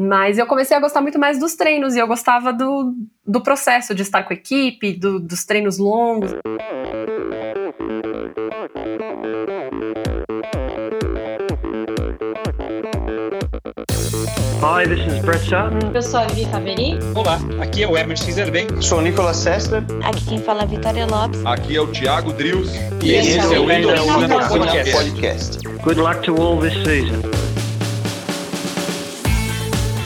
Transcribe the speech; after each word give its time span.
Mas 0.00 0.38
eu 0.38 0.46
comecei 0.46 0.74
a 0.74 0.80
gostar 0.80 1.02
muito 1.02 1.18
mais 1.18 1.38
dos 1.38 1.54
treinos 1.54 1.94
e 1.94 1.98
eu 1.98 2.06
gostava 2.06 2.54
do, 2.54 2.94
do 3.26 3.42
processo 3.42 3.94
de 3.94 4.00
estar 4.00 4.22
com 4.22 4.32
a 4.32 4.36
equipe, 4.36 4.94
do, 4.94 5.20
dos 5.20 5.44
treinos 5.44 5.76
longos. 5.76 6.30
Hi, 14.62 14.88
this 14.88 15.00
is 15.06 15.18
Brett 15.22 15.44
Sutton. 15.44 15.92
Eu 15.92 16.00
sou 16.00 16.20
a 16.20 16.26
Vivi 16.28 16.50
Faveri. 16.50 16.98
Olá, 17.14 17.38
aqui 17.60 17.82
é 17.82 17.86
o 17.86 17.94
Emerson 17.94 18.30
Zerben. 18.32 18.80
Sou 18.80 19.00
o 19.00 19.02
Nicolas 19.02 19.36
Sessler. 19.36 19.84
Aqui 20.02 20.24
quem 20.24 20.40
fala 20.40 20.60
é 20.60 20.64
a 20.64 20.66
Vitória 20.66 21.06
Lopes. 21.06 21.44
Aqui 21.44 21.76
é 21.76 21.80
o 21.80 21.86
Thiago 21.86 22.32
Drius. 22.32 22.70
E 23.02 23.12
esse, 23.12 23.38
esse 23.38 23.54
é 23.54 23.58
o 23.58 23.70
Endorfina 23.70 24.48
Podcast. 24.48 24.92
Podcast. 24.92 25.68
Good 25.82 26.00
luck 26.00 26.22
to 26.22 26.34
all 26.40 26.58
this 26.58 26.72
season. 26.84 27.29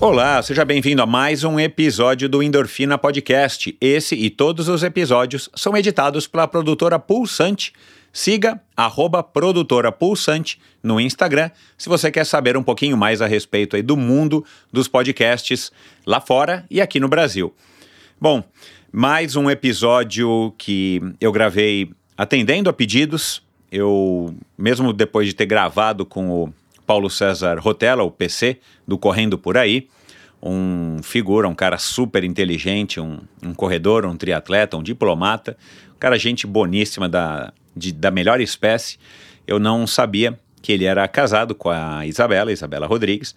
Olá, 0.00 0.40
seja 0.40 0.64
bem-vindo 0.64 1.02
a 1.02 1.06
mais 1.06 1.42
um 1.42 1.58
episódio 1.58 2.28
do 2.28 2.40
Endorfina 2.40 2.96
Podcast. 2.96 3.76
Esse 3.80 4.14
e 4.14 4.30
todos 4.30 4.68
os 4.68 4.84
episódios 4.84 5.50
são 5.56 5.76
editados 5.76 6.28
pela 6.28 6.46
produtora 6.46 7.00
Pulsante. 7.00 7.72
Siga 8.12 8.60
arroba 8.76 9.24
produtora 9.24 9.90
Pulsante 9.90 10.60
no 10.80 11.00
Instagram 11.00 11.50
se 11.76 11.88
você 11.88 12.12
quer 12.12 12.24
saber 12.24 12.56
um 12.56 12.62
pouquinho 12.62 12.96
mais 12.96 13.20
a 13.20 13.26
respeito 13.26 13.82
do 13.82 13.96
mundo 13.96 14.44
dos 14.72 14.86
podcasts 14.86 15.72
lá 16.06 16.20
fora 16.20 16.64
e 16.70 16.80
aqui 16.80 17.00
no 17.00 17.08
Brasil. 17.08 17.52
Bom, 18.20 18.44
mais 18.92 19.34
um 19.34 19.50
episódio 19.50 20.54
que 20.56 21.02
eu 21.20 21.32
gravei 21.32 21.90
atendendo 22.16 22.70
a 22.70 22.72
pedidos. 22.72 23.42
Eu, 23.70 24.32
mesmo 24.56 24.92
depois 24.92 25.26
de 25.26 25.34
ter 25.34 25.46
gravado 25.46 26.06
com 26.06 26.30
o 26.30 26.54
Paulo 26.88 27.10
César 27.10 27.58
Rotella, 27.58 28.02
o 28.02 28.10
PC, 28.10 28.60
do 28.86 28.96
Correndo 28.96 29.36
Por 29.36 29.58
Aí, 29.58 29.88
um 30.42 31.02
figura, 31.02 31.46
um 31.46 31.54
cara 31.54 31.76
super 31.76 32.24
inteligente, 32.24 32.98
um, 32.98 33.18
um 33.42 33.52
corredor, 33.52 34.06
um 34.06 34.16
triatleta, 34.16 34.74
um 34.74 34.82
diplomata, 34.82 35.54
um 35.94 35.98
cara 35.98 36.16
gente 36.16 36.46
boníssima 36.46 37.06
da, 37.06 37.52
de, 37.76 37.92
da 37.92 38.10
melhor 38.10 38.40
espécie. 38.40 38.96
Eu 39.46 39.58
não 39.58 39.86
sabia 39.86 40.40
que 40.62 40.72
ele 40.72 40.86
era 40.86 41.06
casado 41.06 41.54
com 41.54 41.68
a 41.68 42.06
Isabela, 42.06 42.50
Isabela 42.50 42.86
Rodrigues, 42.86 43.34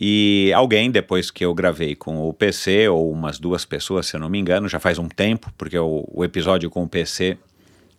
e 0.00 0.50
alguém, 0.54 0.90
depois 0.90 1.30
que 1.30 1.44
eu 1.44 1.52
gravei 1.52 1.94
com 1.94 2.26
o 2.26 2.32
PC, 2.32 2.88
ou 2.88 3.12
umas 3.12 3.38
duas 3.38 3.66
pessoas, 3.66 4.06
se 4.06 4.16
eu 4.16 4.20
não 4.20 4.30
me 4.30 4.38
engano, 4.38 4.66
já 4.66 4.80
faz 4.80 4.98
um 4.98 5.08
tempo, 5.08 5.52
porque 5.58 5.78
o, 5.78 6.08
o 6.10 6.24
episódio 6.24 6.70
com 6.70 6.82
o 6.82 6.88
PC 6.88 7.36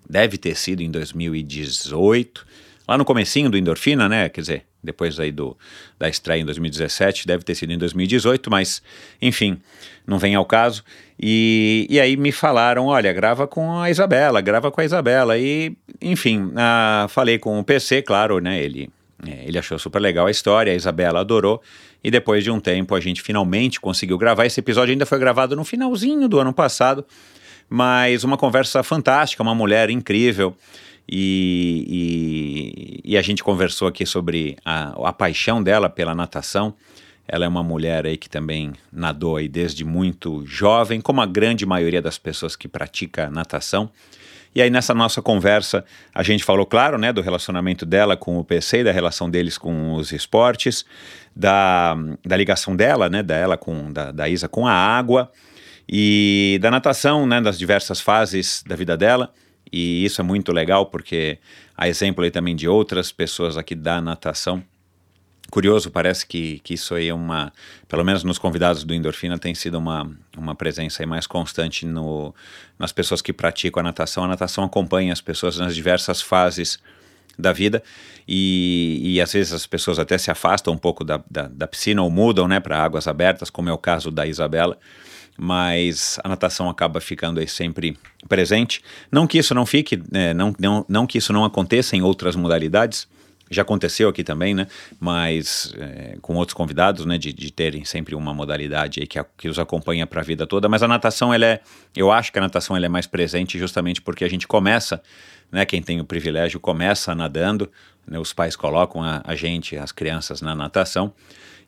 deve 0.09 0.35
ter 0.39 0.55
sido 0.57 0.81
em 0.81 0.89
2018, 0.89 2.54
lá 2.87 2.97
no 2.97 3.05
comecinho 3.05 3.49
do 3.49 3.57
Endorfina, 3.57 4.07
né? 4.07 4.29
Quer 4.29 4.41
dizer, 4.41 4.65
depois 4.83 5.19
aí 5.19 5.31
do, 5.31 5.57
da 5.97 6.07
estreia 6.07 6.41
em 6.41 6.45
2017, 6.45 7.25
deve 7.25 7.43
ter 7.43 7.55
sido 7.55 7.73
em 7.73 7.77
2018, 7.77 8.49
mas 8.49 8.81
enfim, 9.21 9.59
não 10.05 10.19
vem 10.19 10.35
ao 10.35 10.45
caso. 10.45 10.83
E, 11.19 11.87
e 11.89 11.99
aí 11.99 12.15
me 12.15 12.31
falaram: 12.31 12.85
olha, 12.85 13.11
grava 13.11 13.47
com 13.47 13.79
a 13.79 13.89
Isabela, 13.89 14.41
grava 14.41 14.71
com 14.71 14.81
a 14.81 14.85
Isabela. 14.85 15.37
E 15.37 15.75
enfim, 16.01 16.51
ah, 16.55 17.07
falei 17.09 17.39
com 17.39 17.59
o 17.59 17.63
PC, 17.63 18.01
claro, 18.01 18.39
né? 18.39 18.61
Ele, 18.61 18.89
é, 19.25 19.45
ele 19.47 19.57
achou 19.57 19.79
super 19.79 19.99
legal 19.99 20.27
a 20.27 20.31
história, 20.31 20.71
a 20.71 20.75
Isabela 20.75 21.19
adorou. 21.19 21.61
E 22.03 22.11
depois 22.11 22.43
de 22.43 22.51
um 22.51 22.59
tempo 22.59 22.93
a 22.93 22.99
gente 22.99 23.21
finalmente 23.21 23.81
conseguiu 23.81 24.17
gravar. 24.17 24.45
Esse 24.45 24.59
episódio 24.59 24.91
ainda 24.91 25.07
foi 25.07 25.17
gravado 25.17 25.55
no 25.55 25.65
finalzinho 25.65 26.27
do 26.27 26.39
ano 26.39 26.53
passado, 26.53 27.03
mas 27.67 28.23
uma 28.23 28.37
conversa 28.37 28.83
fantástica, 28.83 29.41
uma 29.41 29.55
mulher 29.55 29.89
incrível. 29.89 30.55
E, 31.07 33.01
e, 33.03 33.11
e, 33.13 33.17
a 33.17 33.21
gente 33.21 33.43
conversou 33.43 33.87
aqui 33.87 34.05
sobre 34.05 34.57
a, 34.65 34.89
a, 35.07 35.13
paixão 35.13 35.61
dela 35.61 35.87
pela 35.89 36.15
natação. 36.15 36.73
Ela 37.27 37.45
é 37.45 37.47
uma 37.47 37.63
mulher 37.63 38.05
aí 38.05 38.17
que 38.17 38.29
também 38.29 38.73
nadou 38.91 39.37
aí 39.37 39.47
desde 39.47 39.85
muito 39.85 40.43
jovem, 40.45 40.99
como 40.99 41.21
a 41.21 41.25
grande 41.25 41.65
maioria 41.65 42.01
das 42.01 42.17
pessoas 42.17 42.55
que 42.55 42.67
pratica 42.67 43.29
natação. 43.29 43.91
E 44.55 44.61
aí 44.61 44.69
nessa 44.69 44.93
nossa 44.93 45.21
conversa 45.21 45.83
a 46.13 46.23
gente 46.23 46.43
falou, 46.43 46.65
claro, 46.65 46.97
né, 46.97 47.11
do 47.11 47.21
relacionamento 47.21 47.85
dela 47.85 48.15
com 48.15 48.39
o 48.39 48.43
PC, 48.43 48.83
da 48.83 48.91
relação 48.91 49.29
deles 49.29 49.57
com 49.57 49.93
os 49.95 50.11
esportes, 50.11 50.85
da, 51.35 51.95
da 52.25 52.37
ligação 52.37 52.75
dela, 52.75 53.09
né, 53.09 53.21
dela 53.21 53.57
com 53.57 53.91
da, 53.91 54.11
da 54.11 54.29
Isa 54.29 54.47
com 54.47 54.65
a 54.65 54.71
água 54.71 55.29
e 55.87 56.57
da 56.61 56.71
natação, 56.71 57.27
né, 57.27 57.41
das 57.41 57.59
diversas 57.59 57.99
fases 57.99 58.63
da 58.65 58.75
vida 58.75 58.95
dela. 58.95 59.31
E 59.71 60.05
isso 60.05 60.21
é 60.21 60.23
muito 60.23 60.51
legal 60.51 60.85
porque 60.85 61.37
há 61.75 61.87
exemplo 61.87 62.23
aí 62.23 62.31
também 62.31 62.55
de 62.55 62.67
outras 62.67 63.11
pessoas 63.11 63.57
aqui 63.57 63.75
da 63.75 64.01
natação. 64.01 64.63
Curioso, 65.51 65.91
parece 65.91 66.25
que, 66.25 66.59
que 66.63 66.73
isso 66.73 66.95
aí 66.95 67.07
é 67.07 67.13
uma, 67.13 67.53
pelo 67.87 68.03
menos 68.03 68.23
nos 68.23 68.39
convidados 68.39 68.83
do 68.83 68.93
Endorfina, 68.93 69.37
tem 69.37 69.53
sido 69.53 69.77
uma, 69.77 70.11
uma 70.35 70.55
presença 70.55 71.03
aí 71.03 71.05
mais 71.05 71.27
constante 71.27 71.85
no, 71.85 72.33
nas 72.79 72.91
pessoas 72.91 73.21
que 73.21 73.31
praticam 73.31 73.79
a 73.79 73.83
natação. 73.83 74.23
A 74.23 74.27
natação 74.27 74.63
acompanha 74.63 75.13
as 75.13 75.21
pessoas 75.21 75.57
nas 75.57 75.75
diversas 75.75 76.21
fases 76.21 76.79
da 77.37 77.51
vida 77.51 77.83
e, 78.27 79.01
e 79.03 79.21
às 79.21 79.33
vezes 79.33 79.53
as 79.53 79.67
pessoas 79.67 79.99
até 79.99 80.17
se 80.17 80.31
afastam 80.31 80.73
um 80.73 80.77
pouco 80.77 81.03
da, 81.03 81.21
da, 81.29 81.47
da 81.47 81.67
piscina 81.67 82.01
ou 82.01 82.09
mudam 82.09 82.47
né, 82.47 82.59
para 82.59 82.81
águas 82.81 83.07
abertas, 83.07 83.49
como 83.49 83.69
é 83.69 83.73
o 83.73 83.77
caso 83.77 84.09
da 84.09 84.25
Isabela 84.25 84.77
mas 85.37 86.19
a 86.23 86.29
natação 86.29 86.69
acaba 86.69 87.01
ficando 87.01 87.39
aí 87.39 87.47
sempre 87.47 87.97
presente. 88.27 88.81
Não 89.11 89.27
que 89.27 89.37
isso 89.37 89.53
não 89.53 89.65
fique, 89.65 90.01
né, 90.11 90.33
não, 90.33 90.53
não, 90.59 90.85
não 90.87 91.07
que 91.07 91.17
isso 91.17 91.33
não 91.33 91.43
aconteça 91.43 91.95
em 91.95 92.01
outras 92.01 92.35
modalidades, 92.35 93.07
já 93.49 93.61
aconteceu 93.61 94.09
aqui 94.09 94.23
também, 94.23 94.55
né? 94.55 94.67
Mas 94.99 95.73
é, 95.77 96.17
com 96.21 96.35
outros 96.35 96.53
convidados, 96.53 97.05
né? 97.05 97.17
De, 97.17 97.31
de, 97.31 97.51
terem 97.51 97.85
sempre 97.85 98.15
uma 98.15 98.33
modalidade 98.33 99.01
aí 99.01 99.07
que, 99.07 99.19
a, 99.19 99.25
que 99.37 99.47
os 99.47 99.59
acompanha 99.59 100.07
para 100.07 100.21
a 100.21 100.23
vida 100.23 100.47
toda. 100.47 100.67
Mas 100.67 100.81
a 100.81 100.87
natação, 100.87 101.33
ela 101.33 101.45
é, 101.45 101.61
eu 101.95 102.11
acho 102.11 102.31
que 102.31 102.39
a 102.39 102.41
natação 102.41 102.75
ela 102.75 102.87
é 102.87 102.89
mais 102.89 103.05
presente 103.05 103.59
justamente 103.59 104.01
porque 104.01 104.23
a 104.23 104.29
gente 104.29 104.47
começa, 104.47 105.01
né? 105.51 105.63
Quem 105.65 105.81
tem 105.81 105.99
o 106.01 106.05
privilégio 106.05 106.59
começa 106.59 107.13
nadando, 107.13 107.71
né, 108.07 108.17
os 108.17 108.33
pais 108.33 108.55
colocam 108.55 109.03
a, 109.03 109.21
a 109.23 109.35
gente, 109.35 109.77
as 109.77 109.91
crianças 109.91 110.41
na 110.41 110.55
natação 110.55 111.13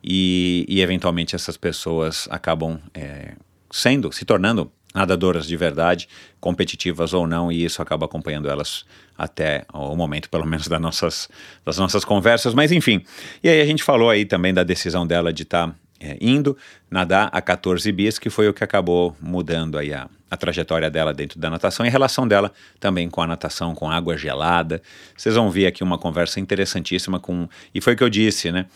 e, 0.03 0.66
e 0.67 0.81
eventualmente 0.81 1.35
essas 1.35 1.57
pessoas 1.57 2.27
acabam 2.31 2.79
é, 2.94 3.33
sendo, 3.77 4.11
se 4.11 4.25
tornando 4.25 4.71
nadadoras 4.93 5.45
de 5.45 5.55
verdade, 5.55 6.07
competitivas 6.39 7.13
ou 7.13 7.27
não, 7.27 7.51
e 7.51 7.63
isso 7.63 7.81
acaba 7.81 8.05
acompanhando 8.05 8.49
elas 8.49 8.83
até 9.17 9.65
o 9.73 9.95
momento, 9.95 10.29
pelo 10.29 10.45
menos, 10.45 10.67
das 10.67 10.81
nossas, 10.81 11.29
das 11.65 11.77
nossas 11.77 12.03
conversas. 12.03 12.53
Mas 12.53 12.71
enfim, 12.71 13.03
e 13.43 13.49
aí 13.49 13.61
a 13.61 13.65
gente 13.65 13.83
falou 13.83 14.09
aí 14.09 14.25
também 14.25 14.53
da 14.53 14.63
decisão 14.63 15.05
dela 15.05 15.31
de 15.31 15.43
estar 15.43 15.67
tá, 15.67 15.75
é, 15.99 16.17
indo 16.21 16.57
nadar 16.89 17.29
a 17.31 17.41
14 17.41 17.91
bis, 17.91 18.17
que 18.19 18.29
foi 18.29 18.47
o 18.47 18.53
que 18.53 18.63
acabou 18.63 19.15
mudando 19.21 19.77
aí 19.77 19.94
a, 19.94 20.07
a 20.29 20.38
trajetória 20.38 20.89
dela 20.89 21.13
dentro 21.13 21.39
da 21.39 21.49
natação 21.49 21.85
e 21.85 21.89
a 21.89 21.91
relação 21.91 22.27
dela 22.27 22.51
também 22.79 23.09
com 23.09 23.21
a 23.21 23.27
natação, 23.27 23.73
com 23.73 23.89
água 23.89 24.17
gelada. 24.17 24.81
Vocês 25.15 25.35
vão 25.35 25.49
ver 25.49 25.67
aqui 25.67 25.83
uma 25.83 25.97
conversa 25.97 26.39
interessantíssima 26.39 27.19
com. 27.19 27.47
E 27.73 27.81
foi 27.81 27.94
o 27.94 27.97
que 27.97 28.03
eu 28.03 28.09
disse, 28.09 28.51
né? 28.51 28.67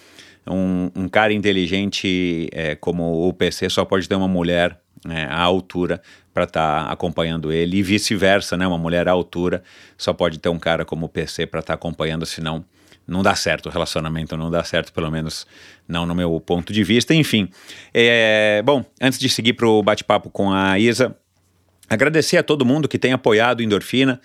Um, 0.47 0.89
um 0.95 1.07
cara 1.07 1.31
inteligente 1.31 2.50
é, 2.51 2.73
como 2.75 3.28
o 3.28 3.31
PC 3.31 3.69
só 3.69 3.85
pode 3.85 4.09
ter 4.09 4.16
uma 4.16 4.28
mulher 4.28 4.81
né, 5.06 5.28
à 5.29 5.41
altura 5.41 6.01
para 6.34 6.44
estar 6.45 6.85
tá 6.85 6.91
acompanhando 6.91 7.51
ele 7.51 7.78
e 7.78 7.84
vice-versa, 7.84 8.56
né? 8.56 8.66
Uma 8.67 8.78
mulher 8.78 9.07
à 9.07 9.12
altura 9.12 9.63
só 9.98 10.13
pode 10.13 10.39
ter 10.39 10.50
um 10.50 10.59
cara 10.59 10.86
como 10.86 11.06
o 11.06 11.09
PC 11.09 11.45
para 11.45 11.59
estar 11.59 11.74
tá 11.74 11.75
acompanhando, 11.75 12.25
senão 12.25 12.63
não 13.07 13.21
dá 13.21 13.36
certo 13.36 13.68
o 13.68 13.69
relacionamento, 13.69 14.38
não 14.38 14.50
dá 14.50 14.63
certo, 14.63 14.94
pelo 14.94 15.12
menos 15.12 15.45
não 15.88 16.06
no 16.06 16.15
meu 16.15 16.39
ponto 16.39 16.71
de 16.71 16.83
vista. 16.83 17.13
Enfim, 17.13 17.50
é, 17.94 18.62
bom, 18.63 18.86
antes 19.01 19.19
de 19.19 19.27
seguir 19.27 19.53
para 19.53 19.68
o 19.68 19.83
bate-papo 19.83 20.30
com 20.30 20.51
a 20.51 20.80
Isa, 20.80 21.15
agradecer 21.89 22.38
a 22.38 22.44
todo 22.44 22.65
mundo 22.65 22.88
que 22.88 22.97
tem 22.97 23.12
apoiado 23.12 23.62
Endorfina. 23.62 24.21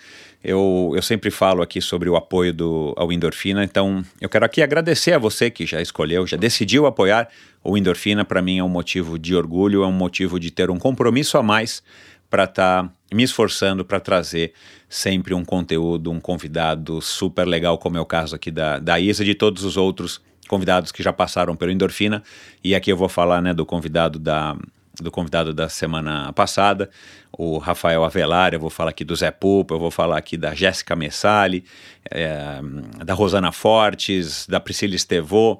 Eu, 0.47 0.93
eu 0.95 1.01
sempre 1.01 1.29
falo 1.29 1.61
aqui 1.61 1.81
sobre 1.81 2.09
o 2.09 2.15
apoio 2.15 2.53
do, 2.53 2.93
ao 2.95 3.11
Endorfina, 3.11 3.65
então 3.65 4.01
eu 4.21 4.29
quero 4.29 4.45
aqui 4.45 4.61
agradecer 4.61 5.11
a 5.11 5.19
você 5.19 5.51
que 5.51 5.65
já 5.65 5.81
escolheu, 5.81 6.25
já 6.25 6.37
decidiu 6.37 6.85
apoiar 6.85 7.27
o 7.61 7.77
Endorfina. 7.77 8.23
Para 8.23 8.41
mim 8.41 8.57
é 8.57 8.63
um 8.63 8.69
motivo 8.69 9.19
de 9.19 9.35
orgulho, 9.35 9.83
é 9.83 9.85
um 9.85 9.91
motivo 9.91 10.39
de 10.39 10.49
ter 10.49 10.69
um 10.69 10.79
compromisso 10.79 11.37
a 11.37 11.43
mais 11.43 11.83
para 12.29 12.45
estar 12.45 12.83
tá 12.83 12.91
me 13.13 13.23
esforçando 13.23 13.83
para 13.83 13.99
trazer 13.99 14.53
sempre 14.87 15.33
um 15.33 15.43
conteúdo, 15.43 16.11
um 16.11 16.19
convidado 16.19 17.01
super 17.01 17.45
legal, 17.45 17.77
como 17.77 17.97
é 17.97 17.99
o 17.99 18.05
caso 18.05 18.33
aqui 18.33 18.49
da, 18.49 18.79
da 18.79 18.97
Isa 18.97 19.23
e 19.23 19.25
de 19.25 19.35
todos 19.35 19.65
os 19.65 19.75
outros 19.75 20.21
convidados 20.47 20.93
que 20.93 21.03
já 21.03 21.11
passaram 21.11 21.57
pelo 21.57 21.71
Endorfina. 21.73 22.23
E 22.63 22.73
aqui 22.73 22.89
eu 22.89 22.95
vou 22.95 23.09
falar 23.09 23.41
né, 23.41 23.53
do 23.53 23.65
convidado 23.65 24.17
da, 24.17 24.55
do 25.01 25.11
convidado 25.11 25.53
da 25.53 25.69
semana 25.69 26.31
passada, 26.33 26.89
o 27.31 27.57
Rafael 27.57 28.03
Avelar, 28.03 28.53
eu 28.53 28.59
vou 28.59 28.69
falar 28.69 28.89
aqui 28.89 29.03
do 29.03 29.15
Zé 29.15 29.31
Pupa, 29.31 29.75
eu 29.75 29.79
vou 29.79 29.91
falar 29.91 30.17
aqui 30.17 30.35
da 30.35 30.55
Jéssica 30.55 30.95
Messali, 30.95 31.63
é, 32.09 32.59
da 33.05 33.13
Rosana 33.13 33.51
Fortes, 33.51 34.47
da 34.47 34.59
Priscila 34.59 34.95
Estevô 34.95 35.59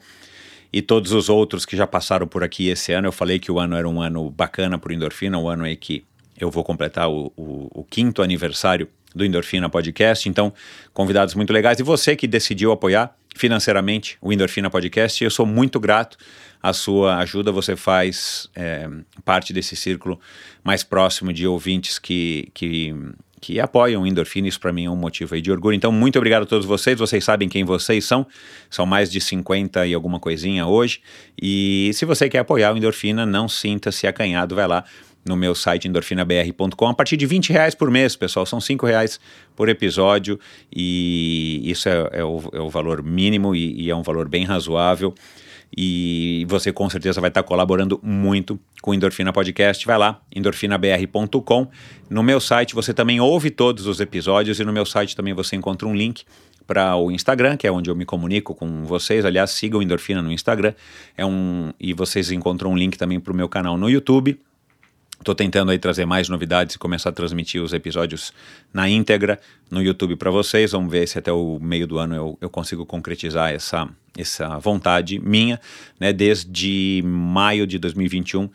e 0.72 0.82
todos 0.82 1.12
os 1.12 1.30
outros 1.30 1.66
que 1.66 1.78
já 1.78 1.88
passaram 1.88 2.28
por 2.28 2.44
aqui 2.44 2.68
esse 2.68 2.92
ano. 2.92 3.08
Eu 3.08 3.12
falei 3.12 3.40
que 3.40 3.52
o 3.52 3.60
ano 3.60 3.76
era 3.76 3.88
um 3.88 4.02
ano 4.02 4.30
bacana 4.30 4.78
para 4.78 4.90
o 4.90 4.94
Endorfina, 4.94 5.38
um 5.38 5.48
ano 5.48 5.64
aí 5.66 5.76
que 5.76 6.04
eu 6.40 6.52
vou 6.52 6.64
completar 6.64 7.10
o, 7.10 7.32
o, 7.36 7.70
o 7.74 7.84
quinto 7.84 8.22
aniversário 8.22 8.88
do 9.16 9.26
Endorfina 9.26 9.70
Podcast. 9.70 10.28
Então, 10.30 10.54
convidados 10.94 11.34
muito 11.34 11.52
legais. 11.52 11.80
E 11.80 11.84
você 11.84 12.16
que 12.16 12.28
decidiu 12.28 12.72
apoiar 12.72 13.16
financeiramente 13.38 14.18
o 14.22 14.34
Endorfina 14.34 14.70
Podcast, 14.70 15.24
eu 15.24 15.32
sou 15.32 15.46
muito 15.46 15.80
grato 15.80 16.18
à 16.62 16.74
sua 16.74 17.18
ajuda. 17.18 17.52
Você 17.52 17.76
faz 17.76 18.50
é, 18.56 18.90
parte 19.24 19.54
desse 19.54 19.76
círculo 19.76 20.20
mais 20.64 20.84
próximo 20.84 21.32
de 21.32 21.48
ouvintes 21.48 22.00
que, 22.00 22.50
que, 22.54 22.94
que 23.40 23.60
apoiam 23.60 24.04
o 24.04 24.08
Endorfina. 24.08 24.48
Isso 24.48 24.60
para 24.60 24.74
mim 24.74 24.86
é 24.86 24.90
um 24.90 24.96
motivo 24.96 25.40
de 25.40 25.52
orgulho. 25.52 25.76
Então, 25.76 25.92
muito 25.92 26.18
obrigado 26.18 26.44
a 26.44 26.46
todos 26.46 26.66
vocês. 26.66 26.98
Vocês 26.98 27.24
sabem 27.24 27.48
quem 27.48 27.64
vocês 27.64 28.04
são. 28.06 28.26
São 28.70 28.86
mais 28.86 29.12
de 29.12 29.22
50 29.22 29.86
e 29.88 29.94
alguma 29.94 30.20
coisinha 30.20 30.66
hoje. 30.66 31.02
E 31.42 31.92
se 31.94 32.06
você 32.06 32.28
quer 32.28 32.40
apoiar 32.40 32.74
o 32.74 32.78
Endorfina, 32.78 33.26
não 33.26 33.48
sinta-se 33.48 34.08
acanhado. 34.08 34.56
Vai 34.56 34.68
lá 34.68 34.84
no 35.26 35.36
meu 35.36 35.54
site 35.54 35.88
endorfinabr.com 35.88 36.88
a 36.88 36.94
partir 36.94 37.18
de 37.18 37.26
20 37.26 37.52
reais 37.52 37.76
por 37.76 37.92
mês, 37.92 38.16
pessoal. 38.16 38.46
São 38.46 38.62
5 38.62 38.86
reais 38.86 39.20
por 39.56 39.70
episódio 39.70 40.40
e 40.74 41.62
isso 41.70 41.90
é, 41.90 42.10
é, 42.14 42.24
o, 42.24 42.42
é 42.54 42.60
o, 42.60 42.70
valor 42.70 43.04
mínimo 43.04 43.56
e, 43.56 43.82
e, 43.82 43.90
é 43.90 43.96
um 43.96 44.04
valor 44.04 44.28
bem 44.28 44.46
razoável. 44.46 45.14
E 45.76 46.46
você 46.48 46.72
com 46.72 46.90
certeza 46.90 47.20
vai 47.20 47.30
estar 47.30 47.44
colaborando 47.44 48.00
muito 48.02 48.58
com 48.82 48.92
o 48.92 48.94
Endorfina 48.94 49.34
Podcast. 49.34 49.86
Vai 49.86 49.98
lá, 49.98 50.22
endorfinabr.com. 50.34 51.68
No 52.10 52.24
meu 52.24 52.40
site 52.40 52.74
você 52.74 52.94
também 52.94 53.20
ouve 53.20 53.52
todos 53.52 53.86
os 53.86 54.00
episódios 54.00 54.60
e 54.60 54.64
no 54.64 54.72
meu 54.72 54.86
site 54.86 55.16
também 55.16 55.34
você 55.34 55.56
encontra 55.58 55.88
um 55.88 55.94
link 55.94 56.24
para 56.68 56.96
o 56.98 57.10
Instagram, 57.10 57.56
que 57.56 57.66
é 57.66 57.72
onde 57.72 57.90
eu 57.90 57.96
me 57.96 58.06
comunico 58.06 58.54
com 58.54 58.84
vocês. 58.84 59.26
Aliás, 59.26 59.52
sigam 59.52 59.82
Endorfina 59.82 60.22
no 60.22 60.32
Instagram. 60.32 60.74
É 61.18 61.26
um 61.26 61.72
e 61.80 61.94
vocês 61.94 62.30
encontram 62.30 62.72
um 62.72 62.78
link 62.78 62.98
também 62.98 63.20
para 63.20 63.32
o 63.32 63.36
meu 63.36 63.48
canal 63.48 63.78
no 63.78 63.90
YouTube. 63.90 64.40
Estou 65.20 65.36
tentando 65.36 65.72
aí 65.72 65.80
trazer 65.80 66.06
mais 66.06 66.30
novidades 66.30 66.76
e 66.76 66.80
começar 66.80 67.10
a 67.10 67.12
transmitir 67.12 67.62
os 67.62 67.74
episódios 67.74 68.32
na 68.74 68.88
íntegra 68.88 69.40
no 69.70 69.82
YouTube 69.82 70.16
para 70.16 70.32
vocês. 70.32 70.72
Vamos 70.72 70.92
ver 70.92 71.08
se 71.08 71.18
até 71.18 71.32
o 71.32 71.60
meio 71.60 71.86
do 71.88 71.98
ano 71.98 72.16
eu, 72.16 72.38
eu 72.40 72.50
consigo 72.50 72.86
concretizar 72.86 73.52
essa, 73.52 73.90
essa 74.18 74.58
vontade 74.60 75.20
minha. 75.20 75.60
Né? 76.00 76.14
Desde 76.14 77.04
maio 77.06 77.68
de 77.68 77.78
2021, 77.78 78.50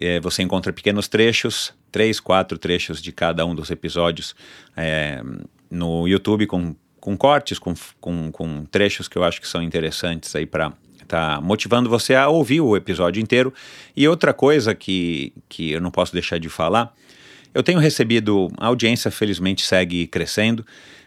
é, 0.00 0.20
você 0.20 0.42
encontra 0.42 0.72
pequenos 0.72 1.08
trechos, 1.08 1.74
três, 1.90 2.20
quatro 2.20 2.58
trechos 2.58 3.02
de 3.02 3.10
cada 3.10 3.44
um 3.44 3.54
dos 3.54 3.70
episódios 3.70 4.34
é, 4.76 5.22
no 5.70 6.06
YouTube 6.06 6.46
com, 6.46 6.74
com 7.00 7.16
cortes, 7.16 7.58
com, 7.58 7.74
com, 8.00 8.30
com 8.30 8.64
trechos 8.66 9.08
que 9.08 9.16
eu 9.16 9.24
acho 9.24 9.40
que 9.40 9.48
são 9.48 9.62
interessantes 9.62 10.36
aí 10.36 10.46
para 10.46 10.72
tá 11.12 11.40
motivando 11.42 11.90
você 11.90 12.14
a 12.14 12.28
ouvir 12.28 12.62
o 12.62 12.74
episódio 12.74 13.22
inteiro. 13.22 13.52
E 13.94 14.08
outra 14.08 14.32
coisa 14.32 14.74
que, 14.74 15.30
que 15.46 15.70
eu 15.72 15.80
não 15.80 15.90
posso 15.90 16.10
deixar 16.10 16.38
de 16.38 16.48
falar, 16.48 16.94
eu 17.52 17.62
tenho 17.62 17.78
recebido, 17.78 18.50
a 18.56 18.68
audiência 18.68 19.10
felizmente 19.10 19.62
segue 19.62 20.06
crescendo. 20.06 20.64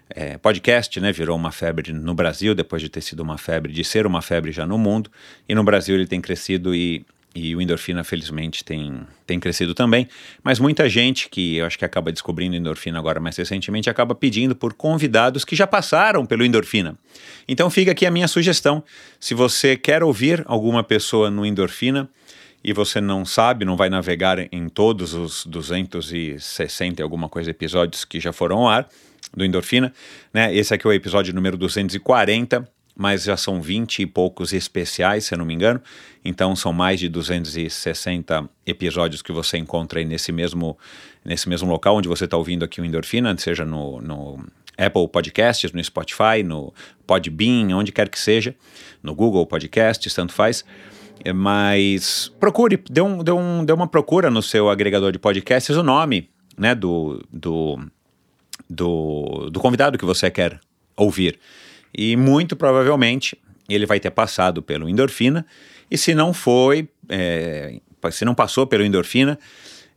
É, 0.08 0.38
podcast, 0.38 1.00
né, 1.00 1.12
virou 1.12 1.36
uma 1.36 1.52
febre 1.52 1.92
no 1.92 2.14
Brasil, 2.14 2.54
depois 2.54 2.84
de 2.84 2.88
ter 2.88 3.02
sido 3.02 3.22
uma 3.22 3.40
febre, 3.40 3.74
de 3.74 3.84
ser 3.84 4.06
uma 4.06 4.22
febre 4.22 4.52
já 4.52 4.64
no 4.68 4.78
mundo, 4.78 5.10
e 5.50 5.56
no 5.56 5.64
Brasil 5.64 5.96
ele 5.96 6.06
tem 6.06 6.22
crescido 6.22 6.76
e 6.76 7.04
e 7.36 7.54
o 7.54 7.62
endorfina, 7.62 8.02
felizmente, 8.02 8.64
tem, 8.64 9.02
tem 9.28 9.38
crescido 9.42 9.76
também. 9.76 10.08
Mas 10.42 10.58
muita 10.58 10.88
gente 10.88 11.28
que 11.30 11.58
eu 11.58 11.66
acho 11.66 11.78
que 11.78 11.84
acaba 11.84 12.10
descobrindo 12.10 12.56
endorfina 12.56 12.98
agora 12.98 13.20
mais 13.20 13.36
recentemente 13.36 13.90
acaba 13.90 14.16
pedindo 14.16 14.56
por 14.56 14.74
convidados 14.74 15.44
que 15.44 15.54
já 15.54 15.68
passaram 15.68 16.26
pelo 16.26 16.46
endorfina. 16.46 16.98
Então 17.46 17.70
fica 17.70 17.92
aqui 17.92 18.06
a 18.06 18.12
minha 18.12 18.30
sugestão. 18.30 18.82
Se 19.20 19.34
você 19.34 19.76
quer 19.76 20.02
ouvir 20.02 20.44
alguma 20.48 20.82
pessoa 20.82 21.30
no 21.30 21.46
endorfina 21.46 22.10
e 22.64 22.72
você 22.72 23.02
não 23.02 23.26
sabe, 23.26 23.66
não 23.66 23.76
vai 23.76 23.90
navegar 23.90 24.40
em 24.40 24.70
todos 24.70 25.14
os 25.14 25.46
260 25.46 27.02
e 27.02 27.04
alguma 27.04 27.28
coisa 27.28 27.52
episódios 27.52 28.06
que 28.06 28.18
já 28.18 28.32
foram 28.32 28.60
ao 28.60 28.70
ar 28.70 28.88
do 29.36 29.44
endorfina, 29.44 29.92
né? 30.34 30.56
Esse 30.56 30.74
aqui 30.74 30.88
é 30.88 30.90
o 30.90 30.94
episódio 30.94 31.34
número 31.34 31.58
240 31.58 32.75
mas 32.96 33.24
já 33.24 33.36
são 33.36 33.62
20 33.62 34.04
e 34.04 34.06
poucos 34.06 34.54
especiais, 34.54 35.26
se 35.26 35.34
eu 35.34 35.38
não 35.38 35.46
me 35.46 35.54
engano. 35.54 35.82
Então 36.24 36.56
são 36.56 36.72
mais 36.72 37.00
de 37.00 37.10
260 37.10 38.50
episódios 38.66 39.22
que 39.22 39.32
você 39.32 39.58
encontra 39.58 40.00
aí 40.00 40.06
nesse 40.06 40.32
mesmo, 40.32 40.78
nesse 41.24 41.50
mesmo 41.50 41.70
local 41.70 41.98
onde 41.98 42.08
você 42.08 42.26
está 42.26 42.38
ouvindo 42.38 42.64
aqui 42.64 42.80
o 42.80 42.86
Endorfina, 42.86 43.36
seja 43.38 43.66
no, 43.66 44.02
no 44.02 44.40
Apple 44.78 45.08
Podcasts, 45.08 45.72
no 45.72 45.84
Spotify, 45.84 46.44
no 46.44 46.74
Podbean, 47.06 47.76
onde 47.76 47.92
quer 47.92 48.10
que 48.10 48.20
seja, 48.20 48.56
no 49.04 49.14
Google 49.14 49.46
Podcasts, 49.46 50.14
tanto 50.14 50.34
faz. 50.34 50.64
É, 51.24 51.34
mas 51.34 52.32
procure, 52.40 52.82
dê, 52.90 53.02
um, 53.02 53.24
dê, 53.24 53.32
um, 53.32 53.66
dê 53.66 53.74
uma 53.74 53.88
procura 53.88 54.30
no 54.30 54.42
seu 54.42 54.70
agregador 54.70 55.12
de 55.12 55.20
podcasts 55.20 55.76
o 55.76 55.84
nome 55.84 56.30
né, 56.58 56.76
do, 56.76 57.24
do, 57.32 57.80
do, 58.70 59.50
do 59.50 59.60
convidado 59.60 59.98
que 59.98 60.06
você 60.06 60.30
quer 60.30 60.60
ouvir. 60.96 61.40
E 61.98 62.16
muito 62.16 62.56
provavelmente 62.56 63.38
ele 63.68 63.86
vai 63.86 64.00
ter 64.00 64.12
passado 64.12 64.62
pelo 64.62 64.88
endorfina, 64.88 65.46
e 65.90 65.98
se 65.98 66.14
não 66.14 66.34
foi, 66.34 66.88
é, 67.10 67.80
se 68.12 68.26
não 68.26 68.36
passou 68.36 68.68
pelo 68.68 68.84
endorfina, 68.84 69.40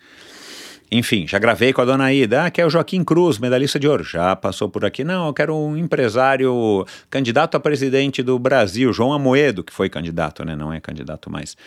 Enfim, 0.90 1.28
já 1.28 1.38
gravei 1.38 1.74
com 1.74 1.82
a 1.82 1.86
dona 1.86 2.14
Ida, 2.14 2.46
ah, 2.46 2.52
que 2.52 2.62
é 2.62 2.66
o 2.66 2.70
Joaquim 2.70 3.04
Cruz, 3.04 3.38
medalhista 3.38 3.78
de 3.78 3.88
ouro, 3.88 4.04
já 4.04 4.36
passou 4.36 4.70
por 4.70 4.86
aqui. 4.86 5.04
Não, 5.04 5.28
eu 5.28 5.34
quero 5.34 5.56
um 5.56 5.76
empresário, 5.76 6.86
candidato 7.10 7.56
a 7.56 7.60
presidente 7.60 8.24
do 8.24 8.40
Brasil, 8.40 8.94
João 8.94 9.12
Amoedo, 9.12 9.64
que 9.64 9.74
foi 9.74 9.90
candidato, 9.90 10.46
né? 10.46 10.56
Não 10.56 10.72
é 10.72 10.80
candidato 10.80 11.30
mais. 11.30 11.58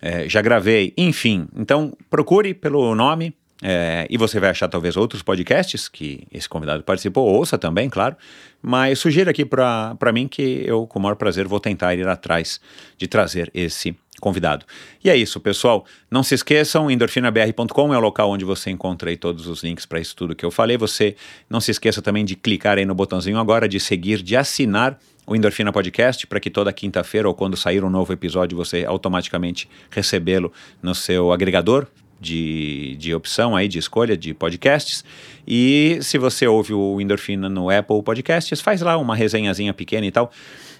É, 0.00 0.26
já 0.28 0.40
gravei, 0.40 0.94
enfim. 0.96 1.46
Então, 1.54 1.92
procure 2.08 2.54
pelo 2.54 2.94
nome, 2.94 3.34
é, 3.62 4.06
e 4.10 4.18
você 4.18 4.40
vai 4.40 4.50
achar 4.50 4.68
talvez 4.68 4.96
outros 4.96 5.22
podcasts 5.22 5.88
que 5.88 6.26
esse 6.32 6.48
convidado 6.48 6.82
participou, 6.82 7.28
ouça 7.28 7.56
também, 7.56 7.88
claro. 7.88 8.16
Mas 8.60 8.98
sugiro 8.98 9.30
aqui 9.30 9.44
para 9.44 10.12
mim 10.12 10.26
que 10.26 10.64
eu, 10.66 10.86
com 10.86 10.98
o 10.98 11.02
maior 11.02 11.14
prazer, 11.14 11.46
vou 11.46 11.60
tentar 11.60 11.94
ir 11.94 12.08
atrás 12.08 12.60
de 12.98 13.06
trazer 13.06 13.50
esse 13.54 13.96
convidado. 14.22 14.64
E 15.02 15.10
é 15.10 15.16
isso, 15.16 15.40
pessoal. 15.40 15.84
Não 16.08 16.22
se 16.22 16.36
esqueçam, 16.36 16.88
endorfinabr.com 16.88 17.92
é 17.92 17.98
o 17.98 18.00
local 18.00 18.30
onde 18.30 18.44
você 18.44 18.70
encontra 18.70 19.10
aí 19.10 19.16
todos 19.16 19.48
os 19.48 19.64
links 19.64 19.84
para 19.84 19.98
isso 19.98 20.14
tudo 20.14 20.32
que 20.32 20.44
eu 20.44 20.50
falei. 20.50 20.78
Você 20.78 21.16
não 21.50 21.60
se 21.60 21.72
esqueça 21.72 22.00
também 22.00 22.24
de 22.24 22.36
clicar 22.36 22.78
aí 22.78 22.84
no 22.84 22.94
botãozinho 22.94 23.36
agora, 23.36 23.68
de 23.68 23.80
seguir, 23.80 24.22
de 24.22 24.36
assinar 24.36 24.96
o 25.26 25.34
Endorfina 25.34 25.72
Podcast 25.72 26.24
para 26.28 26.38
que 26.38 26.50
toda 26.50 26.72
quinta-feira 26.72 27.26
ou 27.26 27.34
quando 27.34 27.56
sair 27.56 27.82
um 27.82 27.90
novo 27.90 28.12
episódio 28.12 28.56
você 28.56 28.84
automaticamente 28.84 29.68
recebê-lo 29.90 30.52
no 30.80 30.94
seu 30.94 31.32
agregador 31.32 31.88
de, 32.20 32.94
de 33.00 33.12
opção 33.12 33.56
aí, 33.56 33.66
de 33.66 33.80
escolha 33.80 34.16
de 34.16 34.32
podcasts. 34.32 35.04
E 35.44 35.98
se 36.00 36.16
você 36.16 36.46
ouve 36.46 36.72
o 36.72 37.00
Endorfina 37.00 37.48
no 37.48 37.70
Apple 37.70 38.00
Podcasts, 38.04 38.60
faz 38.60 38.82
lá 38.82 38.96
uma 38.96 39.16
resenhazinha 39.16 39.74
pequena 39.74 40.06
e 40.06 40.12
tal 40.12 40.30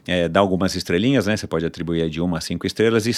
é, 0.07 0.29
dá 0.29 0.41
algumas 0.41 0.75
estrelinhas, 0.75 1.27
né? 1.27 1.37
Você 1.37 1.47
pode 1.47 1.65
atribuir 1.65 2.09
de 2.11 2.21
uma 2.21 2.39
a 2.39 2.41
cinco 2.41 2.67
estrelas 2.67 3.07
e 3.07 3.13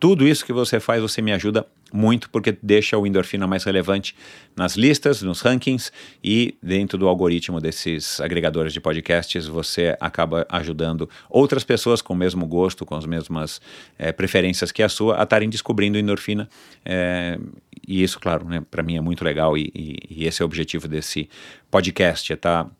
tudo 0.00 0.26
isso 0.26 0.44
que 0.44 0.52
você 0.52 0.80
faz, 0.80 1.00
você 1.00 1.22
me 1.22 1.32
ajuda 1.32 1.66
muito 1.92 2.28
porque 2.28 2.56
deixa 2.60 2.98
o 2.98 3.06
endorfina 3.06 3.46
mais 3.46 3.62
relevante 3.62 4.16
nas 4.56 4.74
listas, 4.74 5.22
nos 5.22 5.40
rankings 5.40 5.92
e 6.22 6.56
dentro 6.60 6.98
do 6.98 7.06
algoritmo 7.06 7.60
desses 7.60 8.20
agregadores 8.20 8.72
de 8.72 8.80
podcasts, 8.80 9.46
você 9.46 9.96
acaba 10.00 10.44
ajudando 10.48 11.08
outras 11.30 11.62
pessoas 11.62 12.02
com 12.02 12.12
o 12.12 12.16
mesmo 12.16 12.46
gosto, 12.46 12.84
com 12.84 12.96
as 12.96 13.06
mesmas 13.06 13.60
é, 13.96 14.10
preferências 14.10 14.72
que 14.72 14.82
a 14.82 14.88
sua, 14.88 15.20
a 15.20 15.22
estarem 15.22 15.48
descobrindo 15.48 15.96
endorfina. 15.96 16.48
É, 16.84 17.38
e 17.86 18.02
isso, 18.02 18.18
claro, 18.18 18.44
né, 18.44 18.60
para 18.68 18.82
mim 18.82 18.96
é 18.96 19.00
muito 19.00 19.24
legal 19.24 19.56
e, 19.56 19.70
e, 19.74 19.98
e, 20.10 20.26
esse 20.26 20.42
é 20.42 20.44
o 20.44 20.46
objetivo 20.46 20.88
desse 20.88 21.28
podcast, 21.70 22.32
é 22.32 22.34
estar 22.34 22.64
tá 22.64 22.70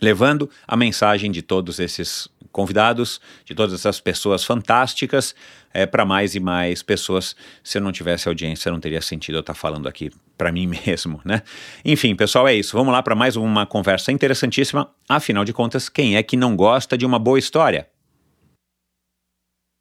levando 0.00 0.50
a 0.66 0.76
mensagem 0.76 1.30
de 1.30 1.42
todos 1.42 1.78
esses 1.78 2.28
convidados, 2.54 3.20
de 3.44 3.52
todas 3.52 3.74
essas 3.74 3.98
pessoas 3.98 4.44
fantásticas, 4.44 5.34
é, 5.72 5.84
para 5.84 6.04
mais 6.04 6.36
e 6.36 6.40
mais 6.40 6.84
pessoas. 6.84 7.34
Se 7.64 7.78
eu 7.78 7.82
não 7.82 7.90
tivesse 7.90 8.28
audiência, 8.28 8.70
não 8.70 8.78
teria 8.78 9.02
sentido 9.02 9.38
eu 9.38 9.40
estar 9.40 9.54
tá 9.54 9.58
falando 9.58 9.88
aqui 9.88 10.12
para 10.38 10.52
mim 10.52 10.68
mesmo, 10.86 11.20
né? 11.24 11.42
Enfim, 11.84 12.14
pessoal, 12.14 12.46
é 12.46 12.54
isso. 12.54 12.76
Vamos 12.76 12.92
lá 12.92 13.02
para 13.02 13.16
mais 13.16 13.34
uma 13.34 13.66
conversa 13.66 14.12
interessantíssima. 14.12 14.88
Afinal 15.08 15.44
de 15.44 15.52
contas, 15.52 15.88
quem 15.88 16.16
é 16.16 16.22
que 16.22 16.36
não 16.36 16.54
gosta 16.54 16.96
de 16.96 17.04
uma 17.04 17.18
boa 17.18 17.40
história? 17.40 17.88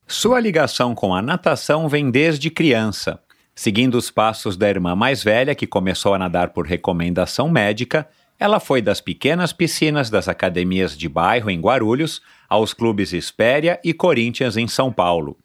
Sua 0.08 0.40
ligação 0.40 0.96
com 0.96 1.14
a 1.14 1.22
natação 1.22 1.88
vem 1.88 2.10
desde 2.10 2.50
criança. 2.50 3.20
Seguindo 3.54 3.96
os 4.00 4.10
passos 4.10 4.58
da 4.58 4.68
irmã 4.68 4.96
mais 4.96 5.24
velha, 5.24 5.54
que 5.54 5.68
começou 5.68 6.16
a 6.16 6.18
nadar 6.18 6.50
por 6.50 6.66
recomendação 6.66 7.50
médica, 7.50 8.10
ela 8.44 8.60
foi 8.60 8.82
das 8.82 9.00
pequenas 9.00 9.54
piscinas 9.54 10.10
das 10.10 10.28
academias 10.28 10.98
de 10.98 11.08
bairro 11.08 11.50
em 11.50 11.62
Guarulhos 11.62 12.22
aos 12.50 12.74
clubes 12.74 13.14
Espéria 13.14 13.80
e 13.82 13.94
Corinthians 13.94 14.58
em 14.58 14.68
São 14.68 14.92
Paulo. 14.92 15.38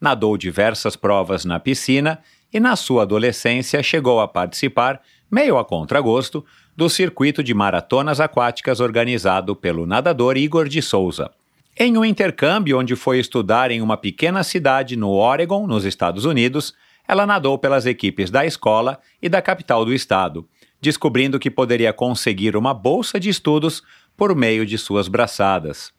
Nadou 0.00 0.38
diversas 0.38 0.94
provas 0.94 1.44
na 1.44 1.58
piscina 1.58 2.20
e, 2.52 2.60
na 2.60 2.76
sua 2.76 3.02
adolescência, 3.02 3.82
chegou 3.82 4.20
a 4.20 4.28
participar, 4.28 5.00
meio 5.28 5.58
a 5.58 5.64
contragosto, 5.64 6.44
do 6.76 6.88
circuito 6.88 7.42
de 7.42 7.52
maratonas 7.52 8.20
aquáticas 8.20 8.78
organizado 8.78 9.56
pelo 9.56 9.84
nadador 9.84 10.36
Igor 10.36 10.68
de 10.68 10.80
Souza. 10.80 11.32
Em 11.76 11.98
um 11.98 12.04
intercâmbio 12.04 12.78
onde 12.78 12.94
foi 12.94 13.18
estudar 13.18 13.72
em 13.72 13.82
uma 13.82 13.96
pequena 13.96 14.44
cidade 14.44 14.94
no 14.94 15.10
Oregon, 15.10 15.66
nos 15.66 15.84
Estados 15.84 16.24
Unidos, 16.24 16.72
ela 17.08 17.26
nadou 17.26 17.58
pelas 17.58 17.84
equipes 17.84 18.30
da 18.30 18.46
escola 18.46 19.00
e 19.20 19.28
da 19.28 19.42
capital 19.42 19.84
do 19.84 19.92
estado, 19.92 20.48
descobrindo 20.84 21.38
que 21.38 21.50
poderia 21.50 21.94
conseguir 21.94 22.58
uma 22.58 22.74
bolsa 22.74 23.18
de 23.18 23.30
estudos 23.30 23.82
por 24.14 24.36
meio 24.36 24.66
de 24.66 24.76
suas 24.76 25.08
braçadas. 25.08 25.90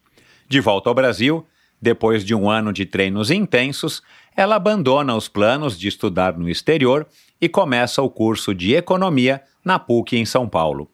De 0.47 0.59
volta 0.59 0.87
ao 0.87 0.93
Brasil, 0.93 1.43
depois 1.81 2.23
de 2.23 2.35
um 2.35 2.47
ano 2.47 2.71
de 2.71 2.85
treinos 2.85 3.31
intensos, 3.31 4.03
ela 4.37 4.57
abandona 4.57 5.15
os 5.15 5.27
planos 5.27 5.75
de 5.79 5.87
estudar 5.87 6.37
no 6.37 6.47
exterior 6.47 7.07
e 7.41 7.49
começa 7.49 7.99
o 8.03 8.11
curso 8.11 8.53
de 8.53 8.75
Economia 8.75 9.41
na 9.63 9.79
PUC 9.79 10.17
em 10.17 10.25
São 10.25 10.47
Paulo. 10.47 10.87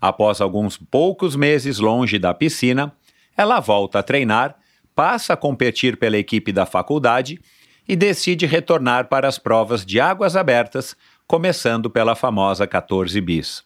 Após 0.00 0.40
alguns 0.40 0.78
poucos 0.78 1.36
meses 1.36 1.78
longe 1.78 2.18
da 2.18 2.32
piscina, 2.32 2.94
ela 3.36 3.60
volta 3.60 3.98
a 3.98 4.02
treinar, 4.02 4.56
passa 4.94 5.34
a 5.34 5.36
competir 5.36 5.98
pela 5.98 6.16
equipe 6.16 6.50
da 6.50 6.64
faculdade 6.64 7.38
e 7.86 7.94
decide 7.94 8.46
retornar 8.46 9.08
para 9.08 9.28
as 9.28 9.38
provas 9.38 9.84
de 9.84 10.00
águas 10.00 10.34
abertas 10.34 10.96
começando 11.28 11.90
pela 11.90 12.16
famosa 12.16 12.66
14 12.66 13.20
bis. 13.20 13.62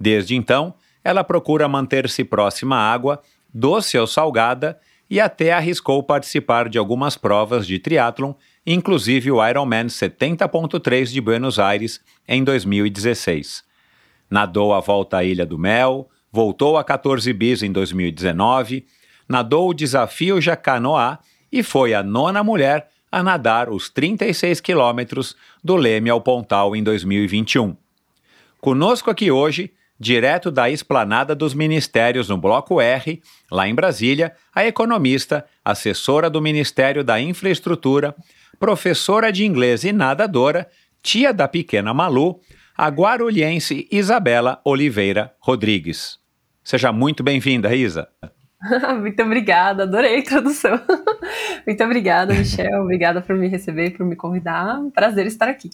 Desde 0.00 0.34
então, 0.34 0.74
ela 1.04 1.22
procura 1.22 1.68
manter-se 1.68 2.24
próxima 2.24 2.76
à 2.76 2.92
água, 2.92 3.20
doce 3.52 3.98
ou 3.98 4.06
salgada, 4.06 4.80
e 5.08 5.20
até 5.20 5.52
arriscou 5.52 6.02
participar 6.02 6.66
de 6.66 6.78
algumas 6.78 7.14
provas 7.14 7.66
de 7.66 7.78
triatlon, 7.78 8.32
inclusive 8.66 9.30
o 9.30 9.46
Ironman 9.46 9.86
70.3 9.86 11.12
de 11.12 11.20
Buenos 11.20 11.58
Aires 11.58 12.00
em 12.26 12.42
2016. 12.42 13.62
Nadou 14.30 14.72
a 14.72 14.80
volta 14.80 15.18
à 15.18 15.24
Ilha 15.24 15.44
do 15.44 15.58
Mel, 15.58 16.08
voltou 16.32 16.78
a 16.78 16.82
14 16.82 17.30
bis 17.34 17.62
em 17.62 17.70
2019, 17.70 18.86
nadou 19.28 19.68
o 19.68 19.74
desafio 19.74 20.40
Jacanoá 20.40 21.18
e 21.52 21.62
foi 21.62 21.92
a 21.92 22.02
nona 22.02 22.42
mulher 22.42 22.88
a 23.12 23.22
nadar 23.22 23.68
os 23.68 23.88
36 23.88 24.60
quilômetros 24.60 25.36
do 25.64 25.76
Leme 25.76 26.10
ao 26.10 26.20
Pontal 26.20 26.76
em 26.76 26.82
2021. 26.82 27.74
Conosco 28.60 29.10
aqui 29.10 29.30
hoje, 29.30 29.72
direto 29.98 30.50
da 30.50 30.68
Esplanada 30.68 31.34
dos 31.34 31.54
Ministérios 31.54 32.28
no 32.28 32.36
Bloco 32.36 32.80
R, 32.80 33.22
lá 33.50 33.66
em 33.66 33.74
Brasília, 33.74 34.34
a 34.54 34.66
economista, 34.66 35.46
assessora 35.64 36.28
do 36.28 36.42
Ministério 36.42 37.02
da 37.02 37.18
Infraestrutura, 37.18 38.14
professora 38.60 39.32
de 39.32 39.46
inglês 39.46 39.84
e 39.84 39.92
nadadora, 39.92 40.68
tia 41.02 41.32
da 41.32 41.48
pequena 41.48 41.94
Malu, 41.94 42.40
a 42.76 42.88
guarulhense 42.88 43.88
Isabela 43.90 44.60
Oliveira 44.64 45.34
Rodrigues. 45.40 46.18
Seja 46.62 46.92
muito 46.92 47.22
bem-vinda, 47.22 47.74
Isa. 47.74 48.08
Muito 49.00 49.22
obrigada, 49.22 49.82
adorei 49.82 50.16
a 50.16 50.18
introdução. 50.18 50.80
Muito 51.66 51.84
obrigada, 51.84 52.34
Michel. 52.34 52.82
Obrigada 52.82 53.20
por 53.20 53.36
me 53.36 53.48
receber, 53.48 53.90
por 53.90 54.06
me 54.06 54.16
convidar. 54.16 54.80
Prazer 54.94 55.26
estar 55.26 55.48
aqui. 55.48 55.70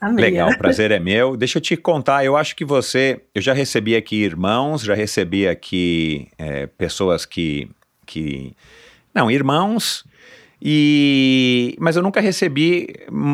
Amém. 0.00 0.24
Legal, 0.24 0.50
prazer 0.58 0.90
é 0.90 0.98
meu. 0.98 1.36
Deixa 1.36 1.58
eu 1.58 1.62
te 1.62 1.76
contar, 1.76 2.24
eu 2.24 2.36
acho 2.36 2.54
que 2.54 2.64
você. 2.64 3.20
Eu 3.34 3.42
já 3.42 3.52
recebi 3.52 3.96
aqui 3.96 4.16
irmãos, 4.22 4.82
já 4.82 4.94
recebi 4.94 5.46
aqui 5.46 6.28
é, 6.38 6.66
pessoas 6.66 7.24
que, 7.24 7.70
que. 8.06 8.54
Não, 9.14 9.30
irmãos 9.30 10.04
e, 10.60 11.76
mas 11.78 11.94
eu 11.94 12.02
nunca 12.02 12.20
recebi 12.20 12.88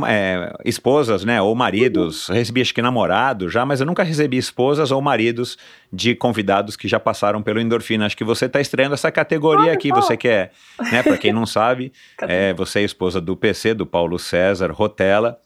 é, 0.07 0.53
esposas, 0.65 1.25
né, 1.25 1.41
ou 1.41 1.55
maridos. 1.55 2.29
Eu 2.29 2.35
recebi 2.35 2.61
acho 2.61 2.75
que 2.75 2.83
namorado 2.83 3.49
já, 3.49 3.65
mas 3.65 3.81
eu 3.81 3.87
nunca 3.87 4.03
recebi 4.03 4.37
esposas 4.37 4.91
ou 4.91 5.01
maridos 5.01 5.57
de 5.91 6.15
convidados 6.15 6.77
que 6.77 6.87
já 6.87 7.01
passaram 7.01 7.43
pelo 7.43 7.61
endorfina. 7.61 8.05
Acho 8.05 8.17
que 8.17 8.25
você 8.25 8.45
está 8.45 8.61
estreando 8.61 8.95
essa 8.95 9.11
categoria 9.11 9.73
aqui. 9.73 9.91
Você 9.91 10.19
quer, 10.19 10.53
né, 10.93 11.03
para 11.03 11.17
quem 11.17 11.33
não 11.33 11.47
sabe, 11.47 11.93
é, 12.21 12.53
você 12.53 12.81
é 12.81 12.83
esposa 12.83 13.23
do 13.23 13.35
PC, 13.35 13.73
do 13.73 13.87
Paulo 13.87 14.19
César 14.19 14.71
Rotella 14.71 15.39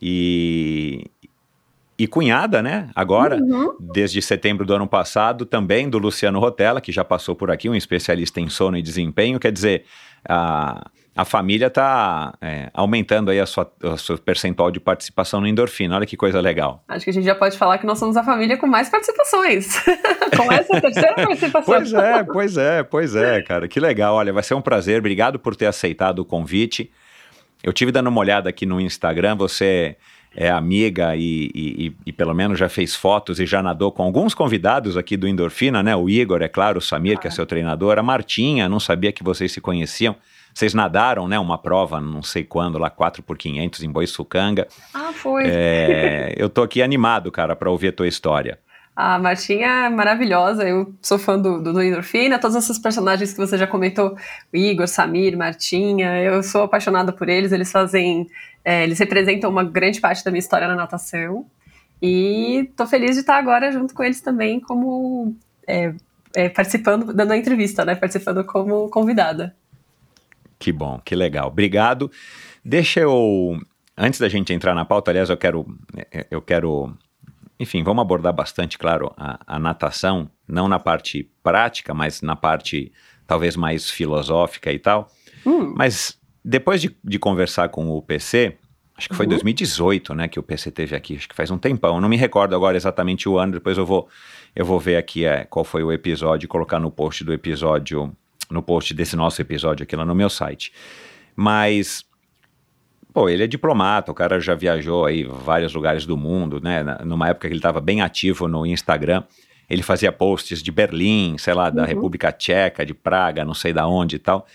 e 0.00 1.10
e 2.00 2.06
cunhada, 2.06 2.62
né? 2.62 2.88
Agora, 2.94 3.38
uhum. 3.38 3.74
desde 3.80 4.22
setembro 4.22 4.64
do 4.64 4.72
ano 4.72 4.86
passado, 4.86 5.44
também 5.44 5.90
do 5.90 5.98
Luciano 5.98 6.38
Rotella, 6.38 6.80
que 6.80 6.92
já 6.92 7.04
passou 7.04 7.34
por 7.34 7.50
aqui, 7.50 7.68
um 7.68 7.74
especialista 7.74 8.40
em 8.40 8.48
sono 8.48 8.78
e 8.78 8.82
desempenho. 8.82 9.40
Quer 9.40 9.50
dizer, 9.50 9.84
a 10.24 10.88
a 11.18 11.24
família 11.24 11.66
está 11.66 12.32
é, 12.40 12.70
aumentando 12.72 13.32
aí 13.32 13.40
a 13.40 13.44
sua, 13.44 13.68
a 13.82 13.96
sua 13.96 14.16
percentual 14.18 14.70
de 14.70 14.78
participação 14.78 15.40
no 15.40 15.48
endorfina. 15.48 15.96
Olha 15.96 16.06
que 16.06 16.16
coisa 16.16 16.40
legal. 16.40 16.84
Acho 16.86 17.02
que 17.02 17.10
a 17.10 17.12
gente 17.12 17.24
já 17.24 17.34
pode 17.34 17.58
falar 17.58 17.76
que 17.78 17.84
nós 17.84 17.98
somos 17.98 18.16
a 18.16 18.22
família 18.22 18.56
com 18.56 18.68
mais 18.68 18.88
participações. 18.88 19.82
com 20.36 20.52
essa 20.52 20.80
terceira 20.80 21.14
participação. 21.26 21.74
Pois 21.74 21.92
é, 21.92 22.22
pois 22.22 22.56
é, 22.56 22.82
pois 22.84 23.16
é, 23.16 23.42
cara. 23.42 23.66
Que 23.66 23.80
legal. 23.80 24.14
Olha, 24.14 24.32
vai 24.32 24.44
ser 24.44 24.54
um 24.54 24.60
prazer. 24.60 25.00
Obrigado 25.00 25.40
por 25.40 25.56
ter 25.56 25.66
aceitado 25.66 26.20
o 26.20 26.24
convite. 26.24 26.88
Eu 27.64 27.72
tive 27.72 27.90
dando 27.90 28.06
uma 28.06 28.20
olhada 28.20 28.48
aqui 28.48 28.64
no 28.64 28.80
Instagram. 28.80 29.34
Você 29.38 29.96
é 30.36 30.48
amiga 30.48 31.16
e, 31.16 31.50
e, 31.52 31.96
e, 32.06 32.12
pelo 32.12 32.32
menos 32.32 32.60
já 32.60 32.68
fez 32.68 32.94
fotos 32.94 33.40
e 33.40 33.46
já 33.46 33.60
nadou 33.60 33.90
com 33.90 34.04
alguns 34.04 34.34
convidados 34.34 34.96
aqui 34.96 35.16
do 35.16 35.26
Endorfina, 35.26 35.82
né? 35.82 35.96
O 35.96 36.08
Igor, 36.08 36.42
é 36.42 36.48
claro, 36.48 36.78
o 36.78 36.80
Samir, 36.80 37.16
ah. 37.18 37.20
que 37.20 37.26
é 37.26 37.30
seu 37.32 37.44
treinador, 37.44 37.98
a 37.98 38.04
Martinha, 38.04 38.68
não 38.68 38.78
sabia 38.78 39.10
que 39.10 39.24
vocês 39.24 39.50
se 39.50 39.60
conheciam. 39.60 40.14
Vocês 40.58 40.74
nadaram, 40.74 41.28
né, 41.28 41.38
uma 41.38 41.56
prova, 41.56 42.00
não 42.00 42.20
sei 42.20 42.42
quando, 42.42 42.78
lá 42.78 42.90
4 42.90 43.22
por 43.22 43.38
500 43.38 43.84
em 43.84 43.88
Boiçucanga. 43.92 44.66
Ah, 44.92 45.12
foi. 45.12 45.44
É, 45.46 46.34
eu 46.36 46.50
tô 46.50 46.62
aqui 46.62 46.82
animado, 46.82 47.30
cara, 47.30 47.54
para 47.54 47.70
ouvir 47.70 47.90
a 47.90 47.92
tua 47.92 48.08
história. 48.08 48.58
A 48.96 49.20
Martinha 49.20 49.86
é 49.86 49.88
maravilhosa, 49.88 50.68
eu 50.68 50.92
sou 51.00 51.16
fã 51.16 51.38
do, 51.38 51.62
do, 51.62 51.72
do 51.72 51.80
Endorfina, 51.80 52.40
todos 52.40 52.56
esses 52.56 52.76
personagens 52.76 53.32
que 53.32 53.38
você 53.38 53.56
já 53.56 53.68
comentou, 53.68 54.16
Igor, 54.52 54.88
Samir, 54.88 55.38
Martinha, 55.38 56.20
eu 56.20 56.42
sou 56.42 56.64
apaixonada 56.64 57.12
por 57.12 57.28
eles, 57.28 57.52
eles 57.52 57.70
fazem, 57.70 58.26
é, 58.64 58.82
eles 58.82 58.98
representam 58.98 59.48
uma 59.48 59.62
grande 59.62 60.00
parte 60.00 60.24
da 60.24 60.32
minha 60.32 60.40
história 60.40 60.66
na 60.66 60.74
natação, 60.74 61.46
e 62.02 62.68
tô 62.76 62.84
feliz 62.84 63.14
de 63.14 63.20
estar 63.20 63.36
agora 63.36 63.70
junto 63.70 63.94
com 63.94 64.02
eles 64.02 64.20
também 64.20 64.58
como, 64.58 65.36
é, 65.68 65.94
é, 66.34 66.48
participando, 66.48 67.14
dando 67.14 67.30
a 67.30 67.36
entrevista, 67.36 67.84
né, 67.84 67.94
participando 67.94 68.42
como 68.42 68.88
convidada. 68.88 69.54
Que 70.58 70.72
bom, 70.72 71.00
que 71.04 71.14
legal. 71.14 71.48
Obrigado. 71.48 72.10
Deixa 72.64 73.00
eu. 73.00 73.58
Antes 73.96 74.20
da 74.20 74.28
gente 74.28 74.52
entrar 74.52 74.74
na 74.74 74.84
pauta, 74.84 75.10
aliás, 75.10 75.30
eu 75.30 75.36
quero. 75.36 75.66
Eu 76.30 76.42
quero. 76.42 76.96
Enfim, 77.60 77.82
vamos 77.82 78.02
abordar 78.02 78.32
bastante, 78.32 78.78
claro, 78.78 79.12
a, 79.16 79.40
a 79.44 79.58
natação, 79.58 80.30
não 80.46 80.68
na 80.68 80.78
parte 80.78 81.28
prática, 81.42 81.92
mas 81.92 82.22
na 82.22 82.36
parte 82.36 82.92
talvez 83.26 83.56
mais 83.56 83.90
filosófica 83.90 84.72
e 84.72 84.78
tal. 84.78 85.10
Hum. 85.44 85.74
Mas 85.76 86.18
depois 86.44 86.80
de, 86.80 86.96
de 87.04 87.18
conversar 87.18 87.68
com 87.68 87.90
o 87.90 88.00
PC, 88.00 88.56
acho 88.96 89.08
que 89.08 89.14
foi 89.14 89.26
Uhum. 89.26 89.30
2018, 89.30 90.14
né, 90.14 90.28
que 90.28 90.38
o 90.38 90.42
PC 90.42 90.70
teve 90.70 90.94
aqui, 90.94 91.16
acho 91.16 91.28
que 91.28 91.34
faz 91.34 91.50
um 91.50 91.58
tempão. 91.58 92.00
Não 92.00 92.08
me 92.08 92.16
recordo 92.16 92.54
agora 92.54 92.76
exatamente 92.76 93.28
o 93.28 93.38
ano, 93.38 93.52
depois 93.52 93.76
eu 93.76 93.84
vou 93.84 94.08
eu 94.56 94.64
vou 94.64 94.80
ver 94.80 94.96
aqui 94.96 95.24
é, 95.24 95.44
qual 95.44 95.64
foi 95.64 95.82
o 95.84 95.92
episódio 95.92 96.48
colocar 96.48 96.80
no 96.80 96.90
post 96.90 97.22
do 97.22 97.32
episódio, 97.32 98.16
no 98.50 98.62
post 98.62 98.94
desse 98.94 99.16
nosso 99.16 99.40
episódio 99.40 99.84
aqui 99.84 99.96
lá 99.96 100.04
no 100.04 100.14
meu 100.14 100.30
site. 100.30 100.72
Mas 101.36 102.04
Pô, 103.12 103.28
ele 103.28 103.42
é 103.42 103.46
diplomata, 103.46 104.12
o 104.12 104.14
cara 104.14 104.38
já 104.38 104.54
viajou 104.54 105.04
aí 105.04 105.24
vários 105.24 105.74
lugares 105.74 106.04
do 106.04 106.16
mundo, 106.16 106.60
né? 106.60 106.84
Numa 107.04 107.28
época 107.28 107.48
que 107.48 107.52
ele 107.52 107.58
estava 107.58 107.80
bem 107.80 108.00
ativo 108.00 108.46
no 108.46 108.66
Instagram, 108.66 109.24
ele 109.68 109.82
fazia 109.82 110.12
posts 110.12 110.62
de 110.62 110.70
Berlim, 110.70 111.36
sei 111.38 111.52
lá, 111.52 111.68
da 111.68 111.84
República 111.84 112.30
Tcheca, 112.30 112.86
de 112.86 112.94
Praga, 112.94 113.44
não 113.44 113.54
sei 113.54 113.72
da 113.72 113.86
onde 113.86 114.16
e 114.16 114.18
tal. 114.18 114.46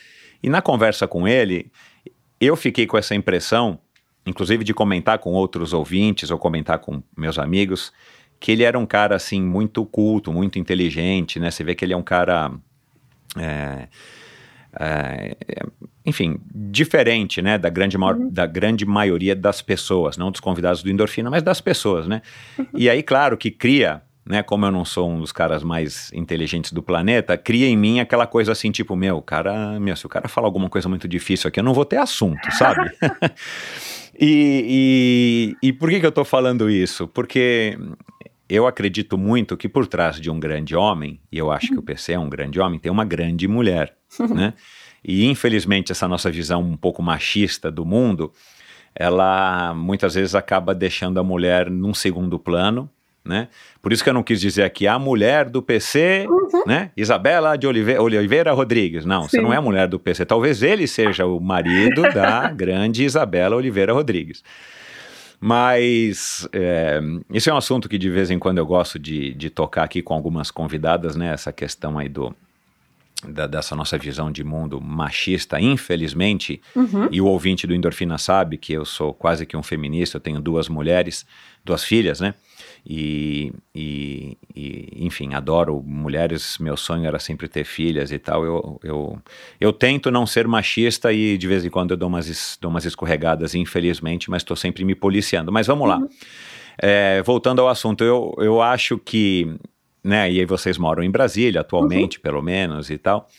E 0.42 0.50
na 0.50 0.62
conversa 0.62 1.08
com 1.08 1.28
ele, 1.28 1.72
eu 2.40 2.56
fiquei 2.56 2.86
com 2.86 2.98
essa 2.98 3.14
impressão, 3.14 3.80
inclusive 4.26 4.64
de 4.64 4.74
comentar 4.74 5.20
com 5.20 5.34
outros 5.34 5.74
ouvintes 5.74 6.32
ou 6.32 6.38
comentar 6.38 6.80
com 6.80 7.02
meus 7.18 7.38
amigos, 7.38 7.92
que 8.40 8.52
ele 8.52 8.64
era 8.64 8.78
um 8.78 8.86
cara 8.86 9.16
assim 9.16 9.42
muito 9.42 9.86
culto, 9.86 10.32
muito 10.32 10.58
inteligente, 10.58 11.40
né? 11.40 11.52
Você 11.52 11.64
vê 11.64 11.76
que 11.76 11.84
ele 11.84 11.94
é 11.94 11.98
um 11.98 12.04
cara 12.04 12.52
é, 13.38 13.88
é, 14.80 15.38
é, 15.48 15.64
enfim, 16.06 16.40
diferente, 16.54 17.42
né, 17.42 17.58
da 17.58 17.70
grande, 17.70 17.98
maior, 17.98 18.18
da 18.18 18.46
grande 18.46 18.86
maioria 18.86 19.36
das 19.36 19.62
pessoas, 19.62 20.18
não 20.18 20.32
dos 20.32 20.40
convidados 20.40 20.82
do 20.82 20.90
Endorfina, 20.90 21.30
mas 21.30 21.44
das 21.44 21.62
pessoas, 21.62 22.08
né? 22.08 22.22
E 22.74 22.90
aí, 22.90 23.04
claro, 23.04 23.38
que 23.38 23.52
cria, 23.52 24.02
né, 24.26 24.42
como 24.42 24.66
eu 24.66 24.72
não 24.72 24.84
sou 24.84 25.10
um 25.10 25.20
dos 25.20 25.32
caras 25.32 25.64
mais 25.64 26.12
inteligentes 26.14 26.72
do 26.72 26.82
planeta, 26.82 27.38
cria 27.38 27.68
em 27.68 27.78
mim 27.78 28.00
aquela 28.00 28.26
coisa 28.26 28.52
assim, 28.52 28.72
tipo, 28.72 28.96
meu, 28.96 29.22
cara, 29.22 29.80
meu, 29.80 29.96
se 29.96 30.06
o 30.06 30.10
cara 30.10 30.28
falar 30.28 30.48
alguma 30.48 30.70
coisa 30.70 30.90
muito 30.90 31.08
difícil 31.08 31.48
aqui, 31.48 31.60
eu 31.60 31.64
não 31.64 31.74
vou 31.74 31.86
ter 31.86 31.98
assunto, 31.98 32.52
sabe? 32.52 32.92
e, 34.20 35.56
e, 35.62 35.68
e 35.68 35.74
por 35.74 35.90
que 35.90 36.00
que 36.00 36.06
eu 36.06 36.12
tô 36.12 36.26
falando 36.26 36.70
isso? 36.70 37.08
Porque 37.08 37.78
eu 38.56 38.68
acredito 38.68 39.18
muito 39.18 39.56
que 39.58 39.68
por 39.70 39.88
trás 39.88 40.20
de 40.20 40.30
um 40.30 40.40
grande 40.40 40.76
homem, 40.76 41.20
e 41.32 41.38
eu 41.38 41.52
acho 41.52 41.68
que 41.70 41.80
o 41.80 41.84
PC 41.84 42.14
é 42.14 42.20
um 42.20 42.30
grande 42.30 42.60
homem, 42.60 42.80
tem 42.80 42.92
uma 42.92 43.06
grande 43.06 43.48
mulher, 43.48 43.94
né? 44.34 44.54
E 45.04 45.26
infelizmente 45.26 45.92
essa 45.92 46.08
nossa 46.08 46.32
visão 46.32 46.62
um 46.62 46.78
pouco 46.78 47.02
machista 47.04 47.70
do 47.72 47.86
mundo, 47.86 48.32
ela 48.96 49.74
muitas 49.74 50.16
vezes 50.16 50.36
acaba 50.36 50.74
deixando 50.74 51.20
a 51.20 51.24
mulher 51.24 51.70
num 51.70 51.94
segundo 51.94 52.38
plano, 52.40 52.90
né? 53.26 53.48
Por 53.82 53.92
isso 53.94 54.04
que 54.04 54.10
eu 54.10 54.14
não 54.14 54.24
quis 54.24 54.40
dizer 54.40 54.64
aqui 54.64 54.86
a 54.88 55.00
mulher 55.00 55.50
do 55.50 55.62
PC, 55.62 56.28
né? 56.68 56.92
Isabela 56.96 57.58
de 57.58 57.66
Olive- 57.66 57.98
Oliveira 57.98 58.52
Rodrigues. 58.52 59.06
Não, 59.06 59.24
você 59.24 59.38
Sim. 59.38 59.44
não 59.44 59.54
é 59.54 59.58
a 59.58 59.62
mulher 59.62 59.88
do 59.88 59.98
PC. 59.98 60.26
Talvez 60.26 60.62
ele 60.62 60.86
seja 60.88 61.26
o 61.26 61.40
marido 61.40 62.02
da 62.14 62.50
grande 62.54 63.04
Isabela 63.04 63.56
Oliveira 63.56 63.94
Rodrigues. 63.94 64.44
Mas 65.46 66.48
é, 66.54 67.02
isso 67.30 67.50
é 67.50 67.54
um 67.54 67.58
assunto 67.58 67.90
que 67.90 67.98
de 67.98 68.10
vez 68.10 68.32
em 68.32 68.40
quando 68.40 68.60
eu 68.60 68.66
gosto 68.66 68.98
de, 68.98 69.34
de 69.34 69.50
tocar 69.50 69.84
aqui 69.84 70.02
com 70.02 70.14
algumas 70.14 70.50
convidadas, 70.50 71.18
né? 71.18 71.34
Essa 71.34 71.52
questão 71.52 72.00
aí 72.00 72.08
do, 72.08 72.34
da- 73.28 73.46
dessa 73.46 73.76
nossa 73.76 73.98
visão 73.98 74.32
de 74.32 74.42
mundo 74.42 74.80
machista, 74.80 75.60
infelizmente, 75.60 76.62
e 77.12 77.20
o 77.20 77.26
ouvinte 77.26 77.68
do 77.68 77.76
Endorfina 77.76 78.18
sabe 78.18 78.58
que 78.58 78.72
eu 78.72 78.86
sou 78.86 79.14
quase 79.14 79.46
que 79.46 79.58
um 79.58 79.62
feminista, 79.64 80.16
eu 80.16 80.22
tenho 80.22 80.40
duas 80.40 80.70
mulheres, 80.70 81.26
duas 81.66 81.84
filhas, 81.84 82.22
né? 82.22 82.34
E, 82.86 83.54
e- 83.74 84.38
e, 84.54 84.90
enfim, 85.06 85.34
adoro 85.34 85.82
mulheres, 85.86 86.58
meu 86.60 86.76
sonho 86.76 87.06
era 87.06 87.18
sempre 87.18 87.48
ter 87.48 87.64
filhas 87.64 88.12
e 88.12 88.20
tal. 88.20 88.44
Eu, 88.44 88.80
eu, 88.84 89.20
eu 89.60 89.72
tento 89.72 90.12
não 90.12 90.26
ser 90.26 90.48
machista 90.48 91.12
e 91.14 91.38
de 91.38 91.48
vez 91.48 91.64
em 91.64 91.70
quando 91.70 91.92
eu 91.92 91.98
dou 91.98 92.10
umas, 92.10 92.58
dou 92.62 92.70
umas 92.70 92.84
escorregadas, 92.86 93.56
infelizmente, 93.56 94.30
mas 94.30 94.42
estou 94.42 94.58
sempre 94.58 94.84
me 94.84 94.96
policiando. 94.96 95.52
Mas 95.52 95.66
vamos 95.68 95.88
lá. 95.88 96.02
É, 96.82 97.22
voltando 97.24 97.62
ao 97.62 97.70
assunto, 97.70 98.04
eu, 98.04 98.34
eu 98.40 98.62
acho 98.62 98.98
que, 98.98 99.56
né, 100.04 100.30
e 100.32 100.40
aí 100.40 100.46
vocês 100.46 100.78
moram 100.78 101.04
em 101.04 101.10
Brasília 101.12 101.62
atualmente, 101.62 102.20
pelo 102.20 102.42
menos, 102.42 102.90
e 102.90 102.98
tal. 102.98 103.30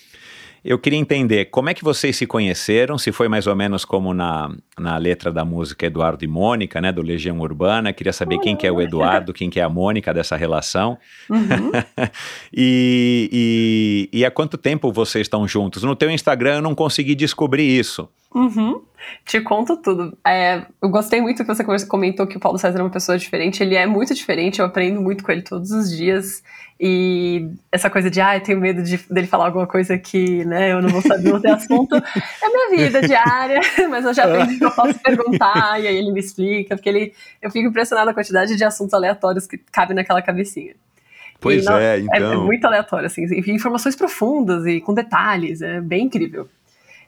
Eu 0.64 0.78
queria 0.78 0.98
entender 0.98 1.46
como 1.46 1.68
é 1.68 1.74
que 1.74 1.84
vocês 1.84 2.16
se 2.16 2.26
conheceram, 2.26 2.96
se 2.96 3.12
foi 3.12 3.28
mais 3.28 3.46
ou 3.46 3.54
menos 3.54 3.84
como 3.84 4.14
na, 4.14 4.50
na 4.78 4.96
letra 4.96 5.30
da 5.30 5.44
música 5.44 5.84
Eduardo 5.84 6.24
e 6.24 6.26
Mônica, 6.26 6.80
né, 6.80 6.90
do 6.90 7.02
Legião 7.02 7.38
Urbana. 7.40 7.92
Queria 7.92 8.14
saber 8.14 8.38
quem 8.38 8.56
que 8.56 8.66
é 8.66 8.72
o 8.72 8.80
Eduardo, 8.80 9.34
quem 9.34 9.50
que 9.50 9.60
é 9.60 9.62
a 9.62 9.68
Mônica 9.68 10.14
dessa 10.14 10.36
relação. 10.36 10.96
Uhum. 11.28 11.70
e, 12.50 14.08
e, 14.10 14.20
e 14.20 14.24
há 14.24 14.30
quanto 14.30 14.56
tempo 14.56 14.90
vocês 14.90 15.26
estão 15.26 15.46
juntos? 15.46 15.82
No 15.82 15.94
teu 15.94 16.10
Instagram 16.10 16.54
eu 16.54 16.62
não 16.62 16.74
consegui 16.74 17.14
descobrir 17.14 17.64
isso. 17.64 18.08
Uhum. 18.34 18.82
Te 19.24 19.40
conto 19.40 19.76
tudo. 19.76 20.18
É, 20.26 20.62
eu 20.82 20.88
gostei 20.88 21.20
muito 21.20 21.44
que 21.44 21.54
você 21.54 21.86
comentou 21.86 22.26
que 22.26 22.36
o 22.36 22.40
Paulo 22.40 22.58
César 22.58 22.80
é 22.80 22.82
uma 22.82 22.90
pessoa 22.90 23.16
diferente. 23.16 23.62
Ele 23.62 23.76
é 23.76 23.86
muito 23.86 24.12
diferente, 24.12 24.58
eu 24.58 24.66
aprendo 24.66 25.00
muito 25.00 25.22
com 25.22 25.30
ele 25.30 25.42
todos 25.42 25.70
os 25.70 25.90
dias. 25.90 26.42
E 26.80 27.48
essa 27.70 27.88
coisa 27.88 28.10
de, 28.10 28.20
ah, 28.20 28.36
eu 28.36 28.42
tenho 28.42 28.60
medo 28.60 28.82
de, 28.82 28.96
dele 29.08 29.28
falar 29.28 29.46
alguma 29.46 29.66
coisa 29.66 29.96
que 29.96 30.44
né, 30.44 30.72
eu 30.72 30.82
não 30.82 30.88
vou 30.88 31.00
saber, 31.00 31.30
não 31.30 31.40
ter 31.40 31.52
assunto, 31.52 31.94
é 32.42 32.48
minha 32.48 32.88
vida 32.88 33.00
diária, 33.00 33.60
mas 33.88 34.04
eu 34.04 34.12
já 34.12 34.24
aprendi 34.24 34.58
que 34.58 34.64
eu 34.64 34.72
posso 34.72 34.98
perguntar, 34.98 35.80
e 35.80 35.86
aí 35.86 35.96
ele 35.96 36.10
me 36.10 36.18
explica, 36.18 36.74
porque 36.74 36.88
ele, 36.88 37.14
eu 37.40 37.48
fico 37.48 37.68
impressionada 37.68 38.12
com 38.12 38.18
a 38.18 38.22
quantidade 38.22 38.56
de 38.56 38.64
assuntos 38.64 38.92
aleatórios 38.92 39.46
que 39.46 39.56
cabem 39.56 39.94
naquela 39.94 40.20
cabecinha. 40.20 40.74
Pois 41.40 41.62
E, 41.62 41.64
não, 41.64 41.78
é, 41.78 41.96
É, 41.96 42.00
então. 42.00 42.32
é 42.32 42.36
muito 42.38 42.64
aleatório, 42.66 43.06
assim, 43.06 43.24
informações 43.46 43.94
profundas 43.94 44.66
e 44.66 44.80
com 44.80 44.92
detalhes, 44.92 45.62
é 45.62 45.80
bem 45.80 46.06
incrível. 46.06 46.48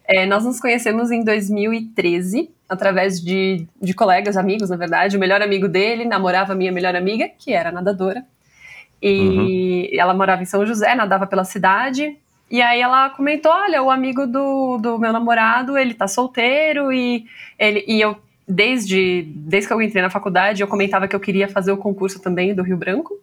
É, 0.09 0.25
nós 0.25 0.45
nos 0.45 0.61
conhecemos 0.61 1.11
em 1.11 1.25
2013, 1.25 2.51
através 2.69 3.21
de, 3.21 3.67
de 3.81 3.93
colegas, 3.93 4.37
amigos, 4.37 4.71
na 4.71 4.77
verdade. 4.77 5.17
O 5.17 5.21
melhor 5.21 5.43
amigo 5.43 5.69
dele 5.69 6.05
namorava 6.05 6.53
a 6.53 6.57
minha 6.57 6.71
melhor 6.71 6.95
amiga, 6.95 7.29
que 7.29 7.53
era 7.53 7.73
nadadora. 7.73 8.25
E 9.03 9.91
ela 9.99 10.15
morava 10.15 10.43
em 10.43 10.47
São 10.47 10.65
José, 10.65 10.95
nadava 10.95 11.27
pela 11.27 11.45
cidade. 11.45 12.17
E 12.51 12.63
aí 12.63 12.81
ela 12.81 13.11
comentou: 13.11 13.53
olha, 13.53 13.83
o 13.83 13.91
amigo 13.91 14.27
do, 14.27 14.79
do 14.79 14.99
meu 14.99 15.13
namorado, 15.13 15.77
ele 15.77 15.95
tá 15.95 16.07
solteiro 16.07 16.93
e 16.93 17.27
ele 17.59 17.85
e 17.87 18.01
eu 18.01 18.17
desde 18.49 19.23
desde 19.35 19.67
que 19.67 19.75
eu 19.75 19.83
entrei 19.83 20.03
na 20.03 20.11
faculdade, 20.11 20.63
eu 20.63 20.69
comentava 20.69 21.09
que 21.09 21.17
eu 21.17 21.21
queria 21.21 21.49
fazer 21.49 21.73
o 21.73 21.77
concurso 21.77 22.21
também 22.21 22.55
do 22.55 22.63
Rio 22.63 22.77
Branco. 22.77 23.19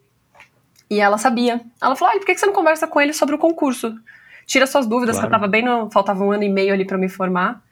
E 0.90 1.00
ela 1.00 1.16
sabia. 1.16 1.60
Ela 1.82 1.96
falou: 1.96 2.12
ai, 2.12 2.18
por 2.18 2.26
que 2.26 2.36
você 2.36 2.46
não 2.46 2.52
conversa 2.52 2.86
com 2.86 3.00
ele 3.00 3.12
sobre 3.12 3.34
o 3.34 3.38
concurso? 3.38 3.94
Tira 4.46 4.66
suas 4.66 4.86
dúvidas, 4.86 5.16
Claro. 5.16 5.28
que 5.28 5.34
eu 5.34 5.40
tava 5.40 5.50
bem 5.50 5.62
no. 5.64 5.90
Faltava 5.90 6.22
um 6.24 6.32
ano 6.32 6.42
e 6.44 6.48
meio 6.48 6.72
ali 6.72 6.84
para 6.84 6.98
me 6.98 7.08
formar. 7.08 7.62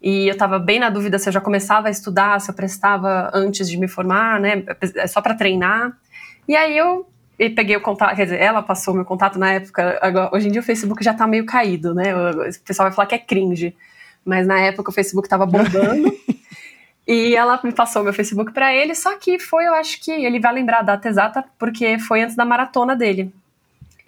E 0.00 0.28
eu 0.28 0.36
tava 0.36 0.58
bem 0.58 0.78
na 0.78 0.90
dúvida 0.90 1.18
se 1.18 1.28
eu 1.28 1.32
já 1.32 1.40
começava 1.40 1.88
a 1.88 1.90
estudar, 1.90 2.40
se 2.40 2.50
eu 2.50 2.54
prestava 2.54 3.30
antes 3.34 3.68
de 3.68 3.76
me 3.76 3.88
formar, 3.88 4.38
né? 4.40 4.62
É 4.96 5.06
só 5.06 5.20
para 5.20 5.34
treinar. 5.34 5.92
E 6.46 6.54
aí 6.56 6.76
eu 6.76 7.06
e 7.38 7.48
peguei 7.50 7.76
o 7.76 7.80
contato, 7.80 8.16
quer 8.16 8.24
dizer, 8.24 8.40
ela 8.40 8.62
passou 8.62 8.94
meu 8.94 9.04
contato 9.04 9.38
na 9.38 9.52
época. 9.52 9.98
Agora, 10.02 10.30
hoje 10.32 10.48
em 10.48 10.52
dia 10.52 10.60
o 10.60 10.64
Facebook 10.64 11.02
já 11.04 11.14
tá 11.14 11.26
meio 11.26 11.44
caído, 11.46 11.94
né? 11.94 12.14
O 12.14 12.30
o 12.48 12.60
pessoal 12.64 12.88
vai 12.88 12.92
falar 12.94 13.06
que 13.06 13.14
é 13.14 13.18
cringe. 13.18 13.76
Mas 14.24 14.46
na 14.46 14.58
época 14.60 14.90
o 14.90 14.92
Facebook 14.92 15.28
tava 15.28 15.46
bombando. 15.46 16.12
E 17.10 17.34
ela 17.34 17.58
me 17.64 17.72
passou 17.72 18.04
meu 18.04 18.12
Facebook 18.12 18.52
pra 18.52 18.74
ele, 18.74 18.94
só 18.94 19.16
que 19.16 19.38
foi, 19.38 19.66
eu 19.66 19.72
acho 19.72 19.98
que 20.04 20.10
ele 20.10 20.38
vai 20.38 20.52
lembrar 20.52 20.80
a 20.80 20.82
data 20.82 21.08
exata, 21.08 21.42
porque 21.58 21.98
foi 21.98 22.20
antes 22.20 22.36
da 22.36 22.44
maratona 22.44 22.94
dele. 22.94 23.32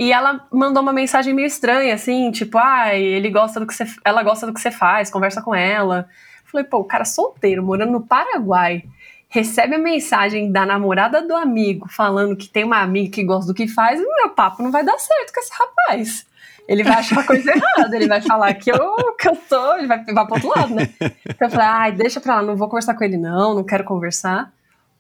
E 0.01 0.15
ela 0.15 0.47
mandou 0.51 0.83
uma 0.83 0.95
mensagem 0.95 1.35
meio 1.35 1.45
estranha, 1.45 1.95
assim, 1.95 2.31
tipo, 2.31 2.57
ai, 2.57 3.03
ele 3.03 3.29
gosta 3.29 3.61
do 3.61 3.67
que 3.67 3.75
você, 3.75 3.85
ela 4.03 4.23
gosta 4.23 4.47
do 4.47 4.55
que 4.55 4.59
você 4.59 4.71
faz, 4.71 5.11
conversa 5.11 5.43
com 5.43 5.55
ela. 5.55 6.09
Falei, 6.47 6.65
pô, 6.65 6.79
o 6.79 6.85
cara 6.85 7.05
solteiro, 7.05 7.63
morando 7.63 7.93
no 7.93 8.01
Paraguai, 8.01 8.83
recebe 9.29 9.75
a 9.75 9.79
mensagem 9.79 10.51
da 10.51 10.65
namorada 10.65 11.21
do 11.21 11.37
amigo 11.37 11.87
falando 11.87 12.35
que 12.35 12.49
tem 12.49 12.65
uma 12.65 12.81
amiga 12.81 13.11
que 13.11 13.23
gosta 13.23 13.53
do 13.53 13.55
que 13.55 13.69
faz, 13.69 14.01
e 14.01 14.03
meu 14.03 14.31
papo 14.31 14.63
não 14.63 14.71
vai 14.71 14.83
dar 14.83 14.99
certo 14.99 15.35
com 15.35 15.41
esse 15.41 15.53
rapaz. 15.53 16.27
Ele 16.67 16.83
vai 16.83 16.95
achar 16.95 17.27
coisa 17.27 17.51
errada, 17.53 17.95
ele 17.95 18.09
vai 18.09 18.23
falar 18.23 18.55
que 18.55 18.73
eu, 18.73 18.97
que 19.19 19.29
eu 19.29 19.37
tô, 19.37 19.77
ele 19.77 19.87
vai, 19.87 20.03
vai 20.03 20.25
pro 20.25 20.35
outro 20.37 20.49
lado, 20.49 20.75
né? 20.77 20.89
Então 21.29 21.47
eu 21.47 21.51
falei, 21.51 21.67
ai, 21.67 21.93
deixa 21.93 22.23
pra 22.23 22.37
lá, 22.37 22.43
não 22.43 22.57
vou 22.57 22.69
conversar 22.69 22.95
com 22.95 23.05
ele 23.05 23.19
não, 23.19 23.55
não 23.55 23.65
quero 23.65 23.85
conversar. 23.85 24.51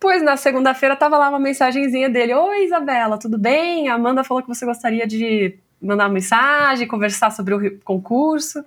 Pois 0.00 0.22
na 0.22 0.34
segunda-feira 0.34 0.96
tava 0.96 1.18
lá 1.18 1.28
uma 1.28 1.38
mensagenzinha 1.38 2.08
dele: 2.08 2.32
Oi, 2.32 2.64
Isabela, 2.64 3.18
tudo 3.18 3.36
bem? 3.36 3.90
A 3.90 3.94
Amanda 3.94 4.24
falou 4.24 4.42
que 4.42 4.48
você 4.48 4.64
gostaria 4.64 5.06
de 5.06 5.58
mandar 5.80 6.04
uma 6.04 6.14
mensagem, 6.14 6.88
conversar 6.88 7.30
sobre 7.30 7.54
o 7.54 7.80
concurso. 7.80 8.64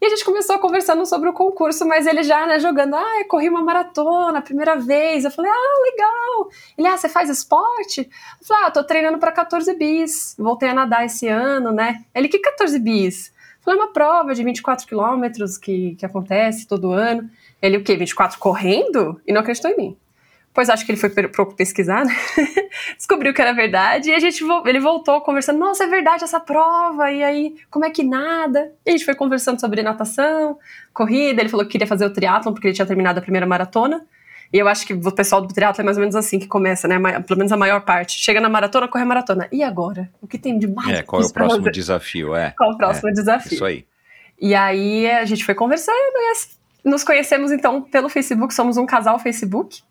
E 0.00 0.06
a 0.06 0.08
gente 0.08 0.24
começou 0.24 0.58
conversando 0.60 1.04
sobre 1.04 1.28
o 1.28 1.32
concurso, 1.32 1.84
mas 1.86 2.06
ele 2.06 2.22
já, 2.22 2.46
né, 2.46 2.58
jogando, 2.58 2.94
ah, 2.94 3.18
eu 3.18 3.26
corri 3.26 3.50
uma 3.50 3.62
maratona, 3.62 4.40
primeira 4.40 4.76
vez. 4.76 5.24
Eu 5.24 5.30
falei, 5.30 5.50
ah, 5.50 5.82
legal. 5.82 6.48
Ele, 6.78 6.86
ah, 6.86 6.96
você 6.96 7.06
faz 7.06 7.28
esporte? 7.28 8.08
Eu 8.40 8.46
falei, 8.46 8.64
ah, 8.64 8.70
tô 8.70 8.82
treinando 8.82 9.18
pra 9.18 9.30
14 9.30 9.74
bis. 9.74 10.34
Voltei 10.38 10.70
a 10.70 10.74
nadar 10.74 11.04
esse 11.04 11.28
ano, 11.28 11.70
né? 11.70 12.02
Ele, 12.14 12.28
que 12.28 12.38
14 12.38 12.78
bis? 12.78 13.28
Eu 13.58 13.64
falei, 13.64 13.78
uma 13.78 13.92
prova 13.92 14.34
de 14.34 14.42
24 14.42 14.86
quilômetros 14.86 15.58
que, 15.58 15.96
que 15.96 16.06
acontece 16.06 16.66
todo 16.66 16.92
ano. 16.92 17.28
Ele, 17.60 17.76
o 17.76 17.84
quê? 17.84 17.94
24 17.94 18.38
correndo? 18.38 19.20
E 19.26 19.32
não 19.34 19.42
acreditou 19.42 19.70
em 19.70 19.76
mim. 19.76 19.96
Pois 20.52 20.68
acho 20.68 20.84
que 20.84 20.90
ele 20.90 20.98
foi 20.98 21.10
pouco 21.28 21.54
pesquisar, 21.54 22.04
né? 22.04 22.14
Descobriu 22.96 23.32
que 23.32 23.40
era 23.40 23.52
verdade 23.52 24.10
e 24.10 24.14
a 24.14 24.18
gente 24.18 24.42
ele 24.66 24.80
voltou 24.80 25.20
conversando, 25.20 25.60
nossa, 25.60 25.84
é 25.84 25.86
verdade 25.86 26.24
essa 26.24 26.40
prova, 26.40 27.10
e 27.10 27.22
aí, 27.22 27.54
como 27.70 27.84
é 27.84 27.90
que 27.90 28.02
nada? 28.02 28.72
E 28.84 28.90
a 28.90 28.92
gente 28.92 29.04
foi 29.04 29.14
conversando 29.14 29.60
sobre 29.60 29.80
natação, 29.82 30.58
corrida, 30.92 31.40
ele 31.40 31.48
falou 31.48 31.64
que 31.64 31.72
queria 31.72 31.86
fazer 31.86 32.04
o 32.04 32.12
triatlon 32.12 32.52
porque 32.52 32.66
ele 32.66 32.74
tinha 32.74 32.86
terminado 32.86 33.20
a 33.20 33.22
primeira 33.22 33.46
maratona. 33.46 34.04
E 34.52 34.58
eu 34.58 34.66
acho 34.66 34.84
que 34.84 34.92
o 34.92 35.12
pessoal 35.12 35.40
do 35.40 35.54
triatlo 35.54 35.80
é 35.80 35.84
mais 35.84 35.96
ou 35.96 36.00
menos 36.00 36.16
assim 36.16 36.36
que 36.36 36.48
começa, 36.48 36.88
né? 36.88 36.98
Pelo 37.20 37.38
menos 37.38 37.52
a 37.52 37.56
maior 37.56 37.82
parte. 37.82 38.18
Chega 38.18 38.40
na 38.40 38.48
maratona, 38.48 38.88
corre 38.88 39.04
a 39.04 39.06
maratona. 39.06 39.48
E 39.52 39.62
agora? 39.62 40.10
O 40.20 40.26
que 40.26 40.36
tem 40.36 40.58
de 40.58 40.66
mais? 40.66 40.98
É, 40.98 41.02
qual 41.02 41.22
é 41.22 41.24
o 41.24 41.32
próximo 41.32 41.60
fazer? 41.60 41.70
desafio? 41.70 42.34
É. 42.34 42.50
Qual 42.58 42.72
é 42.72 42.74
o 42.74 42.76
próximo 42.76 43.10
é, 43.10 43.12
desafio? 43.12 43.54
Isso 43.54 43.64
aí. 43.64 43.86
E 44.40 44.52
aí 44.52 45.08
a 45.08 45.24
gente 45.24 45.44
foi 45.44 45.54
conversando 45.54 45.94
e 45.94 46.88
nos 46.88 47.04
conhecemos 47.04 47.52
então 47.52 47.82
pelo 47.82 48.08
Facebook, 48.08 48.52
somos 48.52 48.76
um 48.76 48.86
casal 48.86 49.20
Facebook 49.20 49.82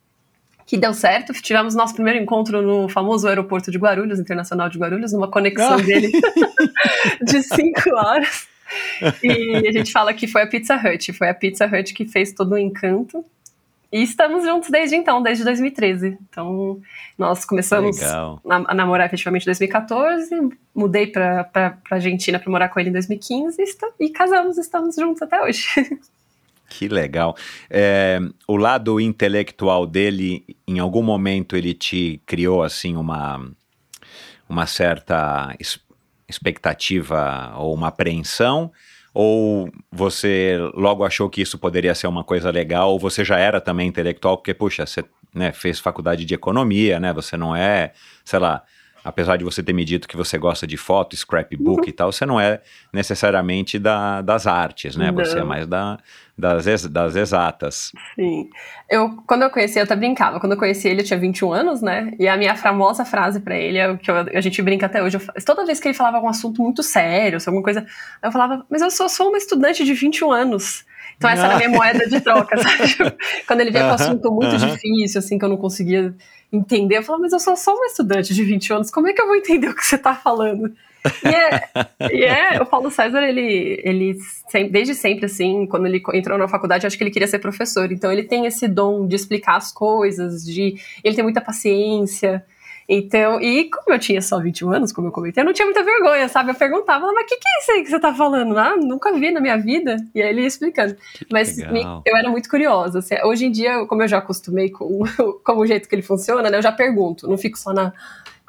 que 0.70 0.78
deu 0.78 0.94
certo. 0.94 1.34
Tivemos 1.34 1.74
nosso 1.74 1.96
primeiro 1.96 2.20
encontro 2.20 2.62
no 2.62 2.88
famoso 2.88 3.28
aeroporto 3.28 3.72
de 3.72 3.80
Guarulhos, 3.80 4.20
Internacional 4.20 4.70
de 4.70 4.78
Guarulhos, 4.78 5.12
numa 5.12 5.28
conexão 5.28 5.74
ah. 5.74 5.82
dele 5.82 6.12
de 7.26 7.42
cinco 7.42 7.90
horas. 7.96 8.48
E 9.24 9.68
a 9.68 9.72
gente 9.72 9.92
fala 9.92 10.14
que 10.14 10.28
foi 10.28 10.44
a 10.44 10.48
Pizza 10.48 10.76
Hut, 10.76 11.12
foi 11.14 11.28
a 11.28 11.34
Pizza 11.34 11.66
Hut 11.66 11.92
que 11.92 12.06
fez 12.06 12.34
todo 12.34 12.52
o 12.52 12.58
encanto. 12.58 13.26
E 13.92 14.04
estamos 14.04 14.44
juntos 14.44 14.70
desde 14.70 14.96
então, 14.96 15.24
desde 15.24 15.44
2013. 15.44 16.20
Então, 16.30 16.80
nós 17.18 17.46
começamos 17.46 18.00
a, 18.04 18.38
a, 18.48 18.76
namorar 18.76 19.08
efetivamente 19.08 19.42
em 19.42 19.46
2014, 19.46 20.30
mudei 20.76 21.08
para 21.08 21.50
a 21.56 21.96
Argentina 21.96 22.38
para 22.38 22.52
morar 22.52 22.70
com 22.70 22.80
ele 22.80 22.90
em 22.90 22.94
2015 22.94 23.60
e, 23.60 24.06
e 24.06 24.10
casamos, 24.12 24.60
estamos 24.60 24.96
juntos 24.96 25.24
até 25.24 25.42
hoje. 25.42 25.66
Que 26.70 26.88
legal. 26.88 27.36
É, 27.70 28.20
o 28.48 28.56
lado 28.56 29.00
intelectual 29.00 29.86
dele, 29.86 30.46
em 30.68 30.80
algum 30.80 31.02
momento, 31.02 31.56
ele 31.56 31.74
te 31.74 32.22
criou 32.26 32.64
assim 32.64 32.96
uma, 32.96 33.50
uma 34.48 34.66
certa 34.66 35.56
expectativa 36.28 37.54
ou 37.58 37.74
uma 37.74 37.88
apreensão? 37.88 38.72
Ou 39.14 39.72
você 39.92 40.58
logo 40.76 41.04
achou 41.04 41.30
que 41.30 41.42
isso 41.42 41.58
poderia 41.58 41.96
ser 41.96 42.08
uma 42.08 42.24
coisa 42.24 42.52
legal? 42.52 42.92
Ou 42.92 43.00
você 43.00 43.26
já 43.26 43.38
era 43.38 43.60
também 43.60 43.88
intelectual? 43.88 44.38
Porque, 44.38 44.54
puxa, 44.54 44.86
você 44.86 45.04
né, 45.34 45.52
fez 45.52 45.80
faculdade 45.80 46.26
de 46.26 46.34
economia, 46.34 47.00
né? 47.00 47.12
Você 47.14 47.36
não 47.36 47.56
é, 47.56 47.94
sei 48.24 48.40
lá, 48.40 48.64
apesar 49.04 49.38
de 49.38 49.44
você 49.44 49.64
ter 49.64 49.74
me 49.74 49.86
dito 49.86 50.08
que 50.08 50.18
você 50.18 50.38
gosta 50.38 50.68
de 50.68 50.78
foto, 50.78 51.16
scrapbook 51.16 51.82
uhum. 51.82 51.90
e 51.90 51.92
tal, 51.92 52.12
você 52.12 52.26
não 52.26 52.40
é 52.40 52.62
necessariamente 52.94 53.80
da, 53.80 54.22
das 54.22 54.48
artes, 54.48 54.96
né? 54.96 55.12
Não. 55.12 55.24
Você 55.24 55.40
é 55.40 55.44
mais 55.44 55.68
da, 55.68 55.98
das, 56.40 56.66
ex, 56.66 56.88
das 56.88 57.16
exatas. 57.16 57.92
Sim. 58.16 58.50
Eu, 58.90 59.22
quando 59.28 59.44
eu 59.44 59.50
conheci, 59.50 59.78
eu 59.78 59.84
até 59.84 59.96
brincava. 59.96 60.40
Quando 60.40 60.54
eu 60.54 60.58
conheci 60.58 60.88
ele, 60.88 61.02
eu 61.02 61.06
tinha 61.06 61.20
21 61.20 61.52
anos, 61.52 61.82
né? 61.82 62.12
E 62.18 62.28
a 62.28 62.38
minha 62.38 62.56
famosa 62.56 63.04
frase 63.04 63.40
para 63.42 63.58
ele, 63.58 63.78
é 63.78 63.90
o 63.92 63.98
que 63.98 64.10
eu, 64.10 64.16
a 64.16 64.42
gente 64.42 64.62
brinca 64.62 64.86
até 64.86 65.04
hoje, 65.04 65.18
eu, 65.18 65.44
toda 65.44 65.66
vez 65.66 65.80
que 65.80 65.88
ele 65.90 65.96
falava 65.96 66.20
um 66.20 66.30
assunto 66.30 66.62
muito 66.62 66.82
sério, 66.82 67.38
alguma 67.46 67.64
coisa, 67.64 67.86
eu 68.24 68.32
falava, 68.32 68.66
mas 68.70 68.82
eu 68.82 68.90
sou, 68.90 69.10
sou 69.10 69.28
uma 69.28 69.38
estudante 69.38 69.84
de 69.84 69.94
21 69.94 70.32
anos. 70.32 70.86
Então 71.18 71.30
essa 71.30 71.44
era 71.46 71.56
a 71.56 71.58
minha 71.58 71.70
moeda 71.70 72.08
de 72.08 72.22
troca, 72.22 72.56
sabe? 72.64 73.18
Quando 73.46 73.60
ele 73.60 73.72
via 73.72 73.82
com 73.82 73.90
um 73.90 73.94
assunto 73.94 74.32
muito 74.32 74.58
difícil, 74.58 75.20
assim, 75.20 75.38
que 75.38 75.44
eu 75.44 75.50
não 75.50 75.58
conseguia 75.58 76.16
entender, 76.52 76.98
eu 76.98 77.04
falava, 77.04 77.24
mas 77.24 77.34
eu 77.34 77.40
sou 77.40 77.58
só 77.58 77.76
uma 77.76 77.86
estudante 77.86 78.34
de 78.34 78.44
20 78.44 78.74
anos, 78.74 78.92
como 78.92 79.08
é 79.08 79.14
que 79.14 79.22
eu 79.22 79.28
vou 79.28 79.36
entender 79.36 79.68
o 79.68 79.76
que 79.76 79.84
você 79.84 79.98
tá 79.98 80.16
falando? 80.16 80.74
E 81.24 81.28
é, 81.28 82.14
e 82.14 82.24
é, 82.24 82.62
o 82.62 82.66
Paulo 82.66 82.92
César, 82.92 83.22
ele, 83.22 83.82
ele 83.84 84.18
sempre, 84.50 84.70
desde 84.70 84.94
sempre, 84.96 85.26
assim, 85.26 85.66
quando 85.66 85.86
ele 85.86 86.02
entrou 86.14 86.38
na 86.38 86.48
faculdade, 86.48 86.86
acho 86.86 86.98
que 86.98 87.04
ele 87.04 87.12
queria 87.12 87.28
ser 87.28 87.40
professor. 87.40 87.92
Então 87.92 88.12
ele 88.12 88.24
tem 88.24 88.46
esse 88.46 88.68
dom 88.68 89.08
de 89.08 89.16
explicar 89.16 89.56
as 89.58 89.72
coisas, 89.72 90.44
de 90.46 90.76
ele 91.04 91.16
tem 91.16 91.24
muita 91.24 91.42
paciência. 91.42 92.44
Então, 92.92 93.40
e 93.40 93.70
como 93.70 93.96
eu 93.96 94.00
tinha 94.00 94.20
só 94.20 94.40
21 94.40 94.72
anos, 94.72 94.92
como 94.92 95.10
eu 95.10 95.12
comentei, 95.12 95.44
eu 95.44 95.46
não 95.46 95.54
tinha 95.54 95.66
muita 95.68 95.84
vergonha, 95.84 96.28
sabe? 96.28 96.50
Eu 96.50 96.56
perguntava, 96.56 97.06
mas 97.14 97.24
o 97.24 97.28
que, 97.28 97.38
que 97.38 97.48
é 97.48 97.62
isso 97.62 97.72
aí 97.72 97.84
que 97.84 97.90
você 97.92 98.00
tá 98.00 98.16
falando? 98.16 98.58
Ah, 98.58 98.76
nunca 98.78 99.14
vi 99.14 99.30
na 99.30 99.40
minha 99.40 99.58
vida. 99.58 99.98
E 100.16 100.20
aí 100.20 100.30
ele 100.30 100.42
ia 100.42 100.48
explicando. 100.48 100.96
Que 101.14 101.28
mas 101.32 101.56
me, 101.56 101.84
eu 102.04 102.18
era 102.18 102.32
muito 102.32 102.50
curiosa. 102.50 102.98
Assim, 102.98 103.14
hoje 103.24 103.46
em 103.46 103.52
dia, 103.52 103.86
como 103.86 104.02
eu 104.02 104.08
já 104.08 104.18
acostumei 104.18 104.72
com, 104.72 105.04
com 105.46 105.58
o 105.58 105.68
jeito 105.68 105.88
que 105.88 105.94
ele 105.94 106.02
funciona, 106.02 106.50
né? 106.50 106.58
Eu 106.58 106.64
já 106.64 106.72
pergunto, 106.72 107.28
não 107.28 107.38
fico 107.38 107.60
só 107.60 107.72
na 107.72 107.94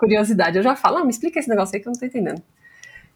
curiosidade. 0.00 0.56
Eu 0.56 0.62
já 0.62 0.74
falo, 0.74 0.96
ah, 0.96 1.04
me 1.04 1.10
explica 1.10 1.38
esse 1.38 1.48
negócio 1.48 1.76
aí 1.76 1.82
que 1.82 1.86
eu 1.86 1.92
não 1.92 2.00
tô 2.00 2.06
entendendo. 2.06 2.42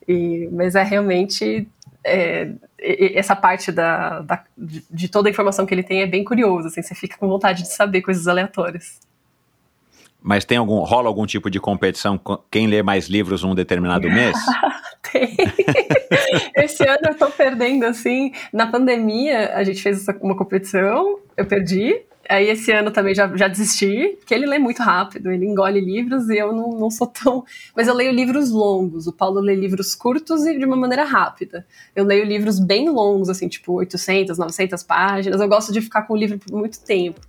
E, 0.06 0.48
mas 0.52 0.74
é 0.74 0.82
realmente 0.82 1.66
é, 2.04 2.50
essa 2.78 3.34
parte 3.34 3.72
da, 3.72 4.20
da 4.20 4.44
de, 4.56 4.84
de, 4.90 5.08
toda 5.08 5.28
a 5.28 5.30
informação 5.30 5.64
que 5.64 5.72
ele 5.72 5.82
tem 5.82 6.02
é 6.02 6.06
bem 6.06 6.22
curiosa, 6.22 6.68
assim, 6.68 6.82
você 6.82 6.94
fica 6.94 7.16
com 7.16 7.26
vontade 7.26 7.62
de 7.62 7.68
saber 7.68 8.02
coisas 8.02 8.28
aleatórias. 8.28 9.00
Mas 10.22 10.44
tem 10.44 10.58
algum 10.58 10.80
rola 10.80 11.08
algum 11.08 11.26
tipo 11.26 11.50
de 11.50 11.60
competição 11.60 12.20
quem 12.50 12.66
lê 12.66 12.82
mais 12.82 13.08
livros 13.08 13.42
num 13.42 13.54
determinado 13.54 14.08
mês? 14.08 14.36
tem. 15.12 15.36
Esse 16.56 16.86
ano 16.86 17.08
eu 17.08 17.14
tô 17.14 17.30
perdendo 17.30 17.84
assim, 17.84 18.32
na 18.52 18.66
pandemia 18.66 19.54
a 19.54 19.64
gente 19.64 19.82
fez 19.82 20.06
uma 20.20 20.36
competição, 20.36 21.18
eu 21.36 21.46
perdi, 21.46 22.02
Aí 22.28 22.48
esse 22.48 22.72
ano 22.72 22.90
também 22.90 23.14
já, 23.14 23.30
já 23.36 23.48
desisti, 23.48 24.16
porque 24.18 24.34
ele 24.34 24.46
lê 24.46 24.58
muito 24.58 24.82
rápido, 24.82 25.30
ele 25.30 25.44
engole 25.44 25.80
livros 25.80 26.28
e 26.28 26.38
eu 26.38 26.52
não, 26.52 26.70
não 26.70 26.90
sou 26.90 27.06
tão. 27.06 27.44
Mas 27.76 27.86
eu 27.86 27.94
leio 27.94 28.12
livros 28.12 28.50
longos. 28.50 29.06
O 29.06 29.12
Paulo 29.12 29.40
lê 29.40 29.54
livros 29.54 29.94
curtos 29.94 30.46
e 30.46 30.58
de 30.58 30.64
uma 30.64 30.76
maneira 30.76 31.04
rápida. 31.04 31.66
Eu 31.94 32.04
leio 32.04 32.24
livros 32.24 32.58
bem 32.58 32.88
longos, 32.88 33.28
assim, 33.28 33.48
tipo 33.48 33.74
800, 33.74 34.38
900 34.38 34.82
páginas. 34.82 35.40
Eu 35.40 35.48
gosto 35.48 35.72
de 35.72 35.80
ficar 35.80 36.02
com 36.02 36.14
o 36.14 36.16
livro 36.16 36.38
por 36.38 36.56
muito 36.56 36.80
tempo. 36.80 37.20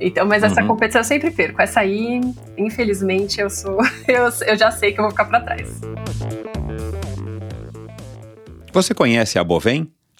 Então, 0.00 0.26
mas 0.26 0.42
essa 0.42 0.62
uhum. 0.62 0.68
competição 0.68 1.00
eu 1.00 1.04
sempre 1.04 1.30
perco. 1.30 1.62
Essa 1.62 1.80
aí, 1.80 2.20
infelizmente, 2.56 3.40
eu 3.40 3.48
sou. 3.48 3.78
Eu, 4.08 4.24
eu 4.46 4.56
já 4.56 4.70
sei 4.70 4.92
que 4.92 4.98
eu 4.98 5.04
vou 5.04 5.10
ficar 5.10 5.24
para 5.26 5.40
trás. 5.40 5.80
Você 8.72 8.94
conhece 8.94 9.38
a 9.38 9.44
Bovem? 9.44 9.90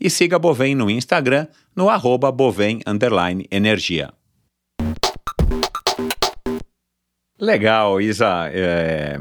e 0.00 0.10
siga 0.10 0.36
a 0.36 0.38
Bovem 0.38 0.74
no 0.74 0.90
Instagram 0.90 1.46
no 1.74 1.88
arroba 1.88 2.30
Bovem 2.30 2.80
Energia. 3.50 4.12
Legal, 7.38 8.00
Isa. 8.00 8.50
É, 8.52 9.18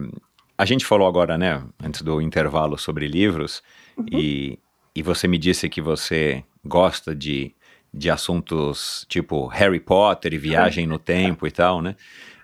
a 0.57 0.65
gente 0.65 0.86
falou 0.86 1.07
agora, 1.07 1.38
né, 1.38 1.63
antes 1.83 2.01
do 2.01 2.21
intervalo 2.21 2.77
sobre 2.77 3.07
livros, 3.07 3.62
uhum. 3.97 4.05
e, 4.12 4.59
e 4.95 5.01
você 5.01 5.27
me 5.27 5.38
disse 5.38 5.67
que 5.67 5.81
você 5.81 6.43
gosta 6.63 7.15
de, 7.15 7.53
de 7.93 8.09
assuntos 8.09 9.05
tipo 9.09 9.47
Harry 9.47 9.79
Potter 9.79 10.33
e 10.33 10.38
viagem 10.38 10.88
no 10.88 10.99
tempo 10.99 11.45
e 11.47 11.51
tal, 11.51 11.81
né? 11.81 11.95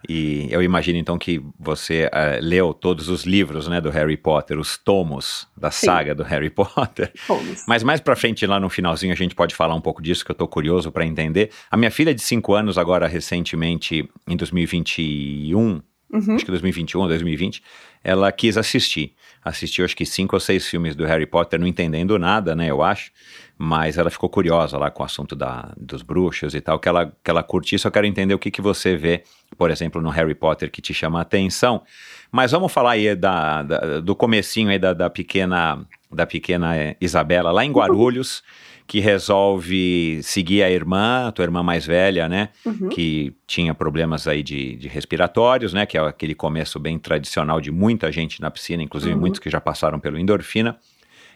E 0.08 0.48
eu 0.50 0.62
imagino 0.62 0.98
então 0.98 1.18
que 1.18 1.42
você 1.60 2.06
uh, 2.06 2.40
leu 2.42 2.74
todos 2.74 3.10
os 3.10 3.26
livros, 3.26 3.68
né, 3.68 3.82
do 3.82 3.90
Harry 3.90 4.16
Potter, 4.16 4.58
os 4.58 4.78
tomos 4.78 5.48
da 5.58 5.72
Sim. 5.72 5.88
saga 5.88 6.16
do 6.16 6.24
Harry 6.24 6.50
Potter. 6.52 7.12
Tomos. 7.28 7.66
Mas 7.68 7.84
mais 7.84 8.00
para 8.00 8.16
frente 8.16 8.46
lá 8.46 8.60
no 8.60 8.70
finalzinho 8.70 9.12
a 9.12 9.16
gente 9.16 9.36
pode 9.36 9.54
falar 9.54 9.76
um 9.76 9.82
pouco 9.82 10.02
disso 10.02 10.24
que 10.24 10.32
eu 10.32 10.36
tô 10.36 10.48
curioso 10.48 10.92
para 10.92 11.06
entender. 11.06 11.50
A 11.70 11.76
minha 11.76 11.92
filha 11.92 12.14
de 12.14 12.22
5 12.22 12.54
anos 12.54 12.78
agora 12.78 13.08
recentemente 13.08 14.10
em 14.28 14.38
2021, 14.38 15.82
uhum. 16.14 16.36
acho 16.36 16.46
que 16.46 16.52
2021 16.52 17.02
ou 17.02 17.08
2020, 17.08 17.62
ela 18.04 18.32
quis 18.32 18.58
assistir. 18.58 19.16
Assistiu 19.44 19.86
acho 19.86 19.96
que 19.96 20.06
cinco 20.06 20.36
ou 20.36 20.40
seis 20.40 20.68
filmes 20.68 20.96
do 20.96 21.06
Harry 21.06 21.26
Potter, 21.26 21.60
não 21.60 21.68
entendendo 21.68 22.18
nada, 22.20 22.56
né, 22.56 22.70
eu 22.70 22.82
acho 22.82 23.12
mas 23.62 23.98
ela 23.98 24.10
ficou 24.10 24.30
curiosa 24.30 24.78
lá 24.78 24.90
com 24.90 25.04
o 25.04 25.06
assunto 25.06 25.36
da, 25.36 25.74
dos 25.78 26.02
bruxos 26.02 26.56
e 26.56 26.62
tal, 26.62 26.80
que 26.80 26.88
ela, 26.88 27.12
que 27.22 27.30
ela 27.30 27.44
curtiu, 27.44 27.78
só 27.78 27.92
quero 27.92 28.08
entender 28.08 28.34
o 28.34 28.40
que, 28.40 28.50
que 28.50 28.62
você 28.62 28.96
vê, 28.96 29.26
por 29.58 29.70
exemplo, 29.70 30.02
no 30.02 30.10
Harry 30.10 30.34
Potter 30.34 30.72
que 30.72 30.82
te 30.82 30.94
chama 30.94 31.20
a 31.20 31.24
atenção. 31.24 31.84
Mas 32.32 32.54
vamos 32.54 32.72
falar 32.72 32.92
aí 32.92 33.14
da, 33.14 33.62
da 33.62 34.00
do 34.00 34.16
comecinho 34.16 34.70
aí 34.70 34.80
da, 34.80 34.94
da 34.94 35.10
pequena 35.10 35.86
da 36.10 36.26
pequena 36.26 36.78
eh, 36.78 36.96
Isabela 37.02 37.52
lá 37.52 37.66
em 37.66 37.72
Guarulhos, 37.72 38.42
que 38.88 39.02
resolve 39.02 40.22
seguir 40.24 40.64
a 40.64 40.72
irmã, 40.72 41.28
a 41.28 41.32
tua 41.34 41.44
irmã 41.44 41.62
mais 41.62 41.86
velha, 41.86 42.30
né, 42.30 42.50
uhum. 42.66 42.88
que 42.88 43.36
tinha 43.46 43.74
problemas 43.76 44.26
aí 44.26 44.42
de, 44.42 44.78
de 44.78 44.88
respiratórios, 44.88 45.74
né, 45.74 45.86
que 45.86 45.98
é 45.98 46.02
aquele 46.02 46.34
começo 46.34 46.80
bem 46.80 46.98
tradicional 46.98 47.60
de 47.60 47.72
muita 47.72 48.10
gente 48.10 48.42
na 48.42 48.50
piscina, 48.50 48.82
inclusive 48.82 49.14
uhum. 49.14 49.20
muitos 49.20 49.40
que 49.40 49.50
já 49.50 49.60
passaram 49.60 50.00
pelo 50.00 50.18
endorfina. 50.18 50.80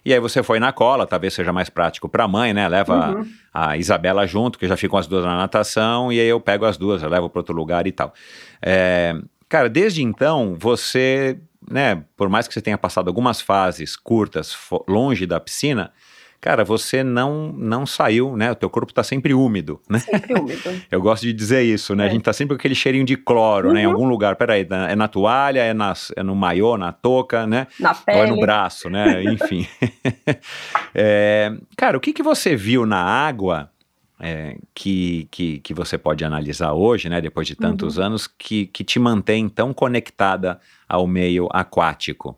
E 0.06 0.14
aí 0.14 0.20
você 0.20 0.44
foi 0.44 0.60
na 0.60 0.74
cola, 0.74 1.08
talvez 1.08 1.34
seja 1.34 1.54
mais 1.54 1.70
prático 1.70 2.10
para 2.10 2.26
a 2.26 2.28
mãe, 2.28 2.54
né? 2.54 2.68
Leva 2.68 3.16
uhum. 3.16 3.26
a, 3.54 3.78
Isabela 3.78 4.28
junto, 4.28 4.60
que 4.60 4.68
já 4.68 4.76
ficam 4.76 5.00
as 5.00 5.08
duas 5.08 5.24
na 5.24 5.38
natação, 5.38 6.12
e 6.12 6.20
aí 6.20 6.28
eu 6.28 6.40
pego 6.42 6.66
as 6.66 6.78
duas, 6.78 7.02
eu 7.02 7.10
levo 7.10 7.30
para 7.30 7.40
outro 7.40 7.56
lugar 7.56 7.88
e 7.88 7.92
tal. 7.92 8.14
É, 8.62 9.16
cara, 9.48 9.70
desde 9.70 10.04
então, 10.04 10.56
você, 10.60 11.40
né, 11.70 12.04
por 12.18 12.28
mais 12.28 12.48
que 12.48 12.54
você 12.54 12.62
tenha 12.62 12.78
passado 12.78 13.08
algumas 13.08 13.40
fases 13.40 13.96
curtas 13.96 14.56
longe 14.88 15.26
da 15.26 15.40
piscina, 15.40 15.92
cara, 16.44 16.66
você 16.66 17.04
não 17.06 17.54
não 17.58 17.86
saiu, 17.86 18.36
né? 18.36 18.52
O 18.52 18.56
teu 18.56 18.70
corpo 18.70 18.94
tá 18.94 19.02
sempre 19.02 19.34
úmido, 19.34 19.80
né? 19.90 20.00
Sempre 20.00 20.34
úmido. 20.36 20.62
Eu 20.92 21.02
gosto 21.02 21.24
de 21.24 21.32
dizer 21.32 21.64
isso, 21.64 21.96
né? 21.96 22.04
A 22.04 22.08
É. 22.08 22.10
gente 22.10 22.24
tá 22.24 22.34
sempre 22.34 22.54
com 22.54 22.60
aquele 22.60 22.76
cheirinho 22.76 23.06
de 23.06 23.16
cloro, 23.16 23.72
né? 23.72 23.84
Em 23.84 23.86
Uhum. 23.88 23.94
algum 23.94 24.06
lugar. 24.06 24.36
Peraí, 24.36 24.68
é 24.90 24.96
na 24.96 25.08
toalha, 25.08 25.62
é, 25.62 25.74
nas, 25.74 26.12
é 26.18 26.22
no 26.22 26.36
maiô, 26.36 26.78
na 26.78 26.92
touca, 26.92 27.48
né? 27.48 27.68
Na 27.80 27.92
Ou 27.92 28.24
é 28.24 28.28
no 28.28 28.34
pele. 28.34 28.42
braço, 28.42 28.90
né? 28.90 29.24
Enfim. 29.32 29.66
É, 30.96 31.52
cara, 31.78 31.98
o 31.98 32.00
que, 32.00 32.14
que 32.14 32.22
você 32.24 32.56
viu 32.56 32.86
na 32.86 33.02
água 33.02 33.70
é, 34.20 34.58
que, 34.76 35.28
que, 35.32 35.60
que 35.60 35.74
você 35.74 35.98
pode 35.98 36.24
analisar 36.24 36.74
hoje, 36.74 37.10
né? 37.10 37.20
Depois 37.20 37.48
de 37.48 37.56
tantos 37.56 37.98
Uhum. 37.98 38.04
anos, 38.06 38.28
que, 38.28 38.68
que 38.68 38.84
te 38.84 39.00
mantém 39.00 39.50
tão 39.50 39.74
conectada 39.74 40.60
ao 40.88 41.08
meio 41.08 41.48
aquático? 41.52 42.38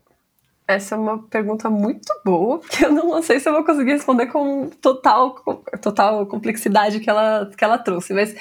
Essa 0.68 0.96
é 0.96 0.98
uma 0.98 1.22
pergunta 1.22 1.70
muito 1.70 2.12
boa, 2.24 2.60
que 2.68 2.84
eu 2.84 2.90
não 2.92 3.22
sei 3.22 3.38
se 3.38 3.48
eu 3.48 3.52
vou 3.52 3.64
conseguir 3.64 3.92
responder 3.92 4.26
com 4.26 4.68
total, 4.82 5.36
total 5.80 6.26
complexidade 6.26 6.98
que 6.98 7.08
ela, 7.08 7.48
que 7.56 7.64
ela 7.64 7.78
trouxe. 7.78 8.12
Mas 8.12 8.34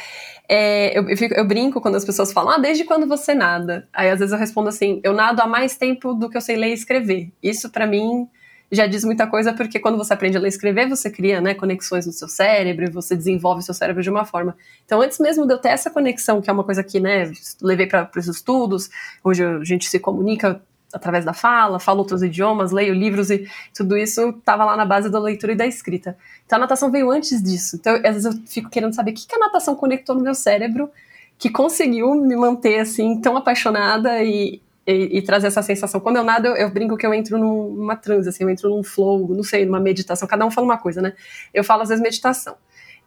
é, 0.50 0.98
eu, 0.98 1.08
eu 1.08 1.16
fico- 1.18 1.36
eu 1.36 1.46
brinco 1.48 1.80
quando 1.80 1.96
as 1.96 2.06
pessoas 2.06 2.34
falam, 2.34 2.54
ah, 2.56 2.58
desde 2.58 2.84
quando 2.84 3.08
você 3.08 3.36
nada? 3.36 3.88
Aí 3.94 4.10
às 4.10 4.20
vezes 4.20 4.34
eu 4.34 4.40
respondo 4.40 4.70
assim, 4.70 5.00
eu 5.04 5.14
nado 5.14 5.40
há 5.42 5.48
mais 5.48 5.78
tempo 5.78 6.14
do 6.16 6.28
que 6.30 6.36
eu 6.38 6.42
sei 6.42 6.56
ler 6.56 6.70
e 6.70 6.74
escrever. 6.74 7.32
Isso 7.44 7.70
pra 7.70 7.86
mim 7.86 8.28
já 8.72 8.88
diz 8.88 9.06
muita 9.06 9.28
coisa, 9.28 9.54
porque 9.54 9.80
quando 9.80 9.96
você 9.96 10.12
aprende 10.14 10.36
a 10.36 10.40
ler 10.40 10.48
e 10.48 10.50
escrever, 10.50 10.90
você 10.90 11.12
cria 11.12 11.40
né, 11.40 11.54
conexões 11.54 12.08
no 12.08 12.12
seu 12.12 12.28
cérebro, 12.28 12.92
você 12.92 13.16
desenvolve 13.16 13.62
seu 13.62 13.74
cérebro 13.76 14.02
de 14.02 14.10
uma 14.10 14.26
forma. 14.26 14.58
Então, 14.84 15.00
antes 15.00 15.20
mesmo 15.20 15.46
de 15.46 15.54
eu 15.54 15.60
ter 15.60 15.70
essa 15.70 15.92
conexão, 15.92 16.42
que 16.42 16.50
é 16.50 16.54
uma 16.54 16.64
coisa 16.64 16.84
que 16.84 17.00
né, 17.00 17.32
levei 17.62 17.86
para 17.86 18.10
os 18.18 18.28
estudos, 18.28 18.90
hoje 19.24 19.46
a 19.46 19.64
gente 19.64 19.88
se 19.88 20.00
comunica 20.00 20.60
através 20.95 21.25
da 21.25 21.34
fala, 21.34 21.79
falo 21.79 21.99
outros 21.99 22.23
idiomas, 22.23 22.71
leio 22.71 22.93
livros 22.93 23.29
e 23.29 23.47
tudo 23.73 23.97
isso 23.97 24.29
estava 24.29 24.63
lá 24.63 24.77
na 24.77 24.86
base 24.86 25.10
da 25.10 25.19
leitura 25.19 25.51
e 25.51 25.55
da 25.55 25.67
escrita. 25.67 26.17
Então 26.45 26.58
a 26.58 26.60
natação 26.62 26.89
veio 26.89 27.12
antes 27.12 27.43
disso. 27.43 27.75
Então, 27.75 27.95
às 27.95 28.01
vezes 28.01 28.25
eu 28.25 28.31
fico 28.47 28.69
querendo 28.69 28.93
saber 28.93 29.12
o 29.12 29.13
que, 29.13 29.27
que 29.27 29.36
a 29.36 29.39
natação 29.39 29.75
conectou 29.75 30.15
no 30.15 30.21
meu 30.21 30.34
cérebro 30.34 30.89
que 31.38 31.49
conseguiu 31.49 32.15
me 32.15 32.36
manter 32.36 32.79
assim 32.79 33.19
tão 33.19 33.36
apaixonada 33.36 34.23
e, 34.23 34.62
e, 34.88 35.17
e 35.17 35.21
trazer 35.21 35.47
essa 35.47 35.62
sensação. 35.62 35.99
Quando 35.99 36.15
eu 36.15 36.23
nado, 36.23 36.47
eu, 36.47 36.55
eu 36.55 36.69
brinco 36.69 36.95
que 36.95 37.05
eu 37.05 37.13
entro 37.13 37.38
num- 37.38 37.71
numa 37.73 37.95
transe, 37.97 38.29
assim, 38.29 38.43
eu 38.45 38.49
entro 38.49 38.69
num 38.69 38.84
flow, 38.84 39.27
não 39.27 39.43
sei, 39.43 39.65
numa 39.65 39.79
meditação. 39.79 40.27
Cada 40.27 40.45
um 40.45 40.51
fala 40.51 40.65
uma 40.65 40.77
coisa, 40.77 41.01
né? 41.01 41.13
Eu 41.53 41.63
falo 41.63 41.81
às 41.81 41.89
vezes 41.89 42.01
meditação. 42.01 42.55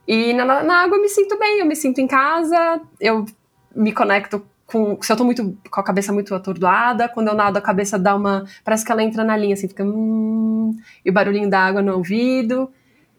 E 0.06 0.32
na, 0.34 0.62
na 0.62 0.82
água 0.82 0.96
eu 0.96 1.02
me 1.02 1.08
sinto 1.08 1.38
bem, 1.38 1.60
eu 1.60 1.66
me 1.66 1.74
sinto 1.74 2.00
em 2.00 2.06
casa, 2.06 2.80
eu 3.00 3.24
me 3.74 3.92
conecto 3.92 4.44
com. 4.68 4.98
Se 5.02 5.10
eu 5.10 5.16
tô 5.16 5.24
muito 5.24 5.58
com 5.70 5.80
a 5.80 5.82
cabeça 5.82 6.12
muito 6.12 6.34
atordoada, 6.34 7.08
quando 7.08 7.28
eu 7.28 7.34
nado, 7.34 7.56
a 7.56 7.60
cabeça 7.60 7.98
dá 7.98 8.14
uma. 8.14 8.44
Parece 8.62 8.84
que 8.84 8.92
ela 8.92 9.02
entra 9.02 9.24
na 9.24 9.36
linha, 9.36 9.54
assim, 9.54 9.66
fica. 9.66 9.82
Hum, 9.82 10.76
e 11.04 11.10
o 11.10 11.12
barulhinho 11.12 11.50
da 11.50 11.58
água 11.60 11.82
no 11.82 11.96
ouvido. 11.96 12.70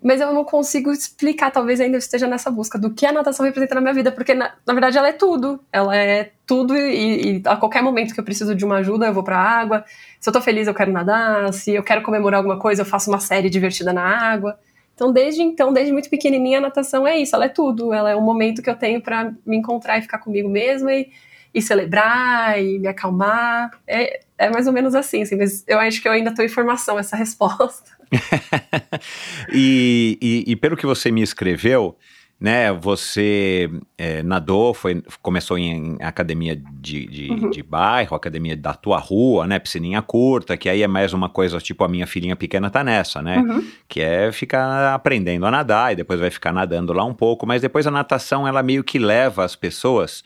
Mas 0.02 0.22
eu 0.22 0.34
não 0.34 0.46
consigo 0.46 0.92
explicar, 0.94 1.52
talvez 1.52 1.82
ainda 1.82 1.98
esteja 1.98 2.26
nessa 2.26 2.50
busca 2.50 2.80
do 2.80 2.94
que 2.94 3.06
a 3.06 3.12
natação 3.12 3.46
representa 3.46 3.76
na 3.76 3.82
minha 3.82 3.94
vida, 3.94 4.14
porque 4.14 4.34
na, 4.34 4.54
na 4.66 4.74
verdade 4.74 4.98
ela 4.98 5.10
é 5.10 5.12
tudo. 5.12 5.60
Ela 5.74 5.98
é 5.98 6.32
tudo 6.46 6.78
e, 6.78 7.40
e 7.40 7.42
a 7.46 7.58
qualquer 7.58 7.84
momento 7.84 8.14
que 8.14 8.20
eu 8.20 8.24
preciso 8.24 8.56
de 8.56 8.64
uma 8.64 8.78
ajuda, 8.78 9.08
eu 9.08 9.14
vou 9.14 9.24
pra 9.24 9.38
água. 9.38 9.84
Se 10.20 10.30
eu 10.30 10.34
tô 10.34 10.40
feliz, 10.40 10.68
eu 10.68 10.74
quero 10.74 10.92
nadar. 10.92 11.52
Se 11.54 11.72
eu 11.74 11.84
quero 11.84 12.02
comemorar 12.02 12.38
alguma 12.38 12.58
coisa, 12.58 12.84
eu 12.84 12.86
faço 12.86 13.10
uma 13.10 13.20
série 13.20 13.50
divertida 13.50 13.92
na 13.92 14.04
água. 14.04 14.58
Então, 14.96 15.12
desde 15.12 15.42
então, 15.42 15.74
desde 15.74 15.92
muito 15.92 16.10
pequenininha, 16.10 16.60
a 16.60 16.62
natação 16.62 17.08
é 17.08 17.18
isso, 17.18 17.36
ela 17.36 17.46
é 17.46 17.50
tudo. 17.50 17.92
Ela 17.92 18.12
é 18.12 18.16
um 18.16 18.22
momento 18.22 18.62
que 18.62 18.70
eu 18.70 18.76
tenho 18.76 19.02
para 19.02 19.34
me 19.46 19.58
encontrar 19.58 19.98
e 19.98 20.02
ficar 20.02 20.20
comigo 20.20 20.48
mesma 20.48 20.94
e, 20.94 21.10
e 21.54 21.62
celebrar 21.62 22.62
e 22.62 22.80
me 22.80 22.88
acalmar. 22.88 23.72
É, 23.88 24.20
é 24.38 24.50
mais 24.50 24.68
ou 24.68 24.74
menos 24.74 24.96
assim, 24.96 25.22
assim, 25.24 25.36
mas 25.36 25.64
eu 25.68 25.80
acho 25.80 26.02
que 26.02 26.08
eu 26.08 26.12
ainda 26.12 26.30
estou 26.30 26.46
em 26.46 26.50
formação 26.50 26.98
essa 27.00 27.16
resposta. 27.18 27.92
e, 29.54 30.18
e, 30.22 30.52
e 30.52 30.56
pelo 30.56 30.78
que 30.78 30.86
você 30.86 31.12
me 31.12 31.22
escreveu, 31.22 31.96
né, 32.40 32.72
você 32.72 33.70
é, 33.98 34.24
nadou, 34.24 34.74
foi, 34.74 35.04
começou 35.22 35.58
em, 35.58 35.98
em 36.00 36.04
academia 36.04 36.56
de, 36.56 37.06
de, 37.06 37.30
Uhum. 37.32 37.50
de 37.50 37.62
bairro, 37.62 38.16
academia 38.16 38.56
da 38.56 38.74
tua 38.74 38.98
rua, 38.98 39.46
né, 39.46 39.60
piscininha 39.60 40.02
curta, 40.02 40.56
que 40.56 40.70
aí 40.70 40.82
é 40.82 40.88
mais 40.88 41.12
uma 41.12 41.28
coisa, 41.28 41.58
tipo, 41.60 41.84
a 41.84 41.90
minha 41.90 42.08
filhinha 42.08 42.38
pequena 42.38 42.70
tá 42.70 42.82
nessa, 42.82 43.22
né, 43.22 43.40
Uhum. 43.40 43.68
que 43.90 44.00
é 44.00 44.32
ficar 44.32 44.94
aprendendo 44.94 45.46
a 45.46 45.52
nadar 45.52 45.92
e 45.92 45.98
depois 45.98 46.18
vai 46.20 46.30
ficar 46.30 46.54
nadando 46.54 46.94
lá 46.94 47.04
um 47.04 47.14
pouco, 47.14 47.46
mas 47.46 47.62
depois 47.62 47.86
a 47.86 47.92
natação, 47.92 48.48
ela 48.48 48.64
meio 48.64 48.86
que 48.86 48.98
leva 48.98 49.44
as 49.44 49.56
pessoas 49.56 50.24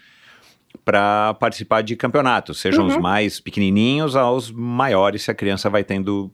para 0.85 1.33
participar 1.35 1.81
de 1.81 1.95
campeonatos, 1.95 2.59
sejam 2.59 2.85
os 2.87 2.95
Uhum. 2.95 3.01
mais 3.01 3.39
pequenininhos 3.39 4.15
aos 4.15 4.51
maiores, 4.51 5.23
se 5.23 5.31
a 5.31 5.33
criança 5.35 5.69
vai 5.69 5.83
tendo 5.83 6.31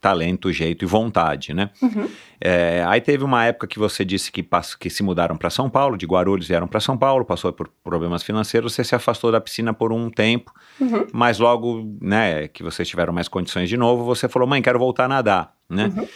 talento, 0.00 0.52
jeito 0.52 0.84
e 0.84 0.86
vontade, 0.86 1.52
né? 1.52 1.70
Uhum. 1.82 2.08
É, 2.40 2.84
aí 2.86 3.00
teve 3.00 3.24
uma 3.24 3.44
época 3.44 3.66
que 3.66 3.80
você 3.80 4.04
disse 4.04 4.30
que, 4.30 4.40
pass- 4.40 4.76
que 4.76 4.88
se 4.88 5.02
mudaram 5.02 5.36
para 5.36 5.50
São 5.50 5.68
Paulo, 5.68 5.96
de 5.96 6.06
Guarulhos 6.06 6.46
vieram 6.46 6.68
para 6.68 6.78
São 6.78 6.96
Paulo, 6.96 7.24
passou 7.24 7.52
por 7.52 7.68
problemas 7.82 8.22
financeiros, 8.22 8.72
você 8.74 8.84
se 8.84 8.94
afastou 8.94 9.32
da 9.32 9.40
piscina 9.40 9.74
por 9.74 9.92
um 9.92 10.08
tempo, 10.08 10.52
Uhum. 10.80 11.06
mas 11.12 11.40
logo, 11.40 11.96
né, 12.00 12.46
que 12.46 12.62
vocês 12.62 12.88
tiveram 12.88 13.12
mais 13.12 13.26
condições 13.26 13.68
de 13.68 13.76
novo, 13.76 14.04
você 14.04 14.28
falou, 14.28 14.46
mãe, 14.48 14.62
quero 14.62 14.78
voltar 14.78 15.06
a 15.06 15.08
nadar, 15.08 15.52
né? 15.68 15.92
Uhum. 15.96 16.06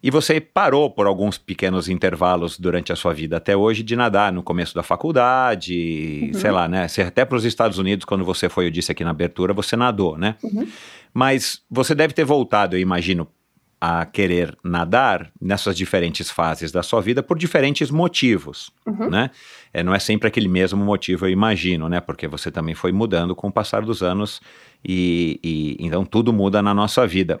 E 0.00 0.10
você 0.12 0.40
parou 0.40 0.88
por 0.90 1.06
alguns 1.06 1.36
pequenos 1.38 1.88
intervalos 1.88 2.56
durante 2.58 2.92
a 2.92 2.96
sua 2.96 3.12
vida 3.12 3.36
até 3.36 3.56
hoje 3.56 3.82
de 3.82 3.96
nadar 3.96 4.32
no 4.32 4.42
começo 4.44 4.72
da 4.74 4.82
faculdade, 4.82 6.30
Uhum. 6.32 6.40
sei 6.40 6.50
lá, 6.50 6.68
né? 6.68 6.86
Você, 6.86 7.02
até 7.02 7.24
para 7.24 7.36
os 7.36 7.44
Estados 7.44 7.78
Unidos, 7.78 8.04
quando 8.04 8.24
você 8.24 8.48
foi, 8.48 8.66
eu 8.66 8.70
disse 8.70 8.92
aqui 8.92 9.02
na 9.02 9.10
abertura, 9.10 9.52
você 9.52 9.76
nadou, 9.76 10.16
né? 10.16 10.36
Uhum. 10.42 10.68
Mas 11.12 11.62
você 11.70 11.94
deve 11.94 12.14
ter 12.14 12.24
voltado, 12.24 12.76
eu 12.76 12.80
imagino, 12.80 13.26
a 13.80 14.04
querer 14.04 14.56
nadar 14.64 15.30
nessas 15.40 15.76
diferentes 15.76 16.30
fases 16.30 16.72
da 16.72 16.82
sua 16.82 17.00
vida 17.00 17.22
por 17.22 17.38
diferentes 17.38 17.90
motivos, 17.90 18.70
Uhum. 18.86 19.08
né? 19.10 19.30
É, 19.72 19.82
não 19.82 19.94
é 19.94 19.98
sempre 19.98 20.28
aquele 20.28 20.48
mesmo 20.48 20.84
motivo, 20.84 21.26
eu 21.26 21.30
imagino, 21.30 21.88
né? 21.88 22.00
Porque 22.00 22.26
você 22.28 22.50
também 22.50 22.74
foi 22.74 22.92
mudando 22.92 23.34
com 23.36 23.48
o 23.48 23.52
passar 23.52 23.82
dos 23.82 24.02
anos 24.02 24.40
e, 24.84 25.40
e 25.42 25.76
então 25.80 26.04
tudo 26.04 26.32
muda 26.32 26.62
na 26.62 26.72
nossa 26.72 27.06
vida. 27.06 27.40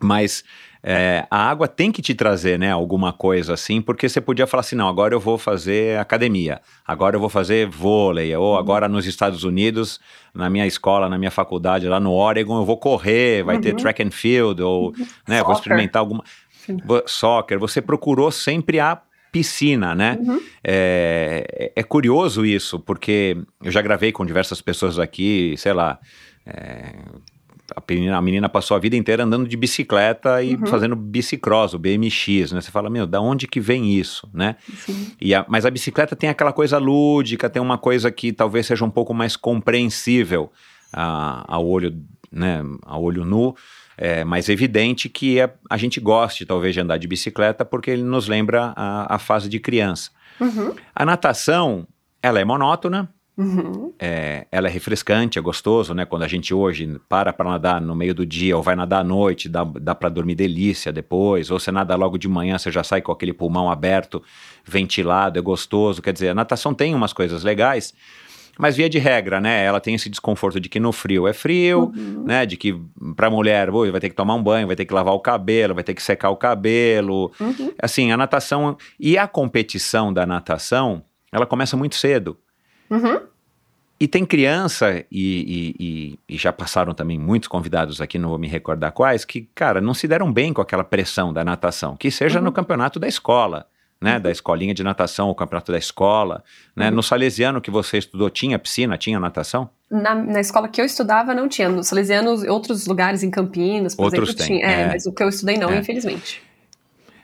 Mas 0.00 0.44
é, 0.82 1.26
a 1.30 1.50
água 1.50 1.66
tem 1.66 1.90
que 1.90 2.00
te 2.00 2.14
trazer, 2.14 2.58
né, 2.58 2.70
alguma 2.70 3.12
coisa 3.12 3.54
assim, 3.54 3.82
porque 3.82 4.08
você 4.08 4.20
podia 4.20 4.46
falar 4.46 4.60
assim, 4.60 4.76
não, 4.76 4.88
agora 4.88 5.12
eu 5.12 5.18
vou 5.20 5.36
fazer 5.36 5.98
academia, 5.98 6.60
agora 6.86 7.16
eu 7.16 7.20
vou 7.20 7.28
fazer 7.28 7.68
vôlei, 7.68 8.34
ou 8.36 8.56
agora 8.56 8.88
nos 8.88 9.04
Estados 9.04 9.42
Unidos, 9.42 9.98
na 10.32 10.48
minha 10.48 10.66
escola, 10.66 11.08
na 11.08 11.18
minha 11.18 11.32
faculdade, 11.32 11.88
lá 11.88 11.98
no 11.98 12.12
Oregon, 12.12 12.58
eu 12.58 12.64
vou 12.64 12.76
correr, 12.76 13.42
vai 13.42 13.58
ter 13.58 13.70
Uhum. 13.72 13.76
track 13.76 14.02
and 14.02 14.10
field, 14.12 14.62
ou, 14.62 14.92
né, 15.26 15.42
vou 15.42 15.54
Soccer. 15.54 15.54
experimentar 15.54 16.00
alguma... 16.00 16.22
Sim. 16.64 16.76
Soccer, 17.06 17.58
você 17.58 17.82
procurou 17.82 18.30
sempre 18.30 18.78
a 18.78 19.00
piscina, 19.32 19.94
né? 19.94 20.16
Uhum. 20.20 20.40
É, 20.64 21.72
é 21.74 21.82
curioso 21.82 22.46
isso, 22.46 22.78
porque 22.78 23.36
eu 23.62 23.70
já 23.70 23.82
gravei 23.82 24.12
com 24.12 24.24
diversas 24.24 24.60
pessoas 24.60 24.98
aqui, 24.98 25.54
sei 25.58 25.72
lá, 25.72 25.98
é, 26.46 26.94
a, 27.76 27.82
menina, 27.92 28.16
a 28.16 28.22
menina 28.22 28.48
passou 28.48 28.76
a 28.76 28.80
vida 28.80 28.96
inteira 28.96 29.24
andando 29.24 29.46
de 29.48 29.56
bicicleta 29.56 30.42
e 30.42 30.54
Uhum. 30.56 30.66
fazendo 30.66 30.96
bicicross, 30.96 31.74
o 31.74 31.78
BMX, 31.78 32.52
né? 32.52 32.60
Você 32.60 32.70
fala, 32.70 32.88
meu, 32.90 33.06
da 33.06 33.20
onde 33.20 33.46
que 33.46 33.60
vem 33.60 33.92
isso, 33.92 34.28
né? 34.32 34.56
Sim. 34.84 35.12
E 35.20 35.34
a- 35.34 35.44
mas 35.48 35.64
a 35.66 35.70
bicicleta 35.70 36.16
tem 36.16 36.28
aquela 36.30 36.52
coisa 36.52 36.78
lúdica, 36.78 37.48
tem 37.50 37.60
uma 37.60 37.76
coisa 37.78 38.10
que 38.10 38.32
talvez 38.32 38.66
seja 38.66 38.84
um 38.84 38.90
pouco 38.90 39.12
mais 39.14 39.36
compreensível 39.36 40.50
a, 40.92 41.44
ao 41.46 41.66
olho, 41.66 41.94
né, 42.32 42.62
ao 42.84 43.02
olho 43.02 43.24
nu, 43.24 43.54
é 43.96 44.24
mais 44.24 44.48
evidente 44.48 45.08
que 45.08 45.40
é, 45.40 45.52
a 45.68 45.76
gente 45.76 45.98
goste 46.00 46.46
talvez 46.46 46.72
de 46.74 46.80
andar 46.80 46.98
de 46.98 47.06
bicicleta 47.08 47.64
porque 47.64 47.90
ele 47.90 48.02
nos 48.02 48.28
lembra 48.28 48.72
a, 48.76 49.16
a 49.16 49.18
fase 49.18 49.48
de 49.48 49.58
criança. 49.58 50.10
Uhum. 50.40 50.74
A 50.94 51.04
natação, 51.04 51.86
ela 52.22 52.38
é 52.40 52.44
monótona, 52.44 53.08
Uhum. 53.38 53.92
é, 54.00 54.48
ela 54.50 54.66
é 54.66 54.70
refrescante, 54.70 55.38
é 55.38 55.40
gostoso, 55.42 55.94
né? 55.94 56.04
Quando 56.04 56.24
a 56.24 56.28
gente 56.28 56.52
hoje 56.52 57.00
para 57.08 57.32
para 57.32 57.48
nadar 57.48 57.80
no 57.80 57.94
meio 57.94 58.12
do 58.12 58.26
dia 58.26 58.56
ou 58.56 58.62
vai 58.64 58.74
nadar 58.74 59.00
à 59.02 59.04
noite, 59.04 59.48
dá, 59.48 59.62
dá 59.62 59.94
para 59.94 60.08
dormir 60.08 60.34
delícia 60.34 60.92
depois, 60.92 61.48
ou 61.48 61.60
você 61.60 61.70
nada 61.70 61.94
logo 61.94 62.18
de 62.18 62.26
manhã, 62.26 62.58
você 62.58 62.70
já 62.72 62.82
sai 62.82 63.00
com 63.00 63.12
aquele 63.12 63.32
pulmão 63.32 63.70
aberto, 63.70 64.20
ventilado, 64.64 65.38
é 65.38 65.42
gostoso. 65.42 66.02
Quer 66.02 66.12
dizer, 66.12 66.30
a 66.30 66.34
natação 66.34 66.74
tem 66.74 66.94
umas 66.94 67.12
coisas 67.12 67.44
legais, 67.44 67.94
mas 68.58 68.76
via 68.76 68.88
de 68.88 68.98
regra, 68.98 69.40
né? 69.40 69.64
Ela 69.64 69.78
tem 69.78 69.94
esse 69.94 70.10
desconforto 70.10 70.58
de 70.58 70.68
que 70.68 70.80
no 70.80 70.90
frio 70.90 71.28
é 71.28 71.32
frio, 71.32 71.92
Uhum. 71.96 72.24
né? 72.26 72.44
De 72.44 72.56
que 72.56 72.74
para 73.14 73.30
mulher, 73.30 73.70
ui, 73.70 73.92
vai 73.92 74.00
ter 74.00 74.08
que 74.08 74.16
tomar 74.16 74.34
um 74.34 74.42
banho, 74.42 74.66
vai 74.66 74.74
ter 74.74 74.84
que 74.84 74.92
lavar 74.92 75.14
o 75.14 75.20
cabelo, 75.20 75.76
vai 75.76 75.84
ter 75.84 75.94
que 75.94 76.02
secar 76.02 76.30
o 76.30 76.36
cabelo. 76.36 77.30
Uhum. 77.40 77.72
Assim, 77.80 78.10
a 78.10 78.16
natação 78.16 78.76
e 78.98 79.16
a 79.16 79.28
competição 79.28 80.12
da 80.12 80.26
natação, 80.26 81.04
ela 81.30 81.46
começa 81.46 81.76
muito 81.76 81.94
cedo. 81.94 82.36
Uhum. 82.90 83.20
E 84.00 84.06
tem 84.06 84.24
criança, 84.24 84.92
e, 84.92 85.04
e- 85.10 85.74
e- 85.80 86.18
e 86.34 86.38
já 86.38 86.52
passaram 86.52 86.94
também 86.94 87.18
muitos 87.18 87.48
convidados 87.48 88.00
aqui, 88.00 88.16
não 88.18 88.28
vou 88.28 88.38
me 88.38 88.46
recordar 88.46 88.92
quais, 88.92 89.24
que, 89.24 89.48
cara, 89.54 89.80
não 89.80 89.92
se 89.92 90.06
deram 90.06 90.32
bem 90.32 90.52
com 90.52 90.62
aquela 90.62 90.84
pressão 90.84 91.32
da 91.32 91.44
natação, 91.44 91.96
que 91.96 92.08
seja 92.10 92.40
no 92.40 92.52
campeonato 92.52 93.00
da 93.00 93.08
escola, 93.08 93.66
né? 94.00 94.20
Da 94.20 94.30
escolinha 94.30 94.72
de 94.72 94.84
natação, 94.84 95.28
o 95.28 95.34
campeonato 95.34 95.72
da 95.72 95.78
escola, 95.78 96.44
né? 96.76 96.88
No 96.88 97.02
Salesiano 97.02 97.60
que 97.60 97.72
você 97.72 97.98
estudou, 97.98 98.30
tinha 98.30 98.56
piscina, 98.56 98.96
tinha 98.96 99.18
natação? 99.18 99.68
Na, 99.90 100.14
na 100.14 100.38
escola 100.38 100.68
que 100.68 100.80
eu 100.80 100.84
estudava 100.84 101.34
não 101.34 101.48
tinha. 101.48 101.68
No 101.68 101.82
Salesiano, 101.82 102.30
outros 102.48 102.86
lugares 102.86 103.24
em 103.24 103.30
Campinas, 103.32 103.96
por 103.96 104.04
Outros 104.04 104.28
exemplo, 104.28 104.44
tinha. 104.46 104.64
É, 104.64 104.80
é. 104.82 104.86
mas 104.86 105.06
o 105.06 105.12
que 105.12 105.20
eu 105.24 105.28
estudei 105.28 105.56
não, 105.56 105.70
É. 105.70 105.78
infelizmente. 105.78 106.40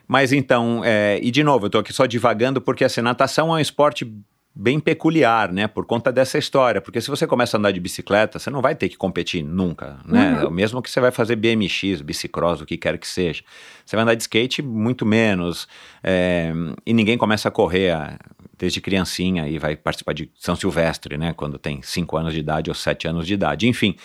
Mas 0.09 0.33
então, 0.33 0.83
é, 0.85 1.21
e 1.23 1.31
de 1.31 1.45
novo, 1.45 1.67
eu 1.67 1.71
tô 1.71 1.79
aqui 1.79 1.93
só 1.93 2.05
divagando 2.05 2.61
porque 2.61 2.85
assim, 2.85 3.01
natação 3.01 3.49
é 3.51 3.59
um 3.59 3.61
esporte 3.61 4.13
bem 4.55 4.79
peculiar, 4.79 5.53
né? 5.53 5.67
Por 5.67 5.85
conta 5.85 6.13
dessa 6.13 6.39
história. 6.39 6.81
Porque 6.81 7.01
se 7.01 7.11
você 7.11 7.27
começa 7.27 7.57
a 7.57 7.59
andar 7.59 7.73
de 7.73 7.81
bicicleta, 7.81 8.39
você 8.39 8.51
não 8.51 8.63
vai 8.63 8.75
ter 8.75 8.89
que 8.89 8.97
competir 8.97 9.43
nunca, 9.43 9.99
né? 10.07 10.49
Mesmo 10.51 10.81
que 10.81 10.89
você 10.91 11.01
vai 11.01 11.11
fazer 11.11 11.35
BMX, 11.37 12.01
bicicross, 12.03 12.61
o 12.61 12.67
que 12.67 12.77
quer 12.77 12.97
que 12.97 13.07
seja. 13.09 13.43
Você 13.85 13.97
vai 13.97 14.05
andar 14.05 14.15
de 14.15 14.23
skate 14.23 14.63
muito 14.63 15.05
menos. 15.05 15.67
é, 16.03 16.53
e 16.87 16.93
ninguém 16.95 17.19
começa 17.19 17.49
a 17.49 17.51
correr 17.51 17.91
ah, 17.91 18.17
desde 18.57 18.81
criancinha 18.81 19.49
e 19.49 19.59
vai 19.59 19.75
participar 19.75 20.13
de 20.13 20.31
São 20.39 20.55
Silvestre, 20.55 21.19
né? 21.19 21.33
Quando 21.33 21.59
tem 21.59 21.83
5 21.83 22.17
anos 22.17 22.33
de 22.33 22.39
idade 22.39 22.71
ou 22.71 22.75
7 22.75 23.09
anos 23.09 23.27
de 23.27 23.35
idade. 23.35 23.67
Enfim, 23.67 23.97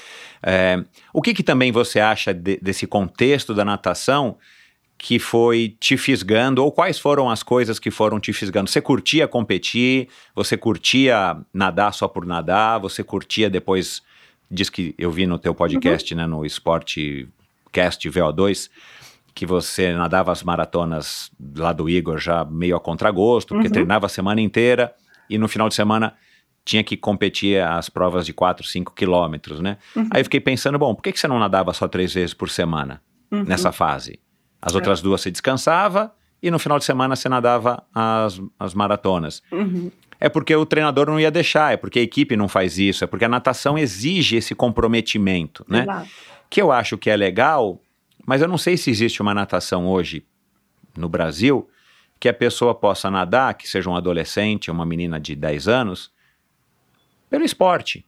é, 0.42 0.84
o 1.14 1.22
que, 1.22 1.34
que 1.36 1.44
também 1.44 1.72
você 1.72 2.00
acha 2.00 2.34
de- 2.34 2.58
desse 2.60 2.88
contexto 2.88 3.54
da 3.54 3.64
natação 3.64 4.38
que 5.00 5.18
foi 5.18 5.78
te 5.80 5.96
fisgando, 5.96 6.62
ou 6.62 6.70
quais 6.70 7.00
foram 7.00 7.30
as 7.30 7.42
coisas 7.42 7.80
que 7.80 7.90
foram 7.90 8.20
te 8.20 8.34
fisgando? 8.34 8.70
Você 8.70 8.82
curtia 8.82 9.30
competir? 9.30 10.10
Você 10.36 10.58
curtia 10.58 11.38
nadar 11.54 11.94
só 11.94 12.06
por 12.06 12.26
nadar? 12.26 12.82
Você 12.82 13.02
curtia 13.02 13.50
depois, 13.50 14.04
diz 14.52 14.70
que 14.70 14.94
eu 14.98 15.10
vi 15.10 15.26
no 15.26 15.40
teu 15.40 15.56
podcast, 15.56 16.14
né, 16.14 16.28
no 16.28 16.46
Esporte 16.46 17.30
Cast 17.72 18.10
VO2, 18.10 18.70
que 19.34 19.46
você 19.46 19.94
nadava 19.94 20.34
as 20.34 20.44
maratonas 20.44 21.32
lá 21.56 21.72
do 21.72 21.90
Igor 21.90 22.18
já 22.18 22.44
meio 22.44 22.76
a 22.76 22.80
contragosto, 22.80 23.54
porque 23.54 23.70
treinava 23.70 24.06
a 24.06 24.10
semana 24.10 24.42
inteira 24.42 24.94
e 25.30 25.38
no 25.38 25.48
final 25.48 25.70
de 25.70 25.76
semana 25.76 26.14
tinha 26.66 26.84
que 26.84 26.98
competir 26.98 27.62
as 27.64 27.90
provas 27.90 28.26
de 28.26 28.34
4, 28.34 28.68
5 28.68 28.94
quilômetros, 28.94 29.62
né? 29.62 29.78
Aí 30.12 30.20
eu 30.20 30.26
fiquei 30.26 30.42
pensando, 30.42 30.78
bom, 30.78 30.94
por 30.94 31.02
que, 31.02 31.14
que 31.14 31.20
você 31.20 31.28
não 31.28 31.40
nadava 31.40 31.72
só 31.74 31.88
três 31.88 32.14
vezes 32.14 32.34
por 32.34 32.50
semana 32.50 33.02
nessa 33.48 33.72
fase? 33.72 34.20
As 34.62 34.76
outras 34.76 35.02
duas 35.02 35.22
você 35.22 35.32
descansava 35.32 36.14
e 36.42 36.50
no 36.52 36.60
final 36.60 36.78
de 36.80 36.86
semana 36.86 37.16
você 37.16 37.30
nadava 37.30 37.84
as, 37.94 38.42
as 38.60 38.74
maratonas. 38.74 39.42
Uhum. 39.52 39.92
É 40.20 40.28
porque 40.28 40.54
o 40.56 40.66
treinador 40.66 41.08
não 41.08 41.20
ia 41.20 41.32
deixar, 41.32 41.74
é 41.74 41.78
porque 41.78 42.00
a 42.00 42.02
equipe 42.02 42.36
não 42.36 42.50
faz 42.50 42.78
isso, 42.78 43.04
é 43.04 43.08
porque 43.08 43.24
a 43.26 43.30
natação 43.30 43.78
exige 43.78 44.36
esse 44.36 44.54
comprometimento, 44.54 45.66
né? 45.68 45.84
Exato. 45.84 46.10
Que 46.50 46.62
eu 46.62 46.72
acho 46.72 46.98
que 46.98 47.10
é 47.10 47.16
legal, 47.16 47.80
mas 48.26 48.42
eu 48.42 48.48
não 48.48 48.58
sei 48.58 48.76
se 48.76 48.90
existe 48.90 49.22
uma 49.22 49.34
natação 49.34 49.88
hoje 49.88 50.26
no 50.98 51.08
Brasil 51.08 51.70
que 52.20 52.28
a 52.28 52.34
pessoa 52.34 52.76
possa 52.76 53.10
nadar, 53.10 53.54
que 53.54 53.66
seja 53.70 53.90
um 53.90 53.96
adolescente, 53.96 54.70
uma 54.70 54.86
menina 54.86 55.18
de 55.22 55.36
10 55.36 55.70
anos, 55.70 56.12
pelo 57.30 57.46
esporte, 57.46 58.06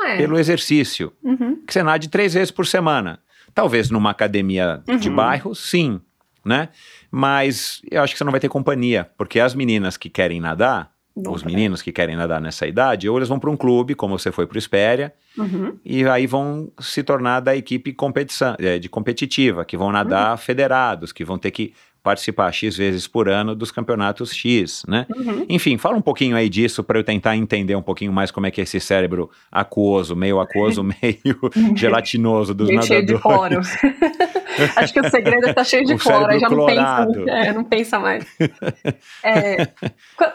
Ah, 0.00 0.08
é. 0.10 0.16
pelo 0.16 0.36
exercício. 0.36 1.12
Uhum. 1.22 1.62
Que 1.64 1.72
você 1.72 1.84
nade 1.84 2.08
três 2.08 2.34
vezes 2.34 2.50
por 2.50 2.66
semana. 2.66 3.20
Talvez 3.54 3.90
numa 3.90 4.10
academia 4.10 4.82
de 5.00 5.08
Uhum. 5.08 5.14
bairro, 5.16 5.54
sim, 5.54 6.00
né? 6.44 6.68
Mas 7.10 7.80
eu 7.90 8.02
acho 8.02 8.12
que 8.12 8.18
você 8.18 8.24
não 8.24 8.32
vai 8.32 8.40
ter 8.40 8.48
companhia, 8.48 9.08
porque 9.16 9.38
as 9.40 9.54
meninas 9.54 9.96
que 9.96 10.10
querem 10.10 10.40
nadar, 10.40 10.92
Não 11.16 11.30
os 11.32 11.44
meninos 11.44 11.80
que 11.80 11.92
querem 11.92 12.16
nadar 12.16 12.40
nessa 12.40 12.66
idade, 12.66 13.08
ou 13.08 13.16
eles 13.16 13.28
vão 13.28 13.38
para 13.38 13.48
um 13.48 13.56
clube, 13.56 13.94
como 13.94 14.18
você 14.18 14.32
foi 14.32 14.48
para 14.48 14.56
o 14.56 14.58
Espéria, 14.58 15.14
Uhum. 15.38 15.78
e 15.84 16.04
aí 16.08 16.26
vão 16.26 16.72
se 16.80 17.04
tornar 17.04 17.38
da 17.38 17.54
equipe 17.54 17.92
competição, 17.92 18.56
é, 18.58 18.80
de 18.80 18.88
competitiva, 18.88 19.64
que 19.64 19.76
vão 19.76 19.92
nadar 19.92 20.32
Uhum. 20.32 20.36
federados, 20.38 21.12
que 21.12 21.24
vão 21.24 21.38
ter 21.38 21.52
que 21.52 21.72
participar 22.04 22.52
X 22.52 22.76
vezes 22.76 23.08
por 23.08 23.28
ano 23.30 23.54
dos 23.54 23.72
campeonatos 23.72 24.32
X, 24.32 24.82
né? 24.86 25.06
Uhum. 25.16 25.46
Enfim, 25.48 25.78
fala 25.78 25.96
um 25.96 26.02
pouquinho 26.02 26.36
aí 26.36 26.48
disso 26.50 26.84
para 26.84 26.98
eu 26.98 27.02
tentar 27.02 27.34
entender 27.34 27.74
um 27.74 27.82
pouquinho 27.82 28.12
mais 28.12 28.30
como 28.30 28.46
é 28.46 28.50
que 28.50 28.60
é 28.60 28.64
esse 28.64 28.78
cérebro 28.78 29.30
aquoso, 29.50 30.14
meio 30.14 30.38
aquoso, 30.38 30.84
meio 31.02 31.40
gelatinoso 31.74 32.52
dos 32.54 32.68
Meio 32.68 32.82
cheio 32.82 33.04
de 33.06 33.14
nadadores. 33.14 33.70
cloro. 33.70 33.94
Acho 34.76 34.92
que 34.92 35.00
o 35.00 35.10
segredo 35.10 35.46
é 35.46 35.50
estar 35.50 35.64
cheio 35.64 35.84
de 35.84 35.94
O 35.94 35.98
cloro, 35.98 36.26
aí 36.30 36.38
já 36.38 36.48
não 36.48 36.66
pensa, 36.66 37.08
é, 37.26 37.52
não 37.52 37.64
pensa 37.64 37.98
mais. 37.98 38.24
É, 39.24 39.68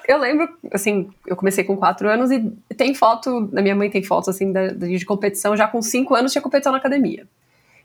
eu 0.07 0.17
lembro, 0.17 0.49
assim, 0.73 1.09
eu 1.27 1.35
comecei 1.35 1.63
com 1.63 1.77
quatro 1.77 2.09
anos 2.09 2.31
e 2.31 2.51
tem 2.75 2.93
foto, 2.95 3.49
a 3.55 3.61
minha 3.61 3.75
mãe 3.75 3.89
tem 3.89 4.01
fotos, 4.03 4.27
assim, 4.29 4.51
da- 4.51 4.67
de 4.69 5.05
competição, 5.05 5.55
já 5.55 5.67
com 5.67 5.81
cinco 5.81 6.15
anos 6.15 6.31
tinha 6.31 6.41
competição 6.41 6.71
na 6.71 6.79
academia. 6.79 7.27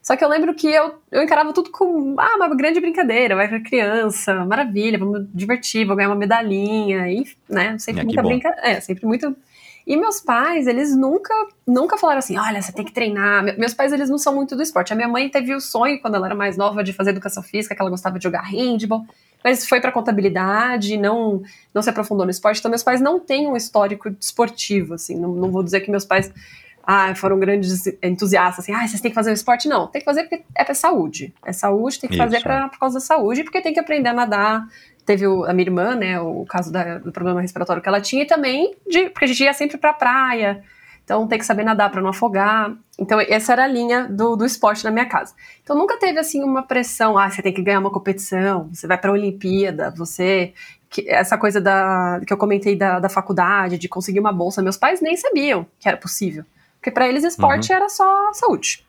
Só 0.04 0.14
que 0.16 0.22
eu 0.22 0.28
lembro 0.28 0.52
que 0.54 0.68
eu, 0.68 0.96
eu 1.10 1.22
encarava 1.22 1.50
tudo 1.54 1.70
com, 1.70 2.14
ah, 2.18 2.36
uma 2.36 2.54
grande 2.54 2.78
brincadeira, 2.78 3.34
vai 3.34 3.48
pra 3.48 3.58
criança, 3.58 4.44
maravilha, 4.44 4.98
vamos 4.98 5.26
divertir, 5.32 5.86
vou 5.86 5.96
ganhar 5.96 6.10
uma 6.10 6.14
medalhinha, 6.14 7.10
e, 7.10 7.24
né, 7.48 7.78
sempre 7.78 8.02
É, 8.02 8.04
muita 8.04 8.22
brincadeira, 8.22 8.68
é, 8.68 8.80
sempre 8.80 9.06
muito... 9.06 9.34
E 9.86 9.96
meus 9.98 10.18
pais, 10.20 10.66
eles 10.66 10.94
nunca, 10.96 11.34
nunca 11.66 11.98
falaram 11.98 12.18
assim, 12.18 12.38
olha, 12.38 12.60
você 12.62 12.72
tem 12.72 12.84
que 12.86 12.92
treinar. 12.92 13.42
Me- 13.44 13.52
Meus 13.52 13.74
pais, 13.74 13.92
eles 13.92 14.08
não 14.08 14.16
são 14.16 14.34
muito 14.34 14.56
do 14.56 14.62
esporte. 14.62 14.94
A 14.94 14.96
minha 14.96 15.08
mãe 15.08 15.28
teve 15.28 15.54
o 15.54 15.60
sonho, 15.60 16.00
quando 16.00 16.14
ela 16.14 16.24
era 16.26 16.34
mais 16.34 16.56
nova, 16.56 16.82
de 16.82 16.94
fazer 16.94 17.10
educação 17.10 17.42
física, 17.42 17.74
que 17.74 17.82
ela 17.82 17.90
gostava 17.90 18.18
de 18.18 18.24
jogar 18.24 18.40
handball, 18.44 19.04
mas 19.42 19.68
foi 19.68 19.82
pra 19.82 19.92
contabilidade, 19.92 20.96
não, 20.96 21.42
não 21.74 21.82
se 21.82 21.90
aprofundou 21.90 22.24
no 22.24 22.30
esporte. 22.30 22.60
Então, 22.60 22.70
meus 22.70 22.82
pais 22.82 22.98
não 22.98 23.20
têm 23.20 23.46
um 23.46 23.56
histórico 23.56 24.08
esportivo, 24.18 24.94
assim. 24.94 25.18
Não, 25.20 25.32
não 25.34 25.50
vou 25.50 25.62
dizer 25.62 25.80
que 25.82 25.90
meus 25.90 26.06
pais 26.06 26.32
ah, 26.86 27.14
foram 27.14 27.38
grandes 27.38 27.86
entusiastas, 28.02 28.64
assim, 28.64 28.72
ah, 28.74 28.86
vocês 28.86 29.00
têm 29.00 29.10
que 29.10 29.14
fazer 29.14 29.30
o 29.30 29.34
esporte. 29.34 29.68
Não, 29.68 29.86
tem 29.86 30.00
que 30.00 30.04
fazer 30.04 30.22
porque 30.24 30.44
é 30.56 30.64
pra 30.64 30.74
saúde. 30.74 31.34
É 31.44 31.52
saúde, 31.52 32.00
tem 32.00 32.10
que 32.10 32.16
fazer 32.16 32.36
Isso, 32.36 32.44
pra, 32.44 32.68
por 32.68 32.78
causa 32.78 32.94
da 32.98 33.04
saúde, 33.04 33.42
porque 33.44 33.60
tem 33.60 33.72
que 33.72 33.80
aprender 33.80 34.08
a 34.10 34.12
nadar. 34.14 34.64
Teve 35.06 35.26
o- 35.26 35.44
a 35.44 35.52
minha 35.52 35.66
irmã, 35.66 35.94
né, 35.94 36.18
o 36.20 36.44
caso 36.46 36.72
da- 36.72 36.98
do 36.98 37.12
problema 37.12 37.40
respiratório 37.40 37.82
que 37.82 37.88
ela 37.88 38.00
tinha, 38.00 38.22
e 38.22 38.26
também 38.26 38.74
de, 38.88 39.10
porque 39.10 39.24
a 39.26 39.28
gente 39.28 39.42
ia 39.42 39.52
sempre 39.52 39.76
pra 39.76 39.92
praia, 39.92 40.62
então 41.04 41.26
tem 41.28 41.38
que 41.38 41.44
saber 41.44 41.62
nadar 41.64 41.90
pra 41.90 42.00
não 42.00 42.08
afogar. 42.10 42.72
Então 42.98 43.20
essa 43.20 43.52
era 43.52 43.64
a 43.64 43.66
linha 43.66 44.04
do, 44.08 44.34
do 44.36 44.46
esporte 44.46 44.82
na 44.84 44.90
minha 44.90 45.04
casa. 45.06 45.34
Então 45.62 45.76
nunca 45.76 45.98
teve 45.98 46.18
assim 46.18 46.42
uma 46.42 46.62
pressão, 46.62 47.18
ah, 47.18 47.28
você 47.28 47.42
tem 47.42 47.52
que 47.52 47.60
ganhar 47.62 47.80
uma 47.80 47.90
competição, 47.90 48.68
você 48.72 48.86
vai 48.86 48.96
pra 48.96 49.12
Olimpíada, 49.12 49.90
você 49.94 50.54
que- 50.88 51.06
essa 51.10 51.36
coisa 51.36 51.60
da 51.60 52.20
que 52.26 52.32
eu 52.32 52.36
comentei 52.38 52.74
da, 52.76 52.98
da 53.00 53.08
faculdade, 53.10 53.76
de 53.76 53.88
conseguir 53.88 54.20
uma 54.20 54.32
bolsa, 54.32 54.62
meus 54.62 54.76
pais 54.78 55.02
nem 55.02 55.16
sabiam 55.16 55.66
que 55.78 55.86
era 55.88 55.96
possível. 55.98 56.44
Porque 56.84 56.90
pra 56.90 57.08
eles 57.08 57.24
esporte 57.24 57.72
era 57.72 57.88
só 57.88 58.30
saúde. 58.34 58.84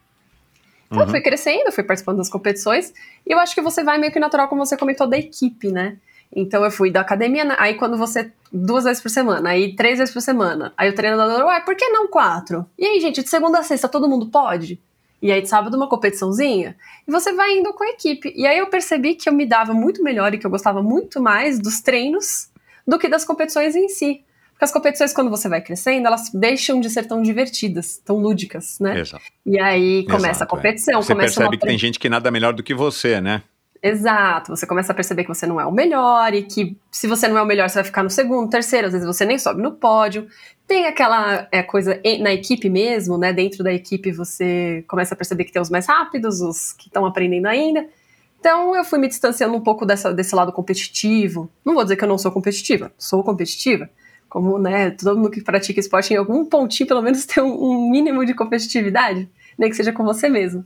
Então 0.87 0.99
eu 0.99 1.05
Uhum. 1.05 1.11
fui 1.11 1.21
crescendo, 1.21 1.71
fui 1.71 1.81
participando 1.81 2.17
das 2.17 2.27
competições, 2.27 2.93
e 3.25 3.31
eu 3.31 3.39
acho 3.39 3.55
que 3.55 3.61
você 3.61 3.85
vai 3.85 3.97
meio 3.97 4.11
que 4.11 4.19
natural, 4.19 4.49
como 4.49 4.65
você 4.65 4.75
comentou, 4.75 5.07
da 5.07 5.17
equipe, 5.17 5.71
né? 5.71 5.95
Então 6.35 6.65
eu 6.65 6.69
fui 6.69 6.91
da 6.91 6.99
academia, 6.99 7.55
aí 7.57 7.75
quando 7.75 7.97
você. 7.97 8.33
duas 8.51 8.83
vezes 8.83 9.01
por 9.01 9.09
semana, 9.09 9.51
aí 9.51 9.77
três 9.77 9.97
vezes 9.97 10.13
por 10.13 10.19
semana. 10.21 10.73
Aí 10.77 10.89
o 10.89 10.93
treinador, 10.95 11.45
ué, 11.45 11.61
por 11.61 11.73
que 11.73 11.87
não 11.87 12.07
quatro? 12.09 12.65
E 12.77 12.85
aí, 12.85 12.99
gente, 12.99 13.23
de 13.23 13.29
segunda 13.29 13.59
a 13.59 13.63
sexta 13.63 13.87
todo 13.87 14.09
mundo 14.09 14.27
pode? 14.27 14.77
E 15.21 15.31
aí 15.31 15.41
de 15.41 15.47
sábado 15.47 15.77
uma 15.77 15.87
competiçãozinha? 15.87 16.75
E 17.07 17.11
você 17.11 17.31
vai 17.31 17.53
indo 17.57 17.71
com 17.73 17.85
a 17.85 17.89
equipe. 17.91 18.33
E 18.35 18.45
aí 18.45 18.57
eu 18.57 18.67
percebi 18.67 19.15
que 19.15 19.29
eu 19.29 19.33
me 19.33 19.45
dava 19.45 19.73
muito 19.73 20.03
melhor 20.03 20.33
e 20.33 20.37
que 20.37 20.45
eu 20.45 20.51
gostava 20.51 20.83
muito 20.83 21.21
mais 21.21 21.57
dos 21.59 21.79
treinos 21.79 22.49
do 22.85 22.99
que 22.99 23.07
das 23.07 23.23
competições 23.23 23.73
em 23.73 23.87
si. 23.87 24.21
Porque 24.55 24.63
as 24.63 24.71
competições, 24.71 25.11
quando 25.11 25.29
você 25.29 25.49
vai 25.49 25.59
crescendo, 25.59 26.07
elas 26.07 26.29
deixam 26.33 26.79
de 26.79 26.89
ser 26.89 27.05
tão 27.05 27.21
divertidas, 27.21 27.97
tão 27.97 28.17
lúdicas, 28.17 28.79
né? 28.79 29.01
Exato. 29.01 29.25
E 29.45 29.59
aí 29.59 30.05
começa 30.05 30.27
Exato, 30.27 30.43
a 30.45 30.47
competição, 30.47 30.99
é. 30.99 31.03
Você 31.03 31.13
percebe 31.13 31.45
uma 31.47 31.51
que 31.51 31.59
tem 31.59 31.77
gente 31.77 31.99
que 31.99 32.07
nada 32.07 32.31
melhor 32.31 32.53
do 32.53 32.63
que 32.63 32.73
você, 32.73 33.19
né? 33.19 33.43
Exato, 33.83 34.55
você 34.55 34.65
começa 34.65 34.93
a 34.93 34.95
perceber 34.95 35.23
que 35.23 35.27
você 35.27 35.45
não 35.45 35.59
é 35.59 35.65
o 35.65 35.71
melhor 35.71 36.33
e 36.33 36.41
que 36.41 36.75
se 36.89 37.05
você 37.05 37.27
não 37.27 37.37
é 37.37 37.41
o 37.41 37.45
melhor, 37.45 37.69
você 37.69 37.75
vai 37.75 37.83
ficar 37.83 38.01
no 38.01 38.09
segundo, 38.09 38.49
terceiro, 38.49 38.87
às 38.87 38.93
vezes 38.93 39.05
você 39.05 39.25
nem 39.25 39.37
sobe 39.37 39.61
no 39.61 39.73
pódio. 39.73 40.27
Tem 40.65 40.87
aquela 40.87 41.47
é, 41.51 41.61
coisa 41.61 41.99
na 42.21 42.33
equipe 42.33 42.69
mesmo, 42.69 43.17
né? 43.17 43.33
Dentro 43.33 43.61
da 43.61 43.73
equipe 43.73 44.11
você 44.13 44.85
começa 44.87 45.13
a 45.13 45.17
perceber 45.17 45.43
que 45.43 45.51
tem 45.51 45.61
os 45.61 45.69
mais 45.69 45.85
rápidos, 45.85 46.39
os 46.39 46.71
que 46.71 46.87
estão 46.87 47.05
aprendendo 47.05 47.47
ainda. 47.47 47.85
Então 48.39 48.73
eu 48.73 48.85
fui 48.85 48.97
me 48.99 49.09
distanciando 49.09 49.53
um 49.53 49.61
pouco 49.61 49.85
dessa, 49.85 50.13
desse 50.13 50.33
lado 50.33 50.53
competitivo. 50.53 51.51
Não 51.63 51.73
vou 51.73 51.83
dizer 51.83 51.97
que 51.97 52.03
eu 52.05 52.07
não 52.07 52.17
sou 52.17 52.31
competitiva, 52.31 52.91
sou 52.97 53.21
competitiva. 53.21 53.89
Como, 54.35 54.59
né, 54.59 54.91
todo 54.91 55.15
mundo 55.15 55.31
que 55.31 55.39
pratica 55.39 55.79
esporte 55.79 56.13
em 56.13 56.17
algum 56.17 56.43
pontinho, 56.43 56.85
pelo 56.85 57.01
menos, 57.01 57.23
tem 57.25 57.41
um, 57.41 57.89
mínimo 57.89 58.25
de 58.25 58.33
competitividade, 58.33 59.29
nem 59.57 59.69
que 59.69 59.77
seja 59.77 59.93
com 59.93 60.03
você 60.03 60.27
mesmo. 60.27 60.65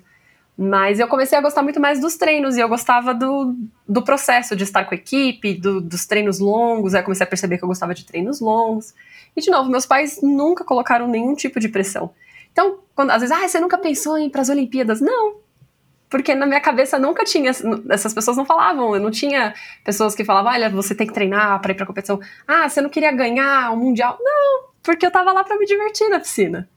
Mas 0.57 0.99
eu 0.99 1.07
comecei 1.07 1.37
a 1.37 1.41
gostar 1.41 1.61
muito 1.61 1.79
mais 1.79 2.01
dos 2.01 2.15
treinos 2.15 2.57
e 2.57 2.61
eu 2.61 2.67
gostava 2.67 3.13
do, 3.13 3.55
do 3.87 4.01
processo 4.01 4.55
de 4.55 4.63
estar 4.63 4.85
com 4.85 4.95
a 4.95 4.97
equipe, 4.97 5.53
do- 5.53 5.79
dos 5.81 6.07
treinos 6.07 6.39
longos. 6.39 6.95
Aí 6.95 7.01
eu 7.01 7.05
comecei 7.05 7.23
a 7.23 7.29
perceber 7.29 7.59
que 7.59 7.63
eu 7.63 7.67
gostava 7.67 7.93
de 7.93 8.03
treinos 8.05 8.39
longos. 8.41 8.95
E, 9.37 9.39
de 9.39 9.51
novo, 9.51 9.69
meus 9.69 9.85
pais 9.85 10.19
nunca 10.19 10.63
colocaram 10.63 11.07
nenhum 11.07 11.35
tipo 11.35 11.59
de 11.59 11.69
pressão. 11.69 12.09
Então, 12.51 12.79
quando, 12.95 13.11
às 13.11 13.21
vezes, 13.21 13.37
ah, 13.37 13.47
você 13.47 13.59
nunca 13.59 13.77
pensou 13.77 14.17
em 14.17 14.25
ir 14.25 14.29
para 14.31 14.41
as 14.41 14.49
Olimpíadas? 14.49 14.99
Não. 14.99 15.35
Porque 16.09 16.33
na 16.33 16.45
minha 16.45 16.59
cabeça 16.59 16.97
nunca 16.97 17.23
tinha. 17.23 17.51
Essas 17.89 18.13
pessoas 18.13 18.35
não 18.35 18.45
falavam. 18.45 18.95
Eu 18.95 19.01
não 19.01 19.11
tinha 19.11 19.53
pessoas 19.83 20.15
que 20.15 20.25
falavam, 20.25 20.51
olha, 20.51 20.69
você 20.69 20.95
tem 20.95 21.05
que 21.05 21.13
treinar 21.13 21.61
para 21.61 21.71
ir 21.71 21.75
para 21.75 21.85
competição. 21.85 22.19
Ah, 22.47 22.67
você 22.67 22.81
não 22.81 22.89
queria 22.89 23.11
ganhar 23.11 23.71
o 23.71 23.77
Mundial? 23.77 24.17
Não, 24.19 24.69
porque 24.81 25.05
eu 25.05 25.11
tava 25.11 25.31
lá 25.31 25.43
para 25.43 25.57
me 25.57 25.65
divertir 25.65 26.09
na 26.09 26.19
piscina. 26.19 26.67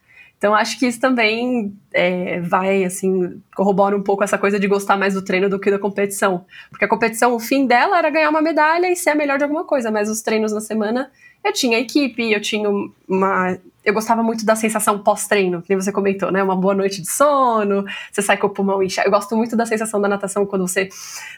Então 0.43 0.57
acho 0.57 0.77
que 0.77 0.87
isso 0.89 0.99
também 0.99 1.73
é, 1.95 2.41
vai, 2.41 2.85
assim, 2.85 3.41
corrobora 3.55 3.97
um 3.97 4.03
pouco 4.03 4.25
essa 4.25 4.37
coisa 4.37 4.59
de 4.59 4.67
gostar 4.67 4.97
mais 4.97 5.15
do 5.15 5.23
treino 5.23 5.49
do 5.49 5.59
que 5.59 5.71
da 5.71 5.79
competição. 5.79 6.45
Porque 6.69 6.85
a 6.85 6.89
competição, 6.89 7.33
o 7.33 7.39
fim 7.39 7.65
dela 7.65 7.97
era 7.97 8.11
ganhar 8.11 8.29
uma 8.29 8.43
medalha 8.43 8.91
e 8.91 8.97
ser 8.97 9.11
a 9.11 9.15
melhor 9.15 9.39
de 9.39 9.45
alguma 9.45 9.63
coisa, 9.63 9.89
mas 9.89 10.11
os 10.11 10.21
treinos 10.21 10.53
na 10.53 10.61
semana 10.61 11.13
eu 11.45 11.53
tinha 11.53 11.79
equipe, 11.79 12.33
eu 12.33 12.41
tinha 12.41 12.69
uma 13.09 13.57
eu 13.85 13.93
gostava 13.93 14.23
muito 14.23 14.45
da 14.45 14.55
sensação 14.55 14.99
pós-treino, 14.99 15.61
que 15.61 15.75
você 15.75 15.91
comentou, 15.91 16.31
né? 16.31 16.43
Uma 16.43 16.55
boa 16.55 16.75
noite 16.75 17.03
de 17.03 17.11
sono, 17.11 17.85
você 18.11 18.23
sai 18.23 18.37
com 18.37 18.47
o 18.47 18.51
pulmão 18.51 18.83
inchado. 18.83 19.09
Eu 19.09 19.13
gosto 19.13 19.37
muito 19.37 19.57
da 19.57 19.67
sensação 19.67 20.01
da 20.01 20.09
natação 20.09 20.47
quando 20.47 20.67
você 20.67 20.89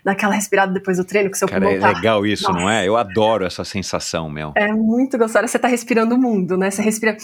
dá 0.04 0.12
aquela 0.12 0.34
respirada 0.34 0.72
depois 0.72 0.98
do 0.98 1.04
treino, 1.04 1.30
que 1.30 1.38
seu 1.38 1.48
Cara, 1.48 1.62
pulmão 1.62 1.78
é 1.78 1.80
tá... 1.80 1.96
legal 1.96 2.26
isso, 2.26 2.44
Nossa. 2.44 2.60
não 2.60 2.70
é? 2.70 2.86
Eu 2.86 2.96
adoro 2.96 3.44
essa 3.46 3.64
sensação, 3.64 4.28
meu. 4.28 4.52
É 4.54 4.72
muito 4.72 5.16
gostoso. 5.16 5.48
Você 5.48 5.58
tá 5.58 5.68
respirando 5.68 6.14
o 6.14 6.18
mundo, 6.18 6.56
né? 6.56 6.70
Você 6.70 6.82
respira 6.82 7.16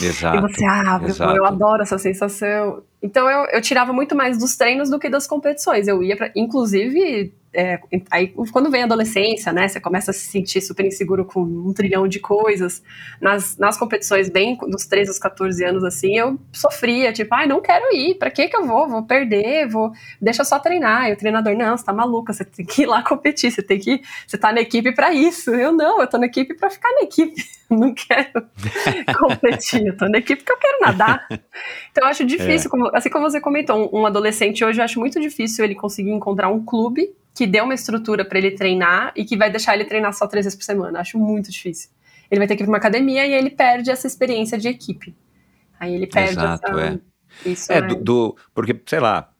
Exato. 0.00 0.38
e 0.38 0.40
você 0.40 0.64
abre. 0.64 1.10
exato. 1.10 1.36
Eu 1.36 1.44
adoro 1.44 1.82
essa 1.82 1.98
sensação. 1.98 2.82
Então 3.00 3.30
eu, 3.30 3.44
eu 3.52 3.60
tirava 3.60 3.92
muito 3.92 4.16
mais 4.16 4.38
dos 4.38 4.56
treinos 4.56 4.90
do 4.90 4.98
que 4.98 5.08
das 5.08 5.26
competições. 5.26 5.86
Eu 5.86 6.02
ia 6.02 6.16
pra. 6.16 6.32
Inclusive, 6.34 7.32
é, 7.54 7.78
aí 8.10 8.34
quando 8.52 8.70
vem 8.70 8.82
a 8.82 8.84
adolescência, 8.84 9.52
né? 9.52 9.68
Você 9.68 9.80
começa 9.80 10.10
a 10.10 10.14
se 10.14 10.26
sentir 10.26 10.60
super 10.60 10.84
inseguro 10.84 11.24
com 11.24 11.42
um 11.42 11.72
trilhão 11.72 12.08
de 12.08 12.18
coisas. 12.18 12.82
Nas, 13.20 13.56
nas 13.56 13.78
competições, 13.78 14.28
bem 14.28 14.56
dos 14.56 14.84
13 14.86 15.10
aos 15.10 15.18
14 15.18 15.64
anos, 15.64 15.84
assim, 15.84 16.18
eu 16.18 16.38
sofria, 16.52 17.12
tipo, 17.12 17.32
ai, 17.34 17.46
não 17.46 17.60
quero 17.60 17.94
ir, 17.94 18.16
pra 18.16 18.30
que 18.30 18.48
que 18.48 18.56
eu 18.56 18.66
vou? 18.66 18.88
Vou 18.88 19.04
perder, 19.04 19.68
vou. 19.68 19.92
Deixa 20.20 20.42
só 20.42 20.58
treinar. 20.58 21.08
E 21.08 21.12
o 21.12 21.16
treinador, 21.16 21.54
não, 21.56 21.76
você 21.76 21.84
tá 21.84 21.92
maluca, 21.92 22.32
você 22.32 22.44
tem 22.44 22.66
que 22.66 22.82
ir 22.82 22.86
lá 22.86 23.02
competir, 23.06 23.52
você 23.52 23.62
tem 23.62 23.78
que. 23.78 24.02
Você 24.26 24.36
tá 24.36 24.52
na 24.52 24.60
equipe 24.60 24.92
pra 24.92 25.12
isso. 25.12 25.50
Eu 25.50 25.72
não, 25.72 26.00
eu 26.00 26.06
tô 26.08 26.18
na 26.18 26.26
equipe 26.26 26.54
pra 26.54 26.68
ficar 26.68 26.90
na 26.94 27.02
equipe. 27.02 27.57
Não 27.78 27.92
quero 27.94 28.46
competir, 29.18 29.86
eu 29.86 29.96
tô 29.96 30.08
na 30.08 30.18
equipe 30.18 30.42
porque 30.42 30.52
eu 30.52 30.58
quero 30.58 30.80
nadar. 30.80 31.26
Então 31.90 32.04
eu 32.04 32.06
acho 32.08 32.24
difícil, 32.24 32.70
como- 32.70 32.90
assim 32.94 33.10
como 33.10 33.28
você 33.30 33.40
comentou, 33.40 33.90
um, 33.94 34.00
um 34.00 34.06
adolescente 34.06 34.64
hoje 34.64 34.80
eu 34.80 34.84
acho 34.84 34.98
muito 34.98 35.20
difícil 35.20 35.64
ele 35.64 35.74
conseguir 35.74 36.10
encontrar 36.10 36.48
um 36.48 36.64
clube 36.64 37.10
que 37.34 37.46
dê 37.46 37.60
uma 37.60 37.74
estrutura 37.74 38.24
pra 38.24 38.38
ele 38.38 38.52
treinar 38.52 39.12
e 39.14 39.24
que 39.24 39.36
vai 39.36 39.50
deixar 39.50 39.74
ele 39.74 39.84
treinar 39.84 40.12
só 40.14 40.26
três 40.26 40.46
vezes 40.46 40.56
por 40.58 40.64
semana. 40.64 40.98
Eu 40.98 41.00
acho 41.02 41.18
muito 41.18 41.50
difícil. 41.50 41.90
Ele 42.30 42.40
vai 42.40 42.48
ter 42.48 42.56
que 42.56 42.62
ir 42.62 42.66
pra 42.66 42.72
uma 42.72 42.78
academia 42.78 43.26
e 43.26 43.32
aí 43.32 43.38
ele 43.38 43.50
perde 43.50 43.90
essa 43.90 44.06
experiência 44.06 44.58
de 44.58 44.68
equipe. 44.68 45.14
Aí 45.78 45.94
ele 45.94 46.06
perde 46.06 46.30
Exato, 46.32 46.66
essa. 46.78 46.80
é. 47.44 47.48
Isso 47.48 47.72
É, 47.72 47.76
é. 47.78 47.82
do, 47.82 47.94
do- 47.96 48.36
porque, 48.54 48.80
sei 48.86 48.98
lá, 49.00 49.30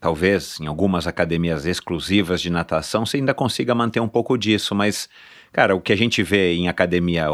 talvez 0.00 0.58
em 0.60 0.66
algumas 0.66 1.06
academias 1.06 1.66
exclusivas 1.66 2.40
de 2.40 2.48
natação 2.50 3.04
você 3.04 3.18
ainda 3.18 3.34
consiga 3.34 3.74
manter 3.74 4.00
um 4.00 4.08
pouco 4.08 4.36
disso, 4.38 4.74
mas, 4.74 5.08
cara, 5.52 5.74
o 5.76 5.80
que 5.80 5.92
a 5.92 5.96
gente 5.96 6.22
vê 6.22 6.54
em 6.54 6.68
academia, 6.68 7.26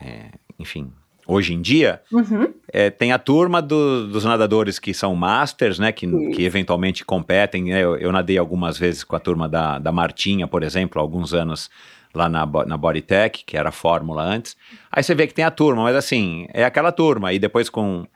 é, 0.00 0.30
enfim, 0.58 0.92
hoje 1.26 1.52
em 1.54 1.60
dia, 1.60 2.00
Uhum. 2.12 2.52
é, 2.72 2.88
tem 2.90 3.12
a 3.12 3.18
turma 3.18 3.60
do- 3.60 4.06
dos 4.08 4.24
nadadores 4.24 4.78
que 4.78 4.94
são 4.94 5.14
masters, 5.16 5.78
né, 5.78 5.90
que, 5.92 6.06
que 6.30 6.44
eventualmente 6.44 7.04
competem. 7.04 7.64
né, 7.64 7.82
Eu, 7.82 7.96
eu 7.96 8.12
nadei 8.12 8.38
algumas 8.38 8.78
vezes 8.78 9.02
com 9.04 9.16
a 9.16 9.20
turma 9.20 9.48
da, 9.48 9.78
da 9.78 9.90
Martinha, 9.92 10.46
por 10.46 10.62
exemplo, 10.62 11.00
há 11.00 11.02
alguns 11.02 11.34
anos 11.34 11.68
lá 12.14 12.28
na, 12.28 12.46
na 12.66 12.76
Bodytech, 12.76 13.44
que 13.44 13.56
era 13.56 13.68
a 13.68 13.72
Fórmula 13.72 14.22
antes. 14.22 14.56
Aí 14.90 15.02
você 15.02 15.14
vê 15.14 15.26
que 15.26 15.34
tem 15.34 15.44
a 15.44 15.50
turma, 15.50 15.82
mas 15.82 15.96
assim, 15.96 16.46
é 16.54 16.64
aquela 16.64 16.90
turma. 16.92 17.32
E 17.32 17.38
depois 17.38 17.68
com, 17.68 18.06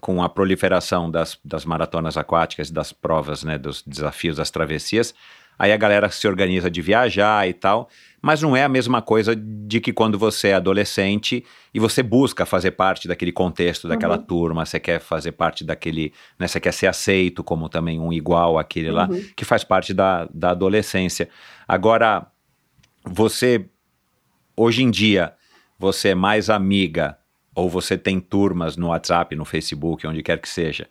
com 0.00 0.22
a 0.22 0.28
proliferação 0.28 1.10
das, 1.10 1.36
das 1.44 1.64
maratonas 1.64 2.16
aquáticas, 2.16 2.70
das 2.70 2.92
provas, 2.92 3.42
né, 3.42 3.58
dos 3.58 3.82
desafios, 3.84 4.36
das 4.36 4.50
travessias, 4.50 5.12
aí 5.58 5.72
a 5.72 5.76
galera 5.76 6.10
se 6.10 6.26
organiza 6.26 6.70
de 6.70 6.80
viajar 6.82 7.48
e 7.48 7.52
tal, 7.52 7.88
mas 8.20 8.42
não 8.42 8.56
é 8.56 8.64
a 8.64 8.68
mesma 8.68 9.00
coisa 9.00 9.36
de 9.36 9.80
que 9.80 9.92
quando 9.92 10.18
você 10.18 10.48
é 10.48 10.54
adolescente 10.54 11.44
e 11.72 11.78
você 11.78 12.02
busca 12.02 12.44
fazer 12.44 12.72
parte 12.72 13.06
daquele 13.06 13.32
contexto, 13.32 13.86
daquela 13.86 14.18
turma, 14.18 14.66
você 14.66 14.80
quer 14.80 15.00
fazer 15.00 15.32
parte 15.32 15.64
daquele, 15.64 16.12
né, 16.38 16.48
você 16.48 16.58
quer 16.58 16.72
ser 16.72 16.88
aceito 16.88 17.44
como 17.44 17.68
também 17.68 18.00
um 18.00 18.12
igual 18.12 18.58
àquele 18.58 18.90
lá, 18.90 19.08
que 19.36 19.44
faz 19.44 19.62
parte 19.62 19.94
da, 19.94 20.28
da 20.32 20.50
adolescência. 20.50 21.28
Agora, 21.68 22.26
você, 23.04 23.66
hoje 24.56 24.82
em 24.82 24.90
dia, 24.90 25.32
você 25.78 26.08
é 26.08 26.14
mais 26.14 26.50
amiga 26.50 27.16
ou 27.54 27.70
você 27.70 27.96
tem 27.96 28.20
turmas 28.20 28.76
no 28.76 28.88
WhatsApp, 28.88 29.34
no 29.36 29.44
Facebook, 29.44 30.06
onde 30.06 30.22
quer 30.22 30.38
que 30.38 30.48
seja, 30.48 30.88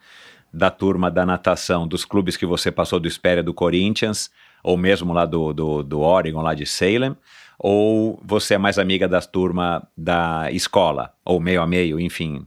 da 0.54 0.72
turma 0.72 1.12
da 1.12 1.26
natação, 1.26 1.86
dos 1.86 2.06
clubes 2.06 2.38
que 2.38 2.46
você 2.46 2.72
passou 2.72 3.00
do 3.00 3.08
Espéria 3.08 3.44
do 3.44 3.54
Corinthians, 3.54 4.32
ou 4.66 4.76
mesmo 4.76 5.14
lá 5.14 5.26
do, 5.28 5.54
do, 5.54 5.84
do 5.84 6.00
Oregon, 6.02 6.42
lá 6.42 6.56
de 6.56 6.66
Salem, 6.66 7.16
ou 7.60 8.20
você 8.24 8.56
é 8.56 8.58
mais 8.58 8.80
amiga 8.80 9.08
da 9.08 9.22
turma 9.22 9.88
da 9.96 10.52
escola, 10.52 11.14
ou 11.24 11.40
meio 11.40 11.62
a 11.62 11.68
meio, 11.68 12.00
enfim. 12.00 12.46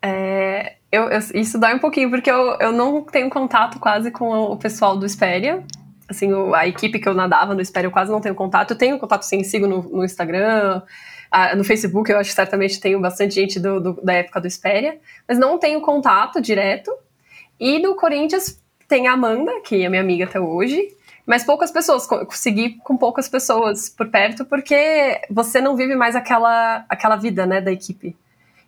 É, 0.00 0.76
eu, 0.92 1.08
eu- 1.10 1.18
isso 1.34 1.58
dói 1.58 1.74
um 1.74 1.78
pouquinho, 1.80 2.10
porque 2.10 2.30
eu, 2.30 2.56
eu 2.60 2.70
não 2.72 3.02
tenho 3.02 3.28
contato 3.28 3.80
quase 3.80 4.10
com 4.12 4.30
o 4.52 4.56
pessoal 4.56 4.96
do 4.96 5.04
Espéria. 5.04 5.64
Assim, 6.08 6.32
o- 6.32 6.54
a 6.54 6.66
equipe 6.68 7.00
que 7.00 7.08
eu 7.08 7.14
nadava 7.14 7.54
no 7.54 7.60
Espéria, 7.60 7.88
eu 7.88 7.90
quase 7.92 8.10
não 8.12 8.20
tenho 8.20 8.34
contato. 8.36 8.70
Eu 8.70 8.78
tenho 8.78 8.98
contato, 8.98 9.22
sim, 9.24 9.42
sigo 9.42 9.66
no, 9.66 9.82
no 9.82 10.04
Instagram, 10.04 10.80
ah, 11.30 11.56
no 11.56 11.64
Facebook, 11.64 12.08
eu 12.10 12.18
acho 12.18 12.30
que 12.30 12.36
certamente 12.36 12.80
tenho 12.80 13.00
bastante 13.00 13.34
gente 13.34 13.58
do, 13.58 13.80
do- 13.80 14.00
da 14.00 14.12
época 14.12 14.40
do 14.40 14.46
Espéria, 14.46 14.98
mas 15.26 15.38
não 15.38 15.58
tenho 15.58 15.80
contato 15.80 16.40
direto. 16.40 16.92
E 17.58 17.82
do 17.82 17.96
Corinthians 17.96 18.62
tem 18.88 19.08
a 19.08 19.12
Amanda, 19.14 19.50
que 19.62 19.84
é 19.84 19.88
minha 19.88 20.00
amiga 20.00 20.24
até 20.24 20.38
hoje, 20.38 20.94
mas 21.26 21.44
poucas 21.44 21.70
pessoas, 21.70 22.06
co- 22.06 22.24
consegui 22.24 22.78
com 22.84 22.96
poucas 22.96 23.28
pessoas 23.28 23.90
por 23.90 24.08
perto, 24.08 24.44
porque 24.44 25.20
você 25.30 25.60
não 25.60 25.74
vive 25.76 25.94
mais 25.96 26.14
aquela, 26.16 26.84
aquela 26.88 27.16
vida, 27.16 27.44
né, 27.44 27.60
da 27.60 27.72
equipe. 27.72 28.16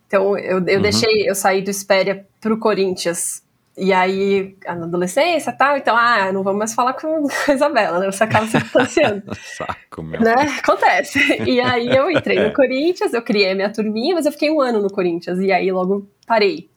Então, 0.07 0.37
eu, 0.39 0.59
eu 0.67 0.77
Uhum. 0.77 0.81
deixei, 0.83 1.29
eu 1.29 1.35
saí 1.35 1.63
do 1.63 1.71
Espéria 1.71 2.27
pro 2.41 2.59
Corinthians. 2.59 3.43
E 3.81 3.93
aí, 3.93 4.57
na 4.67 4.73
adolescência 4.87 5.51
e 5.51 5.57
tal, 5.57 5.77
então, 5.77 5.97
ah, 5.97 6.33
não 6.33 6.43
vamos 6.43 6.59
mais 6.59 6.75
falar 6.75 6.95
com 7.01 7.29
a 7.49 7.53
Isabela, 7.53 8.01
né? 8.01 8.07
Você 8.11 8.25
acaba 8.25 8.45
se 8.49 8.59
distanciando, 8.59 9.23
Saco, 9.57 10.03
meu. 10.03 10.21
né? 10.21 10.35
Acontece. 10.61 11.21
E 11.45 11.61
aí 11.61 11.95
eu 11.95 12.11
entrei 12.11 12.41
no 12.41 12.53
Corinthians, 12.53 13.15
eu 13.15 13.23
criei 13.23 13.53
a 13.53 13.55
minha 13.55 13.73
turminha, 13.73 14.17
mas 14.17 14.27
eu 14.27 14.33
fiquei 14.33 14.51
um 14.51 14.61
ano 14.61 14.83
no 14.83 14.91
Corinthians, 14.91 15.39
e 15.39 15.53
aí 15.53 15.71
logo 15.71 16.09
parei. 16.27 16.69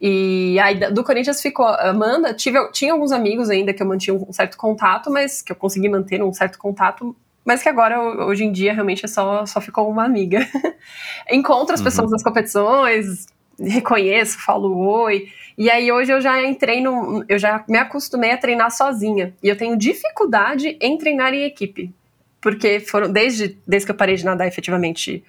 E 0.00 0.58
aí 0.60 0.90
do 0.90 1.02
Corinthians 1.02 1.40
ficou 1.40 1.64
a 1.64 1.90
Amanda, 1.90 2.34
tive, 2.34 2.70
tinha 2.70 2.92
alguns 2.92 3.12
amigos 3.12 3.48
ainda 3.48 3.72
que 3.72 3.82
eu 3.82 3.86
mantinha 3.86 4.14
um 4.14 4.32
certo 4.32 4.56
contato, 4.56 5.10
mas 5.10 5.40
que 5.40 5.52
eu 5.52 5.56
consegui 5.56 5.88
manter 5.88 6.22
um 6.22 6.32
certo 6.32 6.58
contato, 6.58 7.16
mas 7.44 7.62
que 7.62 7.68
agora, 7.68 7.98
hoje 8.26 8.44
em 8.44 8.52
dia, 8.52 8.74
realmente 8.74 9.04
é 9.04 9.08
só, 9.08 9.46
só 9.46 9.60
ficou 9.60 9.88
uma 9.88 10.04
amiga. 10.04 10.46
Encontro 11.30 11.74
as 11.74 11.80
pessoas 11.80 12.10
nas 12.10 12.22
competições, 12.22 13.26
reconheço, 13.58 14.38
falo 14.44 14.76
oi. 14.76 15.28
E 15.56 15.70
aí 15.70 15.90
hoje 15.90 16.12
eu 16.12 16.20
já 16.20 16.42
entrei 16.42 16.82
no. 16.82 17.24
Eu 17.28 17.38
já 17.38 17.64
me 17.68 17.78
acostumei 17.78 18.32
a 18.32 18.36
treinar 18.36 18.70
sozinha. 18.70 19.32
E 19.42 19.48
eu 19.48 19.56
tenho 19.56 19.76
dificuldade 19.76 20.76
em 20.80 20.98
treinar 20.98 21.32
em 21.32 21.44
equipe. 21.44 21.94
Porque 22.40 22.80
foram, 22.80 23.10
desde, 23.10 23.56
desde 23.66 23.86
que 23.86 23.92
eu 23.92 23.96
parei 23.96 24.14
de 24.14 24.24
nadar 24.24 24.46
efetivamente, 24.46 25.24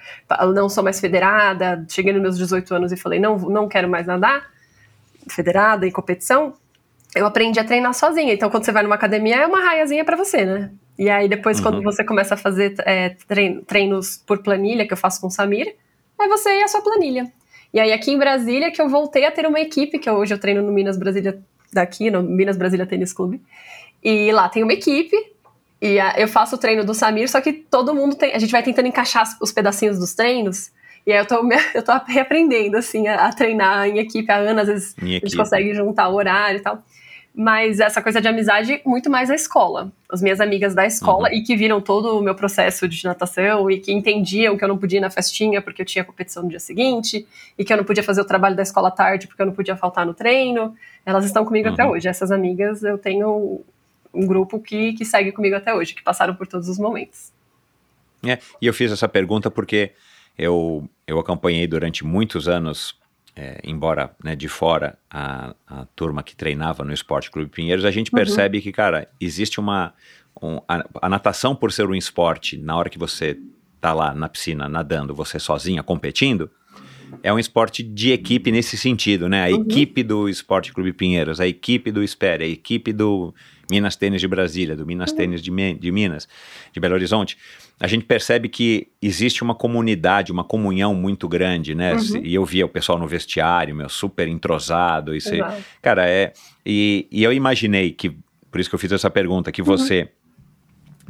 não 0.54 0.70
sou 0.70 0.84
mais 0.84 1.00
federada, 1.00 1.86
cheguei 1.90 2.14
nos 2.14 2.22
meus 2.22 2.38
18 2.38 2.76
anos 2.76 2.92
e 2.92 2.98
falei, 2.98 3.20
não, 3.20 3.38
não 3.38 3.68
quero 3.68 3.90
mais 3.90 4.06
nadar, 4.06 4.52
federada, 5.30 5.86
em 5.88 5.92
competição, 5.92 6.54
eu 7.16 7.26
aprendi 7.26 7.60
a 7.60 7.64
treinar 7.64 7.94
sozinha. 7.94 8.34
Então, 8.34 8.50
quando 8.50 8.64
você 8.66 8.72
vai 8.72 8.84
numa 8.84 8.96
academia, 8.96 9.38
é 9.38 9.48
uma 9.48 9.60
raiazinha 9.62 10.04
pra 10.06 10.16
você, 10.18 10.46
né? 10.46 10.72
E 11.00 11.10
aí, 11.10 11.28
depois, 11.30 11.60
quando 11.60 11.82
você 11.84 12.04
começa 12.04 12.34
a 12.34 12.38
fazer 12.38 12.74
é, 12.80 13.16
trein- 13.28 13.62
treinos 13.62 14.18
por 14.26 14.40
planilha, 14.42 14.86
que 14.88 14.94
eu 14.94 14.98
faço 14.98 15.22
com 15.22 15.28
o 15.28 15.32
Samir, 15.32 15.76
é 16.20 16.28
você 16.28 16.50
e 16.60 16.64
a 16.64 16.68
sua 16.68 16.82
planilha. 16.82 17.32
E 17.74 17.80
aí, 17.80 17.92
aqui 17.94 18.12
em 18.12 18.18
Brasília, 18.18 18.72
que 18.72 18.82
eu 18.82 18.90
voltei 18.90 19.26
a 19.26 19.32
ter 19.32 19.46
uma 19.46 19.60
equipe, 19.60 20.00
que 20.00 20.10
hoje 20.10 20.34
eu 20.34 20.40
treino 20.40 20.62
no 20.64 20.72
Minas 20.72 20.98
Brasília, 20.98 21.40
daqui, 21.72 22.10
no 22.10 22.24
Minas 22.24 22.58
Brasília 22.58 22.86
Tênis 22.86 23.14
Clube. 23.14 23.42
E 24.04 24.32
lá 24.32 24.48
tem 24.50 24.64
uma 24.64 24.74
equipe, 24.74 25.16
e 25.82 26.00
a- 26.00 26.16
eu 26.18 26.28
faço 26.28 26.56
o 26.56 26.58
treino 26.58 26.84
do 26.84 26.94
Samir, 26.94 27.30
só 27.30 27.40
que 27.42 27.54
todo 27.54 27.94
mundo 27.94 28.16
tem. 28.16 28.34
A 28.34 28.40
gente 28.40 28.52
vai 28.52 28.64
tentando 28.64 28.88
encaixar 28.88 29.26
os 29.42 29.52
pedacinhos 29.52 30.00
dos 30.00 30.16
treinos. 30.16 30.72
E 31.08 31.12
aí 31.14 31.20
eu 31.20 31.26
tô, 31.26 31.42
eu 31.74 31.82
tô 31.82 31.94
reaprendendo, 32.06 32.76
assim, 32.76 33.08
a, 33.08 33.28
a 33.28 33.34
treinar 33.34 33.88
em 33.88 33.98
equipe. 34.00 34.30
A 34.30 34.36
Ana, 34.36 34.64
às 34.64 34.68
vezes, 34.68 34.96
a 35.02 35.06
gente 35.06 35.38
consegue 35.38 35.74
juntar 35.74 36.10
o 36.10 36.16
horário 36.16 36.60
e 36.60 36.62
tal. 36.62 36.84
Mas 37.34 37.80
essa 37.80 38.02
coisa 38.02 38.20
de 38.20 38.28
amizade, 38.28 38.82
muito 38.84 39.10
mais 39.12 39.30
a 39.30 39.36
escola. 39.36 39.92
As 40.12 40.22
minhas 40.24 40.42
amigas 40.42 40.74
da 40.74 40.86
escola 40.88 41.32
e 41.32 41.44
que 41.44 41.56
viram 41.56 41.80
todo 41.80 42.18
o 42.18 42.22
meu 42.22 42.34
processo 42.34 42.88
de 42.88 43.06
natação 43.06 43.70
e 43.70 43.80
que 43.80 43.94
entendiam 43.94 44.58
que 44.58 44.64
eu 44.64 44.68
não 44.68 44.78
podia 44.78 44.98
ir 44.98 45.02
na 45.02 45.10
festinha 45.12 45.62
porque 45.62 45.84
eu 45.84 45.86
tinha 45.86 46.04
competição 46.04 46.42
no 46.44 46.50
dia 46.50 46.60
seguinte 46.60 47.28
e 47.56 47.64
que 47.64 47.72
eu 47.72 47.78
não 47.78 47.84
podia 47.84 48.02
fazer 48.02 48.22
o 48.22 48.26
trabalho 48.26 48.56
da 48.56 48.64
escola 48.64 48.90
tarde 48.90 49.28
porque 49.28 49.40
eu 49.40 49.46
não 49.46 49.54
podia 49.54 49.78
faltar 49.78 50.04
no 50.04 50.16
treino. 50.16 50.76
Elas 51.06 51.26
estão 51.26 51.46
comigo 51.46 51.70
até 51.70 51.86
Uhum. 51.86 51.92
hoje. 51.92 52.08
Essas 52.08 52.32
amigas 52.32 52.82
eu 52.84 52.98
tenho 52.98 53.62
um 54.12 54.26
grupo 54.26 54.60
que, 54.60 54.94
que 54.94 55.06
segue 55.06 55.32
comigo 55.32 55.56
até 55.56 55.72
hoje, 55.74 55.94
que 55.94 56.02
passaram 56.02 56.34
por 56.34 56.48
todos 56.48 56.68
os 56.68 56.80
momentos. 56.80 57.32
É, 58.26 58.40
e 58.60 58.66
eu 58.66 58.74
fiz 58.74 58.92
essa 58.92 59.08
pergunta 59.08 59.52
porque 59.52 59.92
eu, 60.36 60.90
eu 61.08 61.18
acompanhei 61.20 61.66
durante 61.68 62.06
muitos 62.06 62.48
anos, 62.48 62.96
é, 63.36 63.60
embora 63.64 64.12
né, 64.24 64.36
de 64.36 64.48
fora, 64.50 64.98
a, 65.10 65.56
a 65.66 65.86
turma 65.96 66.22
que 66.22 66.36
treinava 66.36 66.84
no 66.84 66.92
Esporte 66.94 67.32
Clube 67.32 67.50
Pinheiros, 67.50 67.86
a 67.86 67.92
gente 67.92 68.12
percebe 68.12 68.62
que, 68.62 68.72
cara, 68.72 69.08
existe 69.20 69.60
uma. 69.60 69.94
um- 70.42 70.60
a, 70.68 70.84
a 71.04 71.10
natação, 71.10 71.56
por 71.56 71.72
ser 71.72 71.88
um 71.88 71.96
esporte, 71.96 72.58
na 72.58 72.76
hora 72.76 72.90
que 72.90 72.98
você 73.00 73.38
tá 73.80 73.94
lá 73.94 74.14
na 74.14 74.28
piscina 74.28 74.68
nadando, 74.68 75.14
você 75.16 75.40
sozinha 75.40 75.82
competindo, 75.84 76.50
é 77.24 77.32
um 77.32 77.40
esporte 77.40 77.82
de 77.84 78.12
equipe 78.12 78.52
nesse 78.52 78.78
sentido, 78.78 79.30
né? 79.30 79.46
A 79.46 79.56
Uhum. 79.56 79.62
equipe 79.62 80.04
do 80.04 80.28
Esporte 80.28 80.74
Clube 80.74 80.92
Pinheiros, 80.94 81.40
a 81.40 81.48
equipe 81.48 81.92
do 81.92 82.04
Espere, 82.04 82.44
a 82.44 82.48
equipe 82.48 82.92
do 82.92 83.34
Minas 83.70 83.96
Tênis 83.96 84.22
de 84.22 84.28
Brasília, 84.28 84.76
do 84.76 84.86
Minas 84.86 85.12
Uhum. 85.12 85.18
Tênis 85.18 85.42
de, 85.42 85.52
de 85.76 85.92
Minas, 85.92 86.28
de 86.72 86.80
Belo 86.80 86.94
Horizonte. 86.96 87.38
A 87.80 87.86
gente 87.88 88.06
percebe 88.06 88.50
que 88.50 88.88
existe 89.02 89.44
uma 89.44 89.54
comunidade, 89.54 90.32
uma 90.32 90.44
comunhão 90.44 90.96
muito 90.96 91.28
grande, 91.28 91.76
né? 91.76 91.94
Uhum. 91.94 92.22
E 92.24 92.34
eu 92.34 92.44
via 92.46 92.66
o 92.66 92.70
pessoal 92.70 92.98
no 92.98 93.08
vestiário, 93.08 93.76
meu, 93.76 93.90
super 93.90 94.28
entrosado. 94.28 95.16
Isso 95.16 95.34
aí. 95.34 95.42
Cara, 95.82 96.08
é. 96.10 96.34
E, 96.66 97.08
e 97.12 97.24
eu 97.24 97.32
imaginei 97.32 97.92
que, 97.92 98.10
por 98.52 98.60
isso 98.60 98.70
que 98.70 98.76
eu 98.76 98.80
fiz 98.80 98.92
essa 98.92 99.10
pergunta, 99.10 99.50
Uhum. 99.50 99.54
que 99.54 99.62
você 99.62 100.10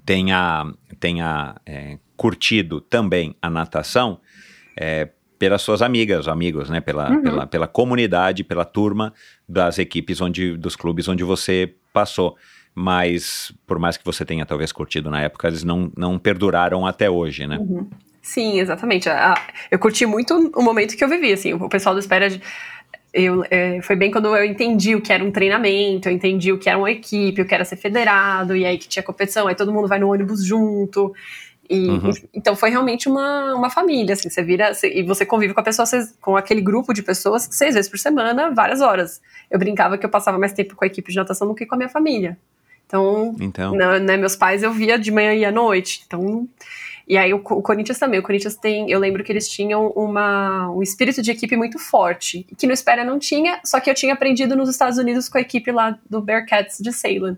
tenha, 0.06 0.66
tenha 1.00 1.56
é, 1.66 1.98
curtido 2.16 2.82
também 2.82 3.36
a 3.42 3.50
natação 3.50 4.20
é, 4.76 5.10
pelas 5.40 5.62
suas 5.62 5.82
amigas, 5.82 6.28
amigos, 6.28 6.70
né? 6.70 6.82
Pela, 6.82 7.10
Uhum. 7.10 7.22
pela, 7.22 7.48
pela 7.48 7.68
comunidade, 7.68 8.44
pela 8.44 8.66
turma 8.66 9.14
das 9.48 9.78
equipes 9.80 10.20
onde, 10.20 10.58
dos 10.58 10.76
clubes 10.76 11.08
onde 11.08 11.24
você 11.24 11.76
passou. 11.98 12.36
Mas, 12.76 13.52
por 13.66 13.80
mais 13.80 13.98
que 13.98 14.06
você 14.06 14.24
tenha 14.24 14.46
talvez 14.46 14.72
curtido 14.72 15.10
na 15.10 15.20
época, 15.20 15.48
eles 15.48 15.64
não, 15.64 15.92
não 15.98 16.20
perduraram 16.20 16.86
até 16.86 17.10
hoje, 17.10 17.48
né? 17.48 17.58
Uhum. 17.58 17.90
Sim, 18.22 18.60
exatamente. 18.60 19.10
Eu 19.72 19.80
curti 19.80 20.06
muito 20.06 20.52
o 20.56 20.62
momento 20.62 20.96
que 20.96 21.04
eu 21.04 21.10
vivi, 21.10 21.34
assim, 21.34 21.54
o 21.54 21.70
pessoal 21.70 21.96
do 21.96 22.00
Espera, 22.00 22.28
eu, 23.12 23.44
é, 23.50 23.82
foi 23.82 23.96
bem 23.96 24.12
quando 24.12 24.36
eu 24.36 24.46
entendi 24.46 24.94
o 24.94 25.02
que 25.02 25.12
era 25.12 25.24
um 25.24 25.32
treinamento, 25.32 26.08
eu 26.08 26.14
entendi 26.14 26.52
o 26.52 26.60
que 26.60 26.70
era 26.70 26.78
uma 26.78 26.92
equipe, 26.92 27.42
o 27.42 27.46
que 27.48 27.56
era 27.56 27.66
ser 27.66 27.78
federado, 27.78 28.56
e 28.56 28.64
aí 28.64 28.78
que 28.78 28.88
tinha 28.88 29.02
competição, 29.02 29.48
aí 29.48 29.56
todo 29.56 29.74
mundo 29.74 29.88
vai 29.88 29.98
no 29.98 30.12
ônibus 30.12 30.46
junto, 30.46 31.14
e, 31.70 31.88
Uhum. 31.90 32.12
então 32.34 32.56
foi 32.56 32.70
realmente 32.70 33.08
uma, 33.10 33.54
uma 33.56 33.70
família, 33.70 34.14
assim, 34.14 34.30
você 34.30 34.42
vira, 34.44 34.74
você- 34.74 34.92
e 34.92 35.04
você 35.04 35.26
convive 35.26 35.54
com 35.54 35.60
a 35.60 35.64
pessoa, 35.64 35.86
com 36.22 36.36
aquele 36.38 36.62
grupo 36.62 36.94
de 36.94 37.04
pessoas 37.04 37.48
seis 37.52 37.76
vezes 37.76 37.90
por 37.90 38.00
semana, 38.00 38.52
várias 38.52 38.82
horas. 38.82 39.22
Eu 39.52 39.60
brincava 39.60 39.98
que 39.98 40.06
eu 40.06 40.10
passava 40.10 40.38
mais 40.38 40.54
tempo 40.54 40.76
com 40.76 40.84
a 40.84 40.88
equipe 40.88 41.10
de 41.12 41.18
natação 41.18 41.48
do 41.48 41.56
que 41.56 41.66
com 41.66 41.76
a 41.76 41.78
minha 41.78 41.90
família. 41.90 42.38
Então, 42.86 43.36
Então, 43.40 43.76
na- 43.76 44.00
né, 44.00 44.16
meus 44.18 44.36
pais 44.36 44.64
eu 44.64 44.72
via 44.72 44.98
de 44.98 45.12
manhã 45.12 45.34
e 45.34 45.44
à 45.44 45.52
noite. 45.52 46.04
Então, 46.08 46.48
e 47.06 47.18
aí 47.18 47.34
o, 47.34 47.38
o 47.38 47.62
Corinthians 47.62 48.00
também. 48.00 48.20
O 48.20 48.24
Corinthians 48.24 48.56
tem, 48.56 48.90
eu 48.90 48.98
lembro 49.00 49.24
que 49.26 49.32
eles 49.32 49.50
tinham 49.50 49.88
uma, 49.90 50.70
um 50.72 50.82
espírito 50.82 51.22
de 51.22 51.32
equipe 51.32 51.56
muito 51.58 51.78
forte, 51.80 52.46
que 52.58 52.66
no 52.66 52.72
Espera 52.74 53.04
não 53.04 53.20
tinha, 53.20 53.60
só 53.66 53.80
que 53.82 53.90
eu 53.90 53.94
tinha 53.94 54.14
aprendido 54.14 54.56
nos 54.56 54.70
Estados 54.70 54.98
Unidos 54.98 55.28
com 55.28 55.38
a 55.38 55.42
equipe 55.42 55.70
lá 55.72 55.98
do 56.10 56.22
Bearcats 56.22 56.78
de 56.80 56.94
Salem. 56.94 57.38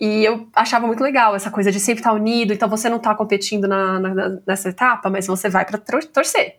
E 0.00 0.24
eu 0.24 0.48
achava 0.56 0.86
muito 0.86 1.02
legal 1.02 1.34
essa 1.36 1.50
coisa 1.50 1.70
de 1.70 1.78
sempre 1.78 2.00
estar 2.00 2.12
unido, 2.12 2.52
então 2.54 2.68
você 2.68 2.88
não 2.88 2.98
tá 2.98 3.14
competindo 3.14 3.68
na, 3.68 4.00
na- 4.00 4.38
nessa 4.46 4.70
etapa, 4.70 5.10
mas 5.10 5.26
você 5.26 5.50
vai 5.50 5.64
tor- 5.66 6.04
torcer. 6.04 6.56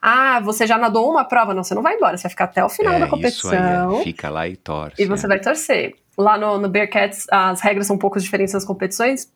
Ah, 0.00 0.38
você 0.40 0.66
já 0.66 0.76
nadou 0.78 1.10
uma 1.10 1.24
prova? 1.24 1.52
Não, 1.54 1.64
você 1.64 1.74
não 1.74 1.82
vai 1.82 1.96
embora, 1.96 2.16
você 2.16 2.24
vai 2.24 2.30
ficar 2.30 2.44
até 2.44 2.64
o 2.64 2.68
final 2.68 2.92
da 2.94 3.00
é 3.00 3.02
aí, 3.04 3.08
competição. 3.10 4.00
é, 4.00 4.04
fica 4.04 4.28
lá 4.30 4.46
e 4.46 4.54
torce. 4.56 5.02
E 5.02 5.06
você 5.06 5.24
é. 5.26 5.28
vai 5.28 5.40
torcer. 5.40 5.94
Lá 6.16 6.38
no, 6.38 6.58
no 6.58 6.68
Bearcats, 6.68 7.26
as 7.30 7.60
regras 7.60 7.86
são 7.86 7.96
um 7.96 7.98
pouco 7.98 8.20
diferentes 8.20 8.52
das 8.54 8.64
competições. 8.64 9.32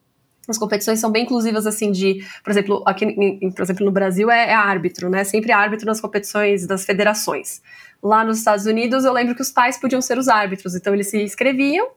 As 0.49 0.57
competições 0.57 1.01
são 1.01 1.11
bem 1.11 1.25
inclusivas, 1.25 1.67
assim, 1.67 1.91
de, 1.91 2.25
por 2.45 2.51
exemplo, 2.51 2.83
aqui, 2.87 3.05
em- 3.07 3.39
em- 3.43 3.51
por 3.51 3.63
exemplo, 3.63 3.85
no 3.85 3.91
Brasil 3.91 4.31
é, 4.31 4.51
é 4.51 4.55
árbitro, 4.55 5.09
né? 5.11 5.25
Sempre 5.25 5.53
árbitro 5.53 5.87
nas 5.87 6.01
competições 6.01 6.67
das 6.67 6.85
federações. 6.85 7.61
Lá 8.03 8.23
nos 8.25 8.39
Estados 8.39 8.65
Unidos, 8.67 9.05
eu 9.05 9.13
lembro 9.13 9.35
que 9.35 9.43
os 9.43 9.51
pais 9.51 9.79
podiam 9.79 10.01
ser 10.01 10.17
os 10.19 10.29
árbitros, 10.29 10.75
então 10.77 10.95
eles 10.95 11.09
se 11.11 11.21
inscreviam, 11.23 11.89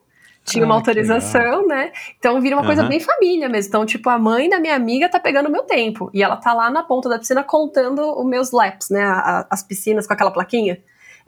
tinha 0.44 0.64
Ah, 0.64 0.66
uma 0.66 0.74
que 0.74 0.80
autorização, 0.90 1.66
né? 1.66 1.92
Então 2.18 2.40
vira 2.40 2.56
uma 2.56 2.64
coisa 2.64 2.82
Aham. 2.82 2.88
bem 2.88 3.00
família 3.00 3.48
mesmo. 3.48 3.68
Então, 3.68 3.86
tipo, 3.86 4.08
a 4.10 4.18
mãe 4.18 4.48
da 4.48 4.58
minha 4.58 4.74
amiga 4.74 5.08
tá 5.08 5.20
pegando 5.20 5.48
o 5.48 5.52
meu 5.52 5.62
tempo. 5.62 6.10
E 6.12 6.22
ela 6.22 6.36
tá 6.36 6.52
lá 6.52 6.70
na 6.70 6.82
ponta 6.82 7.08
da 7.08 7.18
piscina 7.18 7.42
contando 7.44 8.00
os 8.18 8.26
meus 8.26 8.50
laps, 8.50 8.90
né? 8.90 9.02
a- 9.02 9.46
as 9.50 9.62
piscinas 9.62 10.06
com 10.06 10.12
aquela 10.12 10.30
plaquinha. 10.30 10.78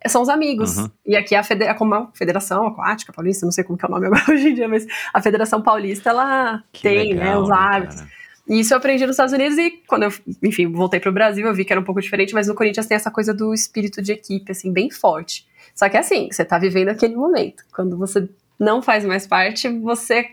São 0.06 0.20
os 0.20 0.28
amigos. 0.28 0.76
Uhum. 0.78 0.90
E 1.06 1.16
aqui 1.16 1.34
a, 1.34 1.42
fede- 1.42 1.72
como 1.74 1.94
a 1.94 2.08
Federação 2.12 2.66
Aquática 2.66 3.12
Paulista, 3.12 3.46
não 3.46 3.52
sei 3.52 3.64
como 3.64 3.78
é 3.82 3.86
o 3.86 3.90
nome 3.90 4.06
agora 4.08 4.22
hoje 4.30 4.50
em 4.50 4.54
dia, 4.54 4.68
mas 4.68 4.86
a 5.14 5.22
Federação 5.22 5.62
Paulista, 5.62 6.10
ela 6.10 6.62
Que 6.72 6.82
tem, 6.82 7.14
né, 7.14 7.24
legal, 7.24 7.42
os 7.42 7.48
né, 7.48 7.56
árbitros. 7.56 8.00
cara? 8.00 8.10
E 8.46 8.60
isso 8.60 8.74
eu 8.74 8.78
aprendi 8.78 9.06
nos 9.06 9.14
Estados 9.14 9.32
Unidos 9.32 9.56
e 9.56 9.70
quando 9.86 10.02
eu, 10.02 10.12
enfim, 10.42 10.70
voltei 10.70 11.00
pro 11.00 11.10
Brasil, 11.10 11.46
eu 11.46 11.54
vi 11.54 11.64
que 11.64 11.72
era 11.72 11.80
um 11.80 11.84
pouco 11.84 12.02
diferente, 12.02 12.34
mas 12.34 12.46
no 12.46 12.54
Corinthians 12.54 12.84
tem 12.86 12.94
essa 12.94 13.10
coisa 13.10 13.32
do 13.32 13.54
espírito 13.54 14.02
de 14.02 14.12
equipe, 14.12 14.52
assim, 14.52 14.70
bem 14.70 14.90
forte. 14.90 15.46
Só 15.74 15.88
que 15.88 15.96
assim, 15.96 16.28
você 16.30 16.44
tá 16.44 16.58
vivendo 16.58 16.88
aquele 16.90 17.16
momento. 17.16 17.64
Quando 17.74 17.96
você 17.96 18.28
não 18.58 18.80
faz 18.82 19.04
mais 19.04 19.26
parte, 19.26 19.68
você, 19.68 20.30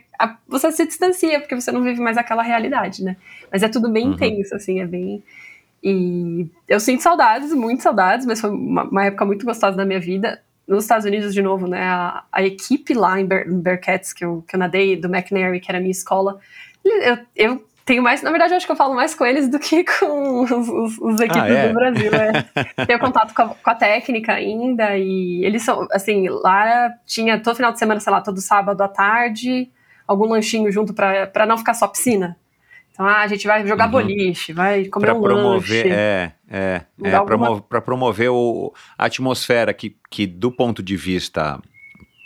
você 0.48 0.70
se 0.72 0.86
distancia, 0.86 1.40
porque 1.40 1.54
você 1.54 1.72
não 1.72 1.82
vive 1.82 2.00
mais 2.00 2.16
aquela 2.16 2.42
realidade, 2.42 3.02
né? 3.02 3.16
Mas 3.50 3.62
é 3.62 3.68
tudo 3.68 3.90
bem 3.90 4.06
Uhum. 4.06 4.12
intenso, 4.12 4.54
assim, 4.54 4.80
é 4.80 4.86
bem. 4.86 5.22
E 5.82 6.46
eu 6.68 6.78
sinto 6.78 7.02
saudades, 7.02 7.52
muito 7.52 7.82
saudades, 7.82 8.24
mas 8.24 8.40
foi 8.40 8.50
uma, 8.50 8.84
uma 8.84 9.04
época 9.06 9.24
muito 9.24 9.44
gostosa 9.44 9.76
da 9.76 9.84
minha 9.84 9.98
vida. 10.00 10.40
Nos 10.66 10.84
Estados 10.84 11.04
Unidos, 11.04 11.34
de 11.34 11.42
novo, 11.42 11.66
né? 11.66 11.82
A, 11.82 12.24
a 12.30 12.42
equipe 12.42 12.94
lá 12.94 13.20
em, 13.20 13.26
Bear, 13.26 13.48
em 13.48 13.60
Bearcats, 13.60 14.12
que 14.12 14.24
eu, 14.24 14.44
que 14.46 14.54
eu 14.54 14.60
nadei, 14.60 14.96
do 14.96 15.08
McNary, 15.08 15.58
que 15.60 15.68
era 15.70 15.78
a 15.78 15.80
minha 15.80 15.90
escola, 15.90 16.38
eu, 16.84 17.18
eu 17.34 17.64
tenho 17.84 18.02
mais, 18.02 18.22
na 18.22 18.30
verdade, 18.30 18.52
eu 18.52 18.56
acho 18.56 18.66
que 18.66 18.72
eu 18.72 18.76
falo 18.76 18.94
mais 18.94 19.14
com 19.14 19.24
eles 19.26 19.48
do 19.48 19.58
que 19.58 19.84
com 19.98 20.40
os, 20.42 20.50
os, 20.50 20.98
os 20.98 21.20
equipes 21.20 21.50
é? 21.50 21.68
do 21.68 21.74
Brasil. 21.74 22.10
É. 22.14 22.84
Tenho 22.86 22.98
contato 22.98 23.34
com 23.34 23.42
a, 23.42 23.48
com 23.48 23.70
a 23.70 23.74
técnica 23.74 24.32
ainda, 24.34 24.96
e 24.96 25.44
eles 25.44 25.62
são, 25.62 25.86
assim, 25.92 26.28
lá 26.28 26.90
tinha 27.06 27.38
todo 27.40 27.56
final 27.56 27.72
de 27.72 27.78
semana, 27.78 28.00
sei 28.00 28.12
lá, 28.12 28.20
todo 28.20 28.40
sábado 28.40 28.80
à 28.82 28.88
tarde, 28.88 29.70
algum 30.06 30.26
lanchinho 30.28 30.70
junto 30.70 30.92
pra 30.94 31.46
não 31.46 31.58
ficar 31.58 31.74
só 31.74 31.86
piscina. 31.88 32.36
Então, 32.92 33.06
ah, 33.06 33.22
a 33.22 33.26
gente 33.26 33.46
vai 33.46 33.66
jogar 33.66 33.86
Uhum. 33.86 33.92
boliche, 33.92 34.52
vai 34.52 34.84
comer 34.84 35.06
Pra 35.06 35.14
um 35.14 35.22
promover, 35.22 35.86
lanche. 35.86 35.88
é, 35.96 36.32
é, 36.50 36.80
é 37.04 37.14
alguma- 37.14 37.60
para 37.62 37.80
promover 37.80 38.28
o, 38.30 38.72
a 38.98 39.06
atmosfera 39.06 39.72
que, 39.72 39.96
que, 40.10 40.26
do 40.26 40.52
ponto 40.52 40.82
de 40.82 40.94
vista 40.94 41.58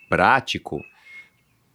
prático, 0.09 0.81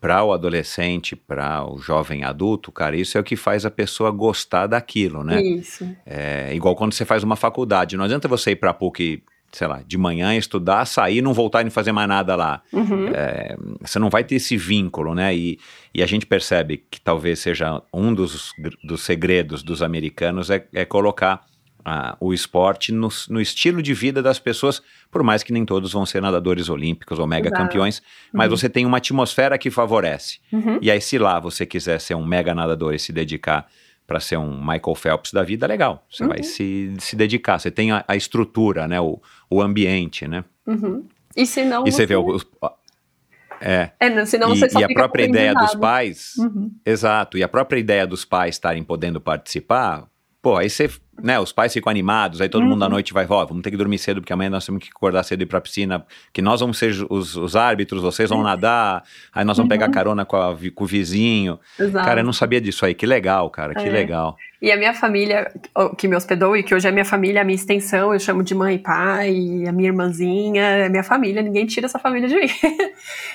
para 0.01 0.23
o 0.23 0.33
adolescente, 0.33 1.15
para 1.15 1.63
o 1.63 1.77
jovem 1.77 2.23
adulto, 2.23 2.71
cara, 2.71 2.97
isso 2.97 3.19
é 3.19 3.21
o 3.21 3.23
que 3.23 3.35
faz 3.35 3.67
a 3.67 3.71
pessoa 3.71 4.09
gostar 4.09 4.65
daquilo, 4.65 5.23
né? 5.23 5.39
Isso. 5.39 5.87
É 6.03 6.51
igual 6.55 6.75
quando 6.75 6.93
você 6.93 7.05
faz 7.05 7.23
uma 7.23 7.35
faculdade. 7.35 7.95
Não 7.95 8.05
adianta 8.05 8.27
você 8.27 8.51
ir 8.51 8.55
para 8.55 8.71
a 8.71 8.73
PUC, 8.73 9.21
sei 9.51 9.67
lá, 9.67 9.83
de 9.85 9.99
manhã, 9.99 10.35
estudar, 10.35 10.85
sair, 10.85 11.21
não 11.21 11.35
voltar 11.35 11.61
e 11.61 11.65
não 11.65 11.71
fazer 11.71 11.91
mais 11.91 12.09
nada 12.09 12.35
lá. 12.35 12.63
Uhum. 12.73 13.09
É, 13.13 13.55
você 13.79 13.99
não 13.99 14.09
vai 14.09 14.23
ter 14.23 14.35
esse 14.35 14.57
vínculo, 14.57 15.13
né? 15.13 15.35
E, 15.35 15.59
e 15.93 16.01
a 16.01 16.07
gente 16.07 16.25
percebe 16.25 16.83
que 16.89 16.99
talvez 16.99 17.37
seja 17.37 17.79
um 17.93 18.11
dos, 18.11 18.53
dos 18.83 19.01
segredos 19.01 19.61
dos 19.61 19.83
americanos 19.83 20.49
é, 20.49 20.65
é 20.73 20.83
colocar 20.83 21.45
ah, 21.83 22.15
o 22.19 22.33
esporte 22.33 22.91
no, 22.91 23.09
no 23.29 23.41
estilo 23.41 23.81
de 23.81 23.93
vida 23.93 24.21
das 24.21 24.39
pessoas, 24.39 24.81
por 25.09 25.23
mais 25.23 25.43
que 25.43 25.51
nem 25.53 25.65
todos 25.65 25.91
vão 25.93 26.05
ser 26.05 26.21
nadadores 26.21 26.69
olímpicos 26.69 27.19
ou 27.19 27.27
mega 27.27 27.47
Exato. 27.47 27.61
campeões, 27.61 28.01
mas 28.33 28.49
você 28.49 28.69
tem 28.69 28.85
uma 28.85 28.97
atmosfera 28.97 29.57
que 29.57 29.69
favorece. 29.71 30.39
Uhum. 30.51 30.79
E 30.81 30.91
aí, 30.91 31.01
se 31.01 31.17
lá 31.17 31.39
você 31.39 31.65
quiser 31.65 31.99
ser 31.99 32.15
um 32.15 32.25
mega 32.25 32.53
nadador 32.53 32.93
e 32.93 32.99
se 32.99 33.11
dedicar 33.11 33.67
para 34.05 34.19
ser 34.19 34.37
um 34.37 34.59
Michael 34.59 34.95
Phelps 34.95 35.31
da 35.31 35.43
vida, 35.43 35.65
legal. 35.65 36.05
Você 36.09 36.27
vai 36.27 36.43
se, 36.43 36.93
se 36.99 37.15
dedicar. 37.15 37.59
Você 37.59 37.71
tem 37.71 37.91
a, 37.91 38.03
a 38.07 38.15
estrutura, 38.15 38.87
né? 38.87 38.99
O, 38.99 39.21
o 39.49 39.61
ambiente, 39.61 40.27
né? 40.27 40.43
Uhum. 40.67 41.05
E 41.35 41.45
se 41.45 41.63
não. 41.63 41.87
E 41.87 41.91
você 41.91 42.05
vê 42.05 42.17
os, 42.17 42.45
é, 43.61 43.91
É, 43.99 44.09
não, 44.09 44.25
senão 44.25 44.53
e, 44.53 44.59
você 44.59 44.69
só 44.69 44.79
e 44.79 44.83
a 44.83 44.89
própria 44.89 45.23
ideia 45.23 45.53
dos 45.53 45.75
pais, 45.75 46.33
Uhum. 46.37 46.71
exato, 46.83 47.37
e 47.37 47.43
a 47.43 47.47
própria 47.47 47.79
ideia 47.79 48.07
dos 48.07 48.25
pais 48.25 48.55
estarem 48.55 48.83
podendo 48.83 49.21
participar, 49.21 50.07
pô, 50.41 50.57
aí 50.57 50.69
você, 50.69 50.89
né, 51.21 51.39
os 51.39 51.51
pais 51.51 51.73
ficam 51.73 51.89
animados, 51.89 52.41
aí 52.41 52.49
todo 52.49 52.65
mundo 52.65 52.81
à 52.83 52.85
Uhum. 52.87 52.93
noite 52.93 53.13
vai, 53.13 53.25
ó, 53.29 53.45
vamos 53.45 53.61
ter 53.63 53.71
que 53.71 53.77
dormir 53.77 53.97
cedo, 53.97 54.21
porque 54.21 54.33
amanhã 54.33 54.49
nós 54.49 54.65
temos 54.65 54.83
que 54.83 54.89
acordar 54.89 55.23
cedo 55.23 55.41
e 55.41 55.43
ir 55.43 55.45
pra 55.45 55.59
piscina, 55.61 56.05
que 56.33 56.41
nós 56.41 56.59
vamos 56.61 56.77
ser 56.77 56.93
os, 57.09 57.35
os 57.35 57.55
árbitros, 57.55 58.01
vocês 58.01 58.29
vão 58.29 58.41
nadar, 58.43 59.03
aí 59.33 59.43
nós 59.45 59.57
vamos 59.57 59.69
pegar 59.69 59.87
Uhum. 59.87 59.91
carona 59.91 60.25
com, 60.25 60.37
a 60.37 60.55
com 60.73 60.83
o 60.83 60.87
vizinho. 60.87 61.59
Exato. 61.79 62.05
Cara, 62.05 62.21
eu 62.21 62.25
não 62.25 62.33
sabia 62.33 62.61
disso 62.61 62.85
aí, 62.85 62.93
que 62.93 63.05
legal, 63.05 63.49
cara, 63.49 63.73
que 63.75 63.87
É. 63.87 63.91
legal. 63.91 64.35
E 64.61 64.71
a 64.71 64.77
minha 64.77 64.93
família, 64.93 65.51
que 65.97 66.07
me 66.07 66.15
hospedou 66.15 66.55
e 66.55 66.61
que 66.61 66.73
hoje 66.75 66.87
é 66.87 66.91
minha 66.91 67.03
família, 67.03 67.41
a 67.41 67.43
minha 67.43 67.55
extensão, 67.55 68.13
eu 68.13 68.19
chamo 68.19 68.43
de 68.43 68.53
mãe 68.53 68.75
e 68.75 68.79
pai, 68.79 69.63
a 69.67 69.71
minha 69.71 69.89
irmãzinha, 69.89 70.61
é 70.63 70.87
minha 70.89 71.03
família, 71.03 71.41
ninguém 71.41 71.65
tira 71.65 71.87
essa 71.87 71.97
família 71.97 72.27
de 72.29 72.35
mim. 72.35 72.45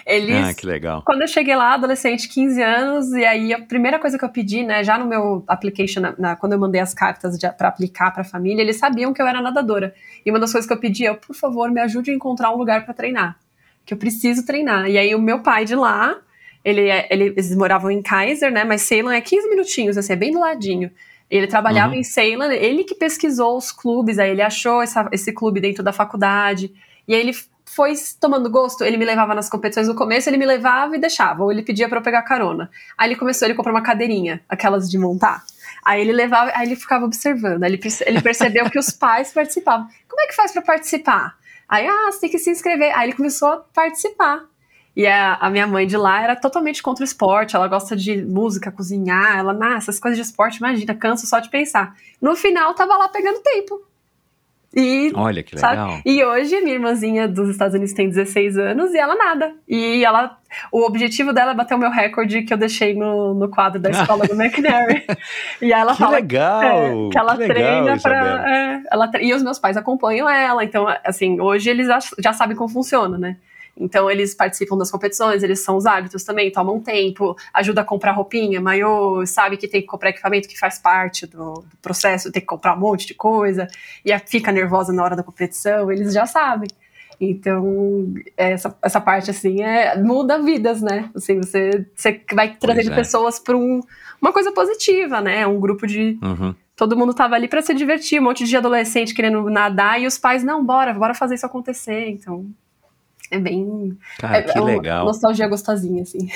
Eles, 0.06 0.36
Ah, 0.50 0.54
que 0.54 0.64
legal. 0.66 1.02
quando 1.04 1.22
eu 1.22 1.28
cheguei 1.28 1.56
lá, 1.56 1.74
adolescente, 1.74 2.28
15 2.28 2.62
anos, 2.62 3.12
e 3.12 3.24
aí 3.24 3.52
a 3.52 3.60
primeira 3.60 3.98
coisa 3.98 4.16
que 4.16 4.24
eu 4.24 4.28
pedi, 4.28 4.62
né, 4.62 4.84
já 4.84 4.96
no 4.98 5.06
meu 5.06 5.42
application, 5.48 6.00
na- 6.00 6.14
na- 6.16 6.36
quando 6.36 6.52
eu 6.52 6.58
mandei 6.60 6.80
as 6.80 6.94
cartas 6.94 7.36
de, 7.36 7.48
pra 7.52 7.65
aplicar 7.68 8.10
pra 8.12 8.24
família, 8.24 8.62
eles 8.62 8.76
sabiam 8.76 9.12
que 9.12 9.20
eu 9.20 9.26
era 9.26 9.40
nadadora. 9.42 9.94
E 10.24 10.30
uma 10.30 10.38
das 10.40 10.52
coisas 10.52 10.66
que 10.66 10.72
eu 10.72 10.78
pedi 10.80 11.06
é, 11.06 11.14
por 11.14 11.34
favor, 11.34 11.70
me 11.70 11.80
ajude 11.80 12.10
a 12.10 12.14
encontrar 12.14 12.50
um 12.52 12.56
lugar 12.56 12.84
pra 12.84 12.92
treinar, 12.94 13.36
que 13.84 13.94
eu 13.94 13.98
preciso 13.98 14.44
treinar. 14.44 14.88
E 14.88 14.98
aí 14.98 15.14
o 15.14 15.20
meu 15.20 15.40
pai 15.40 15.64
de 15.64 15.74
lá, 15.74 16.16
ele, 16.64 16.88
é- 16.88 17.06
ele- 17.10 17.26
eles 17.36 17.54
moravam 17.56 17.90
em 17.90 18.02
Kaiser, 18.02 18.50
né, 18.50 18.64
mas 18.64 18.82
Salem 18.82 19.16
é 19.16 19.20
15 19.20 19.48
minutinhos, 19.48 19.96
assim, 19.96 20.12
é 20.12 20.16
bem 20.16 20.32
do 20.32 20.40
ladinho. 20.40 20.90
Ele 21.30 21.46
trabalhava 21.46 21.92
Uhum. 21.92 21.98
em 22.00 22.04
Salem, 22.04 22.52
ele 22.52 22.84
que 22.84 22.94
pesquisou 22.94 23.56
os 23.56 23.70
clubes, 23.72 24.18
aí 24.18 24.30
ele 24.30 24.42
achou 24.42 24.80
essa- 24.82 25.08
esse 25.12 25.32
clube 25.32 25.60
dentro 25.60 25.82
da 25.82 25.92
faculdade, 25.92 26.72
e 27.06 27.14
aí 27.14 27.20
ele 27.20 27.32
foi 27.68 27.94
tomando 28.20 28.48
gosto, 28.48 28.84
ele 28.84 28.96
me 28.96 29.04
levava 29.04 29.34
nas 29.34 29.50
competições 29.50 29.88
no 29.88 29.94
começo, 29.94 30.28
ele 30.30 30.36
me 30.36 30.46
levava 30.46 30.96
e 30.96 31.00
deixava, 31.00 31.42
ou 31.42 31.50
ele 31.50 31.62
pedia 31.62 31.88
pra 31.88 31.98
eu 31.98 32.02
pegar 32.02 32.22
carona. 32.22 32.70
Aí 32.96 33.08
ele 33.08 33.16
começou, 33.16 33.46
ele 33.46 33.54
comprou 33.54 33.74
uma 33.74 33.82
cadeirinha, 33.82 34.40
aquelas 34.48 34.88
de 34.88 34.96
montar. 34.98 35.42
Aí 35.86 36.00
ele 36.00 36.12
levava, 36.12 36.50
aí 36.52 36.66
ele 36.66 36.74
ficava 36.74 37.04
observando. 37.04 37.62
Ele, 37.62 37.78
ele 38.04 38.20
percebeu 38.20 38.68
que 38.68 38.76
os 38.76 38.90
pais 38.90 39.32
participavam. 39.32 39.86
Como 40.08 40.20
é 40.20 40.26
que 40.26 40.34
faz 40.34 40.50
para 40.50 40.60
participar? 40.60 41.38
Aí, 41.68 41.86
ah, 41.86 42.10
você 42.10 42.22
tem 42.22 42.30
que 42.30 42.40
se 42.40 42.50
inscrever. 42.50 42.92
Aí 42.98 43.08
ele 43.08 43.16
começou 43.16 43.48
a 43.50 43.56
participar. 43.58 44.42
E 44.96 45.06
a, 45.06 45.34
a, 45.34 45.48
minha 45.48 45.64
mãe 45.64 45.86
de 45.86 45.96
lá 45.96 46.20
era 46.20 46.34
totalmente 46.34 46.82
contra 46.82 47.02
o 47.02 47.04
esporte, 47.04 47.54
ela 47.54 47.68
gosta 47.68 47.94
de 47.94 48.24
música, 48.24 48.72
cozinhar, 48.72 49.38
ela, 49.38 49.52
nah, 49.52 49.76
essas 49.76 50.00
coisas 50.00 50.16
de 50.16 50.24
esporte, 50.24 50.56
imagina, 50.56 50.94
canso 50.94 51.26
só 51.26 51.38
de 51.38 51.50
pensar. 51.50 51.94
No 52.20 52.34
final, 52.34 52.74
tava 52.74 52.96
lá 52.96 53.08
pegando 53.08 53.40
tempo. 53.40 53.86
E, 54.76 55.10
Olha 55.14 55.42
que 55.42 55.56
legal. 55.56 55.88
Sabe? 55.88 56.02
E 56.04 56.22
hoje 56.22 56.60
minha 56.60 56.74
irmãzinha 56.74 57.26
dos 57.26 57.48
Estados 57.48 57.74
Unidos 57.74 57.94
tem 57.94 58.10
16 58.10 58.58
anos 58.58 58.92
e 58.92 58.98
ela 58.98 59.16
nada. 59.16 59.54
E 59.66 60.04
ela, 60.04 60.36
o 60.70 60.84
objetivo 60.84 61.32
dela 61.32 61.52
é 61.52 61.54
bater 61.54 61.74
o 61.74 61.78
meu 61.78 61.90
recorde 61.90 62.42
que 62.42 62.52
eu 62.52 62.58
deixei 62.58 62.94
no, 62.94 63.32
no 63.32 63.48
quadro 63.48 63.80
da 63.80 63.88
escola 63.88 64.26
do 64.26 64.34
McNary. 64.38 65.02
E 65.62 65.72
aí 65.72 65.80
ela 65.80 65.92
que 65.92 65.98
fala 65.98 66.16
legal, 66.16 66.62
é, 66.62 67.08
que 67.10 67.18
ela 67.18 67.38
que 67.38 67.46
treina 67.46 67.80
legal, 67.80 67.98
para 68.02 68.50
é, 68.50 68.82
ela 68.92 69.10
e 69.18 69.32
os 69.32 69.42
meus 69.42 69.58
pais 69.58 69.78
acompanham 69.78 70.28
ela. 70.28 70.62
Então, 70.62 70.86
assim, 71.02 71.40
hoje 71.40 71.70
eles 71.70 71.86
já, 71.86 71.98
já 72.18 72.32
sabem 72.34 72.54
como 72.54 72.68
funciona, 72.68 73.16
né? 73.16 73.38
Então 73.78 74.10
eles 74.10 74.34
participam 74.34 74.76
das 74.76 74.90
competições, 74.90 75.42
eles 75.42 75.60
são 75.60 75.76
os 75.76 75.84
árbitros 75.84 76.24
também, 76.24 76.50
tomam 76.50 76.80
tempo, 76.80 77.36
ajuda 77.52 77.82
a 77.82 77.84
comprar 77.84 78.12
roupinha, 78.12 78.60
maiô, 78.60 79.24
sabe 79.26 79.56
que 79.56 79.68
tem 79.68 79.82
que 79.82 79.86
comprar 79.86 80.10
equipamento 80.10 80.48
que 80.48 80.58
faz 80.58 80.78
parte 80.78 81.26
do, 81.26 81.52
do 81.54 81.76
processo, 81.82 82.32
tem 82.32 82.40
que 82.40 82.46
comprar 82.46 82.74
um 82.74 82.80
monte 82.80 83.06
de 83.06 83.14
coisa, 83.14 83.68
e 84.04 84.18
fica 84.20 84.50
nervosa 84.50 84.92
na 84.92 85.04
hora 85.04 85.14
da 85.14 85.22
competição, 85.22 85.92
eles 85.92 86.14
já 86.14 86.24
sabem. 86.24 86.68
Então, 87.20 88.14
essa, 88.36 88.76
essa 88.82 89.00
parte, 89.00 89.30
assim, 89.30 89.62
é, 89.62 89.96
muda 90.00 90.38
vidas, 90.38 90.82
né? 90.82 91.10
Assim, 91.14 91.38
você, 91.38 91.86
você 91.94 92.20
vai 92.32 92.54
trazendo 92.54 92.92
é. 92.92 92.94
pessoas 92.94 93.38
para 93.38 93.56
um, 93.56 93.80
uma 94.20 94.32
coisa 94.32 94.52
positiva, 94.52 95.20
né? 95.20 95.46
Um 95.46 95.58
grupo 95.58 95.86
de. 95.86 96.18
Uhum. 96.22 96.54
Todo 96.74 96.96
mundo 96.96 97.14
tava 97.14 97.34
ali 97.34 97.48
para 97.48 97.62
se 97.62 97.72
divertir, 97.72 98.20
um 98.20 98.24
monte 98.24 98.44
de 98.44 98.54
adolescente 98.54 99.14
querendo 99.14 99.48
nadar, 99.48 99.98
e 99.98 100.06
os 100.06 100.18
pais, 100.18 100.44
não, 100.44 100.62
bora, 100.62 100.92
bora 100.92 101.14
fazer 101.14 101.36
isso 101.36 101.46
acontecer. 101.46 102.10
Então, 102.10 102.46
é 103.30 103.38
bem. 103.38 103.96
Cara, 104.18 104.38
é, 104.38 104.42
que 104.42 104.58
é 104.58 104.60
legal. 104.60 105.04
Nostalgia 105.04 105.48
gostosinha, 105.48 106.02
assim. 106.02 106.28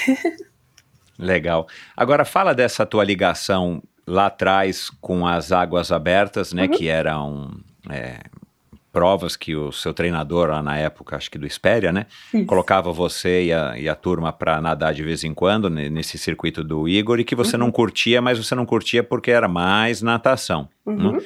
legal. 1.18 1.66
Agora, 1.97 2.24
fala 2.24 2.55
dessa 2.55 2.84
tua 2.86 3.05
ligação 3.05 3.82
lá 4.07 4.26
atrás 4.26 4.91
com 5.01 5.26
as 5.26 5.53
águas 5.53 5.93
abertas, 5.93 6.53
né? 6.53 6.64
Uhum. 6.64 6.70
Que 6.70 6.88
eram. 6.88 7.51
É, 7.88 8.18
provas 8.93 9.36
que 9.36 9.55
o 9.55 9.70
seu 9.70 9.95
treinador 9.95 10.49
lá 10.51 10.62
na 10.62 10.76
época, 10.76 11.16
acho 11.16 11.30
que 11.30 11.38
do 11.38 11.47
Espéria, 11.47 11.93
né? 11.93 12.07
Isso. 12.34 12.47
Colocava 12.47 12.93
você 12.93 13.45
e 13.45 13.53
a, 13.53 13.78
e 13.78 13.88
a 13.88 13.95
turma 13.95 14.32
para 14.32 14.61
nadar 14.61 14.93
de 14.93 15.03
vez 15.03 15.22
em 15.22 15.32
quando 15.32 15.70
nesse 15.70 16.18
circuito 16.18 16.64
do 16.64 16.88
Igor 16.88 17.20
e 17.20 17.24
que 17.24 17.34
você 17.34 17.57
uhum. 17.57 17.64
não 17.64 17.70
curtia, 17.70 18.20
mas 18.20 18.38
você 18.38 18.55
não 18.55 18.66
curtia 18.66 19.03
porque 19.03 19.30
era 19.30 19.47
mais 19.47 20.03
natação. 20.03 20.68
Uhum. 20.84 21.12
Né? 21.12 21.18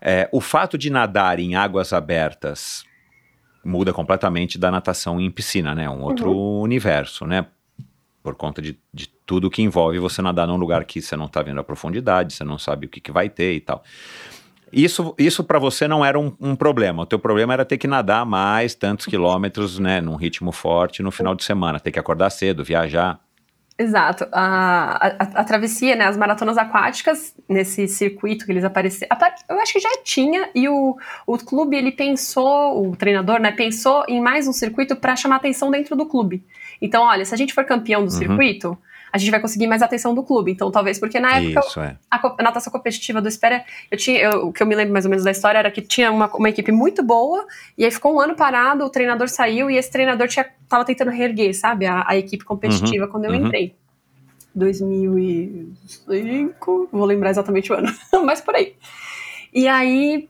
É, 0.00 0.28
o 0.32 0.40
fato 0.40 0.76
de 0.78 0.90
nadar 0.90 1.38
em 1.38 1.54
águas 1.54 1.92
abertas 1.92 2.84
muda 3.64 3.92
completamente 3.92 4.58
da 4.58 4.70
natação 4.70 5.20
em 5.20 5.30
piscina, 5.30 5.74
né? 5.74 5.88
Um 5.88 6.02
outro 6.02 6.30
uhum. 6.30 6.60
universo, 6.60 7.26
né? 7.26 7.46
Por 8.22 8.34
conta 8.34 8.62
de, 8.62 8.78
de 8.92 9.08
tudo 9.26 9.50
que 9.50 9.62
envolve 9.62 9.98
você 9.98 10.22
nadar 10.22 10.46
num 10.46 10.56
lugar 10.56 10.84
que 10.84 11.00
você 11.00 11.16
não 11.16 11.26
está 11.26 11.42
vendo 11.42 11.60
a 11.60 11.64
profundidade, 11.64 12.32
você 12.32 12.44
não 12.44 12.58
sabe 12.58 12.86
o 12.86 12.88
que, 12.88 13.00
que 13.00 13.12
vai 13.12 13.28
ter 13.28 13.54
e 13.54 13.60
tal. 13.60 13.82
Isso, 14.72 15.14
isso 15.18 15.44
para 15.44 15.58
você 15.58 15.86
não 15.86 16.04
era 16.04 16.18
um, 16.18 16.34
um, 16.40 16.56
problema. 16.56 17.02
O 17.02 17.06
teu 17.06 17.18
problema 17.18 17.52
era 17.52 17.64
ter 17.64 17.76
que 17.76 17.86
nadar 17.86 18.24
mais 18.24 18.74
tantos 18.74 19.04
quilômetros, 19.04 19.78
né, 19.78 20.00
num 20.00 20.16
ritmo 20.16 20.50
forte 20.50 21.02
no 21.02 21.10
final 21.10 21.34
de 21.34 21.44
semana, 21.44 21.78
ter 21.78 21.92
que 21.92 21.98
acordar 21.98 22.30
cedo, 22.30 22.64
viajar. 22.64 23.20
Exato. 23.82 24.28
A, 24.30 25.08
a, 25.18 25.40
a, 25.40 25.44
travessia, 25.44 25.96
né, 25.96 26.04
as 26.04 26.16
maratonas 26.16 26.56
aquáticas, 26.56 27.34
nesse 27.48 27.88
circuito 27.88 28.46
que 28.46 28.52
eles 28.52 28.64
apareceram, 28.64 29.16
eu 29.48 29.60
acho 29.60 29.72
que 29.72 29.80
já 29.80 29.90
tinha, 30.04 30.48
e 30.54 30.68
o, 30.68 30.96
o 31.26 31.38
clube, 31.38 31.76
ele 31.76 31.90
pensou, 31.90 32.88
o 32.88 32.96
treinador, 32.96 33.40
né, 33.40 33.50
pensou 33.50 34.04
em 34.08 34.20
mais 34.20 34.46
um 34.46 34.52
circuito 34.52 34.94
para 34.94 35.16
chamar 35.16 35.36
atenção 35.36 35.70
dentro 35.70 35.96
do 35.96 36.06
clube. 36.06 36.44
Então, 36.80 37.02
olha, 37.02 37.24
se 37.24 37.34
a 37.34 37.36
gente 37.36 37.52
for 37.52 37.64
campeão 37.64 38.04
do 38.04 38.12
uhum. 38.12 38.18
circuito, 38.18 38.78
a 39.12 39.18
gente 39.18 39.30
vai 39.30 39.40
conseguir 39.40 39.66
mais 39.66 39.82
atenção 39.82 40.14
do 40.14 40.22
clube. 40.22 40.50
Então, 40.50 40.70
talvez 40.70 40.98
porque 40.98 41.20
na 41.20 41.36
época 41.36 41.60
Isso, 41.60 41.78
é. 41.80 41.98
a, 42.10 42.34
a, 42.38 42.42
natação 42.42 42.72
competitiva 42.72 43.20
do 43.20 43.28
Espera, 43.28 43.62
eu 43.90 43.98
tinha, 43.98 44.18
eu, 44.18 44.46
o 44.46 44.52
que 44.52 44.62
eu 44.62 44.66
me 44.66 44.74
lembro 44.74 44.94
mais 44.94 45.04
ou 45.04 45.10
menos 45.10 45.22
da 45.22 45.30
história 45.30 45.58
era 45.58 45.70
que 45.70 45.82
tinha 45.82 46.10
uma, 46.10 46.34
uma 46.34 46.48
equipe 46.48 46.72
muito 46.72 47.02
boa, 47.02 47.46
e 47.76 47.84
aí 47.84 47.90
ficou 47.90 48.14
um 48.14 48.20
ano 48.20 48.34
parado, 48.34 48.82
o 48.84 48.90
treinador 48.90 49.28
saiu 49.28 49.70
e 49.70 49.76
esse 49.76 49.90
treinador 49.90 50.28
tinha, 50.28 50.46
tava 50.66 50.86
tentando 50.86 51.10
reerguer, 51.10 51.54
sabe, 51.54 51.84
a, 51.84 52.06
a 52.08 52.16
equipe 52.16 52.42
competitiva 52.44 53.04
uhum, 53.04 53.10
quando 53.10 53.26
eu 53.26 53.32
uhum. 53.32 53.46
entrei. 53.46 53.74
2005, 54.54 56.88
vou 56.90 57.04
lembrar 57.04 57.28
exatamente 57.30 57.70
o 57.70 57.76
ano, 57.76 57.92
mas 58.24 58.40
por 58.40 58.54
aí. 58.54 58.74
E 59.52 59.68
aí 59.68 60.26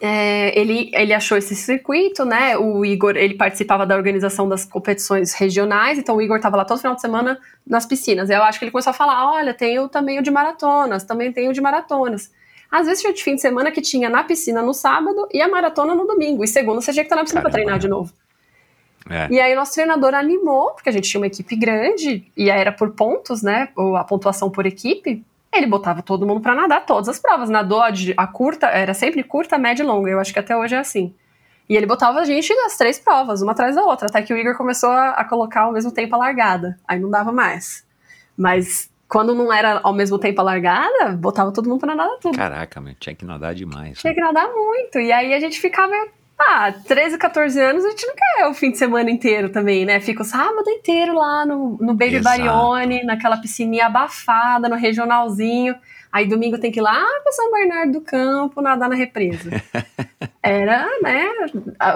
é, 0.00 0.58
ele, 0.58 0.90
ele 0.94 1.12
achou 1.12 1.36
esse 1.36 1.54
circuito, 1.54 2.24
né? 2.24 2.56
O 2.56 2.84
Igor, 2.84 3.16
ele 3.16 3.34
participava 3.34 3.84
da 3.84 3.94
organização 3.94 4.48
das 4.48 4.64
competições 4.64 5.34
regionais, 5.34 5.98
então 5.98 6.16
o 6.16 6.22
Igor 6.22 6.36
estava 6.36 6.56
lá 6.56 6.64
todo 6.64 6.78
final 6.78 6.94
de 6.94 7.00
semana 7.00 7.38
nas 7.66 7.84
piscinas. 7.84 8.30
E 8.30 8.34
eu 8.34 8.42
acho 8.42 8.58
que 8.58 8.64
ele 8.64 8.72
começou 8.72 8.90
a 8.90 8.94
falar: 8.94 9.32
olha, 9.32 9.52
tem 9.52 9.86
também 9.88 10.18
o 10.18 10.22
de 10.22 10.30
maratonas, 10.30 11.04
também 11.04 11.32
tem 11.32 11.48
o 11.48 11.52
de 11.52 11.60
maratonas. 11.60 12.30
Às 12.70 12.86
vezes 12.86 13.02
tinha 13.02 13.12
de 13.12 13.22
fim 13.22 13.34
de 13.34 13.42
semana 13.42 13.70
que 13.70 13.82
tinha 13.82 14.08
na 14.08 14.24
piscina 14.24 14.62
no 14.62 14.72
sábado 14.72 15.28
e 15.30 15.42
a 15.42 15.48
maratona 15.48 15.94
no 15.94 16.06
domingo. 16.06 16.42
E 16.42 16.48
segunda 16.48 16.80
você 16.80 16.90
tinha 16.90 17.04
que 17.04 17.06
estar 17.06 17.16
na 17.16 17.22
piscina 17.22 17.42
para 17.42 17.50
treinar 17.50 17.78
de 17.78 17.86
novo. 17.86 18.12
É. 19.10 19.28
E 19.30 19.38
aí 19.38 19.54
nosso 19.54 19.74
treinador 19.74 20.14
animou, 20.14 20.70
porque 20.70 20.88
a 20.88 20.92
gente 20.92 21.08
tinha 21.08 21.20
uma 21.20 21.26
equipe 21.26 21.54
grande, 21.54 22.26
e 22.34 22.50
aí 22.50 22.60
era 22.60 22.72
por 22.72 22.92
pontos, 22.92 23.42
né? 23.42 23.68
Ou 23.76 23.94
a 23.94 24.04
pontuação 24.04 24.50
por 24.50 24.64
equipe. 24.64 25.22
Ele 25.52 25.66
botava 25.66 26.02
todo 26.02 26.26
mundo 26.26 26.40
para 26.40 26.54
nadar 26.54 26.86
todas 26.86 27.08
as 27.08 27.18
provas. 27.18 27.50
Nadou 27.50 27.82
a 27.82 28.26
curta, 28.26 28.66
era 28.66 28.94
sempre 28.94 29.22
curta, 29.22 29.58
média 29.58 29.82
e 29.82 29.86
longa. 29.86 30.10
Eu 30.10 30.18
acho 30.18 30.32
que 30.32 30.38
até 30.38 30.56
hoje 30.56 30.74
é 30.74 30.78
assim. 30.78 31.14
E 31.68 31.76
ele 31.76 31.86
botava 31.86 32.20
a 32.20 32.24
gente 32.24 32.54
nas 32.54 32.76
três 32.76 32.98
provas, 32.98 33.42
uma 33.42 33.52
atrás 33.52 33.76
da 33.76 33.82
outra, 33.82 34.06
até 34.06 34.20
que 34.22 34.32
o 34.32 34.36
Igor 34.36 34.56
começou 34.56 34.90
a, 34.90 35.10
a 35.10 35.24
colocar 35.24 35.62
ao 35.62 35.72
mesmo 35.72 35.92
tempo 35.92 36.14
a 36.14 36.18
largada. 36.18 36.78
Aí 36.86 36.98
não 36.98 37.10
dava 37.10 37.32
mais. 37.32 37.86
Mas 38.36 38.90
quando 39.08 39.34
não 39.34 39.52
era 39.52 39.80
ao 39.82 39.92
mesmo 39.92 40.18
tempo 40.18 40.40
a 40.40 40.44
largada, 40.44 41.12
botava 41.18 41.52
todo 41.52 41.68
mundo 41.68 41.80
pra 41.80 41.94
nadar 41.94 42.18
tudo. 42.18 42.36
Caraca, 42.36 42.80
mas 42.80 42.96
tinha 42.98 43.14
que 43.14 43.24
nadar 43.24 43.54
demais. 43.54 43.98
Tinha 43.98 44.10
né? 44.10 44.14
que 44.14 44.20
nadar 44.20 44.48
muito. 44.52 44.98
E 44.98 45.12
aí 45.12 45.34
a 45.34 45.40
gente 45.40 45.60
ficava 45.60 45.94
ah, 46.48 46.72
13, 46.86 47.18
14 47.18 47.60
anos 47.60 47.84
a 47.84 47.90
gente 47.90 48.06
não 48.06 48.14
quer 48.14 48.46
o 48.46 48.54
fim 48.54 48.70
de 48.70 48.78
semana 48.78 49.10
inteiro 49.10 49.48
também, 49.48 49.84
né? 49.84 50.00
Fica 50.00 50.22
o 50.22 50.24
sábado 50.24 50.68
inteiro 50.68 51.14
lá 51.14 51.46
no, 51.46 51.76
no 51.80 51.94
Baby 51.94 52.16
Exato. 52.16 52.38
Barione, 52.38 53.04
naquela 53.04 53.36
piscininha 53.36 53.86
abafada, 53.86 54.68
no 54.68 54.76
regionalzinho. 54.76 55.74
Aí 56.10 56.26
domingo 56.26 56.58
tem 56.58 56.70
que 56.70 56.80
ir 56.80 56.82
lá 56.82 57.02
para 57.22 57.32
São 57.32 57.50
Bernardo 57.50 57.92
do 57.92 58.00
Campo 58.02 58.60
nadar 58.60 58.88
na 58.88 58.94
represa. 58.94 59.50
Era, 60.42 60.86
né? 61.00 61.28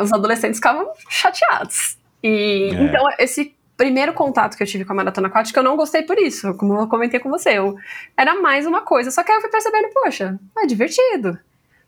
Os 0.02 0.12
adolescentes 0.12 0.58
ficavam 0.58 0.90
chateados. 1.08 1.98
E 2.22 2.70
é. 2.72 2.82
então 2.82 3.04
esse 3.18 3.54
primeiro 3.76 4.14
contato 4.14 4.56
que 4.56 4.62
eu 4.62 4.66
tive 4.66 4.84
com 4.84 4.92
a 4.92 4.96
maratona 4.96 5.28
aquática, 5.28 5.60
eu 5.60 5.64
não 5.64 5.76
gostei 5.76 6.02
por 6.02 6.18
isso, 6.18 6.54
como 6.54 6.80
eu 6.80 6.88
comentei 6.88 7.20
com 7.20 7.28
você. 7.28 7.58
Eu, 7.58 7.76
era 8.16 8.40
mais 8.40 8.66
uma 8.66 8.80
coisa, 8.80 9.10
só 9.10 9.22
que 9.22 9.30
aí 9.30 9.36
eu 9.36 9.42
fui 9.42 9.50
percebendo, 9.50 9.88
poxa, 9.92 10.38
é 10.58 10.66
divertido, 10.66 11.38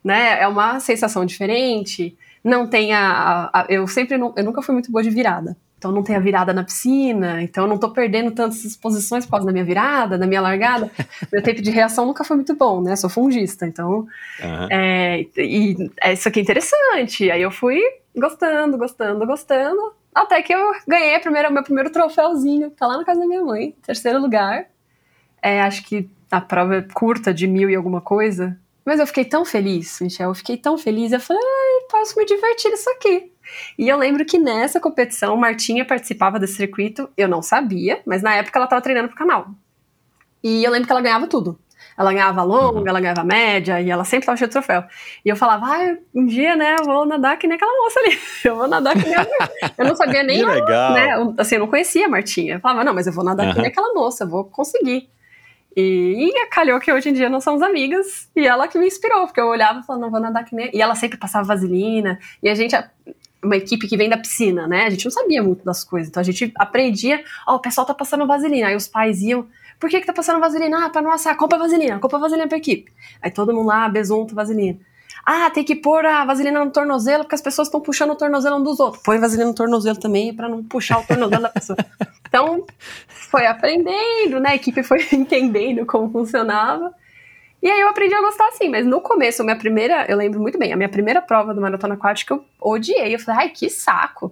né? 0.04 0.40
É 0.40 0.46
uma 0.46 0.80
sensação 0.80 1.24
diferente 1.24 2.16
não 2.48 2.66
tem 2.66 2.92
a, 2.92 3.50
a, 3.52 3.66
eu 3.68 3.86
sempre 3.86 4.16
não, 4.16 4.32
eu 4.36 4.44
nunca 4.44 4.62
fui 4.62 4.72
muito 4.72 4.90
boa 4.90 5.02
de 5.02 5.10
virada. 5.10 5.56
Então 5.78 5.92
não 5.92 6.02
tem 6.02 6.16
a 6.16 6.18
virada 6.18 6.52
na 6.52 6.64
piscina, 6.64 7.40
então 7.40 7.62
eu 7.64 7.68
não 7.68 7.78
tô 7.78 7.90
perdendo 7.90 8.32
tantas 8.32 8.64
exposições 8.64 9.24
por 9.24 9.30
causa 9.30 9.46
da 9.46 9.52
minha 9.52 9.64
virada, 9.64 10.18
da 10.18 10.26
minha 10.26 10.40
largada. 10.40 10.90
Meu 11.32 11.40
tempo 11.40 11.62
de 11.62 11.70
reação 11.70 12.04
nunca 12.04 12.24
foi 12.24 12.36
muito 12.36 12.56
bom, 12.56 12.82
né? 12.82 12.96
Sou 12.96 13.08
fungista, 13.08 13.64
então. 13.64 14.00
Uhum. 14.42 14.68
É, 14.72 15.20
e 15.36 15.90
é, 16.00 16.12
isso 16.14 16.28
aqui 16.28 16.40
é 16.40 16.42
interessante. 16.42 17.30
Aí 17.30 17.40
eu 17.40 17.52
fui 17.52 17.80
gostando, 18.16 18.76
gostando, 18.76 19.24
gostando. 19.24 19.92
Até 20.12 20.42
que 20.42 20.52
eu 20.52 20.72
ganhei 20.86 21.14
a 21.14 21.20
primeira, 21.20 21.48
meu 21.48 21.62
primeiro 21.62 21.90
troféuzinho, 21.90 22.70
tá 22.70 22.84
lá 22.88 22.96
na 22.96 23.04
casa 23.04 23.20
da 23.20 23.26
minha 23.26 23.44
mãe, 23.44 23.72
terceiro 23.86 24.20
lugar. 24.20 24.66
É, 25.40 25.62
acho 25.62 25.84
que 25.84 26.10
a 26.28 26.40
prova 26.40 26.76
é 26.76 26.82
curta 26.82 27.32
de 27.32 27.46
mil 27.46 27.70
e 27.70 27.76
alguma 27.76 28.00
coisa. 28.00 28.58
Mas 28.88 29.00
eu 29.00 29.06
fiquei 29.06 29.26
tão 29.26 29.44
feliz, 29.44 30.00
Michel, 30.00 30.30
eu 30.30 30.34
fiquei 30.34 30.56
tão 30.56 30.78
feliz. 30.78 31.12
Eu 31.12 31.20
falei, 31.20 31.42
ai, 31.44 31.88
posso 31.90 32.18
me 32.18 32.24
divertir 32.24 32.70
nisso 32.70 32.88
aqui. 32.88 33.30
E 33.78 33.86
eu 33.86 33.98
lembro 33.98 34.24
que 34.24 34.38
nessa 34.38 34.80
competição, 34.80 35.36
Martinha 35.36 35.84
participava 35.84 36.38
desse 36.38 36.54
circuito, 36.54 37.06
eu 37.14 37.28
não 37.28 37.42
sabia, 37.42 38.00
mas 38.06 38.22
na 38.22 38.34
época 38.34 38.58
ela 38.58 38.64
estava 38.64 38.80
treinando 38.80 39.08
pro 39.08 39.18
canal. 39.18 39.48
E 40.42 40.64
eu 40.64 40.70
lembro 40.70 40.86
que 40.86 40.92
ela 40.92 41.02
ganhava 41.02 41.26
tudo. 41.26 41.58
Ela 41.98 42.14
ganhava 42.14 42.42
longa, 42.42 42.78
uhum. 42.78 42.88
ela 42.88 42.98
ganhava 42.98 43.24
média, 43.24 43.78
e 43.78 43.90
ela 43.90 44.06
sempre 44.06 44.24
tava 44.24 44.38
cheia 44.38 44.48
de 44.48 44.52
troféu. 44.52 44.82
E 45.22 45.28
eu 45.28 45.36
falava, 45.36 45.66
ah, 45.66 45.96
um 46.14 46.24
dia, 46.24 46.56
né, 46.56 46.76
eu 46.80 46.86
vou 46.86 47.04
nadar 47.04 47.36
que 47.36 47.46
nem 47.46 47.56
aquela 47.56 47.82
moça 47.84 48.00
ali. 48.00 48.18
Eu 48.42 48.56
vou 48.56 48.68
nadar 48.68 48.94
que 48.94 49.04
nem 49.04 49.16
a... 49.16 49.26
Eu 49.76 49.84
não 49.84 49.96
sabia 49.96 50.22
nem, 50.22 50.38
que 50.38 50.46
legal. 50.46 50.94
né, 50.94 51.34
assim, 51.36 51.56
eu 51.56 51.60
não 51.60 51.68
conhecia 51.68 52.06
a 52.06 52.08
Martinha. 52.08 52.54
Eu 52.54 52.60
falava, 52.60 52.84
não, 52.84 52.94
mas 52.94 53.06
eu 53.06 53.12
vou 53.12 53.22
nadar 53.22 53.48
uhum. 53.48 53.52
que 53.52 53.58
nem 53.58 53.68
aquela 53.68 53.92
moça, 53.92 54.24
eu 54.24 54.28
vou 54.30 54.46
conseguir. 54.46 55.10
E, 55.80 56.32
calhou 56.50 56.80
que 56.80 56.92
hoje 56.92 57.10
em 57.10 57.12
dia 57.12 57.30
nós 57.30 57.44
somos 57.44 57.62
amigas. 57.62 58.28
E 58.34 58.44
ela 58.44 58.66
que 58.66 58.76
me 58.76 58.88
inspirou, 58.88 59.26
porque 59.26 59.40
eu 59.40 59.46
olhava 59.46 59.78
e 59.78 59.82
falava, 59.84 60.04
não 60.04 60.10
vou 60.10 60.18
nadar 60.18 60.44
que 60.44 60.52
nem. 60.52 60.68
E 60.74 60.82
ela 60.82 60.96
sempre 60.96 61.16
passava 61.16 61.46
vaselina. 61.46 62.18
E 62.42 62.48
a 62.48 62.54
gente, 62.56 62.74
uma 63.40 63.56
equipe 63.56 63.86
que 63.86 63.96
vem 63.96 64.08
da 64.08 64.18
piscina, 64.18 64.66
né? 64.66 64.86
A 64.86 64.90
gente 64.90 65.04
não 65.04 65.12
sabia 65.12 65.40
muito 65.40 65.64
das 65.64 65.84
coisas. 65.84 66.08
Então 66.08 66.20
a 66.20 66.24
gente 66.24 66.52
aprendia, 66.56 67.22
ó, 67.46 67.52
oh, 67.52 67.56
o 67.56 67.60
pessoal 67.60 67.86
tá 67.86 67.94
passando 67.94 68.26
vaselina. 68.26 68.66
Aí 68.66 68.74
os 68.74 68.88
pais 68.88 69.20
iam, 69.20 69.46
Por 69.78 69.88
que 69.88 70.00
que 70.00 70.06
tá 70.06 70.12
passando 70.12 70.40
vaselina? 70.40 70.84
Ah, 70.84 70.90
pra 70.90 71.00
não 71.00 71.12
assar, 71.12 71.36
compra 71.36 71.56
vaselina, 71.56 72.00
compra 72.00 72.18
vaselina 72.18 72.48
pra 72.48 72.58
equipe. 72.58 72.92
Aí 73.22 73.30
todo 73.30 73.54
mundo 73.54 73.68
lá, 73.68 73.88
besunto, 73.88 74.34
vaselina. 74.34 74.80
Ah, 75.30 75.50
tem 75.50 75.62
que 75.62 75.76
pôr 75.76 76.06
a 76.06 76.24
vaselina 76.24 76.64
no 76.64 76.70
tornozelo 76.70 77.22
porque 77.22 77.34
as 77.34 77.42
pessoas 77.42 77.68
estão 77.68 77.82
puxando 77.82 78.12
o 78.12 78.16
tornozelo 78.16 78.56
um 78.56 78.62
dos 78.62 78.80
outros. 78.80 79.02
Põe 79.02 79.18
vaselina 79.18 79.50
no 79.50 79.54
tornozelo 79.54 80.00
também 80.00 80.32
para 80.32 80.48
não 80.48 80.64
puxar 80.64 81.00
o 81.00 81.06
tornozelo 81.06 81.42
da 81.42 81.50
pessoa. 81.50 81.76
Então, 82.28 82.66
foi 83.08 83.46
aprendendo, 83.46 84.38
né? 84.38 84.50
A 84.50 84.54
equipe 84.54 84.82
foi 84.82 84.98
entendendo 85.12 85.86
como 85.86 86.10
funcionava. 86.10 86.92
E 87.62 87.70
aí 87.70 87.80
eu 87.80 87.88
aprendi 87.88 88.14
a 88.14 88.20
gostar 88.20 88.48
assim, 88.48 88.68
mas 88.68 88.84
no 88.84 89.00
começo, 89.00 89.42
minha 89.42 89.56
primeira, 89.56 90.04
eu 90.08 90.16
lembro 90.16 90.38
muito 90.38 90.58
bem, 90.58 90.70
a 90.70 90.76
minha 90.76 90.90
primeira 90.90 91.22
prova 91.22 91.54
do 91.54 91.60
maratona 91.60 91.94
aquática 91.94 92.34
eu 92.34 92.44
odiei. 92.60 93.14
Eu 93.14 93.18
falei, 93.18 93.44
ai, 93.44 93.48
que 93.50 93.70
saco. 93.70 94.30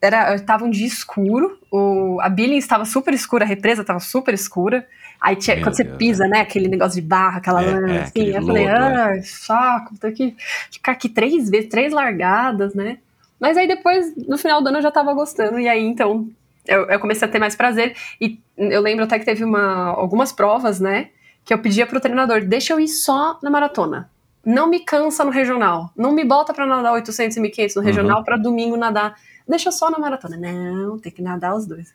Era, 0.00 0.38
tava 0.40 0.64
um 0.64 0.70
dia 0.70 0.86
escuro, 0.86 1.58
o, 1.70 2.18
a 2.20 2.28
Billing 2.28 2.56
estava 2.56 2.84
super 2.84 3.12
escura, 3.12 3.44
a 3.44 3.48
represa 3.48 3.80
estava 3.80 3.98
super 4.00 4.32
escura. 4.32 4.86
Aí 5.20 5.36
tinha, 5.36 5.60
quando 5.62 5.74
você 5.74 5.84
pisa, 5.84 6.28
né, 6.28 6.40
aquele 6.40 6.68
negócio 6.68 7.00
de 7.00 7.06
barra, 7.06 7.38
aquela 7.38 7.62
É, 7.62 7.70
lana, 7.70 7.94
é, 7.94 8.02
assim, 8.02 8.26
eu 8.26 8.42
falei, 8.44 8.64
é. 8.66 8.70
ai, 8.70 9.22
saco, 9.22 9.96
tem 9.98 10.12
que 10.12 10.36
ficar 10.70 10.92
aqui 10.92 11.08
três 11.08 11.48
vezes, 11.48 11.70
três 11.70 11.92
largadas, 11.92 12.74
né? 12.74 12.98
Mas 13.40 13.56
aí 13.56 13.66
depois, 13.66 14.14
no 14.28 14.36
final 14.36 14.62
do 14.62 14.68
ano, 14.68 14.78
eu 14.78 14.82
já 14.82 14.90
tava 14.90 15.12
gostando, 15.14 15.58
e 15.58 15.66
aí 15.68 15.82
então 15.82 16.28
eu, 16.66 16.84
eu 16.86 17.00
comecei 17.00 17.26
a 17.26 17.30
ter 17.30 17.38
mais 17.38 17.56
prazer. 17.56 17.96
E 18.20 18.38
eu 18.56 18.80
lembro 18.80 19.04
até 19.04 19.18
que 19.18 19.24
teve 19.24 19.44
uma, 19.44 19.86
algumas 19.86 20.32
provas, 20.32 20.78
né, 20.78 21.08
que 21.44 21.52
eu 21.52 21.58
pedia 21.58 21.86
pro 21.86 22.00
treinador, 22.00 22.42
deixa 22.44 22.72
eu 22.72 22.80
ir 22.80 22.88
só 22.88 23.38
na 23.42 23.50
maratona. 23.50 24.10
Não 24.44 24.68
me 24.68 24.80
cansa 24.80 25.24
no 25.24 25.30
regional. 25.30 25.90
Não 25.96 26.12
me 26.12 26.24
bota 26.24 26.52
pra 26.54 26.66
nadar 26.66 26.92
800 26.92 27.36
e 27.36 27.40
1500 27.40 27.76
no 27.76 27.80
Uhum. 27.82 27.86
regional 27.86 28.24
pra 28.24 28.36
domingo 28.36 28.76
nadar. 28.76 29.14
Deixa 29.48 29.70
só 29.70 29.90
na 29.90 29.98
maratona. 29.98 30.36
Não, 30.36 30.98
tem 30.98 31.12
que 31.12 31.22
nadar 31.22 31.54
os 31.54 31.66
dois. 31.66 31.94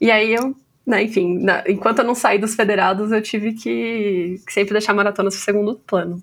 E 0.00 0.10
aí 0.10 0.32
eu, 0.34 0.54
né, 0.86 1.02
enfim, 1.02 1.38
na- 1.38 1.62
enquanto 1.68 1.98
eu 2.00 2.04
não 2.04 2.14
saí 2.14 2.38
dos 2.38 2.54
federados, 2.54 3.10
eu 3.12 3.20
tive 3.22 3.52
que, 3.52 4.40
que 4.46 4.52
sempre 4.52 4.72
deixar 4.72 4.94
maratonas 4.94 5.34
pro 5.34 5.44
segundo 5.44 5.74
plano. 5.86 6.22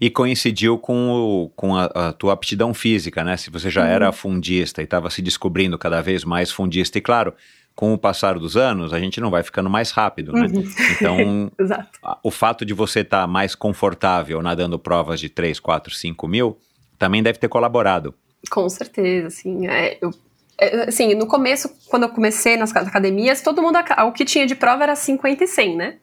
E 0.00 0.08
coincidiu 0.08 0.78
com, 0.78 1.10
o- 1.10 1.48
com 1.54 1.76
a, 1.76 1.84
a 1.84 2.12
tua 2.14 2.32
aptidão 2.32 2.72
física, 2.72 3.22
né? 3.22 3.36
Se 3.36 3.50
você 3.50 3.68
já 3.68 3.82
Uhum. 3.82 3.86
era 3.88 4.12
fundista 4.12 4.80
e 4.80 4.84
estava 4.84 5.10
se 5.10 5.20
descobrindo 5.20 5.76
cada 5.78 6.00
vez 6.00 6.24
mais 6.24 6.50
fundista, 6.50 6.96
e 6.96 7.02
claro, 7.02 7.34
com 7.76 7.92
o 7.92 7.98
passar 7.98 8.38
dos 8.38 8.56
anos, 8.56 8.94
a 8.94 8.98
gente 8.98 9.20
não 9.20 9.30
vai 9.30 9.42
ficando 9.42 9.68
mais 9.68 9.90
rápido, 9.90 10.32
né? 10.32 10.46
Uhum. 10.46 10.64
Então, 10.92 11.52
Exato. 11.60 12.00
o 12.22 12.30
fato 12.30 12.64
de 12.64 12.72
você 12.72 13.00
estar 13.00 13.26
mais 13.26 13.54
confortável 13.54 14.40
nadando 14.40 14.78
provas 14.78 15.20
de 15.20 15.28
3, 15.28 15.60
4, 15.60 15.94
5 15.94 16.26
mil 16.26 16.58
também 16.98 17.22
deve 17.22 17.38
ter 17.38 17.48
colaborado. 17.48 18.14
Com 18.50 18.66
certeza, 18.70 19.26
assim, 19.26 19.68
é, 19.68 19.98
eu, 20.00 20.10
é, 20.58 20.88
assim, 20.88 21.14
no 21.14 21.26
começo, 21.26 21.70
quando 21.88 22.04
eu 22.04 22.08
comecei 22.08 22.56
nas 22.56 22.74
academias, 22.74 23.42
todo 23.42 23.60
mundo, 23.60 23.78
o 24.06 24.12
que 24.12 24.24
tinha 24.24 24.46
de 24.46 24.54
prova 24.54 24.84
era 24.84 24.96
50 24.96 25.44
e 25.44 25.46
100, 25.46 25.76
né? 25.76 25.96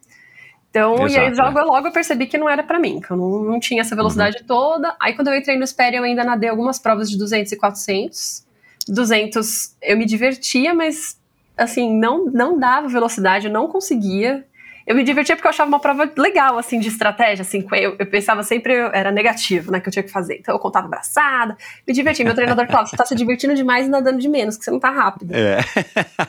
Então, 0.69 1.07
e 1.07 1.17
aí 1.17 1.29
Exato, 1.29 1.55
logo, 1.55 1.71
logo 1.71 1.87
eu 1.87 1.91
percebi 1.91 2.27
que 2.27 2.37
não 2.37 2.47
era 2.47 2.61
pra 2.61 2.79
mim, 2.79 2.99
que 2.99 3.09
eu 3.09 3.17
não, 3.17 3.43
não 3.43 3.59
tinha 3.59 3.81
essa 3.81 3.95
velocidade 3.95 4.43
toda. 4.43 4.95
Aí 4.99 5.13
quando 5.13 5.29
eu 5.29 5.35
entrei 5.35 5.57
no 5.57 5.65
Sperry, 5.65 5.95
eu 5.95 6.03
ainda 6.03 6.23
nadei 6.23 6.49
algumas 6.49 6.77
provas 6.77 7.09
de 7.09 7.17
200 7.17 7.51
e 7.51 7.57
400. 7.57 8.43
200 8.87 9.75
eu 9.81 9.97
me 9.97 10.05
divertia, 10.05 10.73
mas 10.73 11.17
assim, 11.57 11.97
não, 11.97 12.25
não 12.25 12.57
dava 12.59 12.87
velocidade, 12.87 13.47
eu 13.47 13.53
não 13.53 13.67
conseguia. 13.67 14.45
Eu 14.85 14.95
me 14.95 15.03
divertia 15.05 15.33
porque 15.35 15.47
eu 15.47 15.49
achava 15.51 15.69
uma 15.69 15.79
prova 15.79 16.11
legal, 16.17 16.57
assim, 16.57 16.77
de 16.77 16.89
estratégia, 16.89 17.41
assim, 17.43 17.65
eu, 17.71 17.95
eu 17.97 18.05
pensava 18.05 18.43
sempre, 18.43 18.73
eu- 18.73 18.89
era 18.93 19.11
negativo, 19.11 19.71
né, 19.71 19.79
que 19.79 19.87
eu 19.87 19.93
tinha 19.93 20.03
que 20.03 20.11
fazer. 20.11 20.35
Então 20.39 20.53
eu 20.53 20.59
contava 20.59 20.89
braçada, 20.89 21.55
me 21.87 21.93
divertia. 21.93 22.25
Meu 22.25 22.35
treinador 22.35 22.67
falava, 22.67 22.87
você 22.87 22.97
tá 22.97 23.05
se 23.05 23.15
divertindo 23.15 23.55
demais 23.55 23.87
e 23.87 23.89
nadando 23.89 24.19
de 24.19 24.27
menos, 24.27 24.57
que 24.57 24.65
você 24.65 24.71
não 24.71 24.79
tá 24.81 24.89
rápido. 24.89 25.33
É, 25.33 25.59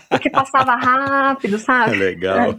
Porque 0.08 0.30
passava 0.30 0.76
rápido, 0.76 1.58
sabe? 1.58 1.96
legal. 1.98 2.54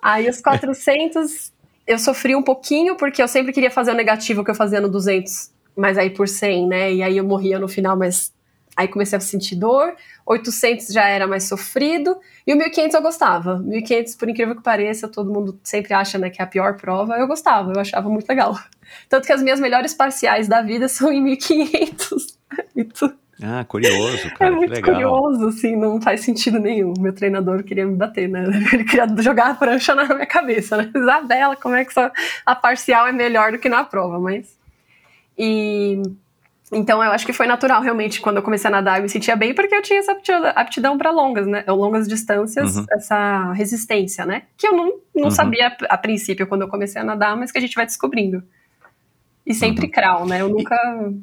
Aí 0.00 0.28
os 0.28 0.40
400 0.40 1.52
eu 1.86 1.98
sofri 1.98 2.34
um 2.36 2.42
pouquinho 2.42 2.94
porque 2.96 3.20
eu 3.20 3.26
sempre 3.28 3.52
queria 3.52 3.70
fazer 3.72 3.90
o 3.90 3.94
negativo 3.94 4.44
que 4.44 4.50
eu 4.50 4.54
fazia 4.54 4.80
no 4.80 4.88
200, 4.88 5.50
mas 5.76 5.98
aí 5.98 6.10
por 6.10 6.28
100, 6.28 6.68
né? 6.68 6.92
E 6.94 7.02
aí 7.02 7.16
eu 7.16 7.24
morria 7.24 7.58
no 7.58 7.66
final, 7.68 7.96
mas 7.96 8.32
aí 8.76 8.88
comecei 8.88 9.16
a 9.16 9.20
sentir 9.20 9.56
dor. 9.56 9.94
800 10.26 10.88
já 10.88 11.06
era 11.06 11.26
mais 11.26 11.44
sofrido 11.44 12.16
e 12.46 12.52
o 12.54 12.56
1500 12.56 12.94
eu 12.94 13.02
gostava. 13.02 13.58
1500, 13.58 14.14
por 14.16 14.28
incrível 14.28 14.56
que 14.56 14.62
pareça, 14.62 15.08
todo 15.08 15.32
mundo 15.32 15.58
sempre 15.62 15.92
acha, 15.94 16.18
né, 16.18 16.30
que 16.30 16.40
é 16.40 16.44
a 16.44 16.48
pior 16.48 16.76
prova. 16.76 17.14
Eu 17.16 17.26
gostava, 17.26 17.72
eu 17.72 17.80
achava 17.80 18.08
muito 18.08 18.28
legal. 18.28 18.58
Tanto 19.08 19.26
que 19.26 19.32
as 19.32 19.42
minhas 19.42 19.60
melhores 19.60 19.94
parciais 19.94 20.48
da 20.48 20.62
vida 20.62 20.88
são 20.88 21.12
em 21.12 21.22
1500. 21.22 22.38
Muito 22.74 23.14
Ah, 23.42 23.64
curioso, 23.64 24.28
é 24.28 24.30
cara, 24.30 24.52
que 24.52 24.56
muito 24.56 24.70
legal. 24.72 24.94
curioso, 24.94 25.48
assim, 25.48 25.74
não 25.74 26.00
faz 26.00 26.20
sentido 26.20 26.60
nenhum. 26.60 26.94
Meu 27.00 27.12
treinador 27.12 27.64
queria 27.64 27.84
me 27.84 27.96
bater, 27.96 28.28
né? 28.28 28.44
Ele 28.72 28.84
queria 28.84 29.08
jogar 29.18 29.50
a 29.50 29.54
prancha 29.54 29.92
na 29.92 30.04
minha 30.04 30.24
cabeça, 30.24 30.76
né? 30.76 30.88
Isabela, 30.94 31.56
como 31.56 31.74
é 31.74 31.84
que 31.84 31.92
só 31.92 32.12
a 32.46 32.54
parcial 32.54 33.08
é 33.08 33.12
melhor 33.12 33.50
do 33.50 33.58
que 33.58 33.68
na 33.68 33.82
prova, 33.82 34.20
mas. 34.20 34.56
E. 35.36 36.00
Então 36.72 37.02
eu 37.04 37.12
acho 37.12 37.26
que 37.26 37.32
foi 37.32 37.46
natural, 37.46 37.82
realmente, 37.82 38.20
quando 38.20 38.38
eu 38.38 38.42
comecei 38.42 38.68
a 38.68 38.72
nadar, 38.72 38.98
eu 38.98 39.02
me 39.02 39.08
sentia 39.08 39.36
bem, 39.36 39.54
porque 39.54 39.74
eu 39.74 39.82
tinha 39.82 39.98
essa 40.00 40.16
aptidão- 40.56 40.96
para 40.98 41.10
longas, 41.10 41.46
né? 41.46 41.62
Longas 41.68 42.08
distâncias, 42.08 42.76
Uhum. 42.76 42.86
essa 42.90 43.52
resistência, 43.52 44.24
né? 44.24 44.42
Que 44.56 44.66
eu 44.66 44.72
não, 44.76 44.92
não 45.14 45.24
Uhum. 45.24 45.30
sabia 45.30 45.76
a 45.88 45.98
princípio 45.98 46.46
quando 46.46 46.62
eu 46.62 46.68
comecei 46.68 47.00
a 47.00 47.04
nadar, 47.04 47.36
mas 47.36 47.52
que 47.52 47.58
a 47.58 47.60
gente 47.60 47.74
vai 47.76 47.84
descobrindo. 47.86 48.42
E 49.46 49.52
Uhum. 49.52 49.58
sempre 49.58 49.88
crawl, 49.88 50.26
né? 50.26 50.40
Eu 50.40 50.48
nunca 50.48 50.74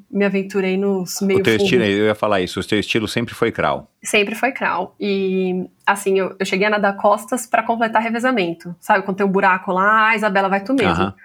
me 0.10 0.24
aventurei 0.24 0.78
nos 0.78 1.20
meio 1.22 1.39
O 1.39 1.44
teu 1.44 1.54
fundo. 1.54 1.64
estilo, 1.64 1.84
eu 1.84 2.06
ia 2.06 2.16
falar 2.16 2.39
isso, 2.39 2.60
o 2.60 2.64
teu 2.64 2.80
estilo 2.80 3.08
sempre 3.08 3.34
foi 3.34 3.52
crawl. 3.52 3.89
Sempre 4.04 4.36
foi 4.36 4.52
crawl. 4.52 4.96
E, 5.00 5.66
assim, 5.88 6.20
eu, 6.20 6.36
eu 6.39 6.46
cheguei 6.46 6.68
a 6.68 6.70
nadar 6.70 6.96
costas 6.98 7.48
pra 7.48 7.64
completar 7.64 8.00
revezamento. 8.04 8.76
Sabe, 8.80 9.04
quando 9.04 9.18
tem 9.18 9.26
um 9.26 9.32
buraco 9.32 9.72
lá, 9.72 10.10
ah, 10.10 10.16
Isabela, 10.16 10.48
vai 10.50 10.64
tu 10.64 10.72
mesmo. 10.76 10.92
Aham. 10.94 11.16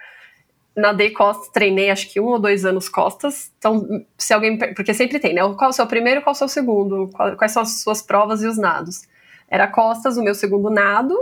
Nadei 0.77 1.09
costas, 1.09 1.49
treinei 1.49 1.89
acho 1.89 2.07
que 2.07 2.19
um 2.19 2.25
ou 2.25 2.37
dois 2.37 2.63
anos 2.63 2.87
costas. 2.87 3.51
Então, 3.57 4.05
se 4.15 4.31
alguém. 4.31 4.59
Porque 4.75 4.93
sempre 4.93 5.17
tem, 5.17 5.33
né? 5.33 5.41
Qual 5.41 5.63
é 5.63 5.69
o 5.69 5.73
seu 5.73 5.87
primeiro, 5.87 6.21
qual 6.21 6.33
é 6.33 6.35
o 6.35 6.37
seu 6.37 6.47
segundo? 6.47 7.09
Quais 7.35 7.51
são 7.51 7.63
as 7.63 7.81
suas 7.81 7.99
provas 7.99 8.43
e 8.43 8.47
os 8.47 8.59
nados? 8.59 9.01
Era 9.49 9.65
costas, 9.65 10.17
o 10.17 10.21
meu 10.21 10.35
segundo 10.35 10.69
nado. 10.69 11.17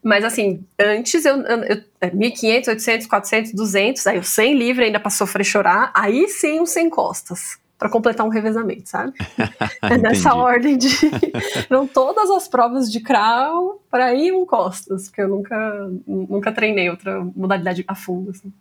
Mas, 0.00 0.24
assim, 0.24 0.64
antes 0.78 1.24
eu. 1.24 1.42
eu, 1.42 1.64
eu 1.64 1.82
é, 2.00 2.10
1.500, 2.10 2.68
800, 2.68 3.06
400, 3.08 3.52
200. 3.52 4.06
Aí 4.06 4.18
o 4.18 4.22
100 4.22 4.54
livre 4.54 4.84
ainda 4.84 5.00
pra 5.00 5.10
sofrer 5.10 5.44
chorar. 5.44 5.90
Aí 5.92 6.28
sim, 6.28 6.60
o 6.60 6.66
100 6.66 6.88
costas. 6.88 7.58
Pra 7.76 7.90
completar 7.90 8.24
um 8.24 8.30
revezamento, 8.30 8.88
sabe? 8.88 9.12
É 9.82 9.98
nessa 9.98 10.34
ordem 10.34 10.78
de. 10.78 10.88
Não 11.68 11.84
todas 11.84 12.30
as 12.30 12.46
provas 12.46 12.92
de 12.92 13.00
crawl 13.00 13.82
para 13.90 14.14
ir 14.14 14.30
um 14.32 14.46
costas, 14.46 15.08
porque 15.08 15.22
eu 15.22 15.28
nunca, 15.28 15.90
nunca 16.06 16.52
treinei 16.52 16.88
outra 16.90 17.24
modalidade 17.34 17.82
a 17.88 17.94
fundo. 17.94 18.30
Assim. 18.30 18.52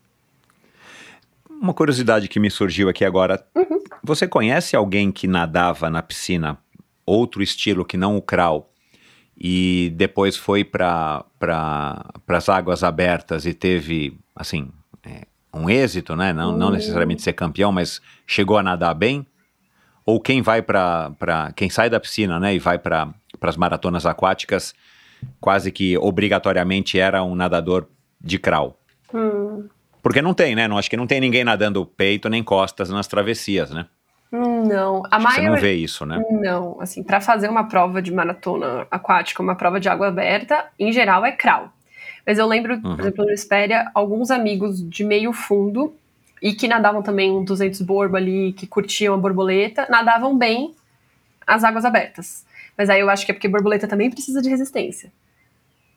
Uma 1.61 1.73
curiosidade 1.73 2.27
que 2.27 2.39
me 2.39 2.49
surgiu 2.49 2.87
aqui 2.89 3.03
agora. 3.03 3.43
Uhum. 3.55 3.83
Você 4.03 4.27
conhece 4.27 4.75
alguém 4.75 5.11
que 5.11 5.27
nadava 5.27 5.89
na 5.89 6.01
piscina, 6.01 6.57
outro 7.05 7.43
estilo 7.43 7.83
que 7.85 7.97
não 7.97 8.15
o 8.15 8.21
crawl, 8.21 8.71
e 9.37 9.91
depois 9.95 10.35
foi 10.37 10.63
para 10.63 11.25
pra, 11.37 12.05
as 12.29 12.49
águas 12.49 12.83
abertas 12.83 13.45
e 13.45 13.53
teve, 13.53 14.17
assim, 14.35 14.69
é, 15.03 15.25
um 15.53 15.69
êxito, 15.69 16.15
né? 16.15 16.31
Não, 16.33 16.51
não 16.57 16.67
Hum. 16.69 16.71
necessariamente 16.71 17.21
ser 17.21 17.33
campeão, 17.33 17.71
mas 17.71 18.01
chegou 18.27 18.57
a 18.57 18.63
nadar 18.63 18.93
bem? 18.93 19.25
Ou 20.05 20.19
quem 20.19 20.41
vai 20.41 20.61
para 20.61 21.13
quem 21.55 21.69
sai 21.69 21.89
da 21.89 21.99
piscina, 21.99 22.39
né, 22.39 22.55
e 22.55 22.59
vai 22.59 22.79
para 22.79 23.13
as 23.41 23.55
maratonas 23.57 24.05
aquáticas, 24.05 24.73
quase 25.39 25.71
que 25.71 25.97
obrigatoriamente 25.97 26.97
era 26.97 27.23
um 27.23 27.35
nadador 27.35 27.87
de 28.19 28.39
crawl? 28.39 28.77
Hum, 29.13 29.67
Porque 30.01 30.21
não 30.21 30.33
tem, 30.33 30.55
né? 30.55 30.67
Não, 30.67 30.77
acho 30.77 30.89
que 30.89 30.97
não 30.97 31.07
tem 31.07 31.19
ninguém 31.19 31.43
nadando 31.43 31.85
peito 31.85 32.29
nem 32.29 32.43
costas 32.43 32.89
nas 32.89 33.07
travessias, 33.07 33.71
né? 33.71 33.85
não, 34.31 35.01
a 35.09 35.17
que 35.17 35.23
Você 35.23 35.37
não 35.41 35.43
maioria. 35.51 35.59
vê 35.61 35.73
isso, 35.73 36.05
né? 36.05 36.23
Não, 36.29 36.79
assim, 36.79 37.01
para 37.01 37.19
fazer 37.19 37.49
uma 37.49 37.67
prova 37.67 37.99
de 37.99 38.13
maratona 38.13 38.85
aquática, 38.91 39.41
uma 39.41 39.55
prova 39.55 39.79
de 39.79 39.89
água 39.89 40.07
aberta, 40.07 40.65
em 40.77 40.91
geral 40.93 41.25
é 41.25 41.31
crawl. 41.31 41.69
Mas 42.27 42.37
eu 42.37 42.45
lembro, 42.45 42.75
Uhum. 42.75 42.95
por 42.95 42.99
exemplo, 42.99 43.25
no 43.25 43.31
Espéria, 43.31 43.89
alguns 43.95 44.29
amigos 44.29 44.87
de 44.87 45.03
meio 45.03 45.33
fundo 45.33 45.93
e 46.41 46.53
que 46.53 46.67
nadavam 46.67 47.01
também 47.01 47.31
um 47.31 47.43
200 47.43 47.81
borbo 47.81 48.17
ali, 48.17 48.53
que 48.53 48.67
curtiam 48.67 49.15
a 49.15 49.17
borboleta, 49.17 49.87
nadavam 49.89 50.37
bem 50.37 50.75
as 51.47 51.63
águas 51.63 51.83
abertas. 51.83 52.45
Mas 52.77 52.87
aí 52.89 52.99
eu 52.99 53.09
acho 53.09 53.25
que 53.25 53.31
é 53.31 53.33
porque 53.33 53.47
borboleta 53.47 53.87
também 53.87 54.11
precisa 54.11 54.41
de 54.43 54.49
resistência. 54.49 55.11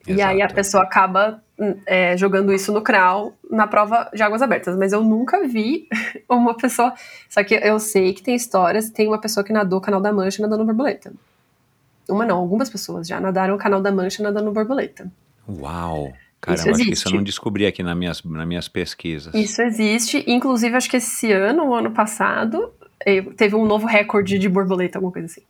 E 0.06 0.20
aí 0.20 0.40
a 0.40 0.44
Exato. 0.44 0.54
pessoa 0.54 0.82
acaba 0.82 1.42
é, 1.86 2.16
jogando 2.16 2.52
isso 2.52 2.72
no 2.72 2.82
crawl 2.82 3.34
na 3.50 3.66
prova 3.66 4.10
de 4.12 4.22
águas 4.22 4.42
abertas. 4.42 4.76
Mas 4.76 4.92
eu 4.92 5.02
nunca 5.02 5.46
vi 5.46 5.88
uma 6.28 6.56
pessoa. 6.56 6.92
Só 7.28 7.42
que 7.44 7.54
eu 7.54 7.78
sei 7.78 8.12
que 8.12 8.22
tem 8.22 8.34
histórias, 8.34 8.90
tem 8.90 9.08
uma 9.08 9.20
pessoa 9.20 9.44
que 9.44 9.52
nadou 9.52 9.78
o 9.78 9.82
canal 9.82 10.00
da 10.00 10.12
Mancha 10.12 10.42
nadando 10.42 10.64
borboleta. 10.64 11.12
Uma 12.08 12.26
não, 12.26 12.38
algumas 12.38 12.68
pessoas 12.68 13.06
já 13.06 13.20
nadaram 13.20 13.54
o 13.54 13.58
canal 13.58 13.80
da 13.80 13.92
Mancha 13.92 14.22
nadando 14.22 14.50
borboleta. 14.50 15.10
Uau! 15.48 16.12
Caramba, 16.40 16.60
Isso 16.60 16.70
acho 16.70 16.84
que 16.84 16.92
isso 16.92 17.08
eu 17.08 17.14
não 17.14 17.22
descobri 17.22 17.66
aqui 17.66 17.84
nas 17.84 17.96
minhas, 17.96 18.20
nas 18.24 18.46
minhas 18.48 18.66
pesquisas. 18.66 19.32
Isso 19.32 19.62
existe. 19.62 20.24
Inclusive, 20.26 20.74
acho 20.74 20.90
que 20.90 20.96
esse 20.96 21.30
ano, 21.30 21.68
o 21.68 21.74
ano 21.74 21.92
passado, 21.92 22.72
teve 23.36 23.54
um 23.54 23.64
novo 23.64 23.86
recorde 23.86 24.40
de 24.40 24.48
borboleta, 24.48 24.98
alguma 24.98 25.12
coisa 25.12 25.26
assim. 25.26 25.42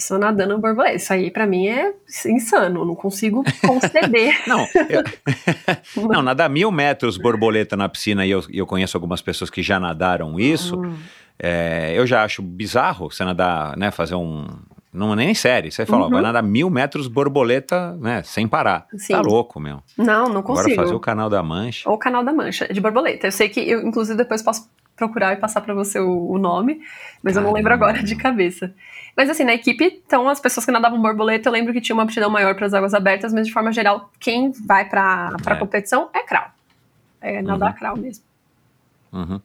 Pessoa 0.00 0.18
nadando 0.18 0.58
borboleta. 0.58 0.96
Isso 0.96 1.12
aí 1.12 1.30
para 1.30 1.46
mim 1.46 1.68
é 1.68 1.92
insano, 2.26 2.84
não 2.84 2.94
consigo 2.94 3.44
conceber. 3.66 4.34
não, 4.48 4.66
eu... 4.88 5.04
não, 6.08 6.22
nadar 6.22 6.48
mil 6.48 6.72
metros 6.72 7.18
borboleta 7.18 7.76
na 7.76 7.88
piscina 7.88 8.24
e 8.24 8.30
eu, 8.30 8.42
eu 8.50 8.66
conheço 8.66 8.96
algumas 8.96 9.20
pessoas 9.20 9.50
que 9.50 9.62
já 9.62 9.78
nadaram 9.78 10.40
isso. 10.40 10.80
Hum. 10.80 10.96
É, 11.38 11.92
eu 11.94 12.06
já 12.06 12.24
acho 12.24 12.42
bizarro 12.42 13.10
você 13.10 13.24
nadar, 13.24 13.76
né, 13.76 13.90
fazer 13.90 14.14
um, 14.14 14.46
não 14.92 15.12
é 15.12 15.16
nem 15.16 15.34
série. 15.34 15.70
Você 15.70 15.86
fala, 15.86 16.04
uhum. 16.04 16.10
vai 16.10 16.22
nadar 16.22 16.42
mil 16.42 16.68
metros 16.68 17.06
borboleta, 17.06 17.96
né? 17.96 18.22
Sem 18.24 18.48
parar. 18.48 18.86
Sim. 18.96 19.12
Tá 19.12 19.20
louco, 19.20 19.60
meu. 19.60 19.82
Não, 19.96 20.28
não 20.28 20.42
consigo. 20.42 20.72
Agora 20.72 20.82
fazer 20.82 20.94
o 20.94 21.00
canal 21.00 21.30
da 21.30 21.42
Mancha. 21.42 21.88
Ou 21.88 21.94
o 21.94 21.98
canal 21.98 22.24
da 22.24 22.32
Mancha, 22.32 22.66
de 22.72 22.80
borboleta. 22.80 23.28
Eu 23.28 23.32
sei 23.32 23.48
que, 23.48 23.60
eu, 23.60 23.86
inclusive, 23.86 24.18
depois 24.18 24.42
posso 24.42 24.68
procurar 24.96 25.32
e 25.32 25.36
passar 25.36 25.62
para 25.62 25.72
você 25.72 25.98
o, 25.98 26.30
o, 26.30 26.38
nome, 26.38 26.80
mas 27.22 27.34
Caramba. 27.34 27.40
eu 27.40 27.44
não 27.44 27.52
lembro 27.56 27.72
agora 27.72 28.02
de 28.02 28.14
cabeça. 28.16 28.74
Mas 29.16 29.28
assim, 29.28 29.44
na 29.44 29.54
equipe, 29.54 30.02
então 30.06 30.28
as 30.28 30.40
pessoas 30.40 30.64
que 30.64 30.72
nadavam 30.72 31.00
borboleta, 31.00 31.48
eu 31.48 31.52
lembro 31.52 31.72
que 31.72 31.80
tinha 31.80 31.94
uma 31.94 32.04
aptidão 32.04 32.30
maior 32.30 32.54
para 32.54 32.66
as 32.66 32.74
águas 32.74 32.94
abertas, 32.94 33.32
mas 33.32 33.46
de 33.46 33.52
forma 33.52 33.72
geral, 33.72 34.10
quem 34.18 34.52
vai 34.66 34.88
para 34.88 35.34
a 35.44 35.52
é. 35.52 35.56
competição 35.56 36.08
é 36.14 36.22
crawl. 36.22 36.48
É 37.20 37.42
nadar 37.42 37.72
uhum. 37.72 37.78
crawl 37.78 37.96
mesmo. 37.96 38.24
Uhum. 39.12 39.40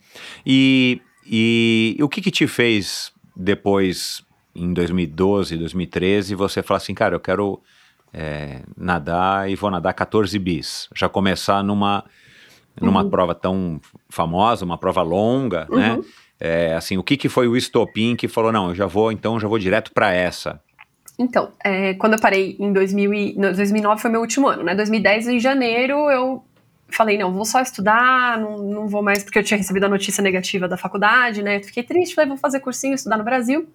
E, 0.46 1.02
e 1.26 1.98
o 2.02 2.08
que 2.08 2.22
que 2.22 2.32
te 2.32 2.48
fez 2.48 3.12
depois 3.36 4.24
em 4.56 4.74
2012, 4.74 5.58
2013, 5.58 6.36
você 6.36 6.64
fala 6.64 6.78
assim, 6.78 6.94
cara, 6.94 7.16
eu 7.16 7.20
quero 7.20 7.62
é, 8.14 8.62
nadar 8.78 9.50
e 9.50 9.56
vou 9.56 9.70
nadar 9.70 9.94
14 9.94 10.40
bis. 10.40 10.88
Já 10.96 11.10
começar 11.10 11.62
numa, 11.62 12.06
numa 12.80 13.04
uhum. 13.04 13.10
prova 13.10 13.36
tão 13.36 13.82
famosa, 14.10 14.64
uma 14.64 14.78
prova 14.78 15.02
longa, 15.02 15.68
né? 15.70 16.00
É, 16.40 16.74
assim, 16.76 16.98
o 16.98 17.04
que, 17.04 17.16
que 17.16 17.30
foi 17.30 17.48
o 17.48 17.56
estopim 17.56 18.16
que 18.16 18.28
falou, 18.28 18.52
não, 18.52 18.70
eu 18.70 18.76
já 18.76 18.86
vou, 18.86 19.12
então, 19.12 19.40
já 19.40 19.48
vou 19.48 19.58
direto 19.58 19.92
para 19.94 20.14
essa? 20.14 20.62
Então, 21.18 21.52
é, 21.64 21.94
quando 21.94 22.14
eu 22.14 22.20
parei 22.20 22.58
em 22.60 22.74
2000 22.74 23.14
e, 23.14 23.34
2009 23.34 24.02
foi 24.02 24.12
meu 24.12 24.22
último 24.22 24.48
ano, 24.48 24.64
né? 24.64 24.76
2010, 24.76 25.30
em 25.30 25.40
janeiro, 25.40 26.10
eu 26.12 26.44
falei, 26.90 27.18
não, 27.18 27.34
vou 27.34 27.46
só 27.46 27.62
estudar, 27.62 28.38
não, 28.38 28.58
não 28.58 28.88
vou 28.88 29.02
mais, 29.02 29.24
porque 29.24 29.40
eu 29.40 29.44
tinha 29.44 29.58
recebido 29.58 29.86
a 29.86 29.90
notícia 29.90 30.22
negativa 30.22 30.68
da 30.68 30.78
faculdade, 30.78 31.42
né? 31.42 31.64
Fiquei 31.64 31.84
triste, 31.84 32.16
falei, 32.16 32.28
vou 32.28 32.38
fazer 32.38 32.60
cursinho, 32.60 32.96
estudar 32.96 33.18
no 33.18 33.24
Brasil. 33.24 33.68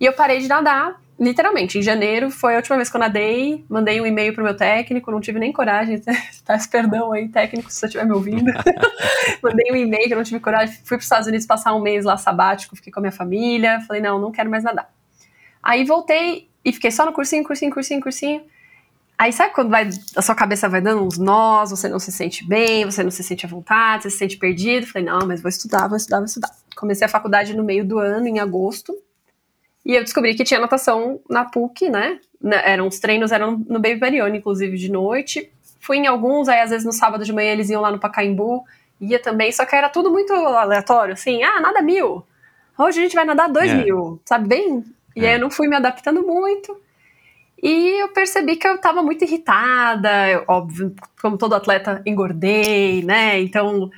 E 0.00 0.04
eu 0.04 0.12
parei 0.12 0.40
de 0.40 0.48
nadar, 0.48 1.00
literalmente. 1.18 1.78
Em 1.78 1.82
janeiro 1.82 2.30
foi 2.30 2.54
a 2.54 2.56
última 2.56 2.76
vez 2.76 2.90
que 2.90 2.96
eu 2.96 3.00
nadei, 3.00 3.64
mandei 3.68 4.00
um 4.00 4.06
e-mail 4.06 4.34
pro 4.34 4.44
meu 4.44 4.56
técnico, 4.56 5.10
não 5.10 5.20
tive 5.20 5.38
nem 5.38 5.52
coragem, 5.52 6.02
peço 6.46 6.70
perdão 6.70 7.12
aí, 7.12 7.28
técnico, 7.28 7.70
se 7.70 7.78
você 7.78 7.86
estiver 7.86 8.04
me 8.04 8.12
ouvindo. 8.12 8.52
mandei 9.42 9.72
um 9.72 9.76
e-mail 9.76 10.06
que 10.06 10.12
eu 10.12 10.16
não 10.16 10.24
tive 10.24 10.40
coragem, 10.40 10.74
fui 10.76 10.96
para 10.96 10.98
os 10.98 11.04
Estados 11.04 11.26
Unidos 11.26 11.46
passar 11.46 11.74
um 11.74 11.80
mês 11.80 12.04
lá 12.04 12.16
sabático, 12.16 12.76
fiquei 12.76 12.92
com 12.92 13.00
a 13.00 13.02
minha 13.02 13.12
família, 13.12 13.80
falei, 13.86 14.02
não, 14.02 14.18
não 14.18 14.32
quero 14.32 14.50
mais 14.50 14.64
nadar. 14.64 14.92
Aí 15.62 15.84
voltei 15.84 16.48
e 16.64 16.72
fiquei 16.72 16.90
só 16.90 17.06
no 17.06 17.12
cursinho, 17.12 17.44
cursinho, 17.44 17.72
cursinho, 17.72 18.00
cursinho. 18.00 18.42
Aí 19.16 19.32
sabe 19.32 19.54
quando 19.54 19.70
vai, 19.70 19.88
a 20.16 20.22
sua 20.22 20.34
cabeça 20.34 20.68
vai 20.68 20.80
dando 20.80 21.04
uns 21.04 21.18
nós, 21.18 21.70
você 21.70 21.88
não 21.88 22.00
se 22.00 22.10
sente 22.10 22.46
bem, 22.46 22.84
você 22.84 23.02
não 23.02 23.12
se 23.12 23.22
sente 23.22 23.46
à 23.46 23.48
vontade, 23.48 24.02
você 24.02 24.10
se 24.10 24.18
sente 24.18 24.36
perdido. 24.36 24.86
Falei, 24.86 25.06
não, 25.06 25.26
mas 25.26 25.40
vou 25.40 25.48
estudar, 25.48 25.86
vou 25.86 25.96
estudar, 25.96 26.18
vou 26.18 26.26
estudar. 26.26 26.50
Comecei 26.76 27.06
a 27.06 27.08
faculdade 27.08 27.56
no 27.56 27.62
meio 27.62 27.84
do 27.84 27.98
ano, 27.98 28.26
em 28.26 28.40
agosto. 28.40 28.92
E 29.84 29.94
eu 29.94 30.02
descobri 30.02 30.34
que 30.34 30.44
tinha 30.44 30.60
natação 30.60 31.20
na 31.28 31.44
PUC, 31.44 31.90
né? 31.90 32.18
Eram 32.64 32.86
os 32.86 32.98
treinos 32.98 33.32
eram 33.32 33.62
no 33.68 33.80
Baby 33.80 33.96
Barione, 33.96 34.38
inclusive, 34.38 34.76
de 34.76 34.90
noite. 34.90 35.50
Fui 35.80 35.98
em 35.98 36.06
alguns, 36.06 36.48
aí 36.48 36.60
às 36.60 36.70
vezes 36.70 36.86
no 36.86 36.92
sábado 36.92 37.24
de 37.24 37.32
manhã 37.32 37.52
eles 37.52 37.68
iam 37.68 37.82
lá 37.82 37.90
no 37.90 37.98
Pacaembu, 37.98 38.64
ia 39.00 39.18
também, 39.18 39.52
só 39.52 39.66
que 39.66 39.76
era 39.76 39.90
tudo 39.90 40.10
muito 40.10 40.32
aleatório, 40.32 41.12
assim, 41.12 41.42
ah, 41.42 41.60
nada 41.60 41.82
mil. 41.82 42.24
Hoje 42.78 43.00
a 43.00 43.02
gente 43.02 43.14
vai 43.14 43.24
nadar 43.24 43.48
dois 43.50 43.70
é. 43.70 43.74
mil, 43.74 44.20
sabe 44.24 44.48
bem? 44.48 44.84
E 45.14 45.24
é. 45.24 45.28
aí 45.28 45.34
eu 45.34 45.40
não 45.40 45.50
fui 45.50 45.68
me 45.68 45.76
adaptando 45.76 46.22
muito. 46.22 46.80
E 47.62 48.00
eu 48.00 48.08
percebi 48.08 48.56
que 48.56 48.66
eu 48.66 48.78
tava 48.78 49.02
muito 49.02 49.24
irritada, 49.24 50.28
eu, 50.28 50.44
óbvio, 50.48 50.94
como 51.20 51.38
todo 51.38 51.54
atleta, 51.54 52.02
engordei, 52.04 53.02
né? 53.02 53.40
Então 53.40 53.90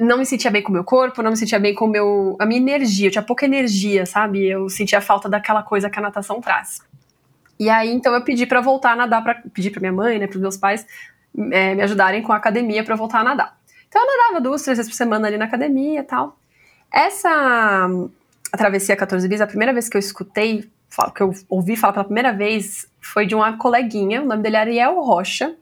não 0.00 0.18
me 0.18 0.24
sentia 0.24 0.50
bem 0.50 0.62
com 0.62 0.70
o 0.70 0.72
meu 0.72 0.82
corpo, 0.82 1.22
não 1.22 1.30
me 1.30 1.36
sentia 1.36 1.58
bem 1.58 1.74
com 1.74 1.86
meu, 1.86 2.36
a 2.40 2.46
minha 2.46 2.60
energia, 2.60 3.08
eu 3.08 3.10
tinha 3.12 3.22
pouca 3.22 3.44
energia, 3.44 4.06
sabe? 4.06 4.46
Eu 4.46 4.68
sentia 4.68 5.00
falta 5.00 5.28
daquela 5.28 5.62
coisa 5.62 5.90
que 5.90 5.98
a 5.98 6.02
natação 6.02 6.40
traz. 6.40 6.80
E 7.58 7.68
aí, 7.68 7.92
então, 7.92 8.14
eu 8.14 8.24
pedi 8.24 8.46
para 8.46 8.62
voltar 8.62 8.92
a 8.92 8.96
nadar, 8.96 9.22
para 9.22 9.34
pedir 9.52 9.70
para 9.70 9.80
minha 9.80 9.92
mãe, 9.92 10.18
né, 10.18 10.26
para 10.26 10.38
meus 10.38 10.56
pais 10.56 10.86
é, 11.52 11.74
me 11.74 11.82
ajudarem 11.82 12.22
com 12.22 12.32
a 12.32 12.36
academia 12.36 12.82
para 12.82 12.96
voltar 12.96 13.20
a 13.20 13.24
nadar. 13.24 13.58
Então, 13.86 14.00
eu 14.00 14.16
nadava 14.16 14.40
duas, 14.40 14.62
três 14.62 14.78
vezes 14.78 14.90
por 14.90 14.96
semana 14.96 15.28
ali 15.28 15.36
na 15.36 15.44
academia 15.44 16.00
e 16.00 16.04
tal. 16.04 16.38
Essa 16.90 17.88
a 18.52 18.56
travessia 18.56 18.96
14 18.96 19.28
bis, 19.28 19.40
a 19.40 19.46
primeira 19.46 19.72
vez 19.72 19.88
que 19.88 19.96
eu 19.96 20.00
escutei, 20.00 20.70
que 21.14 21.22
eu 21.22 21.32
ouvi 21.48 21.76
falar 21.76 21.92
pela 21.92 22.04
primeira 22.04 22.32
vez, 22.32 22.90
foi 23.00 23.26
de 23.26 23.34
uma 23.34 23.56
coleguinha, 23.56 24.22
o 24.22 24.26
nome 24.26 24.42
dele 24.42 24.56
era 24.56 24.70
Ariel 24.70 25.00
Rocha, 25.00 25.54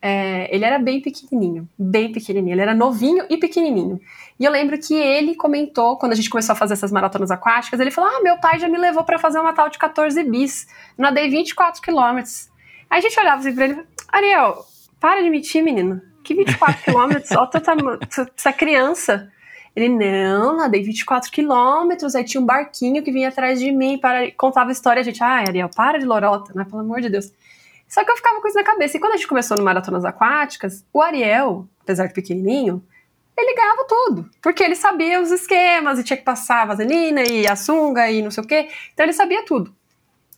é, 0.00 0.54
ele 0.54 0.64
era 0.64 0.78
bem 0.78 1.00
pequenininho, 1.00 1.68
bem 1.78 2.12
pequenininho. 2.12 2.54
Ele 2.54 2.60
era 2.60 2.74
novinho 2.74 3.24
e 3.28 3.36
pequenininho. 3.36 4.00
E 4.38 4.44
eu 4.44 4.52
lembro 4.52 4.78
que 4.78 4.94
ele 4.94 5.34
comentou, 5.34 5.96
quando 5.96 6.12
a 6.12 6.14
gente 6.14 6.30
começou 6.30 6.52
a 6.52 6.56
fazer 6.56 6.74
essas 6.74 6.92
maratonas 6.92 7.30
aquáticas, 7.30 7.80
ele 7.80 7.90
falou: 7.90 8.10
Ah, 8.10 8.22
meu 8.22 8.38
pai 8.38 8.58
já 8.58 8.68
me 8.68 8.78
levou 8.78 9.04
para 9.04 9.18
fazer 9.18 9.40
uma 9.40 9.52
tal 9.52 9.68
de 9.68 9.78
14 9.78 10.22
bis. 10.24 10.66
Nadei 10.96 11.28
24 11.28 11.82
quilômetros. 11.82 12.48
Aí 12.88 12.98
a 12.98 13.02
gente 13.02 13.18
olhava 13.18 13.40
assim 13.40 13.54
pra 13.54 13.64
ele: 13.64 13.82
Ariel, 14.12 14.64
para 15.00 15.22
de 15.22 15.30
mentir, 15.30 15.62
menino. 15.62 16.00
Que 16.22 16.34
24 16.34 16.82
quilômetros? 16.84 17.28
Tu 17.28 17.60
tá, 17.60 17.74
essa 18.36 18.52
criança. 18.52 19.32
Ele, 19.74 19.88
não, 19.88 20.56
nadei 20.56 20.82
24 20.82 21.30
quilômetros. 21.30 22.14
Aí 22.14 22.24
tinha 22.24 22.40
um 22.40 22.46
barquinho 22.46 23.02
que 23.02 23.12
vinha 23.12 23.28
atrás 23.28 23.60
de 23.60 23.70
mim, 23.70 23.98
para, 23.98 24.30
contava 24.32 24.72
história. 24.72 25.00
A 25.00 25.04
gente, 25.04 25.22
ah, 25.22 25.44
Ariel, 25.46 25.70
para 25.74 25.98
de 25.98 26.04
lorota, 26.04 26.52
né? 26.54 26.64
Pelo 26.64 26.80
amor 26.80 27.00
de 27.00 27.08
Deus. 27.08 27.32
Só 27.88 28.04
que 28.04 28.10
eu 28.10 28.16
ficava 28.16 28.40
com 28.40 28.48
isso 28.48 28.56
na 28.56 28.64
cabeça. 28.64 28.96
E 28.96 29.00
quando 29.00 29.14
a 29.14 29.16
gente 29.16 29.26
começou 29.26 29.56
no 29.56 29.64
Maratonas 29.64 30.04
Aquáticas, 30.04 30.84
o 30.92 31.00
Ariel, 31.00 31.66
apesar 31.80 32.06
de 32.06 32.14
pequenininho, 32.14 32.84
ele 33.36 33.54
ganhava 33.54 33.84
tudo. 33.88 34.28
Porque 34.42 34.62
ele 34.62 34.76
sabia 34.76 35.20
os 35.20 35.30
esquemas 35.30 35.98
e 35.98 36.04
tinha 36.04 36.16
que 36.16 36.24
passar 36.24 36.62
a 36.62 36.66
vaselina 36.66 37.22
e 37.22 37.46
a 37.46 37.56
sunga 37.56 38.10
e 38.10 38.20
não 38.20 38.30
sei 38.30 38.44
o 38.44 38.46
quê. 38.46 38.68
Então 38.92 39.06
ele 39.06 39.12
sabia 39.12 39.44
tudo. 39.44 39.74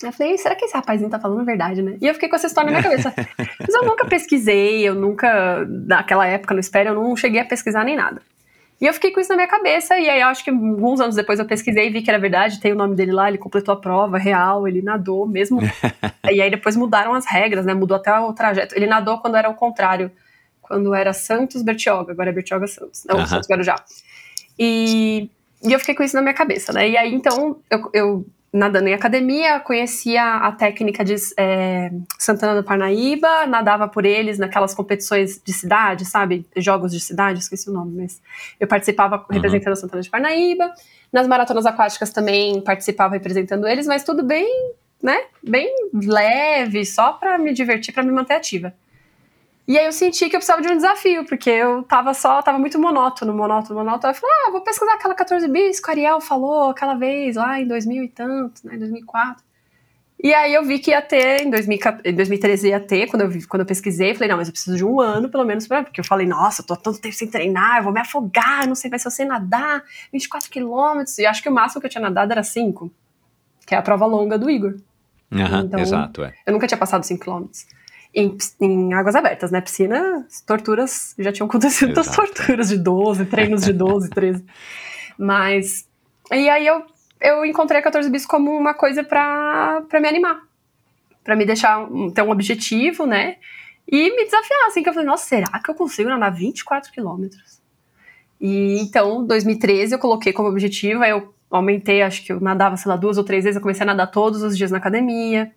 Eu 0.03 0.13
falei, 0.13 0.39
será 0.39 0.55
que 0.55 0.65
esse 0.65 0.75
rapazinho 0.75 1.11
tá 1.11 1.19
falando 1.19 1.41
a 1.41 1.45
verdade, 1.45 1.83
né? 1.83 1.99
E 2.01 2.07
eu 2.07 2.15
fiquei 2.15 2.29
com 2.29 2.37
essa 2.37 2.47
história 2.47 2.71
na 2.71 2.79
minha 2.79 2.91
cabeça. 2.91 3.13
Mas 3.61 3.75
eu 3.75 3.83
nunca 3.85 4.07
pesquisei, 4.07 4.81
eu 4.89 4.95
nunca, 4.95 5.67
naquela 5.67 6.27
época 6.27 6.55
no 6.55 6.61
Espera, 6.61 6.91
eu 6.91 6.95
não 6.95 7.15
cheguei 7.17 7.41
a 7.41 7.45
pesquisar 7.45 7.85
nem 7.85 7.97
nada. 7.97 8.23
E 8.81 8.87
eu 8.87 8.95
fiquei 8.95 9.11
com 9.11 9.21
isso 9.21 9.29
na 9.29 9.37
minha 9.37 9.49
cabeça, 9.49 9.99
e 9.99 10.09
aí 10.09 10.23
eu 10.23 10.29
acho 10.29 10.43
que 10.43 10.49
alguns 10.49 11.01
anos 11.01 11.15
depois 11.15 11.39
eu 11.39 11.45
pesquisei 11.45 11.89
e 11.89 11.91
vi 11.91 12.01
que 12.01 12.11
era 12.11 12.19
verdade, 12.19 12.59
tem 12.61 12.73
o 12.73 12.77
nome 12.77 12.97
dele 12.97 13.13
lá, 13.13 13.29
ele 13.29 13.37
completou 13.37 13.75
a 13.75 13.77
prova 13.77 14.17
real, 14.17 14.67
ele 14.67 14.81
nadou 14.81 15.27
mesmo. 15.27 15.61
e 16.33 16.41
aí 16.41 16.51
depois 16.51 16.77
mudaram 16.77 17.13
as 17.13 17.27
regras, 17.27 17.67
né? 17.67 17.75
Mudou 17.75 17.99
até 17.99 18.19
o 18.19 18.33
trajeto. 18.33 18.75
Ele 18.75 18.87
nadou 18.87 19.19
quando 19.19 19.37
era 19.37 19.51
o 19.51 19.55
contrário, 19.55 20.11
quando 20.63 20.95
era 20.95 21.13
Santos 21.13 21.63
Bertioga, 21.63 22.13
agora 22.13 22.31
é 22.31 22.33
Bertioga 22.33 22.67
Santos, 22.67 23.05
não, 23.05 23.27
Santos 23.27 23.49
Guarujá. 23.49 23.77
E, 24.59 25.31
e 25.63 25.73
eu 25.73 25.79
fiquei 25.79 25.95
com 25.95 26.03
isso 26.03 26.17
na 26.17 26.23
minha 26.23 26.35
cabeça, 26.35 26.73
né? 26.73 26.89
E 26.89 26.97
aí 26.97 27.13
então 27.13 27.59
eu, 27.71 27.91
eu 27.93 28.27
nadando 28.53 28.89
em 28.89 28.95
academia, 28.95 29.61
conhecia 29.61 30.37
a 30.37 30.51
técnica 30.53 31.05
de 31.05 31.15
é, 31.37 31.91
Santana 32.19 32.61
do 32.61 32.65
Parnaíba, 32.65 33.47
nadava 33.47 33.87
por 33.87 34.05
eles 34.05 34.39
naquelas 34.39 34.75
competições 34.75 35.41
de 35.45 35.53
cidade, 35.53 36.05
sabe? 36.05 36.45
Jogos 36.57 36.91
de 36.93 37.01
cidade, 37.01 37.39
esqueci 37.39 37.71
o 37.71 37.73
nome, 37.73 38.03
mas 38.03 38.21
eu 38.59 38.67
participava 38.67 39.17
uhum. 39.17 39.25
representando 39.31 39.77
Santana 39.77 40.03
de 40.03 40.11
Parnaíba. 40.11 40.73
Nas 41.13 41.27
maratonas 41.27 41.65
aquáticas 41.65 42.11
também 42.11 42.61
participava 42.61 43.15
representando 43.15 43.67
eles, 43.67 43.87
mas 43.87 44.03
tudo 44.03 44.25
bem, 44.25 44.73
né? 45.03 45.17
Bem 45.43 45.73
leve, 45.93 46.85
só 46.85 47.13
para 47.13 47.39
me 47.39 47.53
divertir, 47.53 47.95
para 47.95 48.03
me 48.03 48.11
manter 48.13 48.35
ativa. 48.35 48.75
E 49.71 49.79
aí 49.79 49.87
eu 49.87 49.93
senti 49.93 50.29
que 50.29 50.35
eu 50.35 50.41
precisava 50.41 50.61
de 50.61 50.67
um 50.67 50.75
desafio, 50.75 51.25
porque 51.25 51.49
eu 51.49 51.85
tava 51.85 52.13
só, 52.13 52.43
tava 52.43 52.59
muito 52.59 52.77
monótono, 52.77 53.33
monótono, 53.33 53.79
monótono. 53.79 54.13
Eu 54.13 54.17
falei, 54.17 54.35
ah, 54.45 54.51
vou 54.51 54.63
pesquisar 54.63 54.95
aquela 54.95 55.15
14 55.15 55.47
bis 55.47 55.79
que 55.79 55.87
o 55.87 55.91
Ariel 55.93 56.21
falou 56.21 56.71
aquela 56.71 56.95
vez 56.95 57.37
lá 57.37 57.61
em 57.61 57.69
2000 57.69 58.03
e 58.03 58.09
tanto, 58.09 58.67
né, 58.67 58.75
em 58.75 58.81
2004. 58.81 59.45
E 60.25 60.35
aí 60.35 60.53
eu 60.53 60.65
vi 60.65 60.81
que 60.81 60.91
ia 60.91 61.01
ter, 61.01 61.47
em, 61.47 61.51
2013 61.51 62.69
ia 62.69 62.81
ter, 62.81 63.07
quando 63.07 63.23
eu, 63.23 63.31
vi, 63.31 63.47
quando 63.47 63.61
eu 63.61 63.67
pesquisei, 63.67 64.13
falei, 64.13 64.29
não, 64.29 64.39
mas 64.39 64.49
eu 64.49 64.53
preciso 64.53 64.77
de 64.77 64.85
um 64.85 65.01
ano, 65.01 65.29
pelo 65.29 65.45
menos, 65.45 65.69
pra, 65.69 65.85
porque 65.85 66.01
eu 66.01 66.05
falei, 66.05 66.27
nossa, 66.27 66.63
eu 66.63 66.67
tô 66.67 66.75
tanto 66.75 67.01
tempo 67.01 67.15
sem 67.15 67.29
treinar, 67.29 67.77
eu 67.77 67.85
vou 67.85 67.93
me 67.93 68.01
afogar, 68.01 68.67
não 68.67 68.75
sei 68.75 68.91
vai 68.91 68.99
se 68.99 69.07
eu 69.07 69.13
sei 69.13 69.25
nadar, 69.25 69.85
24 70.13 70.51
quilômetros, 70.51 71.17
e 71.17 71.27
acho 71.27 71.41
que 71.41 71.49
o 71.49 71.53
máximo 71.53 71.81
que 71.81 71.87
eu 71.87 71.91
tinha 71.91 72.03
nadado 72.03 72.33
era 72.33 72.43
5, 72.43 72.91
que 73.65 73.77
é 73.77 73.79
a 73.79 73.83
prova 73.83 74.05
longa 74.05 74.37
do 74.37 74.51
Igor. 74.51 74.75
Uhum, 75.31 75.61
então, 75.61 75.79
exato, 75.79 76.25
é. 76.25 76.35
Eu 76.45 76.55
nunca 76.55 76.67
tinha 76.67 76.77
passado 76.77 77.05
5 77.05 77.23
quilômetros 77.23 77.67
em, 78.15 78.37
em, 78.61 78.95
águas 78.95 79.15
abertas, 79.15 79.51
né? 79.51 79.61
Piscina, 79.61 80.27
torturas, 80.47 81.15
já 81.19 81.33
tinham 81.33 81.47
acontecido 81.47 81.89
muitas 81.89 82.15
torturas 82.15 82.69
de 82.69 82.79
12, 82.79 83.25
treinos 83.27 83.63
de 83.63 83.73
12, 83.73 84.11
13. 84.11 84.45
Mas. 85.19 85.89
E 86.33 86.49
aí 86.49 86.67
eu, 86.67 86.85
eu 87.21 87.45
encontrei 87.45 87.81
a 87.81 87.83
14 87.83 88.09
bis 88.11 88.27
como 88.27 88.57
uma 88.57 88.75
coisa 88.75 89.05
para 89.05 89.85
me 89.93 90.09
animar. 90.09 90.43
para 91.23 91.37
me 91.37 91.45
deixar 91.45 91.87
ter 92.15 92.23
um 92.23 92.31
objetivo, 92.31 93.07
né? 93.07 93.37
E 93.87 94.17
me 94.17 94.25
desafiar, 94.25 94.67
assim, 94.67 94.83
que 94.83 94.89
eu 94.89 94.93
falei, 94.93 95.09
nossa, 95.09 95.27
será 95.27 95.49
que 95.59 95.71
eu 95.71 95.75
consigo 95.75 96.09
nadar 96.09 96.31
24 96.31 96.93
quilômetros? 96.93 97.61
E 98.41 98.79
então, 98.81 99.27
2013 99.27 99.95
eu 99.95 99.99
coloquei 99.99 100.33
como 100.33 100.49
objetivo, 100.49 101.03
aí 101.03 101.11
eu 101.11 101.35
aumentei, 101.51 102.01
acho 102.01 102.25
que 102.25 102.33
eu 102.33 102.41
nadava, 102.41 102.77
sei 102.77 102.89
lá, 102.89 102.97
duas 102.97 103.19
ou 103.19 103.25
três 103.25 103.45
vezes, 103.45 103.57
eu 103.57 103.63
comecei 103.63 103.83
a 103.83 103.87
nadar 103.87 104.07
todos 104.07 104.43
os 104.43 104.57
dias 104.57 104.71
na 104.71 104.79
academia. 104.79 105.53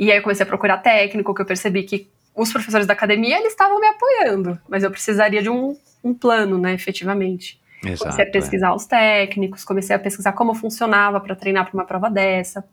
E 0.00 0.10
aí 0.10 0.16
eu 0.16 0.22
comecei 0.22 0.44
a 0.44 0.46
procurar 0.46 0.78
técnico, 0.78 1.34
que 1.34 1.42
eu 1.42 1.46
percebi 1.46 1.82
que 1.82 2.08
os 2.34 2.50
professores 2.50 2.86
da 2.86 2.94
academia, 2.94 3.36
eles 3.36 3.52
estavam 3.52 3.78
me 3.78 3.86
apoiando, 3.86 4.58
mas 4.66 4.82
eu 4.82 4.90
precisaria 4.90 5.42
de 5.42 5.50
um, 5.50 5.76
um 6.02 6.14
plano, 6.14 6.56
né, 6.56 6.72
efetivamente. 6.72 7.60
Exato, 7.84 8.04
comecei 8.04 8.24
a 8.24 8.28
é. 8.28 8.30
pesquisar 8.30 8.74
os 8.74 8.86
técnicos, 8.86 9.62
comecei 9.62 9.94
a 9.94 9.98
pesquisar 9.98 10.32
como 10.32 10.54
funcionava 10.54 11.20
para 11.20 11.36
treinar 11.36 11.66
para 11.66 11.74
uma 11.74 11.84
prova 11.84 12.08
dessa. 12.08 12.64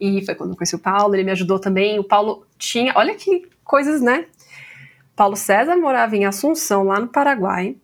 E 0.00 0.24
foi 0.24 0.34
quando 0.34 0.52
eu 0.52 0.56
conheci 0.56 0.74
o 0.74 0.78
Paulo, 0.78 1.14
ele 1.14 1.24
me 1.24 1.30
ajudou 1.32 1.58
também. 1.58 1.98
O 1.98 2.04
Paulo 2.04 2.46
tinha, 2.56 2.94
olha 2.96 3.14
que 3.14 3.46
coisas, 3.62 4.00
né? 4.00 4.24
Paulo 5.14 5.36
César 5.36 5.76
morava 5.76 6.16
em 6.16 6.24
Assunção, 6.24 6.84
lá 6.84 6.98
no 6.98 7.08
Paraguai. 7.08 7.76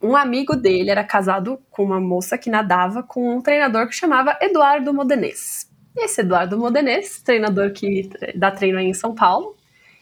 Um 0.00 0.14
amigo 0.14 0.54
dele 0.54 0.88
era 0.88 1.02
casado 1.02 1.58
com 1.68 1.82
uma 1.82 1.98
moça 1.98 2.38
que 2.38 2.48
nadava 2.48 3.02
com 3.02 3.36
um 3.36 3.40
treinador 3.40 3.88
que 3.88 3.94
chamava 3.94 4.38
Eduardo 4.40 4.94
Modenês. 4.94 5.73
Esse 5.96 6.22
Eduardo 6.22 6.58
Modenês, 6.58 7.20
treinador 7.22 7.72
que 7.72 8.10
dá 8.34 8.50
treino 8.50 8.78
aí 8.78 8.86
em 8.86 8.94
São 8.94 9.14
Paulo, 9.14 9.56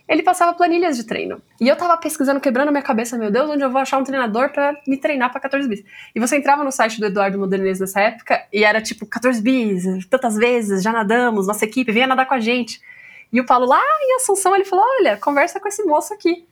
ele 0.09 0.23
passava 0.23 0.53
planilhas 0.55 0.97
de 0.97 1.05
treino. 1.05 1.41
E 1.61 1.69
eu 1.69 1.77
tava 1.77 1.97
pesquisando, 1.97 2.41
quebrando 2.41 2.69
a 2.69 2.71
minha 2.71 2.83
cabeça, 2.83 3.17
meu 3.17 3.31
Deus, 3.31 3.49
onde 3.49 3.63
eu 3.63 3.71
vou 3.71 3.81
achar 3.81 3.99
um 3.99 4.05
treinador 4.05 4.51
para 4.51 4.77
me 4.87 4.97
treinar 4.97 5.31
para 5.31 5.41
14 5.41 5.69
bis. 5.69 5.85
E 6.15 6.21
você 6.21 6.37
entrava 6.37 6.65
no 6.65 6.73
site 6.73 6.99
do 6.99 7.07
Eduardo 7.07 7.39
Modenês 7.39 7.81
nessa 7.81 8.01
época 8.01 8.43
e 8.53 8.65
era 8.65 8.81
tipo 8.81 9.07
14 9.07 9.41
bis, 9.41 10.07
tantas 10.07 10.37
vezes, 10.37 10.83
já 10.83 10.93
nadamos, 10.93 11.47
nossa 11.47 11.65
equipe, 11.65 11.93
venha 11.93 12.07
nadar 12.07 12.27
com 12.27 12.35
a 12.35 12.41
gente. 12.41 12.81
E 13.33 13.41
o 13.41 13.47
Paulo 13.47 13.67
lá 13.67 13.83
em 14.03 14.17
Assunção, 14.17 14.55
ele 14.55 14.65
falou: 14.65 14.85
olha, 15.01 15.17
conversa 15.17 15.59
com 15.59 15.69
esse 15.69 15.83
moço 15.85 16.13
aqui. 16.13 16.47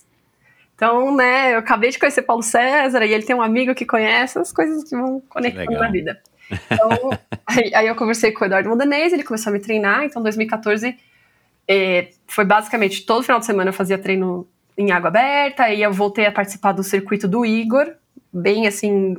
Então, 0.75 1.15
né, 1.15 1.53
eu 1.53 1.59
acabei 1.59 1.91
de 1.91 1.99
conhecer 1.99 2.23
Paulo 2.23 2.43
César 2.43 3.05
e 3.05 3.13
ele 3.13 3.25
tem 3.25 3.37
um 3.37 3.43
amigo 3.43 3.75
que 3.75 3.85
conhece 3.85 4.39
as 4.39 4.51
coisas 4.51 4.83
que 4.83 4.97
vão 4.97 5.23
conectando 5.29 5.73
na 5.73 5.91
vida. 5.91 6.19
Então, 6.51 7.11
aí, 7.47 7.75
aí 7.75 7.87
eu 7.87 7.95
conversei 7.95 8.33
com 8.33 8.45
o 8.45 8.47
Eduardo 8.47 8.69
Modenês, 8.69 9.13
ele 9.13 9.23
começou 9.23 9.51
a 9.51 9.53
me 9.53 9.61
treinar, 9.61 10.05
então 10.05 10.23
2014 10.23 10.97
é, 11.69 12.09
foi 12.27 12.45
basicamente 12.45 13.07
todo 13.07 13.23
final 13.23 13.39
de 13.39 13.47
semana 13.47 13.71
eu 13.71 13.75
fazia 13.75 13.99
treino 13.99 14.47
em 14.77 14.91
água 14.91 15.09
aberta, 15.09 15.65
aí 15.65 15.83
eu 15.83 15.93
voltei 15.93 16.27
a 16.27 16.33
participar 16.33 16.73
do 16.73 16.83
circuito 16.83 17.29
do 17.29 17.45
Igor, 17.45 17.93
bem 18.33 18.67
assim, 18.67 19.17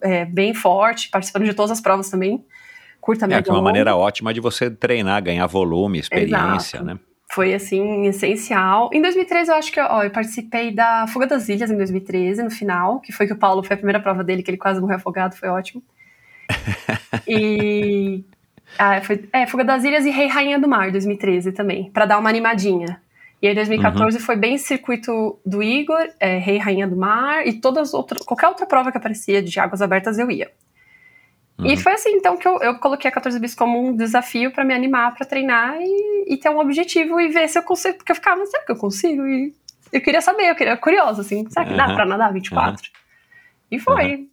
é, 0.00 0.24
bem 0.24 0.54
forte, 0.54 1.10
participando 1.10 1.44
de 1.44 1.54
todas 1.54 1.70
as 1.70 1.80
provas 1.80 2.08
também. 2.08 2.44
Curta 3.00 3.26
É, 3.26 3.42
que 3.42 3.48
é 3.50 3.52
uma 3.52 3.62
maneira 3.62 3.96
ótima 3.96 4.32
de 4.32 4.40
você 4.40 4.70
treinar, 4.70 5.22
ganhar 5.22 5.46
volume, 5.46 5.98
experiência, 5.98 6.76
Exato. 6.76 6.84
né? 6.84 6.98
Foi, 7.32 7.54
assim, 7.54 8.06
essencial. 8.06 8.90
Em 8.92 9.00
2013, 9.00 9.50
eu 9.50 9.54
acho 9.54 9.72
que 9.72 9.80
ó, 9.80 10.02
eu 10.02 10.10
participei 10.10 10.72
da 10.72 11.06
Fuga 11.06 11.26
das 11.26 11.48
Ilhas, 11.48 11.70
em 11.70 11.76
2013, 11.76 12.42
no 12.42 12.50
final, 12.50 13.00
que 13.00 13.12
foi 13.12 13.26
que 13.26 13.32
o 13.32 13.36
Paulo, 13.36 13.62
foi 13.62 13.74
a 13.74 13.76
primeira 13.76 14.00
prova 14.00 14.24
dele, 14.24 14.42
que 14.42 14.50
ele 14.50 14.58
quase 14.58 14.80
morreu 14.80 14.96
afogado, 14.96 15.36
foi 15.36 15.48
ótimo. 15.48 15.82
E... 17.26 18.24
Ah, 18.78 19.00
foi, 19.00 19.28
é, 19.32 19.48
Fuga 19.48 19.64
das 19.64 19.82
Ilhas 19.82 20.06
e 20.06 20.10
Rei 20.10 20.28
Rainha 20.28 20.56
do 20.56 20.68
Mar, 20.68 20.92
2013 20.92 21.50
também, 21.50 21.90
pra 21.90 22.06
dar 22.06 22.18
uma 22.20 22.30
animadinha. 22.30 23.02
E 23.42 23.48
aí, 23.48 23.54
2014 23.54 24.20
foi 24.20 24.36
bem 24.36 24.56
circuito 24.58 25.40
do 25.44 25.60
Igor, 25.60 26.08
é, 26.20 26.38
Rei 26.38 26.56
Rainha 26.56 26.86
do 26.86 26.96
Mar, 26.96 27.44
e 27.46 27.54
todas 27.54 27.88
as 27.88 27.94
outras, 27.94 28.22
qualquer 28.22 28.46
outra 28.46 28.66
prova 28.66 28.92
que 28.92 28.96
aparecia 28.96 29.42
de 29.42 29.58
águas 29.58 29.82
abertas 29.82 30.20
eu 30.20 30.30
ia. 30.30 30.52
E 31.62 31.76
foi 31.76 31.92
assim, 31.92 32.10
então, 32.12 32.36
que 32.36 32.48
eu, 32.48 32.58
eu 32.60 32.78
coloquei 32.78 33.10
a 33.10 33.12
14 33.12 33.38
bis 33.38 33.54
como 33.54 33.88
um 33.88 33.94
desafio 33.94 34.50
pra 34.50 34.64
me 34.64 34.72
animar 34.72 35.14
pra 35.14 35.26
treinar 35.26 35.76
e, 35.78 36.34
e 36.34 36.36
ter 36.36 36.48
um 36.48 36.58
objetivo 36.58 37.20
e 37.20 37.28
ver 37.28 37.48
se 37.48 37.58
eu 37.58 37.62
consigo. 37.62 37.98
Porque 37.98 38.12
eu 38.12 38.16
ficava, 38.16 38.44
será 38.46 38.64
que 38.64 38.72
eu 38.72 38.76
consigo? 38.76 39.26
E 39.26 39.52
eu 39.92 40.00
queria 40.00 40.20
saber, 40.20 40.50
eu 40.50 40.54
queria 40.54 40.76
curiosa, 40.76 41.20
assim, 41.20 41.46
será 41.50 41.66
que 41.66 41.74
dá 41.74 41.84
Aham. 41.84 41.94
pra 41.94 42.06
nadar 42.06 42.32
24? 42.32 42.90
E 43.70 43.78
foi. 43.78 44.26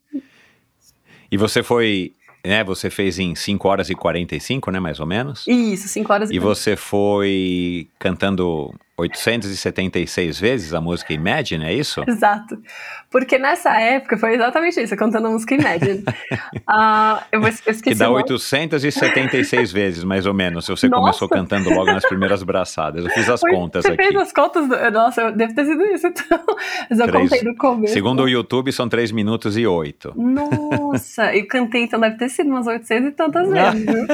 E 1.31 1.37
você 1.37 1.61
foi, 1.63 2.13
né, 2.45 2.63
você 2.63 2.89
fez 2.89 3.19
em 3.19 3.35
5 3.35 3.67
horas 3.67 3.89
e 3.89 3.95
45, 3.95 4.71
né, 4.71 4.79
mais 4.79 4.99
ou 4.99 5.05
menos? 5.05 5.45
Isso, 5.47 5.87
5 5.87 6.13
horas 6.13 6.31
E 6.31 6.39
você 6.39 6.75
foi 6.75 7.87
cantando 7.99 8.73
876 8.99 10.39
vezes 10.39 10.73
a 10.73 10.81
música 10.81 11.13
Imagine, 11.13 11.65
é 11.65 11.73
isso? 11.73 12.03
Exato. 12.09 12.57
Porque 13.11 13.37
nessa 13.37 13.79
época 13.79 14.17
foi 14.17 14.33
exatamente 14.35 14.81
isso, 14.81 14.95
cantando 14.95 15.27
a 15.27 15.29
música 15.31 15.53
Imagine. 15.55 16.03
Ah, 16.69 17.23
eu, 17.31 17.39
vou- 17.39 17.47
esqueci 17.49 17.81
Que 17.81 17.95
dá 17.95 18.07
o 18.09 18.13
nome. 18.13 18.23
876 18.23 19.71
vezes, 19.71 20.03
mais 20.03 20.25
ou 20.25 20.33
menos, 20.33 20.65
se 20.65 20.71
você 20.71 20.89
Nossa. 20.89 21.01
começou 21.01 21.29
cantando 21.29 21.69
logo 21.69 21.85
nas 21.85 22.05
primeiras 22.05 22.43
braçadas. 22.43 23.05
Eu 23.05 23.11
fiz 23.11 23.29
as 23.29 23.39
Foi- 23.39 23.51
contas 23.53 23.83
Você 23.85 23.93
aqui. 23.93 24.03
fez 24.03 24.15
as 24.17 24.33
contas? 24.33 24.67
Do... 24.67 24.91
Nossa, 24.91 25.31
deve 25.31 25.53
ter 25.53 25.63
sido 25.65 25.81
isso, 25.85 26.07
então. 26.07 26.39
Mas 26.89 26.99
eu 26.99 27.07
Três- 27.07 27.29
contei 27.29 27.43
do 27.45 27.55
começo. 27.55 27.93
Segundo 27.93 28.23
o 28.23 28.27
YouTube, 28.29 28.71
são 28.73 28.89
3 28.89 29.11
minutos 29.11 29.55
e 29.57 29.65
8. 29.65 30.13
Nossa, 30.17 31.33
eu 31.35 31.47
cantei, 31.47 31.83
então 31.83 31.99
deve 31.99 32.17
ter 32.17 32.27
sido 32.29 32.49
umas 32.49 32.67
800 32.67 33.07
e 33.09 33.11
tantas 33.11 33.49
vezes, 33.49 33.85
viu? 33.85 34.07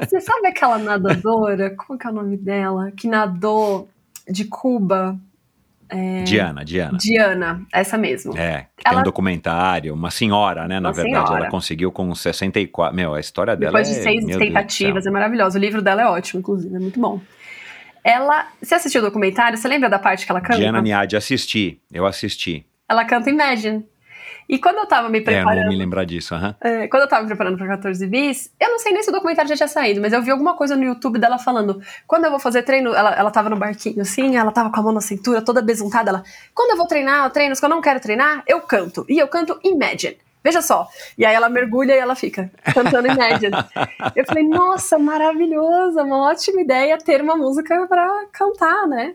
Você 0.00 0.20
sabe 0.20 0.48
aquela 0.48 0.78
nadadora, 0.78 1.70
como 1.76 1.96
que 1.98 2.06
é 2.06 2.10
o 2.10 2.14
nome 2.14 2.36
dela? 2.36 2.90
Que 2.96 3.06
nadou 3.06 3.81
de 4.28 4.44
Cuba? 4.44 5.18
Diana, 6.24 6.64
Diana. 6.64 6.96
Diana, 6.96 7.66
essa 7.70 7.98
mesmo. 7.98 8.34
É, 8.34 8.66
que 8.76 8.82
tem 8.84 8.92
Ela- 8.92 9.00
um 9.00 9.04
documentário, 9.04 9.92
uma 9.92 10.10
senhora, 10.10 10.66
né, 10.66 10.80
na 10.80 10.88
Uma 10.88 10.94
verdade. 10.94 11.26
senhora. 11.26 11.42
Ela 11.42 11.50
conseguiu 11.50 11.92
com 11.92 12.14
64. 12.14 12.96
Meu, 12.96 13.12
a 13.12 13.20
história 13.20 13.54
dela 13.54 13.72
Depois 13.72 13.88
é. 13.88 13.98
de 13.98 14.02
seis 14.02 14.24
Deus 14.24 14.38
do 14.38 14.44
tentativas, 14.46 15.04
é 15.06 15.10
maravilhosa. 15.10 15.58
O 15.58 15.60
livro 15.60 15.82
dela 15.82 16.00
é 16.00 16.06
ótimo, 16.06 16.40
inclusive, 16.40 16.74
é 16.74 16.78
muito 16.78 16.98
bom. 16.98 17.20
Ela. 18.02 18.48
Você 18.62 18.74
assistiu 18.74 19.02
o 19.02 19.04
documentário? 19.04 19.58
Você 19.58 19.68
lembra 19.68 19.90
da 19.90 19.98
parte 19.98 20.24
que 20.24 20.32
ela 20.32 20.40
canta? 20.40 20.56
Diana 20.58 20.80
Niad, 20.80 21.14
assisti. 21.14 21.78
Eu 21.92 22.06
assisti. 22.06 22.64
Ela 22.88 23.04
canta 23.04 23.28
Imagine. 23.28 23.84
E 24.48 24.58
quando 24.58 24.78
eu 24.78 24.86
tava 24.86 25.08
me 25.08 25.18
É, 25.18 25.20
não 25.20 25.24
preparando. 25.24 25.60
vou 25.62 25.68
me 25.72 25.76
lembrar 25.78 26.04
disso, 26.04 26.34
aham. 26.34 26.54
É, 26.60 26.88
quando 26.88 27.02
eu 27.02 27.08
tava 27.08 27.22
me 27.22 27.28
preparando 27.28 27.56
pra 27.56 27.66
14 27.66 28.06
bis, 28.06 28.52
eu 28.60 28.70
não 28.70 28.78
sei 28.78 28.92
nem 28.92 29.02
se 29.02 29.08
o 29.10 29.12
documentário 29.12 29.48
já 29.48 29.56
tinha 29.56 29.68
saído, 29.68 30.00
mas 30.00 30.12
eu 30.12 30.20
vi 30.22 30.30
alguma 30.30 30.54
coisa 30.54 30.76
no 30.76 30.82
YouTube 30.84 31.18
dela 31.18 31.38
falando. 31.38 31.80
Quando 32.06 32.24
eu 32.24 32.30
vou 32.30 32.38
fazer 32.40 32.62
treino, 32.62 32.94
ela, 32.94 33.14
ela 33.14 33.30
tava 33.30 33.48
no 33.48 33.56
barquinho 33.56 34.02
assim, 34.02 34.36
ela 34.36 34.50
tava 34.52 34.70
com 34.70 34.80
a 34.80 34.82
mão 34.82 34.92
na 34.92 35.00
cintura, 35.00 35.40
toda 35.42 35.62
besuntada. 35.62 36.10
Ela, 36.10 36.22
quando 36.54 36.70
eu 36.70 36.76
vou 36.76 36.86
treinar, 36.86 37.30
treinos 37.30 37.58
que 37.60 37.64
eu 37.64 37.70
não 37.70 37.80
quero 37.80 38.00
treinar, 38.00 38.42
eu 38.46 38.60
canto. 38.60 39.06
E 39.08 39.18
eu 39.18 39.28
canto 39.28 39.58
Imagine. 39.64 40.18
Veja 40.44 40.60
só. 40.60 40.88
E 41.16 41.24
aí 41.24 41.32
ela 41.34 41.48
mergulha 41.48 41.94
e 41.94 41.98
ela 41.98 42.16
fica 42.16 42.50
cantando 42.74 43.06
Imagine. 43.06 43.54
eu 44.16 44.24
falei, 44.26 44.42
nossa, 44.42 44.98
maravilhosa, 44.98 46.02
uma 46.02 46.28
ótima 46.30 46.60
ideia 46.60 46.98
ter 46.98 47.22
uma 47.22 47.36
música 47.36 47.86
pra 47.86 48.24
cantar, 48.32 48.86
né? 48.88 49.14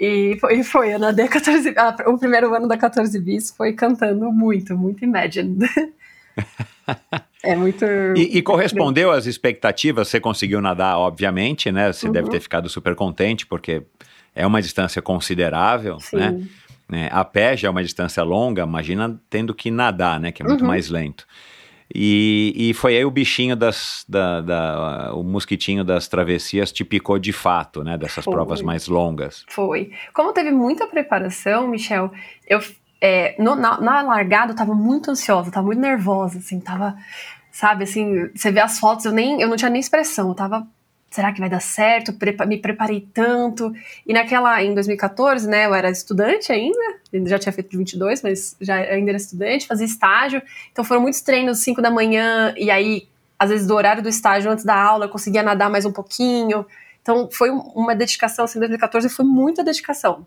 E 0.00 0.38
foi, 0.40 0.62
foi 0.62 0.94
eu 0.94 0.98
nadei 0.98 1.28
14, 1.28 1.74
ah, 1.76 1.94
o 2.06 2.16
primeiro 2.18 2.54
ano 2.54 2.66
da 2.66 2.78
14 2.78 3.20
bis 3.20 3.50
foi 3.50 3.74
cantando 3.74 4.32
muito, 4.32 4.74
muito 4.76 5.04
Imagine. 5.04 5.58
é 7.42 7.54
muito. 7.54 7.84
E, 8.16 8.38
e 8.38 8.42
correspondeu 8.42 9.10
às 9.10 9.26
expectativas? 9.26 10.08
Você 10.08 10.18
conseguiu 10.18 10.60
nadar, 10.62 10.98
obviamente, 10.98 11.70
né? 11.70 11.92
Você 11.92 12.08
deve 12.08 12.26
Uhum. 12.26 12.30
ter 12.32 12.40
ficado 12.40 12.68
super 12.68 12.94
contente, 12.94 13.46
porque 13.46 13.82
é 14.34 14.46
uma 14.46 14.62
distância 14.62 15.02
considerável, 15.02 16.00
Sim. 16.00 16.16
né? 16.16 16.40
né? 16.88 17.08
A 17.12 17.24
pé 17.24 17.56
já 17.56 17.68
é 17.68 17.70
uma 17.70 17.82
distância 17.82 18.22
longa, 18.22 18.62
imagina 18.62 19.20
tendo 19.28 19.54
que 19.54 19.70
nadar, 19.70 20.18
né? 20.18 20.32
Que 20.32 20.42
é 20.42 20.46
muito 20.46 20.62
Uhum. 20.62 20.66
mais 20.68 20.88
lento. 20.88 21.26
E, 21.94 22.52
e 22.56 22.74
foi 22.74 22.96
aí 22.96 23.04
o 23.04 23.10
bichinho 23.10 23.56
das. 23.56 24.04
Da, 24.08 24.40
da- 24.40 25.10
o 25.14 25.22
mosquitinho 25.22 25.84
das 25.84 26.06
travessias 26.08 26.70
te 26.70 26.84
picou 26.84 27.18
de 27.18 27.32
fato, 27.32 27.82
né? 27.82 27.98
Dessas 27.98 28.24
Foi. 28.24 28.32
provas 28.32 28.62
mais 28.62 28.86
longas. 28.86 29.44
Foi. 29.48 29.90
Como 30.12 30.32
teve 30.32 30.50
muita 30.50 30.86
preparação, 30.86 31.66
Michel, 31.68 32.12
eu 32.46 32.60
é, 33.00 33.34
no- 33.42 33.56
na, 33.56 33.80
na 33.80 34.02
largada 34.02 34.52
eu 34.52 34.56
tava 34.56 34.74
muito 34.74 35.10
ansiosa, 35.10 35.50
tava 35.50 35.66
muito 35.66 35.80
nervosa, 35.80 36.38
assim, 36.38 36.60
tava, 36.60 36.96
sabe, 37.50 37.84
assim, 37.84 38.28
você 38.34 38.52
vê 38.52 38.60
as 38.60 38.78
fotos, 38.78 39.06
eu 39.06 39.12
nem, 39.12 39.40
eu 39.40 39.48
não 39.48 39.56
tinha 39.56 39.70
nem 39.70 39.80
expressão, 39.80 40.28
eu 40.28 40.34
tava, 40.34 40.66
será 41.10 41.32
que 41.32 41.40
vai 41.40 41.48
dar 41.50 41.60
certo? 41.60 42.14
Me 42.46 42.56
preparei 42.58 43.06
tanto. 43.12 43.72
E 44.06 44.12
naquela, 44.12 44.62
em 44.62 44.72
2014, 44.74 45.48
né, 45.48 45.66
eu 45.66 45.74
era 45.74 45.90
estudante 45.90 46.52
ainda, 46.52 46.78
já 47.26 47.38
tinha 47.38 47.52
feito 47.52 47.70
de 47.70 47.76
22, 47.76 48.22
mas 48.22 48.56
já 48.60 48.76
ainda 48.76 49.10
era 49.10 49.16
estudante, 49.16 49.66
fazia 49.66 49.86
estágio, 49.86 50.40
então 50.70 50.84
foram 50.84 51.00
muitos 51.00 51.20
treinos 51.20 51.58
5 51.58 51.82
da 51.82 51.90
manhã, 51.90 52.54
e 52.56 52.70
aí, 52.70 53.08
às 53.38 53.50
vezes 53.50 53.66
do 53.66 53.74
horário 53.74 54.02
do 54.02 54.08
estágio 54.08 54.50
antes 54.50 54.64
da 54.64 54.74
aula, 54.80 55.06
eu 55.06 55.08
conseguia 55.08 55.42
nadar 55.42 55.68
mais 55.68 55.84
um 55.84 55.92
pouquinho, 55.92 56.64
então 57.02 57.28
foi 57.32 57.50
um- 57.50 57.58
uma 57.74 57.94
dedicação, 57.94 58.44
assim, 58.44 58.58
2014 58.58 59.08
foi 59.08 59.24
muita 59.24 59.64
dedicação. 59.64 60.26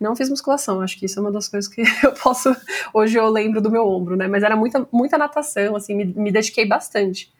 Não 0.00 0.16
fiz 0.16 0.28
musculação, 0.28 0.80
acho 0.80 0.98
que 0.98 1.06
isso 1.06 1.18
é 1.20 1.22
uma 1.22 1.30
das 1.30 1.46
coisas 1.46 1.72
que 1.72 1.82
eu 2.02 2.12
posso. 2.12 2.54
Hoje 2.92 3.16
eu 3.16 3.28
lembro 3.28 3.60
do 3.60 3.70
meu 3.70 3.86
ombro, 3.86 4.16
né? 4.16 4.26
Mas 4.26 4.42
era 4.42 4.56
muita, 4.56 4.86
muita 4.90 5.16
natação, 5.16 5.76
assim, 5.76 5.94
me, 5.94 6.04
me 6.06 6.32
dediquei 6.32 6.66
bastante. 6.66 7.32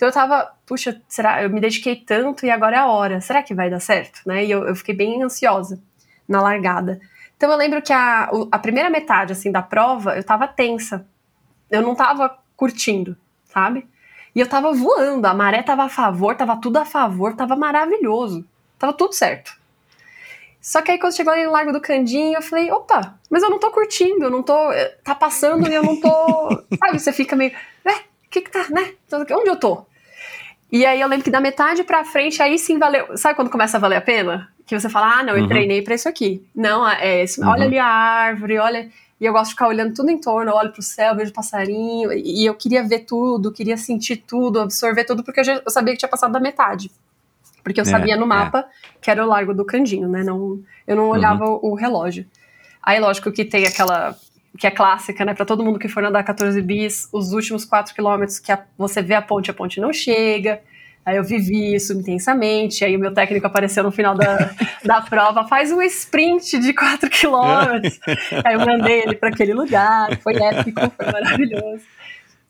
Então 0.00 0.08
eu 0.08 0.14
tava, 0.14 0.50
puxa, 0.64 0.98
será? 1.06 1.42
Eu 1.42 1.50
me 1.50 1.60
dediquei 1.60 1.94
tanto 1.94 2.46
e 2.46 2.50
agora 2.50 2.74
é 2.76 2.78
a 2.78 2.86
hora. 2.86 3.20
Será 3.20 3.42
que 3.42 3.52
vai 3.54 3.68
dar 3.68 3.80
certo? 3.80 4.22
Né? 4.24 4.46
E 4.46 4.50
eu, 4.50 4.66
eu 4.66 4.74
fiquei 4.74 4.94
bem 4.94 5.22
ansiosa 5.22 5.78
na 6.26 6.40
largada. 6.40 6.98
Então 7.36 7.50
eu 7.50 7.56
lembro 7.58 7.82
que 7.82 7.92
a, 7.92 8.30
o- 8.32 8.48
a 8.50 8.58
primeira 8.58 8.88
metade, 8.88 9.32
assim, 9.32 9.52
da 9.52 9.60
prova, 9.60 10.16
eu 10.16 10.24
tava 10.24 10.48
tensa. 10.48 11.06
Eu 11.70 11.82
não 11.82 11.94
tava 11.94 12.34
curtindo, 12.56 13.14
sabe? 13.44 13.86
E 14.34 14.40
eu 14.40 14.48
tava 14.48 14.72
voando, 14.72 15.26
a 15.26 15.34
maré 15.34 15.62
tava 15.62 15.82
a 15.84 15.88
favor, 15.90 16.34
tava 16.34 16.56
tudo 16.56 16.78
a 16.78 16.86
favor, 16.86 17.36
tava 17.36 17.54
maravilhoso. 17.54 18.42
Tava 18.78 18.94
tudo 18.94 19.12
certo. 19.12 19.52
Só 20.62 20.80
que 20.80 20.92
aí 20.92 20.98
quando 20.98 21.14
chegou 21.14 21.30
ali 21.34 21.44
no 21.44 21.52
Largo 21.52 21.72
do 21.74 21.80
Candinho, 21.80 22.36
eu 22.38 22.42
falei, 22.42 22.72
opa, 22.72 23.18
mas 23.30 23.42
eu 23.42 23.50
não 23.50 23.58
tô 23.58 23.70
curtindo, 23.70 24.24
eu 24.24 24.30
não 24.30 24.42
tô. 24.42 24.72
eh, 24.72 24.96
Tá 25.04 25.14
passando 25.14 25.68
e 25.68 25.74
eu 25.74 25.82
não 25.82 25.94
tô. 26.00 26.08
sabe, 26.82 26.98
você 26.98 27.12
fica 27.12 27.36
meio. 27.36 27.52
É, 27.84 28.02
que 28.30 28.40
que 28.40 28.50
tá, 28.50 28.66
né? 28.70 28.94
Onde 29.12 29.50
eu 29.50 29.56
tô? 29.60 29.89
E 30.72 30.86
aí 30.86 31.00
eu 31.00 31.08
lembro 31.08 31.24
que 31.24 31.30
da 31.30 31.40
metade 31.40 31.82
pra 31.84 32.04
frente, 32.04 32.40
aí 32.42 32.58
sim 32.58 32.78
valeu. 32.78 33.16
Sabe 33.16 33.34
quando 33.34 33.50
começa 33.50 33.76
a 33.76 33.80
valer 33.80 33.96
a 33.96 34.00
pena? 34.00 34.48
Que 34.66 34.78
você 34.78 34.88
fala, 34.88 35.18
ah, 35.18 35.22
não, 35.24 35.34
eu 35.36 35.42
Uhum. 35.42 35.48
treinei 35.48 35.82
pra 35.82 35.94
isso 35.94 36.08
aqui. 36.08 36.46
Não, 36.54 36.88
é 36.88 37.24
isso. 37.24 37.40
Olha 37.42 37.60
Uhum. 37.62 37.62
ali 37.66 37.78
a 37.78 37.86
árvore, 37.86 38.58
olha. 38.58 38.88
E 39.20 39.24
eu 39.26 39.32
gosto 39.32 39.46
de 39.46 39.50
ficar 39.50 39.66
olhando 39.68 39.92
tudo 39.94 40.10
em 40.10 40.18
torno, 40.18 40.50
eu 40.50 40.54
olho 40.56 40.72
pro 40.72 40.80
céu, 40.80 41.14
vejo 41.16 41.32
passarinho. 41.32 42.12
E 42.12 42.46
eu 42.46 42.54
queria 42.54 42.82
ver 42.86 43.00
tudo, 43.00 43.52
queria 43.52 43.76
sentir 43.76 44.16
tudo, 44.18 44.60
absorver 44.60 45.04
tudo, 45.04 45.22
porque 45.24 45.40
eu, 45.40 45.44
já, 45.44 45.54
eu 45.56 45.70
sabia 45.70 45.92
que 45.92 45.98
tinha 45.98 46.08
passado 46.08 46.32
da 46.32 46.40
metade. 46.40 46.90
Porque 47.62 47.80
eu 47.80 47.82
É, 47.82 47.86
sabia 47.86 48.16
no 48.16 48.22
é. 48.24 48.26
mapa 48.26 48.64
que 49.02 49.10
era 49.10 49.22
o 49.24 49.28
Largo 49.28 49.52
do 49.52 49.64
Candinho, 49.64 50.08
né? 50.08 50.22
Não, 50.22 50.60
eu 50.86 50.96
não 50.96 51.08
olhava 51.10 51.44
o, 51.46 51.72
o 51.72 51.74
relógio. 51.74 52.24
Aí, 52.82 52.98
lógico 52.98 53.30
que 53.32 53.44
tem 53.44 53.66
aquela. 53.66 54.16
Que 54.60 54.66
é 54.66 54.70
clássica, 54.70 55.24
né? 55.24 55.32
Pra 55.32 55.46
todo 55.46 55.64
mundo 55.64 55.78
que 55.78 55.88
for 55.88 56.02
nadar 56.02 56.22
14 56.22 56.60
bis, 56.60 57.08
os 57.12 57.32
últimos 57.32 57.64
4 57.64 57.94
quilômetros 57.94 58.38
que 58.38 58.52
a- 58.52 58.62
você 58.76 59.00
vê 59.00 59.14
a 59.14 59.22
ponte, 59.22 59.50
a 59.50 59.54
ponte 59.54 59.80
não 59.80 59.90
chega. 59.92 60.60
Aí 61.04 61.16
eu 61.16 61.24
vivi 61.24 61.74
isso 61.74 61.94
intensamente. 61.94 62.84
Aí 62.84 62.94
o 62.94 63.00
meu 63.00 63.12
técnico 63.14 63.46
apareceu 63.46 63.82
no 63.82 63.90
final 63.90 64.14
da, 64.14 64.50
da 64.84 65.00
prova, 65.00 65.48
faz 65.48 65.72
um 65.72 65.80
sprint 65.80 66.58
de 66.58 66.74
4 66.74 67.08
quilômetros. 67.08 67.98
Aí 68.44 68.54
eu 68.54 68.60
mandei 68.60 69.00
ele 69.04 69.14
para 69.16 69.30
aquele 69.30 69.54
lugar, 69.54 70.14
foi 70.18 70.34
épico, 70.36 70.78
foi 70.94 71.06
maravilhoso. 71.10 71.82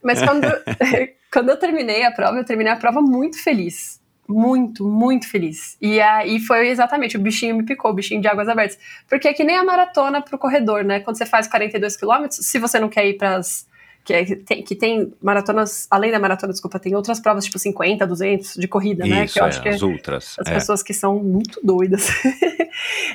Mas 0.02 0.20
quando, 0.20 0.46
quando 1.32 1.50
eu 1.50 1.56
terminei 1.58 2.04
a 2.04 2.10
prova, 2.10 2.38
eu 2.38 2.44
terminei 2.44 2.72
a 2.72 2.76
prova 2.76 3.00
muito 3.00 3.40
feliz. 3.40 3.99
Muito, 4.32 4.84
muito 4.86 5.28
feliz. 5.28 5.76
E 5.80 6.00
aí 6.00 6.38
foi 6.40 6.68
exatamente, 6.68 7.16
o 7.16 7.20
bichinho 7.20 7.56
me 7.56 7.64
picou, 7.64 7.90
o 7.90 7.94
bichinho 7.94 8.20
de 8.20 8.28
águas 8.28 8.48
abertas. 8.48 8.78
Porque 9.08 9.28
é 9.28 9.32
que 9.32 9.42
nem 9.44 9.56
a 9.56 9.64
maratona 9.64 10.22
pro 10.22 10.38
corredor, 10.38 10.84
né? 10.84 11.00
Quando 11.00 11.16
você 11.18 11.26
faz 11.26 11.46
42 11.48 11.96
quilômetros, 11.96 12.46
se 12.46 12.58
você 12.58 12.78
não 12.78 12.88
quer 12.88 13.06
ir 13.06 13.14
pras. 13.18 13.68
Que, 14.02 14.14
é- 14.14 14.24
que 14.24 14.34
tem, 14.36 14.62
que 14.64 14.74
tem 14.74 15.12
maratonas, 15.20 15.86
além 15.90 16.10
da 16.10 16.18
maratona, 16.18 16.52
desculpa, 16.54 16.78
tem 16.78 16.94
outras 16.96 17.20
provas, 17.20 17.44
tipo 17.44 17.58
50, 17.58 18.06
200 18.06 18.54
de 18.54 18.66
corrida, 18.66 19.04
né? 19.04 19.24
Isso, 19.26 19.34
Que 19.34 19.40
eu 19.40 19.44
é, 19.44 19.48
acho 19.48 19.62
que 19.62 19.68
as 19.68 19.82
ultras. 19.82 20.36
as 20.38 20.46
é. 20.46 20.54
pessoas 20.54 20.82
que 20.82 20.94
são 20.94 21.16
muito 21.22 21.60
doidas. 21.62 22.08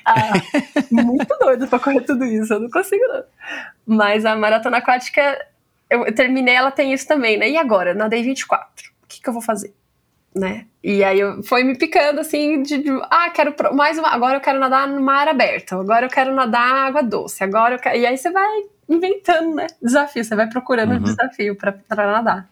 Ah, 0.05 0.33
muito 0.91 1.35
doidas 1.39 1.69
pra 1.69 1.79
correr 1.79 2.01
tudo 2.01 2.23
isso, 2.25 2.53
eu 2.53 2.59
não 2.59 2.69
consigo 2.69 3.03
não. 3.07 3.23
Mas 3.85 4.25
a 4.25 4.35
maratona 4.35 4.77
aquática, 4.77 5.21
eu, 5.89 6.05
eu 6.05 6.13
terminei, 6.13 6.53
ela 6.55 6.71
tem 6.71 6.93
isso 6.93 7.07
também, 7.07 7.37
né? 7.37 7.49
E 7.49 7.57
agora? 7.57 7.93
Nadei 7.93 8.21
24. 8.21 8.91
O 9.03 9.07
que, 9.07 9.21
que 9.21 9.27
eu 9.29 9.33
vou 9.33 9.41
fazer? 9.41 9.73
Né? 10.35 10.65
E 10.83 11.01
aí 11.03 11.19
eu, 11.19 11.41
foi 11.43 11.63
me 11.63 11.77
picando 11.77 12.19
assim 12.19 12.61
de, 12.61 12.77
de, 12.79 12.89
ah, 13.09 13.29
quero 13.29 13.55
mais 13.73 13.97
uma, 13.97 14.09
agora 14.09 14.35
eu 14.37 14.41
quero 14.41 14.59
nadar 14.59 14.85
no 14.87 15.01
mar 15.01 15.27
aberto, 15.29 15.75
agora 15.75 16.05
eu 16.07 16.09
quero 16.09 16.35
nadar 16.35 16.87
água 16.87 17.01
doce, 17.01 17.41
agora 17.43 17.75
eu 17.75 17.79
quero, 17.79 17.97
e 17.97 18.05
aí 18.05 18.17
você 18.17 18.29
vai 18.29 18.63
inventando, 18.89 19.55
né? 19.55 19.67
Desafio, 19.81 20.23
você 20.25 20.35
vai 20.35 20.47
procurando 20.49 20.91
Uhum. 20.91 20.97
um 20.97 21.03
desafio 21.03 21.55
pra, 21.55 21.71
pra 21.71 22.11
nadar. 22.11 22.49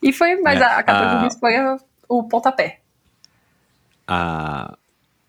E 0.00 0.12
foi, 0.12 0.36
mas 0.40 0.60
É, 0.60 0.64
a, 0.64 0.78
a 0.78 0.82
14 0.84 1.16
a- 1.16 1.18
bis 1.18 1.38
foi 1.40 1.54
o 2.08 2.22
pontapé. 2.22 2.78
a, 4.06 4.78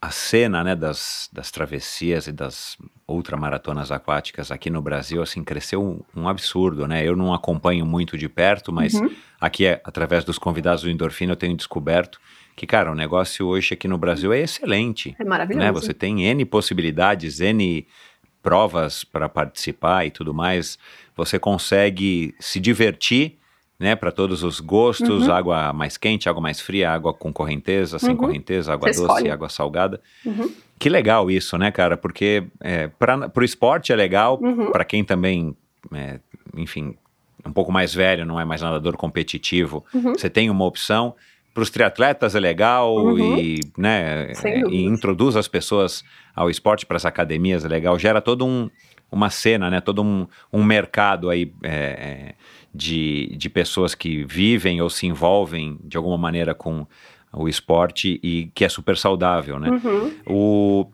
a 0.01 0.11
cena 0.11 0.63
né, 0.63 0.75
das, 0.75 1.27
das 1.33 1.49
travessias 1.51 2.27
e 2.27 2.31
das 2.31 2.77
ultramaratonas 3.13 3.91
aquáticas 3.91 4.51
aqui 4.51 4.69
no 4.69 4.81
Brasil 4.81 5.21
assim 5.21 5.43
cresceu 5.43 5.83
um, 5.83 6.21
um 6.21 6.27
absurdo, 6.27 6.87
né? 6.87 7.07
Eu 7.07 7.15
não 7.15 7.33
acompanho 7.33 7.85
muito 7.85 8.17
de 8.17 8.29
perto, 8.29 8.71
mas 8.71 8.93
Uhum. 8.93 9.09
aqui 9.39 9.65
é, 9.65 9.81
através 9.83 10.23
dos 10.23 10.37
convidados 10.37 10.83
do 10.83 10.89
Endorfina 10.89 11.33
eu 11.33 11.37
tenho 11.37 11.55
descoberto 11.55 12.19
que, 12.55 12.67
cara, 12.67 12.91
o 12.91 12.95
negócio 12.95 13.47
hoje 13.47 13.73
aqui 13.73 13.87
no 13.87 13.97
Brasil 13.97 14.33
é 14.33 14.39
excelente. 14.41 15.15
É 15.17 15.23
maravilhoso. 15.23 15.65
Né? 15.65 15.71
Você 15.71 15.93
tem 15.93 16.25
N 16.25 16.43
possibilidades, 16.43 17.39
N 17.39 17.87
provas 18.43 19.03
para 19.05 19.29
participar 19.29 20.05
e 20.05 20.11
tudo 20.11 20.33
mais. 20.33 20.77
Você 21.15 21.39
consegue 21.39 22.35
se 22.39 22.59
divertir, 22.59 23.38
né, 23.79 23.95
para 23.95 24.11
todos 24.11 24.43
os 24.43 24.59
gostos, 24.59 25.27
Uhum. 25.27 25.33
água 25.33 25.71
mais 25.71 25.95
quente, 25.97 26.27
água 26.27 26.41
mais 26.41 26.59
fria, 26.59 26.91
água 26.91 27.13
com 27.13 27.31
correnteza, 27.31 27.97
sem 27.97 28.09
Uhum. 28.11 28.17
correnteza, 28.17 28.73
água 28.73 28.91
Você 28.91 28.99
doce, 28.99 29.13
escolhe. 29.13 29.31
água 29.31 29.47
salgada. 29.49 30.01
Uhum. 30.25 30.51
Que 30.77 30.89
legal 30.89 31.31
isso, 31.31 31.57
né, 31.57 31.71
cara? 31.71 31.95
Porque 31.95 32.43
é, 32.59 32.87
para 32.89 33.31
o 33.35 33.43
esporte 33.43 33.91
é 33.93 33.95
legal, 33.95 34.37
Uhum. 34.41 34.71
para 34.71 34.83
quem 34.83 35.03
também, 35.03 35.55
é, 35.93 36.19
enfim, 36.55 36.95
um 37.45 37.53
pouco 37.53 37.71
mais 37.71 37.93
velho, 37.93 38.25
não 38.25 38.37
é 38.39 38.43
mais 38.43 38.61
nadador 38.61 38.97
competitivo, 38.97 39.85
Uhum. 39.93 40.13
você 40.13 40.29
tem 40.29 40.49
uma 40.49 40.65
opção. 40.65 41.15
Para 41.53 41.63
os 41.63 41.69
triatletas 41.69 42.35
é 42.35 42.39
legal 42.39 42.95
Uhum. 42.95 43.17
e, 43.37 43.59
né, 43.77 44.33
Sem 44.35 44.53
é, 44.53 44.59
e 44.69 44.83
introduz 44.85 45.35
as 45.37 45.47
pessoas 45.47 46.03
ao 46.35 46.49
esporte, 46.49 46.85
para 46.85 46.97
as 46.97 47.05
academias 47.05 47.63
é 47.65 47.67
legal, 47.67 47.97
gera 47.97 48.21
todo 48.21 48.45
um, 48.45 48.69
uma 49.11 49.29
cena, 49.29 49.69
né, 49.69 49.81
todo 49.81 50.01
um, 50.03 50.27
um 50.53 50.63
mercado 50.63 51.29
aí 51.29 51.51
é, 51.63 51.69
é, 51.69 52.35
de, 52.73 53.35
de 53.37 53.49
pessoas 53.49 53.95
que 53.95 54.23
vivem 54.25 54.81
ou 54.81 54.89
se 54.89 55.07
envolvem 55.07 55.77
de 55.83 55.97
alguma 55.97 56.17
maneira 56.17 56.53
com 56.53 56.85
o 57.33 57.47
esporte 57.47 58.19
e 58.23 58.51
que 58.55 58.65
é 58.65 58.69
super 58.69 58.97
saudável, 58.97 59.59
né? 59.59 59.69
Uhum. 59.69 60.11
O, 60.27 60.87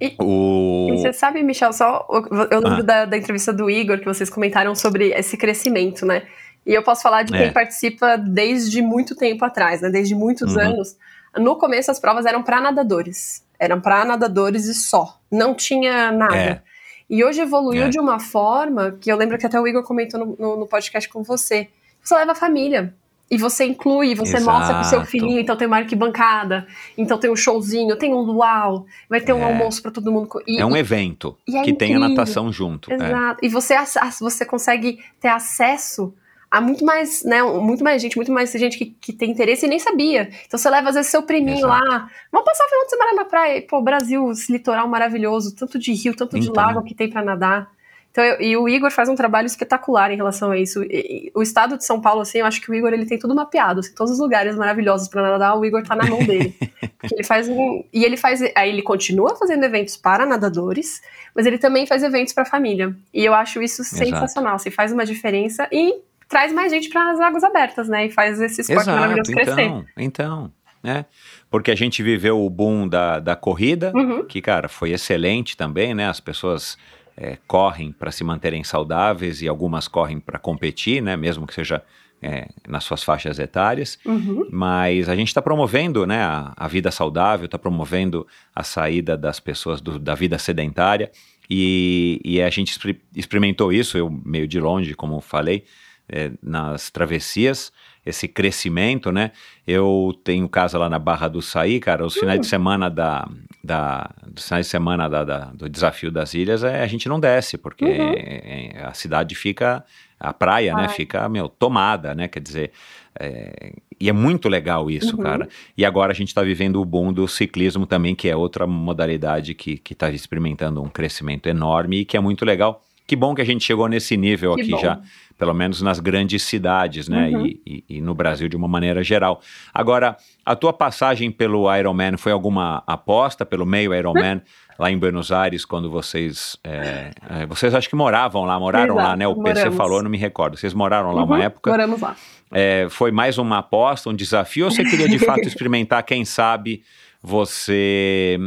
E- 0.00 0.14
o 0.20 0.88
E 0.92 0.98
você 0.98 1.12
sabe, 1.12 1.42
Michel, 1.42 1.72
só 1.72 2.06
eu 2.50 2.60
lembro 2.60 2.80
Ah. 2.80 2.82
da, 2.82 3.04
da 3.06 3.16
entrevista 3.16 3.52
do 3.52 3.70
Igor 3.70 3.98
que 3.98 4.04
vocês 4.04 4.28
comentaram 4.28 4.74
sobre 4.74 5.10
esse 5.12 5.36
crescimento, 5.36 6.04
né? 6.04 6.22
E 6.66 6.72
eu 6.74 6.82
posso 6.82 7.02
falar 7.02 7.22
de 7.22 7.32
quem 7.32 7.42
É. 7.46 7.50
participa 7.50 8.16
desde 8.16 8.82
muito 8.82 9.14
tempo 9.14 9.44
atrás, 9.44 9.80
né? 9.82 9.90
Desde 9.90 10.14
muitos 10.14 10.54
Uhum. 10.56 10.60
anos. 10.62 10.96
No 11.36 11.56
começo 11.56 11.90
as 11.90 12.00
provas 12.00 12.26
eram 12.26 12.42
para 12.42 12.60
nadadores, 12.60 13.44
eram 13.58 13.80
para 13.80 14.04
nadadores 14.04 14.66
e 14.66 14.74
só, 14.74 15.18
não 15.30 15.54
tinha 15.54 16.10
nada. 16.12 16.36
É. 16.36 16.62
E 17.08 17.22
hoje 17.24 17.40
evoluiu 17.40 17.84
É. 17.84 17.88
de 17.88 18.00
uma 18.00 18.18
forma 18.18 18.96
que 19.00 19.10
eu 19.10 19.16
lembro 19.16 19.38
que 19.38 19.46
até 19.46 19.60
o 19.60 19.66
Igor 19.66 19.82
comentou 19.82 20.18
no, 20.20 20.36
no- 20.38 20.56
no 20.60 20.66
podcast 20.66 21.08
com 21.08 21.22
você. 21.22 21.68
Você 22.02 22.14
leva 22.14 22.32
a 22.32 22.34
família. 22.34 22.94
E 23.30 23.38
você 23.38 23.64
inclui, 23.64 24.14
você 24.14 24.38
mostra 24.38 24.74
pro 24.74 24.84
seu 24.84 24.98
Exato. 24.98 25.10
filhinho, 25.10 25.40
então 25.40 25.56
tem 25.56 25.66
uma 25.66 25.78
arquibancada, 25.78 26.66
então 26.96 27.16
tem 27.18 27.30
um 27.30 27.34
showzinho, 27.34 27.96
tem 27.96 28.12
um 28.12 28.20
luau, 28.20 28.84
vai 29.08 29.18
ter 29.18 29.32
um 29.32 29.40
É. 29.40 29.44
almoço 29.44 29.80
para 29.80 29.90
todo 29.90 30.12
mundo. 30.12 30.28
E, 30.46 30.60
é 30.60 30.66
um 30.66 30.76
evento 30.76 31.34
e 31.48 31.56
é 31.56 31.62
que 31.62 31.72
tem 31.72 31.94
a 31.94 31.96
incrível. 31.96 32.16
natação 32.16 32.52
junto. 32.52 32.92
é. 32.92 32.96
Exato. 32.96 33.38
E 33.42 33.48
você, 33.48 33.74
você 34.20 34.44
consegue 34.44 35.02
ter 35.18 35.28
acesso 35.28 36.14
a 36.56 36.60
muito 36.60 36.84
mais, 36.84 37.22
né? 37.24 37.42
Muito 37.42 37.82
mais 37.84 38.00
gente, 38.02 38.16
muito 38.16 38.32
mais 38.32 38.50
gente 38.52 38.76
que, 38.78 38.86
que 39.00 39.12
tem 39.12 39.30
interesse 39.30 39.66
e 39.66 39.68
nem 39.68 39.78
sabia. 39.78 40.28
Então 40.46 40.58
você 40.58 40.68
leva, 40.70 40.88
às 40.88 40.94
vezes, 40.94 41.10
seu 41.10 41.22
priminho 41.22 41.58
Exato. 41.58 41.66
lá. 41.88 42.08
Vamos 42.32 42.44
passar 42.46 42.64
o 42.64 42.68
final 42.68 42.84
de 42.84 42.90
semana 42.90 43.12
na 43.14 43.24
praia. 43.24 43.62
Pô, 43.68 43.80
Brasil, 43.82 44.30
esse 44.30 44.50
litoral 44.52 44.88
maravilhoso, 44.88 45.54
tanto 45.54 45.78
de 45.78 45.92
rio, 45.92 46.14
tanto 46.16 46.38
de 46.38 46.48
Então. 46.48 46.62
lago 46.64 46.82
que 46.82 46.94
tem 46.94 47.08
pra 47.10 47.24
nadar. 47.24 47.68
Então, 48.10 48.22
eu- 48.22 48.40
e 48.40 48.56
o 48.56 48.68
Igor 48.68 48.92
faz 48.92 49.08
um 49.08 49.16
trabalho 49.16 49.46
espetacular 49.46 50.12
em 50.12 50.16
relação 50.16 50.52
a 50.52 50.56
isso. 50.56 50.84
E- 50.84 51.26
e 51.26 51.32
o 51.34 51.42
estado 51.42 51.76
de 51.76 51.84
São 51.84 52.00
Paulo, 52.00 52.20
assim, 52.20 52.38
eu 52.38 52.46
acho 52.46 52.60
que 52.60 52.70
o 52.70 52.74
Igor 52.74 52.92
ele 52.92 53.06
tem 53.06 53.18
tudo 53.18 53.34
mapeado. 53.34 53.80
Assim, 53.80 53.92
todos 53.92 54.12
os 54.12 54.20
lugares 54.20 54.54
maravilhosos 54.54 55.08
pra 55.08 55.20
nadar, 55.20 55.58
o 55.58 55.64
Igor 55.64 55.82
tá 55.82 55.96
na 55.96 56.06
mão 56.06 56.20
dele. 56.24 56.54
Ele 57.12 57.22
faz 57.22 57.48
um, 57.50 57.84
e 57.92 58.02
ele 58.02 58.16
faz. 58.16 58.40
Aí 58.56 58.70
ele 58.70 58.80
continua 58.80 59.36
fazendo 59.36 59.62
eventos 59.62 59.94
para 59.94 60.24
nadadores, 60.24 61.02
mas 61.36 61.44
ele 61.44 61.58
também 61.58 61.86
faz 61.86 62.02
eventos 62.02 62.32
para 62.32 62.46
família. 62.46 62.96
E 63.12 63.22
eu 63.22 63.34
acho 63.34 63.60
isso 63.60 63.84
sensacional. 63.84 64.54
Assim, 64.54 64.70
faz 64.70 64.90
uma 64.90 65.04
diferença 65.04 65.68
e 65.70 65.92
traz 66.28 66.52
mais 66.52 66.72
gente 66.72 66.88
para 66.88 67.10
as 67.12 67.20
águas 67.20 67.44
abertas, 67.44 67.88
né? 67.88 68.06
E 68.06 68.10
faz 68.10 68.40
esse 68.40 68.60
esporte 68.62 68.86
maravilhoso 68.90 69.30
crescer. 69.32 69.60
então, 69.62 69.84
então, 69.96 70.52
né? 70.82 71.04
Porque 71.50 71.70
a 71.70 71.74
gente 71.76 72.02
viveu 72.02 72.44
o 72.44 72.50
boom 72.50 72.86
da, 72.88 73.20
da 73.20 73.36
corrida, 73.36 73.92
Uhum. 73.94 74.24
que, 74.24 74.40
cara, 74.42 74.68
foi 74.68 74.90
excelente 74.92 75.56
também, 75.56 75.94
né? 75.94 76.08
As 76.08 76.20
pessoas 76.20 76.76
é, 77.16 77.38
correm 77.46 77.92
para 77.92 78.10
se 78.10 78.24
manterem 78.24 78.64
saudáveis 78.64 79.40
e 79.40 79.46
algumas 79.48 79.86
correm 79.86 80.18
para 80.18 80.38
competir, 80.38 81.00
né? 81.00 81.16
Mesmo 81.16 81.46
que 81.46 81.54
seja 81.54 81.80
é, 82.20 82.48
nas 82.66 82.84
suas 82.84 83.02
faixas 83.04 83.38
etárias. 83.38 83.98
Uhum. 84.04 84.48
Mas 84.50 85.08
a 85.10 85.14
gente 85.14 85.28
está 85.28 85.42
promovendo 85.42 86.06
né, 86.06 86.22
a, 86.22 86.52
a 86.56 86.66
vida 86.66 86.90
saudável, 86.90 87.44
está 87.44 87.58
promovendo 87.58 88.26
a 88.54 88.62
saída 88.64 89.14
das 89.16 89.38
pessoas 89.38 89.80
do- 89.80 89.98
da 89.98 90.14
vida 90.14 90.38
sedentária. 90.38 91.10
E, 91.50 92.20
e 92.24 92.40
a 92.42 92.48
gente 92.48 92.70
experi- 92.72 93.00
experimentou 93.14 93.70
isso, 93.72 93.98
eu 93.98 94.10
meio 94.24 94.48
de 94.48 94.58
longe, 94.58 94.94
como 94.94 95.20
falei, 95.20 95.64
é, 96.08 96.30
nas 96.42 96.90
travessias, 96.90 97.72
esse 98.04 98.28
crescimento, 98.28 99.10
né? 99.10 99.30
Eu 99.66 100.12
tenho 100.22 100.46
casa 100.48 100.78
lá 100.78 100.90
na 100.90 100.98
Barra 100.98 101.26
do 101.28 101.40
Saí, 101.40 101.80
cara, 101.80 102.04
os 102.04 102.14
finais 102.14 102.38
de 102.40 102.46
semana 102.46 102.90
da, 102.90 103.26
da, 103.62 104.10
dos 104.26 104.46
finais 104.46 104.66
de 104.66 104.70
semana 104.70 105.08
da, 105.08 105.24
da- 105.24 105.44
do 105.54 105.68
desafio 105.68 106.12
das 106.12 106.34
ilhas, 106.34 106.62
é, 106.62 106.82
a 106.82 106.86
gente 106.86 107.08
não 107.08 107.18
desce, 107.18 107.56
porque 107.56 107.84
Uhum. 107.86 108.12
é, 108.16 108.82
a 108.84 108.92
cidade 108.92 109.34
fica, 109.34 109.82
a 110.20 110.34
praia, 110.34 110.74
né, 110.74 110.82
Ai. 110.82 110.88
fica, 110.88 111.26
meu, 111.30 111.48
tomada, 111.48 112.14
né? 112.14 112.28
Quer 112.28 112.40
dizer, 112.40 112.72
é, 113.18 113.72
e 113.98 114.08
é 114.10 114.12
muito 114.12 114.50
legal 114.50 114.90
isso, 114.90 115.16
Uhum. 115.16 115.22
cara. 115.22 115.48
E 115.78 115.82
agora 115.86 116.12
a 116.12 116.14
gente 116.14 116.28
está 116.28 116.42
vivendo 116.42 116.82
o 116.82 116.84
boom 116.84 117.10
do 117.10 117.26
ciclismo 117.26 117.86
também, 117.86 118.14
que 118.14 118.28
é 118.28 118.36
outra 118.36 118.66
modalidade 118.66 119.54
que 119.54 119.80
está 119.90 120.10
experimentando 120.10 120.82
um 120.82 120.88
crescimento 120.90 121.48
enorme 121.48 122.00
e 122.00 122.04
que 122.04 122.18
é 122.18 122.20
muito 122.20 122.44
legal. 122.44 122.83
Que 123.06 123.14
bom 123.16 123.34
que 123.34 123.42
a 123.42 123.44
gente 123.44 123.62
chegou 123.64 123.86
nesse 123.88 124.16
nível 124.16 124.54
Que 124.54 124.62
aqui 124.62 124.70
bom. 124.70 124.78
já, 124.78 124.98
pelo 125.38 125.52
menos 125.52 125.82
nas 125.82 126.00
grandes 126.00 126.42
cidades, 126.42 127.06
né? 127.08 127.28
Uhum. 127.28 127.46
E, 127.46 127.60
e- 127.66 127.84
e 127.96 128.00
no 128.00 128.14
Brasil 128.14 128.48
de 128.48 128.56
uma 128.56 128.66
maneira 128.66 129.02
geral. 129.04 129.40
Agora, 129.74 130.16
a 130.44 130.56
tua 130.56 130.72
passagem 130.72 131.30
pelo 131.30 131.72
Ironman 131.74 132.16
foi 132.16 132.32
alguma 132.32 132.82
aposta 132.86 133.44
pelo 133.44 133.66
meio 133.66 133.92
Ironman 133.94 134.40
lá 134.78 134.90
em 134.90 134.96
Buenos 134.98 135.30
Aires, 135.30 135.64
quando 135.66 135.90
vocês. 135.90 136.56
é, 136.64 137.10
é, 137.28 137.46
vocês 137.46 137.74
acho 137.74 137.88
que 137.90 137.94
moravam 137.94 138.44
lá, 138.44 138.58
moraram 138.58 138.94
lá, 138.94 139.02
Exato, 139.02 139.16
né? 139.18 139.28
O 139.28 139.36
PC 139.42 139.70
falou, 139.72 140.02
não 140.02 140.10
me 140.10 140.18
recordo. 140.18 140.56
Vocês 140.56 140.72
moraram 140.72 141.12
lá 141.12 141.20
Uhum, 141.22 141.26
uma 141.26 141.42
época. 141.44 141.70
Moramos 141.70 142.00
lá. 142.00 142.16
é, 142.50 142.86
foi 142.88 143.10
mais 143.12 143.36
uma 143.36 143.58
aposta, 143.58 144.08
um 144.08 144.14
desafio, 144.14 144.64
ou 144.64 144.70
você 144.70 144.82
queria 144.82 145.08
de 145.08 145.18
fato 145.18 145.42
experimentar, 145.46 146.02
quem 146.04 146.24
sabe 146.24 146.82
você 147.22 148.38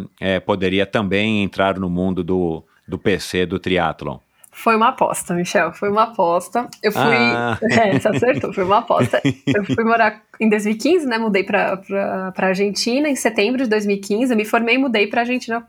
poderia 0.46 0.86
também 0.86 1.44
entrar 1.44 1.78
no 1.80 1.90
mundo 1.90 2.24
do, 2.24 2.64
do 2.88 2.98
PC, 2.98 3.46
do 3.46 3.60
triatlon? 3.60 4.18
Foi 4.58 4.76
uma 4.76 4.88
aposta, 4.88 5.36
Michel, 5.36 5.72
foi 5.72 5.88
uma 5.88 6.06
aposta. 6.06 6.68
Eu 6.82 6.92
fui. 6.92 7.02
Ah. 7.04 7.60
É, 7.70 8.00
você 8.00 8.08
acertou, 8.08 8.52
foi 8.52 8.64
uma 8.64 8.80
aposta. 8.80 9.22
Eu 9.46 9.64
fui 9.64 9.84
morar 9.84 10.24
em 10.40 10.50
2015, 10.50 11.06
né? 11.06 11.20
Mudei 11.20 11.44
pra, 11.44 11.78
pra, 11.78 12.32
pra 12.32 12.48
Argentina 12.48 13.08
em 13.08 13.16
setembro 13.16 13.62
de 13.62 13.70
2015. 13.70 14.34
Eu 14.34 14.36
me 14.36 14.46
formei 14.46 14.74
e 14.74 14.78
mudei 14.80 15.06
pra 15.06 15.22
Argentina. 15.22 15.64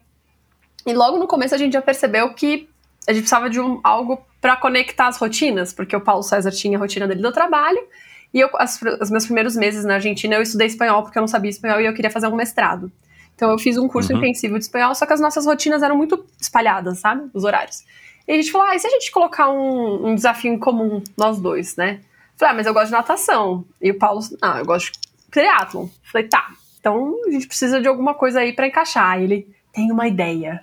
E 0.86 0.94
logo 0.94 1.18
no 1.18 1.26
começo 1.26 1.54
a 1.54 1.58
gente 1.58 1.74
já 1.74 1.82
percebeu 1.82 2.32
que 2.32 2.66
a 3.06 3.12
gente 3.12 3.24
precisava 3.24 3.50
de 3.50 3.60
um, 3.60 3.78
algo 3.84 4.24
para 4.40 4.56
conectar 4.56 5.08
as 5.08 5.18
rotinas, 5.18 5.70
porque 5.70 5.94
o 5.94 6.00
Paulo 6.00 6.22
César 6.22 6.50
tinha 6.50 6.78
a 6.78 6.80
rotina 6.80 7.06
dele 7.06 7.20
do 7.20 7.30
trabalho. 7.30 7.80
E 8.32 8.40
eu, 8.40 8.48
as, 8.54 8.80
os 9.02 9.10
meus 9.10 9.26
primeiros 9.26 9.54
meses 9.54 9.84
na 9.84 9.94
Argentina, 9.94 10.34
eu 10.34 10.40
estudei 10.40 10.66
espanhol 10.66 11.02
porque 11.02 11.18
eu 11.18 11.20
não 11.20 11.28
sabia 11.28 11.50
espanhol 11.50 11.78
e 11.78 11.84
eu 11.84 11.92
queria 11.92 12.10
fazer 12.10 12.26
um 12.28 12.36
mestrado. 12.36 12.90
Então 13.34 13.50
eu 13.50 13.58
fiz 13.58 13.76
um 13.76 13.86
curso 13.86 14.14
uhum. 14.14 14.18
intensivo 14.18 14.58
de 14.58 14.64
espanhol, 14.64 14.94
só 14.94 15.04
que 15.04 15.12
as 15.12 15.20
nossas 15.20 15.44
rotinas 15.44 15.82
eram 15.82 15.96
muito 15.96 16.24
espalhadas, 16.40 17.00
sabe? 17.00 17.28
Os 17.34 17.44
horários. 17.44 17.84
E 18.28 18.32
a 18.32 18.36
gente 18.36 18.52
falou, 18.52 18.68
ah, 18.68 18.76
e 18.76 18.78
se 18.78 18.86
a 18.86 18.90
gente 18.90 19.10
colocar 19.10 19.48
um, 19.48 20.08
um 20.08 20.14
desafio 20.14 20.52
em 20.52 20.58
comum, 20.58 21.02
nós 21.16 21.40
dois, 21.40 21.76
né? 21.76 22.00
Falei, 22.36 22.52
ah, 22.52 22.56
mas 22.56 22.66
eu 22.66 22.74
gosto 22.74 22.86
de 22.88 22.92
natação. 22.92 23.64
E 23.80 23.90
o 23.90 23.98
Paulo, 23.98 24.20
ah, 24.42 24.58
eu 24.58 24.66
gosto 24.66 24.92
de 24.92 24.98
triatlon. 25.30 25.88
Falei, 26.04 26.28
tá, 26.28 26.50
então 26.78 27.16
a 27.26 27.30
gente 27.30 27.48
precisa 27.48 27.80
de 27.80 27.88
alguma 27.88 28.12
coisa 28.12 28.40
aí 28.40 28.52
para 28.52 28.66
encaixar. 28.66 29.18
ele, 29.18 29.48
tem 29.72 29.90
uma 29.90 30.06
ideia. 30.06 30.62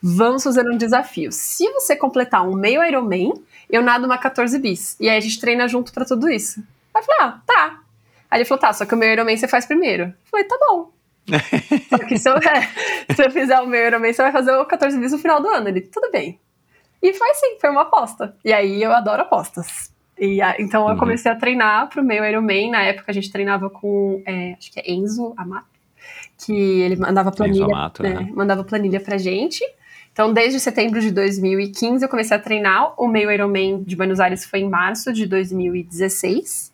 Vamos 0.00 0.44
fazer 0.44 0.64
um 0.70 0.76
desafio. 0.76 1.32
Se 1.32 1.68
você 1.72 1.96
completar 1.96 2.46
um 2.48 2.54
meio 2.54 2.84
Ironman, 2.84 3.32
eu 3.68 3.82
nado 3.82 4.06
uma 4.06 4.16
14 4.16 4.56
bis. 4.60 4.96
E 5.00 5.08
aí 5.08 5.16
a 5.16 5.20
gente 5.20 5.40
treina 5.40 5.66
junto 5.66 5.92
para 5.92 6.04
tudo 6.04 6.30
isso. 6.30 6.60
Aí 6.94 7.02
eu 7.02 7.04
falei, 7.04 7.20
ah, 7.22 7.40
tá. 7.44 7.80
Aí 8.30 8.38
ele 8.38 8.44
falou, 8.44 8.60
tá, 8.60 8.72
só 8.72 8.86
que 8.86 8.94
o 8.94 8.96
meio 8.96 9.12
Ironman 9.12 9.36
você 9.36 9.48
faz 9.48 9.66
primeiro. 9.66 10.04
Eu 10.04 10.14
falei, 10.30 10.46
tá 10.46 10.56
bom. 10.68 10.92
só 11.90 11.98
que 11.98 12.16
se 12.16 12.30
eu, 12.30 12.34
se 13.16 13.24
eu 13.24 13.30
fizer 13.30 13.58
o 13.58 13.66
meio 13.66 13.88
Ironman, 13.88 14.12
você 14.12 14.22
vai 14.22 14.30
fazer 14.30 14.52
o 14.52 14.64
14 14.64 14.96
bis 14.98 15.10
no 15.10 15.18
final 15.18 15.42
do 15.42 15.48
ano. 15.48 15.68
Ele, 15.68 15.80
tudo 15.80 16.08
bem. 16.12 16.38
E 17.02 17.12
foi 17.12 17.30
assim, 17.30 17.58
foi 17.60 17.70
uma 17.70 17.82
aposta. 17.82 18.36
E 18.44 18.52
aí 18.52 18.82
eu 18.82 18.92
adoro 18.92 19.22
apostas. 19.22 19.92
E 20.18 20.40
então 20.58 20.86
eu 20.86 20.92
uhum. 20.92 20.98
comecei 20.98 21.30
a 21.30 21.34
treinar 21.34 21.88
pro 21.88 22.04
meio 22.04 22.24
Ironman. 22.24 22.70
Na 22.70 22.82
época 22.82 23.10
a 23.10 23.14
gente 23.14 23.30
treinava 23.32 23.68
com, 23.68 24.22
é, 24.24 24.52
acho 24.52 24.70
que 24.70 24.78
é 24.78 24.92
Enzo 24.92 25.34
Amato, 25.36 25.66
que 26.38 26.52
ele 26.52 26.96
mandava 26.96 27.32
planilha, 27.32 27.64
Amato, 27.64 28.02
né, 28.02 28.18
uhum. 28.18 28.32
mandava 28.36 28.62
planilha 28.62 29.00
pra 29.00 29.18
gente. 29.18 29.64
Então, 30.12 30.32
desde 30.32 30.60
setembro 30.60 31.00
de 31.00 31.10
2015, 31.10 32.04
eu 32.04 32.08
comecei 32.08 32.36
a 32.36 32.40
treinar. 32.40 32.92
O 32.98 33.08
meio 33.08 33.30
Ironman 33.30 33.82
de 33.82 33.96
Buenos 33.96 34.20
Aires 34.20 34.44
foi 34.44 34.60
em 34.60 34.68
março 34.68 35.12
de 35.12 35.26
2016. 35.26 36.71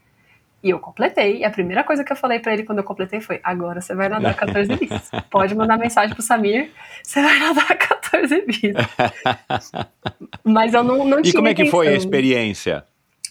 E 0.62 0.70
eu 0.70 0.78
completei. 0.78 1.38
E 1.38 1.44
a 1.44 1.50
primeira 1.50 1.84
coisa 1.84 2.02
que 2.02 2.10
eu 2.10 2.16
falei 2.16 2.40
para 2.40 2.52
ele 2.52 2.64
quando 2.64 2.78
eu 2.78 2.84
completei 2.84 3.20
foi: 3.20 3.40
agora 3.44 3.80
você 3.80 3.94
vai 3.94 4.08
nadar 4.08 4.34
14 4.34 4.76
bis. 4.76 5.10
Pode 5.30 5.54
mandar 5.54 5.78
mensagem 5.78 6.14
pro 6.14 6.22
Samir, 6.22 6.70
você 7.02 7.22
vai 7.22 7.38
nadar 7.38 7.76
14 7.76 8.42
bis. 8.42 8.74
Mas 10.42 10.74
eu 10.74 10.82
não, 10.82 11.04
não 11.04 11.20
e 11.20 11.22
tinha. 11.22 11.30
E 11.30 11.34
como 11.34 11.48
é 11.48 11.54
que 11.54 11.66
foi 11.66 11.88
a 11.88 11.92
experiência? 11.92 12.84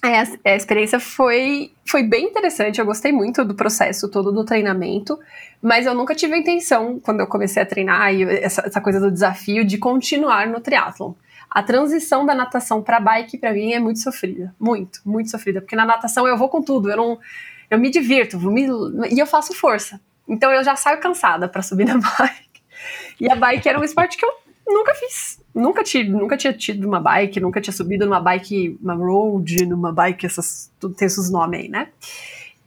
É, 0.03 0.51
a, 0.51 0.55
experiência 0.55 0.99
foi, 0.99 1.71
foi 1.85 2.03
bem 2.03 2.25
interessante. 2.25 2.79
Eu 2.79 2.85
gostei 2.85 3.11
muito 3.11 3.43
do 3.43 3.55
processo 3.55 4.09
todo 4.09 4.31
do 4.31 4.45
treinamento, 4.45 5.19
mas 5.61 5.85
eu 5.85 5.95
nunca 5.95 6.13
tive 6.13 6.35
a 6.35 6.37
intenção, 6.37 6.99
quando 6.99 7.21
eu 7.21 7.27
comecei 7.27 7.63
a 7.63 7.65
treinar, 7.65 8.13
e 8.13 8.23
essa, 8.23 8.61
essa 8.61 8.79
coisa 8.79 8.99
do 8.99 9.11
desafio, 9.11 9.65
de 9.65 9.77
continuar 9.77 10.47
no 10.47 10.61
triatlon 10.61 11.13
a 11.57 11.63
transição 11.63 12.23
da 12.23 12.35
natação 12.35 12.84
para 12.84 12.99
bike 12.99 13.35
para 13.35 13.51
mim 13.51 13.73
é 13.73 13.79
muito 13.79 13.99
sofrida, 13.99 14.53
muito, 14.59 14.99
muito 15.03 15.31
sofrida, 15.31 15.59
porque 15.59 15.75
na 15.75 15.88
natação 15.88 16.27
eu 16.27 16.38
vou 16.38 16.49
com 16.49 16.61
tudo, 16.61 16.88
eu 16.88 16.95
não 16.95 17.19
eu 17.67 17.79
me 17.79 17.89
divirto, 17.89 18.39
me, 18.39 18.67
e 19.09 19.17
eu 19.17 19.25
faço 19.25 19.55
força. 19.55 19.99
Então 20.27 20.51
eu 20.51 20.63
já 20.63 20.75
saio 20.75 20.99
cansada 20.99 21.49
para 21.49 21.63
subir 21.63 21.85
na 21.89 21.97
bike. 21.97 22.61
E 23.19 23.27
a 23.27 23.35
bike 23.35 23.67
era 23.67 23.79
um 23.79 23.84
esporte 23.84 24.17
que 24.17 24.23
eu 24.23 24.31
nunca 24.67 24.93
fiz. 24.93 25.41
Nunca, 25.51 25.84
tinha, 25.84 26.03
nunca 26.03 26.38
tinha 26.38 26.53
tido 26.53 26.88
uma 26.88 26.99
bike, 26.99 27.39
nunca 27.39 27.59
tinha 27.59 27.73
subido 27.73 28.05
numa 28.05 28.19
bike, 28.19 28.77
uma 28.79 28.93
road, 28.93 29.65
numa 29.65 29.91
bike, 29.91 30.27
essas, 30.27 30.71
tudo 30.79 30.93
tem 30.93 31.07
esses 31.07 31.31
nomes 31.31 31.61
aí, 31.61 31.69
né? 31.69 31.88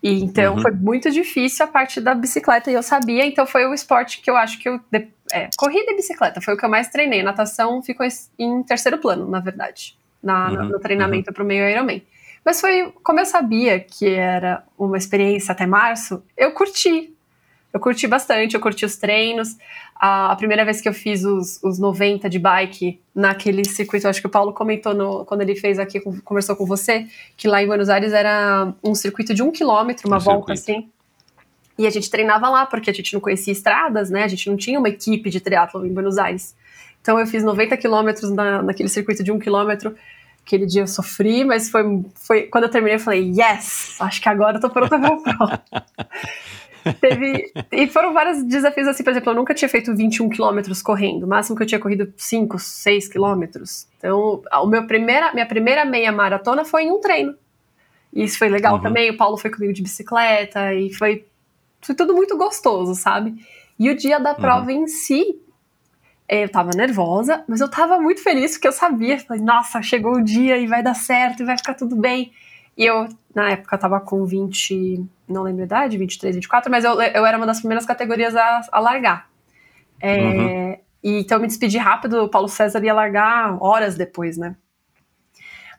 E 0.03 0.21
então 0.25 0.57
uhum. 0.57 0.63
foi 0.63 0.73
muito 0.73 1.13
difícil 1.13 1.65
a 1.65 1.69
parte 1.69 2.01
da 2.01 2.13
bicicleta 2.13 2.73
e 2.73 2.75
eu 2.75 2.83
sabia, 2.83 3.25
então 3.25 3.47
foi 3.47 3.67
o 3.67 3.73
esporte 3.73 4.21
que 4.21 4.29
eu 4.29 4.37
acho 4.37 4.59
que 4.59 4.69
eu. 4.69 4.81
É, 5.33 5.49
corrida 5.57 5.93
e 5.93 5.97
bicicleta 5.97 6.41
foi 6.41 6.55
o 6.55 6.57
que 6.57 6.65
eu 6.65 6.69
mais 6.69 6.89
treinei. 6.89 7.23
Natação 7.23 7.83
ficou 7.83 8.07
em 8.39 8.63
terceiro 8.63 8.99
plano, 8.99 9.29
na 9.29 9.41
verdade, 9.41 9.97
na, 10.23 10.51
uhum. 10.51 10.69
no 10.71 10.81
treinamento 10.81 11.31
uhum. 11.31 11.35
para 11.35 11.43
o 11.43 11.47
meio 11.47 11.69
Ironman. 11.69 12.03
Mas 12.45 12.61
foi 12.61 12.93
como 13.03 13.21
eu 13.21 13.27
sabia 13.27 13.79
que 13.79 14.09
era 14.09 14.65
uma 14.79 14.97
experiência 14.97 15.53
até 15.53 15.67
março, 15.67 16.23
eu 16.37 16.53
curti. 16.53 17.15
Eu 17.73 17.79
curti 17.79 18.07
bastante, 18.07 18.55
eu 18.55 18.61
curti 18.61 18.85
os 18.85 18.97
treinos. 18.97 19.57
A, 19.95 20.33
a 20.33 20.37
primeira 20.37 20.65
vez 20.65 20.81
que 20.81 20.89
eu 20.89 20.95
fiz 20.95 21.25
os, 21.25 21.63
os 21.63 21.79
90 21.79 22.29
de 22.29 22.39
bike 22.39 23.01
naquele 23.15 23.65
circuito, 23.65 24.09
acho 24.09 24.21
que 24.21 24.27
o 24.27 24.31
Paulo 24.31 24.53
comentou 24.53 24.95
no, 24.95 25.25
quando 25.25 25.43
ele 25.43 25.55
fez 25.55 25.79
aqui, 25.79 26.01
conversou 26.25 26.57
com 26.57 26.67
você, 26.67 27.07
que 27.37 27.47
lá 27.47 27.63
em 27.63 27.67
Buenos 27.67 27.89
Aires 27.89 28.13
era 28.13 28.73
um 28.83 28.95
circuito 28.95 29.33
de 29.35 29.43
um 29.43 29.53
quilômetro, 29.53 30.09
uma 30.09 30.17
um 30.17 30.21
volta 30.21 30.57
circuito. 30.57 30.81
assim. 30.81 30.91
E 31.81 31.87
a 31.87 31.91
gente 31.91 32.11
treinava 32.11 32.47
lá, 32.51 32.67
porque 32.67 32.91
a 32.91 32.93
gente 32.93 33.15
não 33.15 33.21
conhecia 33.23 33.55
estradas, 33.55 34.11
né? 34.11 34.23
A 34.23 34.29
gente 34.29 34.51
não 34.51 34.57
tinha 34.59 34.79
uma 34.79 34.91
equipe 34.91 35.31
de 35.31 35.41
triatlo 35.41 35.87
em 35.87 35.95
Buenos 35.95 36.19
Aires. 36.19 36.55
Então 37.01 37.19
eu 37.19 37.27
fiz 37.27 37.43
90 37.43 37.75
quilômetros 37.79 38.31
na, 38.31 38.63
naquele 38.63 38.91
circuito 38.91 39.25
de 39.25 39.33
um 39.33 39.39
quilômetro. 39.39 39.95
Aquele 40.45 40.67
dia 40.67 40.83
eu 40.83 40.87
sofri, 40.87 41.43
mas 41.43 41.71
foi, 41.71 42.05
foi 42.15 42.43
quando 42.43 42.65
eu 42.65 42.71
terminei 42.71 42.97
eu 42.97 43.01
falei, 43.01 43.33
yes, 43.35 43.97
acho 43.99 44.21
que 44.21 44.29
agora 44.29 44.59
eu 44.59 44.61
tô 44.61 44.69
pronta 44.69 44.99
pra 44.99 45.09
voltar. 45.09 45.65
Teve. 47.01 47.51
E 47.73 47.87
foram 47.87 48.13
vários 48.13 48.45
desafios 48.45 48.87
assim, 48.87 49.03
por 49.03 49.11
exemplo, 49.11 49.33
eu 49.33 49.37
nunca 49.37 49.55
tinha 49.55 49.69
feito 49.71 49.97
21 49.97 50.29
quilômetros 50.29 50.83
correndo. 50.83 51.25
O 51.25 51.27
máximo 51.27 51.57
que 51.57 51.63
eu 51.63 51.67
tinha 51.67 51.81
corrido 51.81 52.13
5, 52.15 52.59
6 52.59 53.09
quilômetros. 53.09 53.87
Então, 53.97 54.43
a 54.51 54.67
meu 54.67 54.87
primeira, 54.87 55.33
minha 55.33 55.47
primeira 55.47 55.87
meia 55.87 56.13
maratona 56.13 56.63
foi 56.63 56.85
em 56.85 56.91
um 56.91 57.01
treino. 57.01 57.35
E 58.13 58.23
isso 58.23 58.37
foi 58.37 58.51
legal 58.51 58.75
uhum. 58.75 58.83
também. 58.83 59.11
O 59.11 59.17
Paulo 59.17 59.39
foi 59.39 59.51
comigo 59.51 59.73
de 59.73 59.83
bicicleta 59.83 60.75
e 60.75 60.93
foi, 60.93 61.25
foi 61.81 61.95
tudo 61.95 62.15
muito 62.15 62.37
gostoso, 62.37 62.95
sabe? 62.95 63.35
E 63.79 63.89
o 63.91 63.97
dia 63.97 64.19
da 64.19 64.35
prova 64.35 64.71
uhum. 64.71 64.83
em 64.83 64.87
si, 64.87 65.41
eu 66.29 66.49
tava 66.49 66.71
nervosa, 66.77 67.45
mas 67.49 67.61
eu 67.61 67.69
tava 67.69 67.99
muito 67.99 68.23
feliz 68.23 68.53
porque 68.53 68.69
eu 68.69 68.73
sabia, 68.73 69.19
falei, 69.19 69.43
nossa, 69.43 69.83
chegou 69.83 70.17
o 70.17 70.23
dia 70.23 70.59
e 70.59 70.67
vai 70.67 70.83
dar 70.83 70.95
certo 70.95 71.43
e 71.43 71.47
vai 71.47 71.57
ficar 71.57 71.75
tudo 71.75 71.97
bem. 71.97 72.33
E 72.77 72.85
eu, 72.85 73.09
na 73.35 73.51
época, 73.51 73.77
tava 73.77 74.01
com 74.01 74.25
20, 74.25 75.05
não 75.29 75.43
lembro 75.43 75.63
a 75.63 75.65
idade, 75.65 75.99
23, 75.99 76.37
24, 76.37 76.71
mas 76.71 76.85
eu, 76.85 77.01
eu 77.01 77.27
era 77.27 77.37
uma 77.37 77.47
das 77.47 77.59
primeiras 77.59 77.85
categorias 77.85 78.37
a, 78.37 78.61
a 78.71 78.81
largar. 78.81 79.29
É, 80.01 80.17
uhum. 80.17 80.77
e, 81.03 81.21
então 81.21 81.39
eu 81.39 81.43
me 81.43 81.47
despedi 81.47 81.77
rápido, 81.79 82.25
o 82.25 82.29
Paulo 82.29 82.49
César 82.49 82.83
ia 82.85 82.95
largar 82.95 83.57
horas 83.63 83.97
depois, 83.97 84.37
né? 84.37 84.57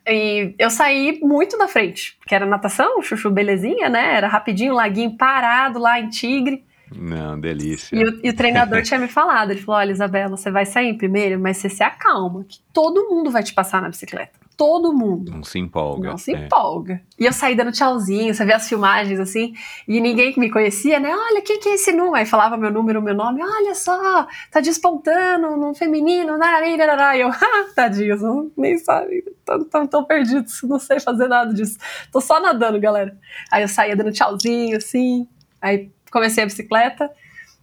E 0.07 0.56
eu 0.57 0.69
saí 0.69 1.19
muito 1.22 1.57
na 1.57 1.68
frente, 1.68 2.18
porque 2.19 2.34
era 2.34 2.45
natação, 2.45 3.02
chuchu 3.02 3.30
belezinha, 3.30 3.90
né? 3.90 4.15
Era 4.15 4.28
rapidinho, 4.28 4.73
laguinho 4.73 5.15
parado 5.15 5.80
lá 5.80 5.99
em 5.99 6.10
Tigre. 6.10 6.64
Não, 6.94 7.40
delícia. 7.40 7.95
E 7.95 8.03
o, 8.03 8.19
e 8.23 8.30
o 8.30 8.36
treinador 8.36 8.82
tinha 8.84 8.99
me 8.99 9.07
falado, 9.07 9.52
ele 9.52 9.61
falou, 9.61 9.80
olha, 9.80 9.91
Isabela, 9.91 10.36
você 10.36 10.52
vai 10.52 10.65
sair 10.65 10.95
primeiro, 10.95 11.40
mas 11.40 11.57
você 11.57 11.69
se 11.69 11.84
acalma, 11.84 12.44
que 12.44 12.60
todo 12.73 13.10
mundo 13.10 13.32
vai 13.32 13.44
te 13.44 13.53
passar 13.53 13.82
na 13.82 13.90
bicicleta 13.90 14.41
todo 14.61 14.93
mundo. 14.93 15.31
Não 15.31 15.43
se 15.43 15.57
empolga. 15.57 16.11
Não 16.11 16.17
se 16.19 16.35
é. 16.35 16.45
empolga. 16.45 17.01
E 17.19 17.25
eu 17.25 17.33
saí 17.33 17.55
dando 17.55 17.71
tchauzinho, 17.71 18.31
você 18.31 18.45
vê 18.45 18.53
as 18.53 18.69
filmagens 18.69 19.19
assim, 19.19 19.55
e 19.88 19.99
ninguém 19.99 20.31
que 20.31 20.39
me 20.39 20.51
conhecia, 20.51 20.99
né? 20.99 21.09
Olha, 21.11 21.41
quem 21.41 21.59
que 21.59 21.67
é 21.67 21.73
esse 21.73 21.91
número? 21.91 22.13
Aí 22.13 22.27
falava 22.27 22.55
meu 22.57 22.69
número, 22.69 23.01
meu 23.01 23.15
nome, 23.15 23.41
olha 23.43 23.73
só, 23.73 24.27
tá 24.51 24.59
despontando 24.59 25.57
no 25.57 25.73
feminino, 25.73 26.38
narará. 26.38 27.17
E 27.17 27.21
eu, 27.21 27.29
ah, 27.33 27.71
tadinhos, 27.75 28.21
não, 28.21 28.51
nem 28.55 28.77
sabe, 28.77 29.25
tão, 29.43 29.63
tão, 29.63 29.88
tão 29.88 30.05
perdidos, 30.05 30.61
não 30.61 30.77
sei 30.77 30.99
fazer 30.99 31.27
nada 31.27 31.51
disso. 31.51 31.79
Tô 32.11 32.21
só 32.21 32.39
nadando, 32.39 32.79
galera. 32.79 33.17
Aí 33.51 33.63
eu 33.63 33.67
saía 33.67 33.95
dando 33.95 34.11
tchauzinho, 34.11 34.77
assim, 34.77 35.27
aí 35.59 35.89
comecei 36.11 36.43
a 36.43 36.45
bicicleta. 36.45 37.09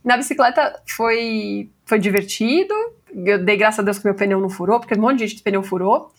Na 0.04 0.16
bicicleta 0.16 0.82
foi, 0.84 1.70
foi 1.86 2.00
divertido, 2.00 2.74
eu 3.14 3.38
dei 3.38 3.56
graças 3.56 3.78
a 3.78 3.82
Deus 3.84 4.00
que 4.00 4.04
meu 4.04 4.16
pneu 4.16 4.40
não 4.40 4.50
furou, 4.50 4.80
porque 4.80 4.94
um 4.94 5.00
monte 5.00 5.18
de 5.18 5.28
gente 5.28 5.36
de 5.36 5.42
pneu 5.44 5.62
furou. 5.62 6.10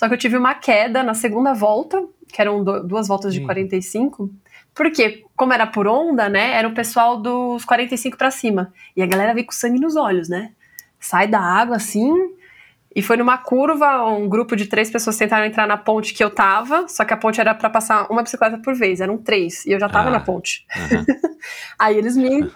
Só 0.00 0.08
que 0.08 0.14
eu 0.14 0.18
tive 0.18 0.34
uma 0.34 0.54
queda 0.54 1.02
na 1.02 1.12
segunda 1.12 1.52
volta, 1.52 2.02
que 2.32 2.40
eram 2.40 2.64
duas 2.64 3.06
voltas 3.06 3.34
de 3.34 3.42
45. 3.42 4.30
Porque, 4.74 5.26
como 5.36 5.52
era 5.52 5.66
por 5.66 5.86
onda, 5.86 6.26
né? 6.26 6.52
Era 6.52 6.66
o 6.66 6.72
pessoal 6.72 7.18
dos 7.18 7.66
45 7.66 8.16
para 8.16 8.30
cima. 8.30 8.72
E 8.96 9.02
a 9.02 9.06
galera 9.06 9.34
veio 9.34 9.44
com 9.44 9.52
sangue 9.52 9.78
nos 9.78 9.96
olhos, 9.96 10.26
né? 10.26 10.52
Sai 10.98 11.28
da 11.28 11.38
água 11.38 11.76
assim. 11.76 12.14
E 12.96 13.02
foi 13.02 13.18
numa 13.18 13.36
curva, 13.36 14.06
um 14.06 14.26
grupo 14.26 14.56
de 14.56 14.64
três 14.64 14.90
pessoas 14.90 15.18
tentaram 15.18 15.44
entrar 15.44 15.66
na 15.66 15.76
ponte 15.76 16.14
que 16.14 16.24
eu 16.24 16.30
tava, 16.30 16.88
só 16.88 17.04
que 17.04 17.12
a 17.12 17.16
ponte 17.18 17.38
era 17.38 17.54
para 17.54 17.68
passar 17.68 18.10
uma 18.10 18.22
bicicleta 18.22 18.56
por 18.56 18.74
vez, 18.74 19.02
eram 19.02 19.18
três, 19.18 19.66
e 19.66 19.72
eu 19.72 19.78
já 19.78 19.88
tava 19.88 20.08
ah, 20.08 20.12
na 20.12 20.20
ponte. 20.20 20.66
Aí 21.78 21.98
eles 21.98 22.16
me 22.16 22.50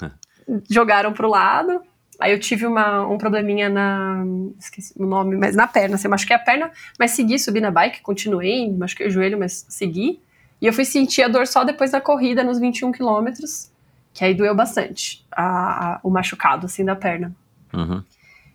jogaram 0.70 1.12
pro 1.12 1.28
lado, 1.28 1.82
Aí 2.24 2.32
eu 2.32 2.40
tive 2.40 2.64
uma, 2.64 3.06
um 3.06 3.18
probleminha 3.18 3.68
na. 3.68 4.24
Esqueci 4.58 4.94
o 4.96 5.04
nome, 5.04 5.36
mas 5.36 5.54
na 5.54 5.66
perna. 5.66 5.96
Assim, 5.96 6.06
eu 6.06 6.10
machuquei 6.10 6.34
a 6.34 6.38
perna, 6.38 6.70
mas 6.98 7.10
segui, 7.10 7.38
subi 7.38 7.60
na 7.60 7.70
bike, 7.70 8.00
continuei, 8.00 8.72
machuquei 8.72 9.08
o 9.08 9.10
joelho, 9.10 9.38
mas 9.38 9.66
segui. 9.68 10.22
E 10.58 10.66
eu 10.66 10.72
fui 10.72 10.86
sentir 10.86 11.22
a 11.22 11.28
dor 11.28 11.46
só 11.46 11.64
depois 11.64 11.90
da 11.90 12.00
corrida, 12.00 12.42
nos 12.42 12.58
21 12.58 12.92
quilômetros, 12.92 13.70
que 14.14 14.24
aí 14.24 14.32
doeu 14.32 14.54
bastante, 14.54 15.22
a, 15.30 15.96
a, 15.96 16.00
o 16.02 16.08
machucado, 16.08 16.64
assim, 16.64 16.82
da 16.82 16.96
perna. 16.96 17.30
Uhum. 17.74 18.02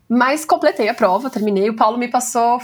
Mas 0.09 0.45
completei 0.45 0.89
a 0.89 0.93
prova, 0.95 1.29
terminei. 1.29 1.69
O 1.69 1.75
Paulo 1.75 1.95
me 1.95 2.07
passou 2.07 2.59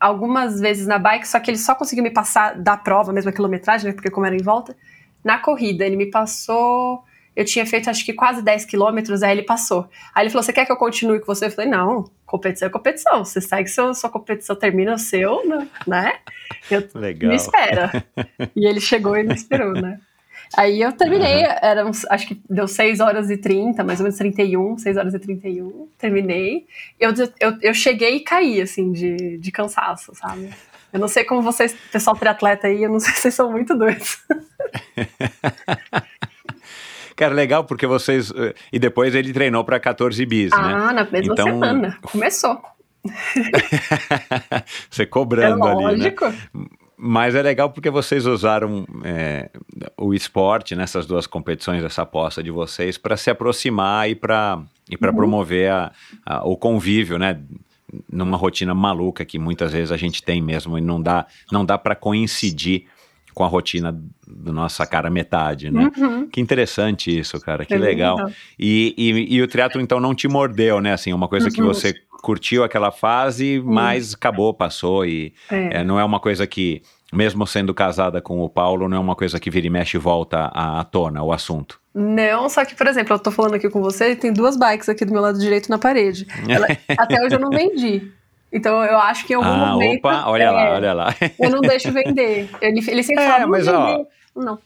algumas 0.00 0.58
vezes 0.58 0.88
na 0.88 0.98
bike, 0.98 1.28
só 1.28 1.38
que 1.38 1.52
ele 1.52 1.58
só 1.58 1.76
conseguiu 1.76 2.02
me 2.02 2.10
passar 2.10 2.56
da 2.56 2.76
prova, 2.76 3.12
mesmo 3.12 3.30
a 3.30 3.32
quilometragem, 3.32 3.86
né, 3.86 3.92
porque 3.92 4.10
como 4.10 4.26
era 4.26 4.34
em 4.34 4.42
volta, 4.42 4.76
na 5.22 5.38
corrida. 5.38 5.86
Ele 5.86 5.94
me 5.94 6.06
passou 6.06 7.04
eu 7.34 7.44
tinha 7.44 7.64
feito 7.64 7.88
acho 7.88 8.04
que 8.04 8.12
quase 8.12 8.42
10 8.42 8.64
quilômetros, 8.66 9.22
aí 9.22 9.32
ele 9.32 9.42
passou. 9.42 9.88
Aí 10.14 10.24
ele 10.24 10.30
falou: 10.30 10.42
Você 10.42 10.52
quer 10.52 10.66
que 10.66 10.72
eu 10.72 10.76
continue 10.76 11.20
com 11.20 11.26
você? 11.26 11.46
Eu 11.46 11.50
falei: 11.50 11.70
Não, 11.70 12.04
competição 12.26 12.68
é 12.68 12.70
competição. 12.70 13.24
Você 13.24 13.40
segue 13.40 13.68
seu, 13.68 13.94
sua 13.94 14.10
competição, 14.10 14.54
termina 14.54 14.94
o 14.94 14.98
seu, 14.98 15.42
né? 15.86 16.18
Eu, 16.70 16.86
Legal. 16.94 17.30
Me 17.30 17.36
espera. 17.36 18.04
e 18.54 18.66
ele 18.66 18.80
chegou 18.80 19.16
e 19.16 19.22
me 19.22 19.34
esperou, 19.34 19.72
né? 19.72 19.98
Aí 20.54 20.82
eu 20.82 20.92
terminei, 20.92 21.44
uhum. 21.44 21.56
era 21.62 21.86
uns, 21.86 22.04
acho 22.10 22.26
que 22.26 22.40
deu 22.48 22.68
6 22.68 23.00
horas 23.00 23.30
e 23.30 23.38
30, 23.38 23.82
mais 23.82 24.00
ou 24.00 24.04
menos 24.04 24.18
31, 24.18 24.76
6 24.76 24.96
horas 24.98 25.14
e 25.14 25.18
31, 25.18 25.88
terminei. 25.98 26.66
Eu, 27.00 27.14
eu, 27.40 27.56
eu 27.62 27.72
cheguei 27.72 28.16
e 28.16 28.20
caí, 28.20 28.60
assim, 28.60 28.92
de, 28.92 29.38
de 29.38 29.50
cansaço, 29.50 30.14
sabe? 30.14 30.50
Eu 30.92 31.00
não 31.00 31.08
sei 31.08 31.24
como 31.24 31.40
vocês, 31.40 31.74
pessoal 31.90 32.14
triatleta 32.14 32.66
aí, 32.66 32.82
eu 32.82 32.90
não 32.90 33.00
sei 33.00 33.14
se 33.14 33.20
vocês 33.22 33.34
são 33.34 33.50
muito 33.50 33.74
doidos. 33.74 34.18
Cara, 37.22 37.34
legal, 37.36 37.62
porque 37.62 37.86
vocês. 37.86 38.32
Eh, 38.34 38.52
e 38.72 38.80
depois 38.80 39.14
ele 39.14 39.32
treinou 39.32 39.62
para 39.62 39.78
14 39.78 40.26
bis, 40.26 40.52
ah, 40.52 40.60
né? 40.60 40.74
Ah, 40.74 40.92
na 40.92 41.04
mesma 41.04 41.34
então... 41.34 41.44
semana. 41.46 41.96
Começou. 42.02 42.60
Você 44.90 45.06
cobrando 45.06 45.64
é 45.68 45.86
ali, 45.86 46.02
né? 46.02 46.14
Mas 46.96 47.36
é 47.36 47.42
legal 47.42 47.70
porque 47.70 47.90
vocês 47.90 48.26
usaram 48.26 48.84
é, 49.04 49.50
o 49.96 50.12
esporte 50.12 50.74
nessas 50.74 51.06
duas 51.06 51.24
competições, 51.24 51.84
essa 51.84 52.02
aposta 52.02 52.42
de 52.42 52.50
vocês, 52.50 52.98
para 52.98 53.16
se 53.16 53.30
aproximar 53.30 54.10
e 54.10 54.16
para 54.16 54.60
e 54.90 54.94
uhum. 54.94 55.14
promover 55.14 55.70
a, 55.70 55.92
a, 56.26 56.44
o 56.44 56.56
convívio, 56.56 57.18
né? 57.18 57.40
Numa 58.10 58.36
rotina 58.36 58.74
maluca 58.74 59.24
que 59.24 59.38
muitas 59.38 59.72
vezes 59.72 59.92
a 59.92 59.96
gente 59.96 60.24
tem 60.24 60.42
mesmo 60.42 60.76
e 60.76 60.80
não 60.80 61.00
dá, 61.00 61.26
não 61.52 61.64
dá 61.64 61.78
para 61.78 61.94
coincidir 61.94 62.86
com 63.34 63.44
a 63.44 63.48
rotina 63.48 63.98
da 64.26 64.52
nossa 64.52 64.86
cara 64.86 65.10
metade, 65.10 65.70
né? 65.70 65.90
Uhum. 65.96 66.28
Que 66.28 66.40
interessante 66.40 67.16
isso, 67.16 67.40
cara, 67.40 67.64
que 67.64 67.74
é 67.74 67.78
legal. 67.78 68.18
E, 68.58 68.94
e, 68.96 69.36
e, 69.36 69.42
o 69.42 69.46
teatro 69.46 69.80
então 69.80 70.00
não 70.00 70.14
te 70.14 70.28
mordeu, 70.28 70.80
né? 70.80 70.92
Assim, 70.92 71.12
uma 71.12 71.28
coisa 71.28 71.46
uhum. 71.46 71.52
que 71.52 71.62
você 71.62 71.94
curtiu 72.22 72.62
aquela 72.62 72.90
fase, 72.90 73.58
uhum. 73.58 73.72
mas 73.72 74.14
acabou, 74.14 74.54
passou 74.54 75.04
e 75.04 75.34
é. 75.50 75.80
É, 75.80 75.84
não 75.84 75.98
é 75.98 76.04
uma 76.04 76.20
coisa 76.20 76.46
que, 76.46 76.82
mesmo 77.12 77.46
sendo 77.46 77.74
casada 77.74 78.20
com 78.20 78.40
o 78.40 78.48
Paulo, 78.48 78.88
não 78.88 78.96
é 78.96 79.00
uma 79.00 79.16
coisa 79.16 79.40
que 79.40 79.50
vira 79.50 79.66
e 79.66 79.70
mexe 79.70 79.96
e 79.96 80.00
volta 80.00 80.50
à, 80.54 80.80
à 80.80 80.84
tona, 80.84 81.22
o 81.22 81.32
assunto. 81.32 81.80
Não, 81.94 82.48
só 82.48 82.64
que, 82.64 82.74
por 82.74 82.86
exemplo, 82.86 83.14
eu 83.14 83.18
tô 83.18 83.30
falando 83.30 83.54
aqui 83.54 83.68
com 83.68 83.82
você 83.82 84.12
e 84.12 84.16
tem 84.16 84.32
duas 84.32 84.56
bikes 84.56 84.88
aqui 84.88 85.04
do 85.04 85.12
meu 85.12 85.20
lado 85.20 85.38
direito 85.38 85.68
na 85.68 85.78
parede. 85.78 86.26
Ela, 86.48 86.66
até 86.96 87.22
hoje 87.22 87.34
eu 87.34 87.40
não 87.40 87.50
vendi. 87.50 88.10
Então 88.52 88.84
eu 88.84 88.98
acho 88.98 89.26
que 89.26 89.32
em 89.32 89.36
algum 89.36 89.48
ah, 89.48 89.72
momento. 89.72 89.98
Opa, 89.98 90.24
olha 90.26 90.44
é, 90.44 90.50
lá, 90.50 90.74
olha 90.74 90.92
lá. 90.92 91.14
Eu 91.38 91.50
não 91.50 91.60
deixo 91.60 91.90
vender. 91.90 92.48
Ele, 92.60 92.84
ele 92.86 93.02
sempre 93.02 93.24
é, 93.24 93.28
fala, 93.28 93.46
mas 93.46 93.66
ó. 93.66 94.04
Não. 94.34 94.58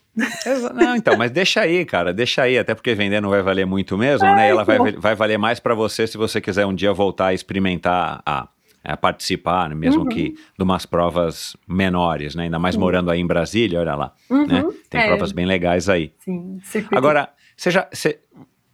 Não, 0.75 0.97
então, 0.97 1.17
mas 1.17 1.31
deixa 1.31 1.61
aí, 1.61 1.85
cara, 1.85 2.13
deixa 2.13 2.43
aí, 2.43 2.59
até 2.59 2.75
porque 2.75 2.95
vender 2.95 3.21
não 3.21 3.29
vai 3.29 3.43
valer 3.43 3.67
muito 3.67 3.99
mesmo, 3.99 4.27
né? 4.27 4.49
Ela 4.49 4.65
vai, 4.65 4.93
vai 4.93 5.15
valer 5.15 5.39
mais 5.39 5.61
para 5.61 5.75
você 5.75 6.07
se 6.07 6.17
você 6.17 6.41
quiser 6.41 6.65
um 6.65 6.75
dia 6.75 6.93
voltar 6.93 7.27
a 7.27 7.35
experimentar 7.35 8.23
a, 8.25 8.49
a 8.83 8.97
participar, 8.97 9.69
né? 9.69 9.75
mesmo 9.75 10.03
uhum. 10.03 10.09
que 10.09 10.31
de 10.31 10.63
umas 10.63 10.87
provas 10.87 11.55
menores, 11.69 12.35
né? 12.35 12.45
Ainda 12.45 12.59
mais 12.59 12.77
uhum. 12.77 12.81
morando 12.81 13.11
aí 13.11 13.21
em 13.21 13.27
Brasília, 13.27 13.81
olha 13.81 13.95
lá, 13.95 14.13
uhum. 14.31 14.47
né? 14.47 14.65
Tem 14.89 15.03
é. 15.03 15.07
provas 15.09 15.33
bem 15.33 15.45
legais 15.45 15.89
aí. 15.89 16.13
Sim. 16.21 16.61
Agora, 16.93 17.29
você 17.55 17.71
já, 17.71 17.87
você, 17.93 18.19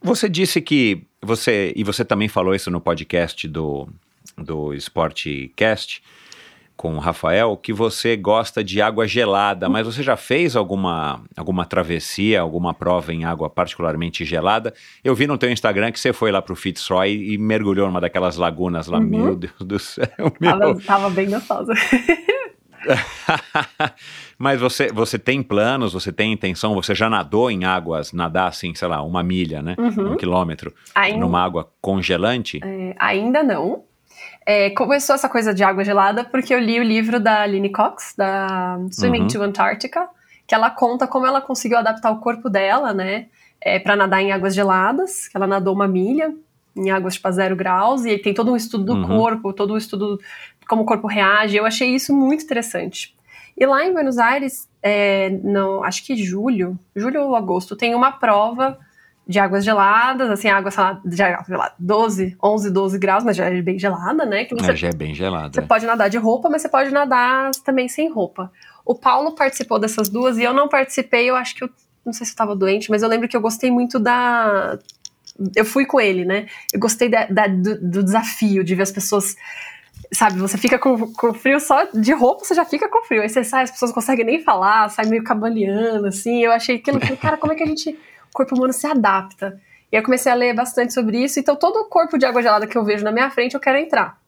você 0.01 0.29
disse 0.29 0.61
que 0.61 1.03
você 1.21 1.73
e 1.75 1.83
você 1.83 2.05
também 2.05 2.29
falou 2.29 2.55
isso 2.55 2.71
no 2.71 2.81
podcast 2.81 3.49
do 3.49 3.89
do 4.37 4.75
Sportcast 4.75 6.03
com 6.77 6.97
o 6.97 6.99
Rafael 6.99 7.57
que 7.57 7.73
você 7.73 8.17
gosta 8.17 8.65
de 8.65 8.83
água 8.83 9.07
gelada, 9.07 9.69
mas 9.69 9.87
você 9.87 10.03
já 10.03 10.17
fez 10.17 10.57
alguma, 10.57 11.23
alguma 11.37 11.65
travessia, 11.65 12.41
alguma 12.41 12.75
prova 12.75 13.13
em 13.13 13.25
água 13.25 13.49
particularmente 13.49 14.25
gelada? 14.25 14.75
Eu 15.05 15.15
vi 15.15 15.29
no 15.29 15.39
teu 15.39 15.51
Instagram 15.51 15.93
que 15.93 16.01
você 16.01 16.13
foi 16.13 16.33
lá 16.33 16.43
pro 16.43 16.57
Fitzroy 16.57 17.35
e 17.35 17.39
mergulhou 17.39 17.87
numa 17.87 18.01
daquelas 18.01 18.37
lagunas 18.37 18.89
lá, 18.89 18.99
uhum. 18.99 19.05
meu 19.05 19.37
Deus 19.37 19.61
do 19.61 19.79
céu. 19.79 20.09
Meu. 20.41 20.59
Tava, 20.59 20.81
tava 20.81 21.11
bem 21.11 21.31
gostosa. 21.31 21.73
Mas 24.37 24.61
você, 24.61 24.89
você 24.89 25.17
tem 25.19 25.41
planos, 25.41 25.93
você 25.93 26.13
tem 26.13 26.33
intenção, 26.33 26.75
você 26.75 26.97
já 26.97 27.09
nadou 27.09 27.49
em 27.49 27.65
águas, 27.65 28.13
nadar 28.13 28.49
assim, 28.49 28.75
sei 28.75 28.89
lá, 28.89 29.01
uma 29.03 29.23
milha, 29.23 29.63
né? 29.63 29.77
Uhum. 29.79 30.15
Um 30.15 30.17
quilômetro, 30.17 30.75
ainda, 30.95 31.21
numa 31.21 31.41
água 31.41 31.71
congelante? 31.81 32.59
É, 32.65 32.95
ainda 32.99 33.43
não. 33.43 33.85
É, 34.45 34.71
começou 34.71 35.15
essa 35.15 35.29
coisa 35.29 35.55
de 35.55 35.63
água 35.63 35.85
gelada 35.85 36.25
porque 36.25 36.55
eu 36.55 36.59
li 36.59 36.81
o 36.81 36.83
livro 36.83 37.21
da 37.21 37.43
Aline 37.43 37.71
Cox, 37.71 38.15
da 38.17 38.79
Swimming 38.91 39.23
uhum. 39.23 39.29
to 39.29 39.43
Antarctica, 39.43 40.09
que 40.47 40.55
ela 40.55 40.71
conta 40.71 41.07
como 41.07 41.27
ela 41.27 41.41
conseguiu 41.41 41.79
adaptar 41.79 42.11
o 42.11 42.19
corpo 42.19 42.51
dela, 42.51 42.93
né, 42.93 43.27
é, 43.61 43.79
para 43.79 43.95
nadar 43.95 44.21
em 44.21 44.33
águas 44.33 44.55
geladas, 44.55 45.29
que 45.29 45.37
ela 45.37 45.47
nadou 45.47 45.75
uma 45.75 45.87
milha 45.87 46.35
em 46.75 46.91
águas 46.91 47.15
tipo 47.15 47.29
a 47.29 47.31
zero 47.31 47.55
graus, 47.55 48.05
e 48.05 48.19
tem 48.19 48.35
todo 48.35 48.51
um 48.51 48.57
estudo 48.57 48.85
do 48.85 48.95
uhum. 48.95 49.07
corpo, 49.07 49.53
todo 49.53 49.75
um 49.75 49.77
estudo 49.77 50.19
de 50.59 50.67
como 50.67 50.83
o 50.83 50.87
corpo 50.87 51.07
reage, 51.07 51.57
eu 51.57 51.67
achei 51.67 51.95
isso 51.95 52.15
muito 52.15 52.45
interessante. 52.45 53.15
E 53.57 53.67
lá 53.67 53.85
em 53.85 53.93
Buenos 53.93 54.19
Aires, 54.19 54.69
é, 54.83 55.29
no, 55.29 55.85
acho 55.85 56.05
que 56.05 56.17
julho, 56.17 56.79
julho 56.97 57.23
ou 57.23 57.37
agosto, 57.37 57.77
tem 57.77 57.95
uma 57.95 58.13
prova 58.13 58.79
de 59.27 59.39
águas 59.39 59.65
geladas, 59.65 60.29
assim, 60.31 60.49
água, 60.49 60.71
sei 60.71 60.83
lá, 60.83 61.01
sei 61.45 61.57
lá, 61.57 61.73
12, 61.79 62.37
11, 62.43 62.71
12 62.71 62.99
graus, 62.99 63.25
mas 63.25 63.37
já 63.37 63.47
é 63.47 63.63
bem 63.63 63.79
gelada, 63.79 64.27
né? 64.27 64.45
Que 64.45 64.55
você, 64.55 64.73
é, 64.73 64.77
já 64.77 64.89
é 64.89 64.93
bem 64.93 65.15
gelada. 65.15 65.53
Você 65.55 65.61
é. 65.61 65.67
pode 65.67 65.87
nadar 65.87 66.11
de 66.11 66.19
roupa, 66.19 66.49
mas 66.49 66.63
você 66.63 66.69
pode 66.69 66.91
nadar 66.91 67.51
também 67.65 67.89
sem 67.89 68.11
roupa. 68.11 68.51
O 68.85 68.95
Paulo 68.95 69.33
participou 69.35 69.79
dessas 69.79 70.09
duas 70.09 70.39
e 70.39 70.43
eu 70.43 70.53
não 70.53 70.69
participei, 70.69 71.31
eu 71.31 71.37
acho 71.37 71.55
que 71.55 71.63
eu, 71.63 71.71
não 72.05 72.13
sei 72.13 72.27
se 72.27 72.33
eu 72.33 72.37
tava 72.37 72.57
doente, 72.57 72.91
mas 72.91 73.03
eu 73.03 73.09
lembro 73.09 73.29
que 73.29 73.37
eu 73.37 73.41
gostei 73.41 73.71
muito 73.71 73.99
da... 73.99 74.79
Eu 75.57 75.65
fui 75.65 75.87
com 75.87 76.01
ele, 76.01 76.25
né? 76.25 76.47
Eu 76.73 76.81
gostei 76.81 77.09
da, 77.09 77.25
da, 77.27 77.47
do, 77.47 77.81
do 77.81 78.03
desafio, 78.03 78.65
de 78.65 78.75
ver 78.75 78.83
as 78.83 78.93
pessoas 78.93 79.37
sabe, 80.13 80.39
você 80.39 80.59
fica 80.59 80.79
com, 80.79 81.11
com 81.13 81.33
frio 81.33 81.59
só 81.59 81.85
de 81.95 82.13
roupa, 82.13 82.45
você 82.45 82.55
já 82.55 82.65
fica 82.65 82.89
com 82.89 83.03
frio. 83.03 83.23
Aí 83.23 83.29
você 83.31 83.43
sai, 83.43 83.65
as 83.65 83.71
pessoas 83.71 83.91
não 83.91 83.95
conseguem 83.95 84.27
nem 84.27 84.43
falar, 84.43 84.91
sai 84.91 85.07
meio 85.07 85.25
cabaleando, 85.25 86.07
assim. 86.07 86.45
Eu 86.45 86.53
achei 86.53 86.77
aquilo, 86.77 87.01
cara, 87.17 87.39
como 87.39 87.53
é 87.53 87.57
que 87.57 87.63
a 87.63 87.67
gente 87.67 87.97
corpo 88.33 88.55
humano 88.55 88.73
se 88.73 88.87
adapta. 88.87 89.61
E 89.91 89.97
eu 89.97 90.03
comecei 90.03 90.33
a 90.33 90.35
ler 90.35 90.55
bastante 90.55 90.95
sobre 90.95 91.23
isso. 91.23 91.39
Então, 91.39 91.55
todo 91.55 91.77
o 91.77 91.85
corpo 91.85 92.17
de 92.17 92.25
água 92.25 92.43
gelada 92.43 92.67
que 92.67 92.77
eu 92.77 92.85
vejo 92.85 93.05
na 93.05 93.13
minha 93.13 93.31
frente, 93.31 93.55
eu 93.55 93.61
quero 93.61 93.79
entrar. 93.79 94.19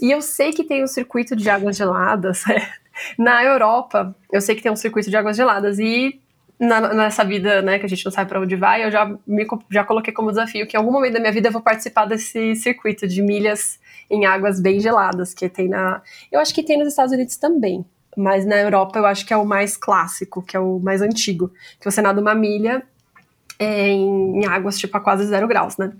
E 0.00 0.10
eu 0.10 0.22
sei 0.22 0.52
que 0.52 0.64
tem 0.64 0.82
um 0.82 0.86
circuito 0.86 1.36
de 1.36 1.48
águas 1.48 1.76
geladas. 1.76 2.42
na 3.18 3.44
Europa, 3.44 4.14
eu 4.32 4.40
sei 4.40 4.54
que 4.54 4.62
tem 4.62 4.72
um 4.72 4.76
circuito 4.76 5.10
de 5.10 5.16
águas 5.16 5.36
geladas. 5.36 5.78
E 5.78 6.20
na, 6.58 6.94
nessa 6.94 7.24
vida, 7.24 7.60
né, 7.60 7.78
que 7.78 7.86
a 7.86 7.88
gente 7.88 8.04
não 8.04 8.12
sabe 8.12 8.28
para 8.28 8.40
onde 8.40 8.56
vai, 8.56 8.84
eu 8.84 8.90
já, 8.90 9.06
me, 9.26 9.46
já 9.70 9.84
coloquei 9.84 10.12
como 10.12 10.30
desafio 10.30 10.66
que 10.66 10.76
em 10.76 10.80
algum 10.80 10.92
momento 10.92 11.14
da 11.14 11.20
minha 11.20 11.32
vida 11.32 11.48
eu 11.48 11.52
vou 11.52 11.62
participar 11.62 12.06
desse 12.06 12.54
circuito 12.56 13.06
de 13.06 13.22
milhas 13.22 13.78
em 14.10 14.24
águas 14.24 14.60
bem 14.60 14.80
geladas, 14.80 15.34
que 15.34 15.48
tem 15.48 15.68
na. 15.68 16.02
Eu 16.30 16.40
acho 16.40 16.54
que 16.54 16.62
tem 16.62 16.78
nos 16.78 16.88
Estados 16.88 17.12
Unidos 17.12 17.36
também. 17.36 17.84
Mas 18.16 18.46
na 18.46 18.56
Europa 18.56 18.98
eu 18.98 19.06
acho 19.06 19.26
que 19.26 19.32
é 19.32 19.36
o 19.36 19.44
mais 19.44 19.76
clássico, 19.76 20.40
que 20.40 20.56
é 20.56 20.60
o 20.60 20.78
mais 20.78 21.02
antigo. 21.02 21.50
Que 21.80 21.90
você 21.90 22.00
nada 22.00 22.20
uma 22.20 22.34
milha 22.34 22.82
é, 23.58 23.88
em, 23.88 24.46
águas 24.46 24.78
tipo 24.78 24.96
a 24.96 25.00
quase 25.00 25.26
zero 25.26 25.46
graus, 25.46 25.76
né? 25.76 25.92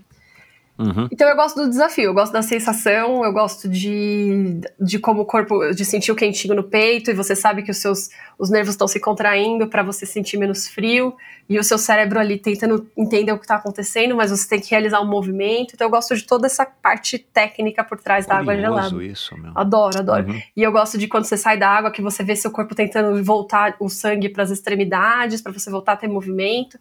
Uhum. 0.77 1.07
Então 1.09 1.27
eu 1.29 1.35
gosto 1.37 1.55
do 1.55 1.69
desafio, 1.69 2.05
eu 2.05 2.13
gosto 2.13 2.33
da 2.33 2.41
sensação, 2.41 3.23
eu 3.23 3.31
gosto 3.31 3.69
de, 3.69 4.59
de 4.79 4.99
como 4.99 5.21
o 5.21 5.25
corpo, 5.25 5.71
de 5.71 5.85
sentir 5.85 6.11
o 6.11 6.15
quentinho 6.15 6.53
no 6.53 6.63
peito 6.63 7.09
e 7.09 7.13
você 7.13 7.33
sabe 7.33 7.63
que 7.63 7.71
os 7.71 7.77
seus 7.77 8.09
os 8.37 8.49
nervos 8.49 8.73
estão 8.73 8.85
se 8.85 8.99
contraindo 8.99 9.67
para 9.67 9.81
você 9.81 10.05
sentir 10.05 10.37
menos 10.37 10.67
frio 10.67 11.15
e 11.47 11.57
o 11.57 11.63
seu 11.63 11.77
cérebro 11.77 12.19
ali 12.19 12.37
tentando 12.37 12.89
entender 12.97 13.31
o 13.31 13.37
que 13.37 13.45
está 13.45 13.55
acontecendo, 13.55 14.15
mas 14.15 14.31
você 14.31 14.49
tem 14.49 14.59
que 14.59 14.69
realizar 14.71 14.99
um 14.99 15.07
movimento. 15.07 15.75
Então 15.75 15.87
eu 15.87 15.91
gosto 15.91 16.13
de 16.13 16.23
toda 16.23 16.45
essa 16.45 16.65
parte 16.65 17.17
técnica 17.17 17.81
por 17.81 17.97
trás 17.97 18.25
da 18.25 18.35
água 18.35 18.53
gelada. 18.57 19.03
isso, 19.03 19.37
meu. 19.37 19.53
Adoro, 19.55 19.99
adoro. 19.99 20.27
Uhum. 20.27 20.41
E 20.57 20.61
eu 20.61 20.73
gosto 20.73 20.97
de 20.97 21.07
quando 21.07 21.23
você 21.23 21.37
sai 21.37 21.57
da 21.57 21.69
água 21.69 21.89
que 21.89 22.01
você 22.01 22.21
vê 22.21 22.35
seu 22.35 22.51
corpo 22.51 22.75
tentando 22.75 23.23
voltar 23.23 23.77
o 23.79 23.87
sangue 23.87 24.27
para 24.27 24.43
as 24.43 24.51
extremidades, 24.51 25.41
para 25.41 25.53
você 25.53 25.71
voltar 25.71 25.93
a 25.93 25.97
ter 25.97 26.09
movimento. 26.09 26.77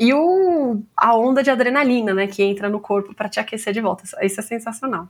E 0.00 0.14
o, 0.14 0.82
a 0.96 1.14
onda 1.14 1.42
de 1.42 1.50
adrenalina, 1.50 2.14
né, 2.14 2.26
que 2.26 2.42
entra 2.42 2.70
no 2.70 2.80
corpo 2.80 3.14
para 3.14 3.28
te 3.28 3.38
aquecer 3.38 3.70
de 3.70 3.82
volta. 3.82 4.04
Isso 4.22 4.40
é 4.40 4.42
sensacional. 4.42 5.06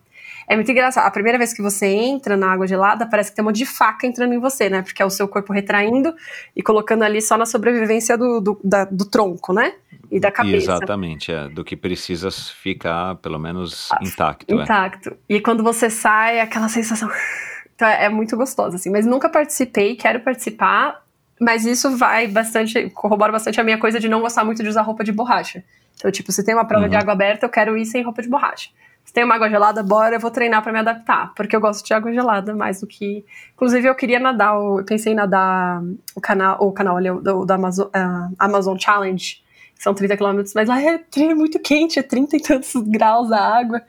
É 0.48 0.56
muito 0.56 0.68
engraçado. 0.68 1.06
A 1.06 1.10
primeira 1.12 1.38
vez 1.38 1.52
que 1.52 1.62
você 1.62 1.86
entra 1.86 2.36
na 2.36 2.50
água 2.50 2.66
gelada, 2.66 3.06
parece 3.06 3.30
que 3.30 3.36
tem 3.36 3.44
um 3.44 3.46
monte 3.46 3.58
de 3.58 3.66
faca 3.66 4.04
entrando 4.04 4.34
em 4.34 4.40
você, 4.40 4.68
né? 4.68 4.82
Porque 4.82 5.00
é 5.00 5.06
o 5.06 5.10
seu 5.10 5.28
corpo 5.28 5.52
retraindo 5.52 6.12
e 6.56 6.60
colocando 6.60 7.04
ali 7.04 7.22
só 7.22 7.38
na 7.38 7.46
sobrevivência 7.46 8.18
do, 8.18 8.40
do, 8.40 8.60
da, 8.64 8.84
do 8.84 9.04
tronco, 9.04 9.52
né? 9.52 9.74
E 10.10 10.18
da 10.18 10.32
cabeça. 10.32 10.72
Exatamente, 10.72 11.30
é. 11.30 11.48
Do 11.48 11.62
que 11.62 11.76
precisa 11.76 12.28
ficar, 12.32 13.14
pelo 13.18 13.38
menos, 13.38 13.90
intacto. 14.02 14.52
Intacto. 14.52 15.10
É. 15.10 15.36
E 15.36 15.40
quando 15.40 15.62
você 15.62 15.88
sai, 15.88 16.40
aquela 16.40 16.68
sensação. 16.68 17.08
Então 17.76 17.86
é, 17.86 18.06
é 18.06 18.08
muito 18.08 18.36
gostoso, 18.36 18.74
assim. 18.74 18.90
Mas 18.90 19.06
nunca 19.06 19.28
participei, 19.28 19.94
quero 19.94 20.18
participar 20.18 21.00
Mas 21.40 21.64
isso 21.64 21.96
vai 21.96 22.26
bastante, 22.28 22.90
corrobora 22.90 23.32
bastante 23.32 23.58
a 23.60 23.64
minha 23.64 23.78
coisa 23.78 23.98
de 23.98 24.08
não 24.08 24.20
gostar 24.20 24.44
muito 24.44 24.62
de 24.62 24.68
usar 24.68 24.82
roupa 24.82 25.02
de 25.02 25.10
borracha. 25.10 25.64
Então, 25.96 26.10
tipo, 26.10 26.30
se 26.32 26.44
tem 26.44 26.54
uma 26.54 26.64
prova 26.66 26.88
de 26.88 26.94
Uhum. 26.94 27.00
água 27.00 27.12
aberta, 27.14 27.46
eu 27.46 27.50
quero 27.50 27.76
ir 27.78 27.86
sem 27.86 28.02
roupa 28.02 28.20
de 28.22 28.28
borracha. 28.28 28.68
Se 29.04 29.12
tem 29.12 29.24
uma 29.24 29.34
água 29.34 29.48
gelada, 29.48 29.82
bora, 29.82 30.16
eu 30.16 30.20
vou 30.20 30.30
treinar 30.30 30.62
pra 30.62 30.72
me 30.72 30.78
adaptar. 30.78 31.32
Porque 31.34 31.56
eu 31.56 31.60
gosto 31.60 31.84
de 31.84 31.92
água 31.94 32.12
gelada 32.12 32.54
mais 32.54 32.80
do 32.80 32.86
que. 32.86 33.24
Inclusive, 33.54 33.88
eu 33.88 33.94
queria 33.94 34.20
nadar, 34.20 34.54
eu 34.54 34.84
pensei 34.86 35.12
em 35.14 35.16
nadar 35.16 35.82
o 36.14 36.20
canal, 36.20 36.58
o 36.60 36.70
canal 36.72 36.96
ali, 36.98 37.10
o 37.10 37.20
do, 37.20 37.44
do 37.46 37.52
Amazon, 37.52 37.88
ah, 37.94 38.28
Amazon 38.38 38.76
Challenge. 38.78 39.42
São 39.80 39.94
30 39.94 40.14
quilômetros, 40.14 40.52
mas 40.52 40.68
lá 40.68 40.78
é, 40.78 41.00
é 41.16 41.34
muito 41.34 41.58
quente, 41.58 41.98
é 41.98 42.02
30 42.02 42.36
e 42.36 42.40
tantos 42.42 42.70
graus 42.86 43.32
a 43.32 43.40
água. 43.40 43.80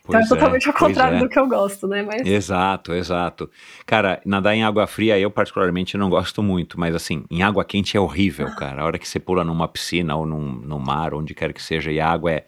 então 0.00 0.18
é 0.18 0.18
Pois 0.18 0.28
totalmente 0.28 0.66
ao 0.66 0.74
pois 0.74 0.88
contrário 0.88 1.18
é. 1.18 1.20
do 1.20 1.28
que 1.28 1.38
eu 1.38 1.46
gosto, 1.46 1.86
né? 1.86 2.02
Mas 2.02 2.26
Exato, 2.26 2.92
exato. 2.92 3.48
Cara, 3.86 4.20
nadar 4.26 4.56
em 4.56 4.64
água 4.64 4.88
fria 4.88 5.16
eu 5.20 5.30
particularmente 5.30 5.96
não 5.96 6.10
gosto 6.10 6.42
muito, 6.42 6.80
mas 6.80 6.96
assim, 6.96 7.24
em 7.30 7.44
água 7.44 7.64
quente 7.64 7.96
é 7.96 8.00
horrível, 8.00 8.48
cara. 8.56 8.82
A 8.82 8.84
hora 8.86 8.98
que 8.98 9.08
você 9.08 9.20
pula 9.20 9.44
numa 9.44 9.68
piscina 9.68 10.16
ou 10.16 10.26
num, 10.26 10.40
no 10.50 10.80
mar, 10.80 11.14
onde 11.14 11.32
quer 11.32 11.52
que 11.52 11.62
seja, 11.62 11.92
e 11.92 12.00
a 12.00 12.10
água 12.10 12.32
é, 12.32 12.44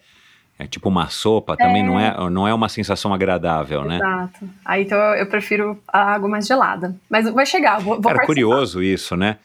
é 0.59 0.67
tipo 0.67 0.89
uma 0.89 1.07
sopa, 1.07 1.55
também 1.55 1.81
não, 1.81 1.97
é, 1.97 2.29
não 2.29 2.45
é 2.45 2.53
uma 2.53 2.67
sensação 2.67 3.13
agradável, 3.13 3.85
né? 3.85 3.95
Exato. 3.95 4.49
Aí 4.65 4.83
então 4.83 4.97
eu, 4.97 5.19
eu 5.19 5.25
prefiro 5.25 5.81
a 5.87 6.15
água 6.15 6.27
mais 6.27 6.45
gelada. 6.45 6.93
Mas 7.09 7.29
vai 7.29 7.45
chegar, 7.45 7.77
vou, 7.77 7.93
vou 7.93 8.01
Cara, 8.01 8.15
participar. 8.17 8.25
curioso 8.25 8.83
isso, 8.83 9.15
né? 9.15 9.37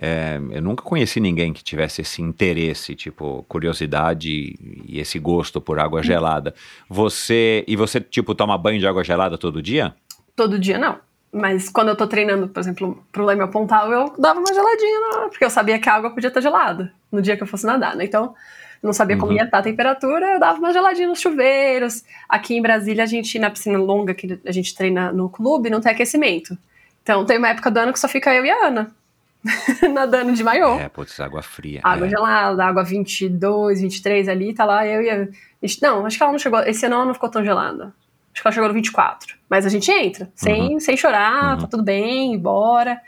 É, 0.00 0.40
eu 0.52 0.62
nunca 0.62 0.84
conheci 0.84 1.18
ninguém 1.18 1.52
que 1.52 1.62
tivesse 1.62 2.02
esse 2.02 2.22
interesse, 2.22 2.94
tipo, 2.94 3.44
curiosidade 3.48 4.56
e 4.86 5.00
esse 5.00 5.18
gosto 5.18 5.60
por 5.60 5.80
água 5.80 6.02
gelada. 6.02 6.54
Você, 6.88 7.64
e 7.66 7.74
você, 7.74 8.00
tipo, 8.00 8.32
toma 8.34 8.56
banho 8.56 8.78
de 8.78 8.86
água 8.86 9.02
gelada 9.02 9.36
todo 9.36 9.60
dia? 9.60 9.92
Todo 10.36 10.56
dia 10.58 10.78
não. 10.78 10.98
Mas 11.32 11.68
quando 11.68 11.88
eu 11.88 11.96
tô 11.96 12.06
treinando, 12.06 12.48
por 12.48 12.60
exemplo, 12.60 13.04
pro 13.10 13.24
Leme 13.24 13.46
Pontal, 13.48 13.92
eu 13.92 14.14
dava 14.18 14.38
uma 14.38 14.54
geladinha, 14.54 15.28
porque 15.28 15.44
eu 15.44 15.50
sabia 15.50 15.78
que 15.78 15.88
a 15.88 15.94
água 15.94 16.10
podia 16.10 16.28
estar 16.28 16.40
gelada 16.40 16.92
no 17.10 17.20
dia 17.20 17.36
que 17.36 17.42
eu 17.42 17.46
fosse 17.46 17.66
nadar, 17.66 17.96
né? 17.96 18.04
Então, 18.04 18.34
eu 18.82 18.86
não 18.86 18.92
sabia 18.92 19.16
como 19.16 19.32
Uhum. 19.32 19.38
ia 19.38 19.44
estar 19.44 19.58
a 19.58 19.62
temperatura, 19.62 20.34
eu 20.34 20.40
dava 20.40 20.58
uma 20.58 20.72
geladinha 20.72 21.08
nos 21.08 21.20
chuveiros. 21.20 22.04
Aqui 22.28 22.56
em 22.56 22.62
Brasília, 22.62 23.02
a 23.02 23.06
gente, 23.06 23.36
na 23.38 23.50
piscina 23.50 23.76
longa 23.78 24.14
que 24.14 24.38
a 24.46 24.52
gente 24.52 24.74
treina 24.74 25.12
no 25.12 25.28
clube, 25.28 25.68
não 25.68 25.80
tem 25.80 25.90
aquecimento. 25.90 26.56
Então, 27.02 27.26
tem 27.26 27.36
uma 27.36 27.48
época 27.48 27.70
do 27.70 27.78
ano 27.78 27.92
que 27.92 27.98
só 27.98 28.06
fica 28.08 28.32
eu 28.32 28.44
e 28.46 28.50
a 28.50 28.66
Ana 28.68 28.96
nadando 29.92 30.32
de 30.32 30.42
maiô. 30.44 30.78
É, 30.78 30.88
putz, 30.88 31.18
água 31.20 31.42
fria. 31.42 31.80
Água 31.84 32.06
é. 32.06 32.10
gelada, 32.10 32.64
água 32.64 32.82
22, 32.84 33.80
23 33.80 34.28
ali, 34.28 34.52
tá 34.54 34.64
lá, 34.64 34.86
eu 34.86 35.00
a... 35.00 35.28
gente- 35.66 35.82
Não, 35.82 36.04
acho 36.06 36.16
que 36.16 36.22
ela 36.22 36.32
não 36.32 36.38
chegou, 36.38 36.60
esse 36.60 36.84
ano 36.86 36.96
ela 36.96 37.04
não 37.06 37.14
ficou 37.14 37.28
tão 37.30 37.44
gelada. 37.44 37.94
Acho 38.32 38.42
que 38.42 38.48
ela 38.48 38.52
chegou 38.54 38.68
no 38.68 38.74
24. 38.74 39.36
Mas 39.48 39.64
a 39.66 39.68
gente 39.68 39.90
entra, 39.90 40.30
sem, 40.34 40.78
sem 40.80 40.96
chorar, 40.96 41.54
Uhum. 41.54 41.60
tá 41.62 41.66
tudo 41.66 41.82
bem, 41.82 42.38
bora. 42.38 43.00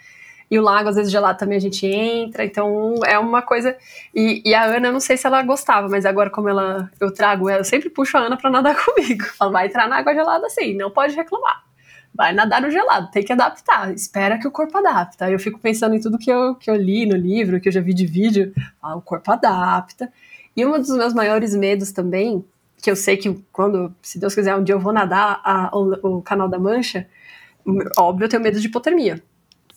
E 0.51 0.59
o 0.59 0.63
lago, 0.63 0.89
às 0.89 0.97
vezes, 0.97 1.13
gelado 1.13 1.39
também 1.39 1.57
a 1.57 1.61
gente 1.61 1.87
entra, 1.87 2.45
então 2.45 2.95
é 3.07 3.17
uma 3.17 3.41
coisa... 3.41 3.77
E, 4.13 4.43
e 4.45 4.53
a 4.53 4.65
Ana, 4.65 4.89
eu 4.89 4.93
não 4.93 4.99
sei 4.99 5.17
se 5.17 5.25
ela 5.25 5.41
gostava, 5.45 5.89
mas 5.89 6.05
agora 6.05 6.29
como 6.29 6.49
ela, 6.49 6.91
eu 6.99 7.13
trago 7.15 7.49
ela, 7.49 7.61
eu 7.61 7.65
sempre 7.65 7.89
puxo 7.89 8.17
a 8.17 8.23
Ana 8.23 8.37
pra 8.37 8.51
nadar 8.51 8.75
comigo. 8.85 9.25
Falo, 9.39 9.53
vai 9.53 9.67
entrar 9.67 9.87
na 9.89 9.99
água 9.99 10.13
gelada 10.13 10.47
assim, 10.47 10.75
não 10.75 10.91
pode 10.91 11.15
reclamar. 11.15 11.63
Vai 12.15 12.33
nadar 12.33 12.61
no 12.61 12.71
gelado, 12.71 13.11
tem 13.11 13.23
que 13.25 13.33
adaptar, 13.33 13.93
espera 13.95 14.39
que 14.39 14.47
o 14.47 14.51
corpo 14.51 14.77
adapta. 14.77 15.31
Eu 15.31 15.39
fico 15.39 15.59
pensando 15.59 15.95
em 15.95 16.01
tudo 16.01 16.19
que 16.19 16.31
eu, 16.31 16.55
que 16.57 16.71
eu 16.71 16.75
li 16.75 17.07
no 17.07 17.17
livro, 17.17 17.61
que 17.61 17.69
eu 17.69 17.73
já 17.73 17.81
vi 17.81 17.95
de 17.95 18.05
vídeo, 18.05 18.53
ah, 18.83 18.97
o 18.97 19.01
corpo 19.03 19.31
adapta. 19.31 20.13
E 20.57 20.67
um 20.67 20.73
dos 20.79 20.91
meus 20.91 21.15
maiores 21.15 21.55
medos 21.55 21.93
também, 21.93 22.45
que 22.83 22.91
eu 22.91 22.97
sei 22.97 23.17
que 23.17 23.33
quando, 23.53 23.95
se 24.03 24.19
Deus 24.19 24.35
quiser, 24.35 24.57
um 24.57 24.65
dia 24.65 24.75
eu 24.75 24.81
vou 24.81 24.93
nadar 24.93 25.41
a- 25.45 25.71
o, 25.73 26.17
o 26.19 26.23
canal 26.23 26.49
da 26.49 26.59
Mancha, 26.59 27.07
óbvio, 27.99 28.25
eu 28.25 28.29
tenho 28.29 28.43
medo 28.43 28.61
de 28.61 28.67
hipotermia. 28.67 29.23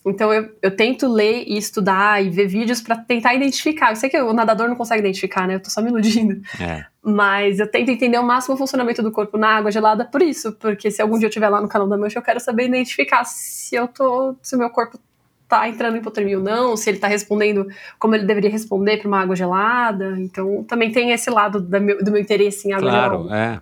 Então 0.05 0.33
eu, 0.33 0.49
eu 0.61 0.75
tento 0.75 1.07
ler 1.07 1.43
e 1.47 1.57
estudar 1.57 2.21
e 2.23 2.29
ver 2.29 2.45
vídeos 2.47 2.81
pra 2.81 2.97
tentar 2.97 3.33
identificar. 3.33 3.91
Eu 3.91 3.95
sei 3.95 4.09
que 4.09 4.19
o 4.19 4.33
nadador 4.33 4.67
não 4.67 4.75
consegue 4.75 4.99
identificar, 5.01 5.47
né? 5.47 5.55
Eu 5.55 5.59
tô 5.61 5.69
só 5.69 5.81
me 5.81 5.89
iludindo. 5.89 6.41
É. 6.59 6.85
Mas 7.01 7.59
eu 7.59 7.69
tento 7.69 7.89
entender 7.89 8.17
o 8.17 8.23
máximo 8.23 8.55
o 8.55 8.57
funcionamento 8.57 9.01
do 9.01 9.11
corpo 9.11 9.37
na 9.37 9.49
água 9.57 9.71
gelada 9.71 10.03
por 10.05 10.21
isso. 10.21 10.51
Porque 10.53 10.91
se 10.91 11.01
algum 11.01 11.17
dia 11.17 11.25
eu 11.27 11.29
estiver 11.29 11.47
lá 11.49 11.61
no 11.61 11.67
canal 11.69 11.87
da 11.87 11.97
Mancha, 11.97 12.19
eu 12.19 12.23
quero 12.23 12.39
saber 12.39 12.65
identificar 12.67 13.23
se 13.23 13.75
eu 13.75 13.87
tô. 13.87 14.35
se 14.41 14.55
o 14.55 14.59
meu 14.59 14.69
corpo 14.69 14.99
tá 15.47 15.69
entrando 15.69 15.95
em 15.95 15.99
hipotermia 15.99 16.37
ou 16.37 16.43
não, 16.43 16.75
se 16.75 16.89
ele 16.89 16.97
tá 16.97 17.07
respondendo 17.07 17.67
como 17.99 18.15
ele 18.15 18.25
deveria 18.25 18.49
responder 18.49 18.97
pra 18.97 19.07
uma 19.07 19.21
água 19.21 19.35
gelada. 19.35 20.15
Então 20.19 20.63
também 20.63 20.91
tem 20.91 21.11
esse 21.11 21.29
lado 21.29 21.61
da 21.61 21.79
meu- 21.79 22.03
do 22.03 22.11
meu 22.11 22.19
interesse 22.21 22.67
em 22.67 22.73
água 22.73 22.89
Claro, 22.89 23.23
gelada. 23.29 23.37
é. 23.37 23.61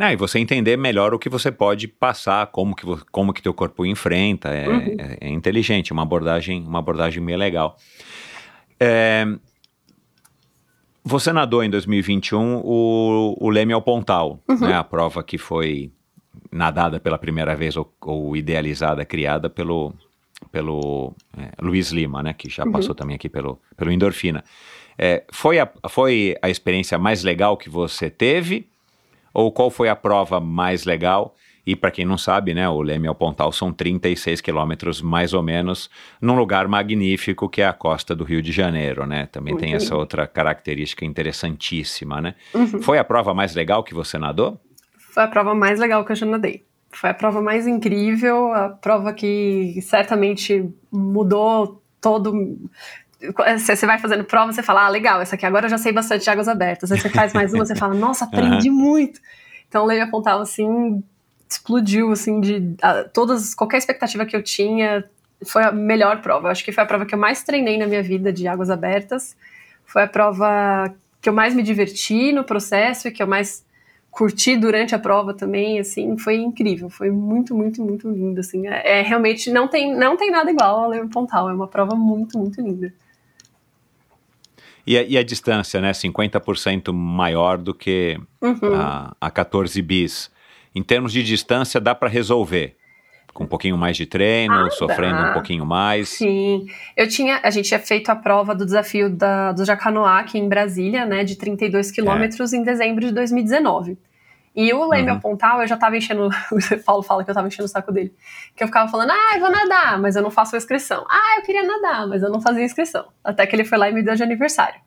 Não, 0.00 0.10
e 0.10 0.16
você 0.16 0.38
entender 0.38 0.78
melhor 0.78 1.12
o 1.12 1.18
que 1.18 1.28
você 1.28 1.52
pode 1.52 1.86
passar, 1.86 2.46
como 2.46 2.74
que, 2.74 2.86
como 3.12 3.34
que 3.34 3.42
teu 3.42 3.52
corpo 3.52 3.84
enfrenta, 3.84 4.48
é, 4.48 4.66
Uhum. 4.66 4.96
é- 4.98 5.18
é 5.20 5.28
inteligente, 5.28 5.92
uma 5.92 6.00
abordagem, 6.00 6.62
uma 6.66 6.78
abordagem 6.78 7.22
bem 7.22 7.36
legal. 7.36 7.76
É, 8.80 9.26
você 11.04 11.32
nadou 11.34 11.62
em 11.62 11.68
2021 11.68 12.62
o, 12.64 13.36
o 13.38 13.50
Leme 13.50 13.74
ao 13.74 13.82
Pontal, 13.82 14.42
Uhum. 14.48 14.60
né, 14.60 14.74
a 14.74 14.82
prova 14.82 15.22
que 15.22 15.36
foi 15.36 15.90
nadada 16.50 16.98
pela 16.98 17.18
primeira 17.18 17.54
vez 17.54 17.76
ou, 17.76 17.92
ou 18.00 18.34
idealizada, 18.34 19.04
criada 19.04 19.50
pelo, 19.50 19.92
pelo 20.50 21.14
é, 21.36 21.50
Luiz 21.60 21.90
Lima, 21.90 22.22
né, 22.22 22.32
que 22.32 22.48
já 22.48 22.64
Uhum. 22.64 22.72
passou 22.72 22.94
também 22.94 23.16
aqui 23.16 23.28
pelo, 23.28 23.60
pelo 23.76 23.92
Endorfina. 23.92 24.42
É, 24.96 25.24
foi, 25.30 25.58
a, 25.58 25.68
foi 25.90 26.36
a 26.40 26.48
experiência 26.48 26.98
mais 26.98 27.22
legal 27.22 27.56
que 27.58 27.68
você 27.68 28.08
teve? 28.08 28.66
Ou 29.32 29.52
qual 29.52 29.70
foi 29.70 29.88
a 29.88 29.96
prova 29.96 30.40
mais 30.40 30.84
legal? 30.84 31.34
E 31.66 31.76
para 31.76 31.90
quem 31.90 32.04
não 32.04 32.18
sabe, 32.18 32.54
né, 32.54 32.68
o 32.68 32.80
Leme 32.80 33.06
ao 33.06 33.14
Pontal 33.14 33.52
são 33.52 33.72
36 33.72 34.40
quilômetros 34.40 35.00
mais 35.02 35.32
ou 35.32 35.42
menos, 35.42 35.90
num 36.20 36.34
lugar 36.34 36.66
magnífico 36.66 37.48
que 37.48 37.62
é 37.62 37.66
a 37.66 37.72
costa 37.72 38.14
do 38.14 38.24
Rio 38.24 38.42
de 38.42 38.50
Janeiro, 38.50 39.06
né? 39.06 39.26
Também 39.26 39.56
tem 39.56 39.70
Muito 39.70 39.84
essa 39.84 39.94
outra 39.94 40.26
característica 40.26 41.04
interessantíssima, 41.04 42.20
né? 42.20 42.34
Uhum. 42.54 42.82
Foi 42.82 42.98
a 42.98 43.04
prova 43.04 43.34
mais 43.34 43.54
legal 43.54 43.84
que 43.84 43.94
você 43.94 44.18
nadou? 44.18 44.58
Foi 44.96 45.22
a 45.22 45.28
prova 45.28 45.54
mais 45.54 45.78
legal 45.78 46.04
que 46.04 46.12
eu 46.12 46.16
já 46.16 46.26
nadei. 46.26 46.64
Foi 46.90 47.10
a 47.10 47.14
prova 47.14 47.40
mais 47.40 47.66
incrível, 47.66 48.52
a 48.52 48.70
prova 48.70 49.12
que 49.12 49.78
certamente 49.82 50.68
mudou 50.90 51.80
todo. 52.00 52.58
Você 53.56 53.86
vai 53.86 53.98
fazendo 53.98 54.24
prova, 54.24 54.52
você 54.52 54.62
fala, 54.62 54.86
ah, 54.86 54.88
legal, 54.88 55.20
essa 55.20 55.34
aqui 55.34 55.44
agora 55.44 55.66
eu 55.66 55.70
já 55.70 55.78
sei 55.78 55.92
bastante 55.92 56.24
de 56.24 56.30
águas 56.30 56.48
abertas. 56.48 56.90
Aí 56.90 56.98
você 56.98 57.08
faz 57.08 57.32
mais 57.32 57.52
uma, 57.52 57.64
você 57.64 57.74
fala, 57.74 57.94
nossa, 57.94 58.24
aprendi 58.26 58.70
muito. 58.70 59.20
Então 59.68 59.84
o 59.84 59.86
Leia 59.86 60.10
Pontal, 60.10 60.40
assim, 60.40 61.02
explodiu, 61.48 62.12
assim, 62.12 62.40
de 62.40 62.74
a, 62.82 63.04
todas, 63.04 63.54
qualquer 63.54 63.78
expectativa 63.78 64.24
que 64.24 64.34
eu 64.34 64.42
tinha, 64.42 65.04
foi 65.44 65.64
a 65.64 65.72
melhor 65.72 66.22
prova. 66.22 66.48
Eu 66.48 66.52
acho 66.52 66.64
que 66.64 66.72
foi 66.72 66.82
a 66.82 66.86
prova 66.86 67.04
que 67.04 67.14
eu 67.14 67.18
mais 67.18 67.42
treinei 67.42 67.76
na 67.76 67.86
minha 67.86 68.02
vida 68.02 68.32
de 68.32 68.48
águas 68.48 68.70
abertas. 68.70 69.36
Foi 69.84 70.02
a 70.02 70.08
prova 70.08 70.94
que 71.20 71.28
eu 71.28 71.32
mais 71.32 71.54
me 71.54 71.62
diverti 71.62 72.32
no 72.32 72.44
processo 72.44 73.08
e 73.08 73.10
que 73.10 73.22
eu 73.22 73.26
mais 73.26 73.64
curti 74.10 74.56
durante 74.56 74.94
a 74.94 74.98
prova 74.98 75.32
também, 75.32 75.78
assim, 75.78 76.18
foi 76.18 76.36
incrível, 76.36 76.90
foi 76.90 77.10
muito, 77.10 77.54
muito, 77.54 77.82
muito 77.82 78.10
lindo, 78.10 78.40
assim, 78.40 78.66
é, 78.66 78.98
é 78.98 79.02
realmente, 79.02 79.50
não 79.50 79.68
tem, 79.68 79.94
não 79.94 80.16
tem 80.16 80.30
nada 80.30 80.50
igual 80.50 80.80
ao 80.84 80.90
Leão 80.90 81.08
Pontal, 81.08 81.48
é 81.48 81.54
uma 81.54 81.68
prova 81.68 81.94
muito, 81.94 82.36
muito 82.36 82.60
linda. 82.60 82.92
E 84.86 84.96
a, 84.96 85.02
e 85.02 85.18
a 85.18 85.22
distância, 85.22 85.80
né? 85.80 85.92
50% 85.92 86.92
maior 86.92 87.58
do 87.58 87.74
que 87.74 88.18
Uhum. 88.40 88.74
a, 88.74 89.14
a 89.20 89.30
14 89.30 89.80
bis. 89.82 90.30
Em 90.74 90.82
termos 90.82 91.12
de 91.12 91.22
distância, 91.22 91.80
dá 91.80 91.94
para 91.94 92.08
resolver. 92.08 92.76
Com 93.32 93.44
um 93.44 93.46
pouquinho 93.46 93.76
mais 93.78 93.96
de 93.96 94.06
treino, 94.06 94.54
Ah, 94.54 94.70
sofrendo 94.70 95.16
dá. 95.22 95.30
um 95.30 95.32
pouquinho 95.32 95.64
mais. 95.64 96.08
Sim, 96.08 96.66
eu 96.96 97.06
tinha, 97.08 97.38
a 97.44 97.50
gente 97.50 97.66
tinha 97.68 97.78
feito 97.78 98.08
a 98.10 98.16
prova 98.16 98.54
do 98.56 98.64
desafio 98.64 99.08
da, 99.08 99.52
do 99.52 99.64
Jacanoá 99.64 100.18
aqui 100.18 100.36
em 100.38 100.48
Brasília, 100.48 101.06
né, 101.06 101.22
de 101.22 101.36
32 101.36 101.90
quilômetros 101.92 102.52
em 102.52 102.62
dezembro 102.64 103.06
de 103.06 103.12
2019. 103.12 103.96
E 104.54 104.72
o 104.74 104.84
Leme 104.88 105.12
Uhum. 105.12 105.20
Pontal, 105.20 105.60
eu 105.62 105.66
já 105.68 105.76
tava 105.76 105.96
enchendo, 105.96 106.28
o 106.50 106.78
Paulo 106.84 107.02
fala 107.02 107.22
que 107.24 107.30
eu 107.30 107.34
tava 107.34 107.46
enchendo 107.46 107.66
o 107.66 107.68
saco 107.68 107.92
dele, 107.92 108.12
que 108.56 108.62
eu 108.62 108.66
ficava 108.66 108.90
falando, 108.90 109.10
ah, 109.12 109.34
eu 109.34 109.40
vou 109.40 109.50
nadar, 109.50 109.98
mas 110.00 110.16
eu 110.16 110.22
não 110.22 110.30
faço 110.30 110.54
a 110.56 110.58
inscrição. 110.58 111.06
Ah, 111.08 111.36
eu 111.38 111.42
queria 111.42 111.62
nadar, 111.64 112.06
mas 112.08 112.22
eu 112.22 112.30
não 112.30 112.40
fazia 112.40 112.64
inscrição. 112.64 113.06
Até 113.22 113.46
que 113.46 113.54
ele 113.54 113.64
foi 113.64 113.78
lá 113.78 113.88
e 113.88 113.92
me 113.92 114.02
deu 114.02 114.14
de 114.16 114.22
aniversário. 114.22 114.80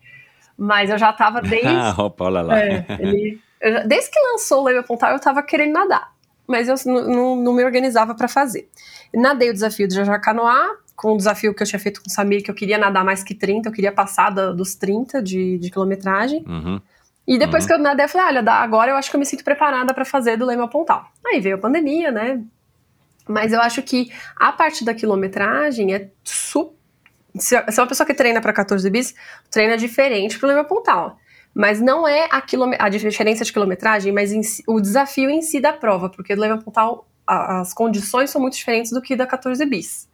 Mas 0.58 0.90
eu 0.90 0.98
já 0.98 1.14
tava 1.14 1.40
desde... 1.42 1.68
Ah, 1.68 1.96
opa, 1.98 2.26
olha 2.26 2.42
lá. 2.42 2.60
É, 2.60 2.86
ele, 3.00 3.40
já- 3.62 3.84
desde 3.84 4.12
que 4.12 4.20
lançou 4.20 4.62
o 4.62 4.66
Leme 4.66 4.84
Pontal, 4.84 5.12
eu 5.12 5.20
tava 5.20 5.42
querendo 5.42 5.74
nadar. 5.74 6.12
Mas 6.46 6.68
eu 6.68 6.76
não- 6.92 7.36
não 7.38 7.54
me 7.54 7.64
organizava 7.64 8.14
pra 8.14 8.28
fazer. 8.28 8.70
Nadei 9.14 9.50
o 9.50 9.54
desafio 9.54 9.88
do 9.88 9.94
Jacanoá, 9.94 10.72
com 10.96 11.14
um 11.14 11.18
desafio 11.18 11.54
que 11.56 11.64
eu 11.64 11.68
tinha 11.68 11.80
feito 11.80 12.02
com 12.02 12.08
o 12.10 12.12
Samir, 12.12 12.44
que 12.44 12.52
eu 12.52 12.56
queria 12.56 12.78
nadar 12.78 13.04
mais 13.06 13.24
que 13.24 13.34
30, 13.34 13.70
eu 13.70 13.74
queria 13.74 13.92
passar 13.94 14.30
da- 14.30 14.52
dos 14.52 14.76
30 14.76 15.22
de, 15.24 15.58
de 15.58 15.72
quilometragem. 15.72 16.44
Uhum. 16.46 16.82
E 17.28 17.38
depois 17.38 17.64
Uhum. 17.64 17.68
que 17.68 17.74
eu 17.74 17.78
nadei, 17.80 18.06
eu 18.06 18.10
falei, 18.10 18.28
olha, 18.38 18.52
agora 18.52 18.92
eu 18.92 18.96
acho 18.98 19.10
que 19.10 19.16
eu 19.16 19.20
me 19.20 19.26
sinto 19.26 19.44
preparada 19.44 19.94
pra 19.94 20.04
fazer 20.04 20.36
do 20.38 20.46
Leme 20.46 20.62
ao 20.62 20.68
Pontal. 20.70 21.06
Aí 21.26 21.40
veio 21.40 21.56
a 21.56 21.60
pandemia, 21.60 22.12
né? 22.12 22.42
Mas 23.28 23.54
eu 23.54 23.62
acho 23.62 23.82
que 23.82 24.12
a 24.36 24.52
parte 24.52 24.84
da 24.84 24.94
quilometragem 24.94 25.94
é 25.94 26.10
super. 26.24 26.74
Se 27.38 27.56
se 27.72 27.82
uma 27.82 27.88
pessoa 27.88 28.06
que 28.06 28.14
treina 28.14 28.40
para 28.42 28.52
14 28.54 28.88
bis, 28.90 29.16
treina 29.50 29.76
diferente 29.78 30.38
pro 30.38 30.48
Leme 30.48 30.60
ao 30.60 30.66
Pontal. 30.66 31.18
Mas 31.56 31.80
não 31.80 32.08
é 32.08 32.28
a, 32.30 32.42
quilome- 32.42 32.76
a 32.80 32.90
diferença 32.90 33.46
de 33.46 33.54
quilometragem, 33.54 34.12
mas 34.12 34.32
si- 34.32 34.64
o 34.68 34.82
desafio 34.82 35.30
em 35.30 35.42
si 35.42 35.60
da 35.62 35.72
prova, 35.72 36.10
porque 36.10 36.36
do 36.36 36.42
Leme 36.42 36.54
ao 36.56 36.60
Pontal 36.60 37.08
a- 37.26 37.62
as 37.62 37.74
condições 37.74 38.30
são 38.32 38.42
muito 38.42 38.56
diferentes 38.56 38.92
do 38.92 39.02
que 39.02 39.16
da 39.16 39.26
14 39.26 39.66
bis. 39.66 40.10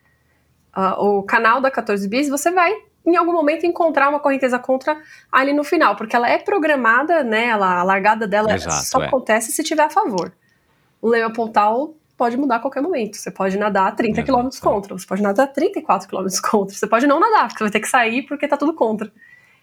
uh, 0.77 1.01
o 1.03 1.23
canal 1.23 1.59
da 1.59 1.71
14 1.71 2.07
bis, 2.07 2.29
você 2.29 2.51
vai 2.51 2.71
em 3.09 3.15
algum 3.17 3.33
momento 3.33 3.65
encontrar 3.65 4.09
uma 4.09 4.19
correnteza 4.19 4.57
contra 4.59 5.01
ali 5.31 5.53
no 5.53 5.63
final, 5.63 5.95
porque 5.95 6.15
ela 6.15 6.29
é 6.29 6.37
programada, 6.37 7.23
né? 7.23 7.47
Ela, 7.47 7.79
a 7.79 7.83
largada 7.83 8.27
dela 8.27 8.53
Exato, 8.55 8.85
só 8.85 9.01
é. 9.01 9.07
acontece 9.07 9.51
se 9.51 9.63
tiver 9.63 9.83
a 9.83 9.89
favor. 9.89 10.31
O 11.01 11.07
Lema 11.09 11.31
Pontal 11.31 11.93
pode 12.17 12.35
mudar 12.37 12.57
a 12.57 12.59
qualquer 12.59 12.81
momento. 12.81 13.15
Você 13.17 13.31
pode 13.31 13.57
nadar 13.57 13.95
30 13.95 14.21
Exato, 14.21 14.31
km 14.33 14.49
contra, 14.61 14.97
você 14.97 15.07
pode 15.07 15.21
nadar 15.21 15.47
34 15.47 16.07
km 16.09 16.27
contra, 16.49 16.75
você 16.75 16.87
pode 16.87 17.07
não 17.07 17.19
nadar, 17.19 17.47
porque 17.47 17.59
você 17.59 17.63
vai 17.65 17.71
ter 17.71 17.79
que 17.79 17.87
sair 17.87 18.23
porque 18.23 18.47
tá 18.47 18.57
tudo 18.57 18.73
contra. 18.73 19.11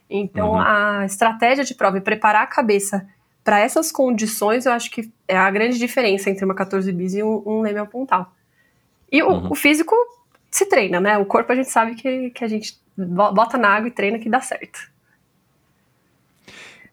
Então, 0.09 0.52
Uhum. 0.52 0.60
a 0.60 1.05
estratégia 1.05 1.64
de 1.64 1.74
prova 1.74 1.98
e 1.98 2.01
preparar 2.01 2.43
a 2.43 2.47
cabeça 2.47 3.06
para 3.44 3.60
essas 3.60 3.93
condições, 3.93 4.64
eu 4.66 4.73
acho 4.73 4.90
que 4.90 5.12
é 5.28 5.36
a 5.36 5.51
grande 5.51 5.78
diferença 5.78 6.31
entre 6.31 6.44
uma 6.44 6.55
14 6.55 6.90
bis 6.93 7.14
e 7.14 7.23
um, 7.23 7.43
um 7.47 7.60
leme 7.60 7.85
pontal. 7.86 8.32
E 9.12 9.23
o, 9.23 9.28
Uhum. 9.28 9.52
o 9.52 9.55
físico 9.55 9.94
se 10.56 10.66
treina, 10.66 11.00
né? 11.00 11.18
O 11.18 11.26
corpo 11.26 11.52
a 11.52 11.56
gente 11.56 11.70
sabe 11.70 11.94
que, 11.94 12.30
que 12.30 12.44
a 12.44 12.48
gente 12.48 12.78
bo- 12.96 13.32
bota 13.32 13.58
na 13.58 13.68
água 13.68 13.88
e 13.88 13.90
treina 13.90 14.18
que 14.18 14.28
dá 14.28 14.40
certo. 14.40 14.78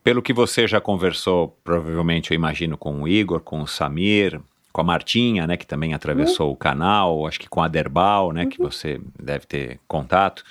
Pelo 0.03 0.22
que 0.22 0.34
você 0.34 0.68
já 0.68 0.81
conversou, 0.81 1.57
provavelmente 1.64 2.31
eu 2.31 2.35
imagino 2.35 2.77
com 2.77 3.02
o 3.02 3.07
Igor, 3.07 3.40
com 3.40 3.61
o 3.61 3.68
Samir, 3.68 4.41
com 4.73 4.81
a 4.81 4.84
Martinha, 4.84 5.48
né, 5.48 5.56
que 5.56 5.68
também 5.68 5.94
atravessou 5.94 6.52
o 6.52 6.57
canal, 6.57 7.26
acho 7.26 7.40
que 7.40 7.48
com 7.48 7.61
a 7.61 7.68
Derbal, 7.68 8.34
né, 8.34 8.45
que 8.48 8.57
você 8.57 8.99
deve 9.22 9.45
ter 9.45 9.80
contato. 9.88 10.44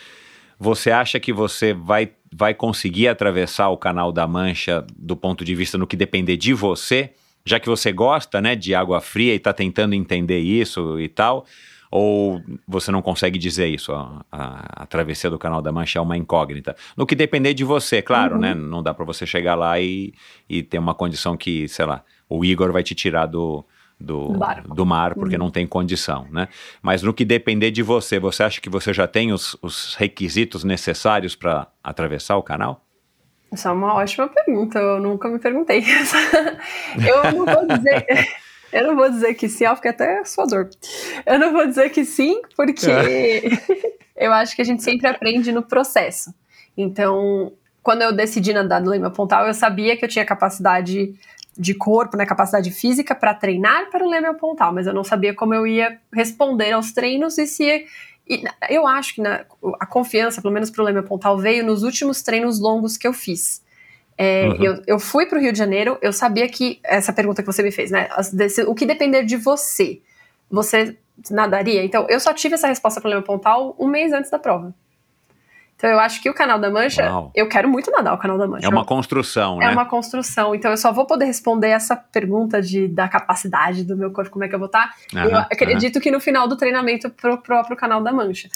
Você 0.59 0.91
acha 0.91 1.21
que 1.21 1.33
você 1.33 1.75
vai, 1.75 2.13
vai 2.33 2.55
conseguir 2.55 3.09
atravessar 3.09 3.69
o 3.69 3.77
canal 3.77 4.13
da 4.13 4.27
Mancha 4.27 4.87
do 4.97 5.17
ponto 5.17 5.45
de 5.45 5.55
vista 5.55 5.77
no 5.77 5.89
que 5.89 5.97
depender 5.97 6.37
de 6.37 6.55
você, 6.55 7.13
já 7.45 7.59
que 7.59 7.69
você 7.69 7.93
gosta, 7.93 8.41
né, 8.41 8.55
de 8.55 8.75
água 8.75 9.01
fria 9.01 9.35
e 9.35 9.37
está 9.37 9.53
tentando 9.53 9.95
entender 9.95 10.39
isso 10.39 10.99
e 11.01 11.09
tal? 11.09 11.45
Ou 11.95 12.41
você 12.67 12.91
não 12.91 13.03
consegue 13.03 13.39
dizer 13.39 13.67
isso? 13.69 13.93
A, 13.93 14.25
a- 14.33 14.83
a 14.83 14.87
travessia 14.87 15.29
do 15.29 15.39
Canal 15.39 15.61
da 15.61 15.71
Mancha 15.71 15.99
é 15.99 16.03
uma 16.03 16.17
incógnita. 16.17 16.75
No 16.97 17.05
que 17.07 17.15
depender 17.15 17.53
de 17.53 17.65
você, 17.65 18.01
claro, 18.01 18.37
Uhum. 18.37 18.41
né? 18.41 18.55
Não 18.55 18.83
dá 18.83 18.95
para 18.95 19.05
você 19.05 19.27
chegar 19.27 19.55
lá 19.55 19.79
e, 19.79 20.15
e 20.49 20.63
ter 20.63 20.79
uma 20.79 20.95
condição 20.95 21.37
que, 21.37 21.69
sei 21.69 21.85
lá, 21.85 22.03
o 22.29 22.45
Igor 22.47 22.73
vai 22.73 22.83
te 22.83 22.95
tirar 22.95 23.27
do, 23.27 23.63
do, 24.01 24.33
Do 24.75 24.87
mar 24.87 25.15
porque 25.15 25.37
não 25.37 25.51
tem 25.51 25.67
condição, 25.67 26.27
né? 26.31 26.49
Mas 26.81 27.03
no 27.03 27.13
que 27.13 27.27
depender 27.27 27.71
de 27.71 27.83
você, 27.83 28.19
você 28.19 28.43
acha 28.43 28.59
que 28.59 28.71
você 28.71 28.93
já 28.95 29.07
tem 29.07 29.31
os, 29.31 29.55
os 29.61 29.95
requisitos 29.97 30.65
necessários 30.65 31.37
para 31.37 31.67
atravessar 31.85 32.39
o 32.39 32.43
canal? 32.43 32.83
Isso 33.53 33.69
é 33.69 33.71
uma 33.71 33.93
ótima 33.97 34.29
pergunta, 34.29 34.79
eu 34.79 34.99
nunca 34.99 35.29
me 35.29 35.39
perguntei. 35.39 35.85
eu 37.07 37.33
não 37.33 37.45
vou 37.45 37.67
dizer. 37.69 38.07
Eu 38.73 38.87
não 38.89 38.97
vou 38.97 39.11
dizer 39.11 39.35
que 39.35 39.49
sim, 39.49 39.67
ó, 39.67 39.75
fiquei 39.77 39.91
até 39.91 40.25
suador. 40.25 40.69
Eu 41.27 41.39
não 41.39 41.53
vou 41.53 41.67
dizer 41.67 41.91
que 41.91 42.05
sim, 42.05 42.41
porque 42.57 42.87
eu 44.17 44.33
acho 44.33 44.57
que 44.57 44.63
a 44.63 44.65
gente 44.65 44.83
sempre 44.83 45.07
aprende 45.09 45.53
no 45.53 45.63
processo. 45.63 46.33
Então, 46.77 47.53
quando 47.83 48.03
eu 48.03 48.13
decidi 48.13 48.53
nadar 48.53 48.81
no 48.81 48.91
Lema 48.91 49.11
Pontal, 49.11 49.47
eu 49.47 49.55
sabia 49.55 49.97
que 49.97 50.05
eu 50.05 50.09
tinha 50.09 50.25
capacidade 50.25 51.15
de 51.57 51.75
corpo, 51.75 52.17
né, 52.17 52.25
capacidade 52.25 52.71
física 52.71 53.15
para 53.15 53.35
treinar 53.35 53.91
para 53.91 54.05
o 54.07 54.09
Lema 54.09 54.33
Pontal, 54.33 54.73
mas 54.73 54.87
eu 54.87 54.95
não 54.95 55.05
sabia 55.05 55.35
como 55.35 55.53
eu 55.53 55.67
ia 55.67 55.99
responder 56.13 56.73
aos 56.73 56.93
treinos 56.93 57.37
e 57.37 57.47
se 57.47 57.87
e 58.27 58.45
eu 58.71 58.87
acho 58.87 59.17
que 59.17 59.21
na- 59.21 59.45
a 59.81 59.85
confiança, 59.85 60.41
pelo 60.41 60.55
menos 60.55 60.71
para 60.71 60.81
o 60.81 60.85
Leme 60.87 61.03
Pontal, 61.03 61.37
veio 61.37 61.63
nos 61.67 61.83
últimos 61.83 62.23
treinos 62.23 62.59
longos 62.61 62.97
que 62.97 63.07
eu 63.07 63.13
fiz. 63.13 63.61
É, 64.19 64.49
Uhum. 64.49 64.65
eu, 64.65 64.83
eu 64.87 64.99
fui 64.99 65.27
para 65.27 65.39
o 65.39 65.41
Rio 65.41 65.53
de 65.53 65.59
Janeiro, 65.59 65.99
eu 66.03 66.13
sabia 66.13 66.49
que, 66.49 66.79
essa 66.85 67.13
pergunta 67.13 67.43
que 67.43 67.47
você 67.47 67.63
me 67.63 67.73
fez, 67.73 67.91
né? 67.91 68.09
o 68.67 68.75
que 68.75 68.85
depender 68.87 69.25
de 69.25 69.37
você, 69.37 70.01
você 70.51 70.97
nadaria? 71.31 71.85
Então, 71.85 72.07
eu 72.09 72.21
só 72.21 72.33
tive 72.33 72.55
essa 72.55 72.67
resposta 72.69 73.01
para 73.01 73.09
o 73.09 73.11
Leme 73.11 73.25
Pontal 73.25 73.75
um 73.79 73.87
mês 73.89 74.13
antes 74.13 74.31
da 74.31 74.39
prova. 74.39 74.75
Então, 75.77 75.91
eu 75.91 75.99
acho 75.99 76.23
que 76.23 76.31
o 76.31 76.35
Canal 76.35 76.61
da 76.61 76.71
Mancha, 76.71 77.03
Uau. 77.03 77.33
eu 77.35 77.49
quero 77.49 77.69
muito 77.69 77.91
nadar 77.91 78.15
o 78.15 78.19
Canal 78.19 78.39
da 78.39 78.47
Mancha. 78.47 78.65
É 78.65 78.69
uma 78.69 78.85
construção, 78.85 79.61
É 79.61 79.67
né? 79.67 79.73
uma 79.73 79.85
construção. 79.85 80.55
Então, 80.55 80.71
eu 80.71 80.77
só 80.77 80.93
vou 80.93 81.07
poder 81.07 81.25
responder 81.25 81.71
essa 81.71 81.97
pergunta 81.97 82.63
de, 82.63 82.87
da 82.87 83.09
capacidade 83.09 83.83
do 83.83 83.97
meu 83.97 84.13
corpo, 84.13 84.31
como 84.31 84.45
é 84.45 84.49
que 84.49 84.55
eu 84.55 84.61
vou 84.61 84.67
estar. 84.67 84.95
Aham, 85.13 85.29
eu 85.29 85.39
acredito 85.39 85.99
que 86.01 86.11
no 86.11 86.21
final 86.21 86.47
do 86.47 86.57
treinamento 86.57 87.11
pro 87.11 87.37
próprio 87.39 87.77
Canal 87.77 88.01
da 88.01 88.13
Mancha. 88.13 88.49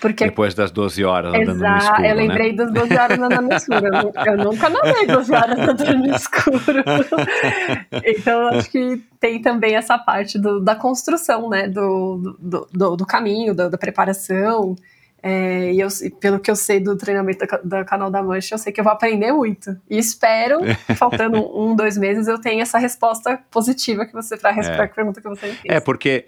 Porque 0.00 0.24
Depois 0.26 0.54
das 0.54 0.70
12 0.70 1.04
horas 1.04 1.34
andando 1.34 1.58
no 1.58 1.64
Exato, 1.66 1.84
escuro, 1.84 2.06
eu 2.06 2.14
lembrei 2.14 2.52
das 2.54 2.72
12 2.72 2.96
horas 2.96 3.18
andando 3.18 3.48
no 3.48 3.54
escuro. 3.56 3.86
Eu, 3.86 3.92
nu- 4.02 4.12
eu 4.26 4.36
nunca 4.44 4.68
nadei 4.68 5.06
12 5.06 5.34
horas 5.34 5.58
andando 5.58 5.98
no 5.98 6.14
escuro. 6.14 6.84
então, 8.04 8.48
acho 8.48 8.70
que 8.70 9.02
tem 9.20 9.40
também 9.40 9.74
essa 9.74 9.98
parte 9.98 10.38
do- 10.38 10.60
da 10.60 10.74
construção, 10.74 11.48
né? 11.48 11.68
Do, 11.68 12.36
do, 12.38 12.68
do, 12.72 12.96
do 12.96 13.06
caminho, 13.06 13.54
da, 13.54 13.68
da 13.68 13.78
preparação. 13.78 14.76
É, 15.20 15.72
e 15.72 15.80
eu, 15.80 15.88
pelo 16.20 16.38
que 16.38 16.48
eu 16.50 16.54
sei 16.54 16.78
do 16.78 16.96
treinamento 16.96 17.40
da, 17.40 17.46
ca- 17.48 17.60
da 17.64 17.84
Canal 17.84 18.08
da 18.08 18.22
Mancha, 18.22 18.54
eu 18.54 18.58
sei 18.58 18.72
que 18.72 18.78
eu 18.80 18.84
vou 18.84 18.92
aprender 18.92 19.32
muito. 19.32 19.76
E 19.90 19.98
espero, 19.98 20.60
faltando 20.96 21.38
um, 21.58 21.74
dois 21.74 21.98
meses, 21.98 22.28
eu 22.28 22.40
tenha 22.40 22.62
essa 22.62 22.78
resposta 22.78 23.38
positiva 23.50 24.06
que 24.06 24.12
você, 24.12 24.36
para 24.36 24.50
É. 24.52 24.82
a 24.84 24.88
pergunta 24.88 25.20
que 25.20 25.28
você 25.28 25.46
me 25.46 25.52
fez. 25.54 25.74
É, 25.74 25.80
porque 25.80 26.24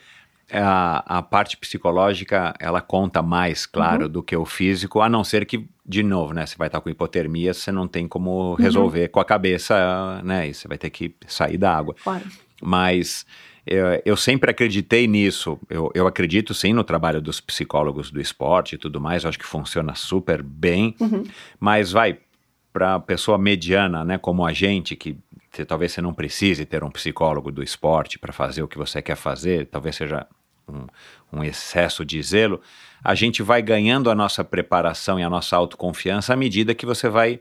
a, 0.52 1.18
a 1.18 1.22
parte 1.22 1.56
psicológica, 1.56 2.55
ela 2.59 2.81
conta 2.81 3.22
mais, 3.22 3.66
claro, 3.66 4.05
Uhum. 4.05 4.10
do 4.10 4.22
que 4.22 4.36
o 4.36 4.44
físico, 4.44 5.01
a 5.01 5.09
não 5.09 5.22
ser 5.24 5.44
que, 5.47 5.68
de 5.86 6.02
novo, 6.02 6.32
né, 6.32 6.47
você 6.47 6.56
vai 6.56 6.68
estar 6.68 6.81
com 6.81 6.89
hipotermia, 6.90 7.52
você 7.55 7.70
não 7.72 7.86
tem 7.89 8.05
Uhum. 8.05 8.09
como 8.09 8.55
resolver 8.55 9.09
com 9.09 9.20
a 9.20 9.24
cabeça, 9.24 10.20
né, 10.24 10.48
e 10.48 10.55
você 10.55 10.66
vai 10.68 10.78
ter 10.78 10.90
que 10.90 11.14
sair 11.27 11.56
da 11.59 11.77
água. 11.77 11.94
Claro. 12.02 12.24
Mas 12.62 13.24
eu, 13.66 13.86
eu 14.05 14.16
sempre 14.16 14.51
acreditei 14.51 15.06
nisso, 15.06 15.59
eu, 15.68 15.90
eu 15.94 16.06
acredito 16.06 16.52
sim 16.55 16.72
no 16.72 16.85
trabalho 16.85 17.20
dos 17.20 17.40
psicólogos 17.40 18.10
do 18.10 18.20
esporte 18.20 18.74
e 18.74 18.78
tudo 18.78 19.01
mais, 19.01 19.24
eu 19.24 19.28
acho 19.28 19.39
que 19.39 19.47
funciona 19.47 19.94
super 19.94 20.43
bem, 20.43 20.94
Uhum. 21.01 21.24
mas 21.59 21.93
vai, 21.93 22.18
para 22.72 23.01
pessoa 23.01 23.36
mediana, 23.39 24.05
né, 24.05 24.18
como 24.18 24.44
a 24.47 24.52
gente, 24.52 24.94
que 24.94 25.16
você- 25.51 25.64
talvez 25.64 25.90
você 25.93 26.01
não 26.01 26.14
precise 26.14 26.64
ter 26.64 26.85
um 26.85 26.90
psicólogo 26.90 27.51
do 27.51 27.62
esporte 27.62 28.18
para 28.18 28.32
fazer 28.32 28.62
o 28.62 28.68
que 28.68 28.78
você 28.78 29.02
quer 29.02 29.16
fazer, 29.16 29.66
talvez 29.66 29.97
seja 29.97 30.27
um, 30.70 30.86
um 31.38 31.44
excesso 31.44 32.05
de 32.05 32.22
zelo, 32.22 32.60
a 33.02 33.14
gente 33.14 33.42
vai 33.42 33.62
ganhando 33.62 34.10
a 34.10 34.14
nossa 34.14 34.44
preparação 34.44 35.18
e 35.18 35.22
a 35.22 35.30
nossa 35.30 35.56
autoconfiança 35.56 36.32
à 36.32 36.36
medida 36.36 36.74
que 36.74 36.86
você 36.86 37.09
vai 37.09 37.40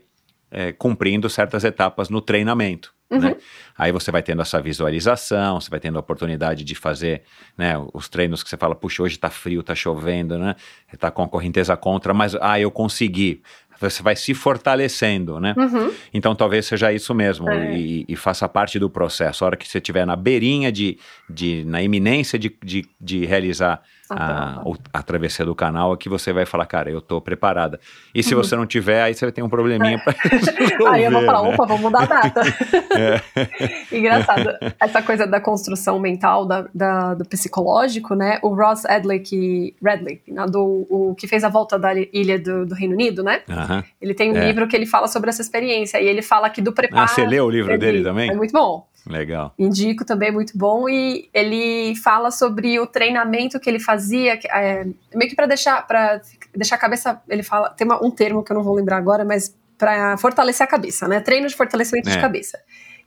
é, 0.50 0.72
cumprindo 0.72 1.28
certas 1.28 1.64
etapas 1.64 2.08
no 2.08 2.20
treinamento. 2.20 2.92
Né? 3.10 3.36
Aí 3.76 3.90
você 3.90 4.12
vai 4.12 4.22
tendo 4.22 4.40
essa 4.40 4.60
visualização, 4.60 5.60
você 5.60 5.68
vai 5.68 5.80
tendo 5.80 5.96
a 5.96 6.00
oportunidade 6.00 6.62
de 6.62 6.74
fazer 6.76 7.22
né, 7.58 7.74
os 7.92 8.08
treinos 8.08 8.42
que 8.42 8.48
você 8.48 8.56
fala, 8.56 8.74
puxa, 8.74 9.02
hoje 9.02 9.18
tá 9.18 9.28
frio, 9.28 9.64
tá 9.64 9.74
chovendo, 9.74 10.38
né? 10.38 10.54
Tá 10.96 11.10
com 11.10 11.22
a 11.24 11.28
correnteza 11.28 11.76
contra, 11.76 12.14
mas 12.14 12.36
ah, 12.40 12.60
eu 12.60 12.70
consegui. 12.70 13.42
Você 13.80 14.02
vai 14.02 14.14
se 14.14 14.34
fortalecendo, 14.34 15.40
né? 15.40 15.54
Uhum. 15.56 15.90
Então 16.12 16.34
talvez 16.34 16.66
seja 16.66 16.92
isso 16.92 17.14
mesmo 17.14 17.48
É. 17.48 17.76
e, 17.78 18.04
e 18.08 18.16
faça 18.16 18.48
parte 18.48 18.78
do 18.78 18.90
processo. 18.90 19.44
A 19.44 19.46
hora 19.46 19.56
que 19.56 19.66
você 19.66 19.78
estiver 19.78 20.06
na 20.06 20.16
beirinha 20.16 20.70
de, 20.70 20.98
de 21.28 21.64
na 21.64 21.82
iminência 21.82 22.38
de, 22.38 22.54
de, 22.62 22.86
de 23.00 23.24
realizar 23.24 23.82
A 24.14 24.24
a, 24.24 24.52
prova. 24.54 24.68
o- 24.70 24.76
a 24.92 25.02
travessia 25.02 25.44
do 25.44 25.54
canal, 25.54 25.94
é 25.94 25.96
que 25.96 26.08
você 26.08 26.32
vai 26.32 26.44
falar, 26.46 26.66
cara, 26.66 26.90
eu 26.90 27.00
tô 27.00 27.20
preparada. 27.20 27.78
E 28.14 28.22
se 28.22 28.34
Uhum. 28.34 28.42
você 28.42 28.56
não 28.56 28.66
tiver, 28.66 29.02
aí 29.02 29.14
você 29.14 29.24
vai 29.24 29.32
ter 29.32 29.42
um 29.42 29.48
probleminha 29.48 29.98
para 29.98 30.14
Aí 30.92 31.04
eu 31.04 31.10
vou 31.10 31.24
falar, 31.24 31.42
né? 31.42 31.48
opa, 31.54 31.66
vou 31.66 31.78
mudar 31.78 32.02
a 32.02 32.06
data. 32.06 32.42
É. 32.90 33.20
Engraçado, 33.96 34.50
essa 34.80 35.00
coisa 35.02 35.26
da 35.26 35.40
construção 35.40 35.98
mental, 35.98 36.44
da, 36.46 36.66
da- 36.74 37.14
do 37.14 37.24
psicológico, 37.24 38.14
né? 38.14 38.38
O 38.42 38.48
Ross 38.54 38.84
Adley, 38.84 39.20
que, 39.20 39.74
Radley, 39.82 40.20
nadou, 40.28 40.86
o 40.90 41.14
que 41.14 41.26
fez 41.28 41.44
a 41.44 41.48
volta 41.48 41.78
da 41.78 41.94
ilha 41.94 42.38
do, 42.38 42.66
do 42.66 42.74
Reino 42.74 42.94
Unido, 42.94 43.22
né? 43.22 43.42
Aham. 43.48 43.84
Ele 44.00 44.14
tem 44.14 44.32
um 44.32 44.36
É. 44.36 44.46
livro 44.46 44.66
que 44.68 44.76
ele 44.76 44.86
fala 44.86 45.06
sobre 45.08 45.30
essa 45.30 45.40
experiência, 45.42 46.00
e 46.00 46.06
ele 46.06 46.22
fala 46.22 46.50
que 46.50 46.60
do 46.60 46.72
preparo... 46.72 47.02
Ah, 47.02 47.06
você 47.06 47.24
leu 47.26 47.44
o 47.46 47.50
livro 47.50 47.78
dele 47.78 47.98
li. 47.98 48.04
também? 48.04 48.30
É 48.30 48.34
muito 48.34 48.52
bom. 48.52 48.86
Legal. 49.06 49.54
Indico 49.58 50.04
também, 50.04 50.30
muito 50.30 50.56
bom. 50.56 50.88
E 50.88 51.28
ele 51.32 51.94
fala 51.96 52.30
sobre 52.30 52.78
o 52.78 52.86
treinamento 52.86 53.58
que 53.58 53.68
ele 53.68 53.80
fazia, 53.80 54.38
é, 54.52 54.84
meio 55.14 55.28
que 55.30 55.34
para 55.36 55.46
deixar, 55.46 55.86
pra 55.86 56.20
deixar 56.54 56.76
a 56.76 56.78
cabeça. 56.78 57.20
Ele 57.28 57.42
fala, 57.42 57.70
tem 57.70 57.86
uma- 57.86 58.04
um 58.04 58.10
termo 58.10 58.42
que 58.42 58.52
eu 58.52 58.56
não 58.56 58.62
vou 58.62 58.74
lembrar 58.74 58.96
agora, 58.98 59.24
mas 59.24 59.56
para 59.78 60.16
fortalecer 60.18 60.64
a 60.64 60.68
cabeça, 60.70 61.08
né? 61.08 61.20
Treino 61.20 61.48
de 61.48 61.56
fortalecimento 61.56 62.08
de 62.10 62.16
É. 62.18 62.20
cabeça. 62.20 62.58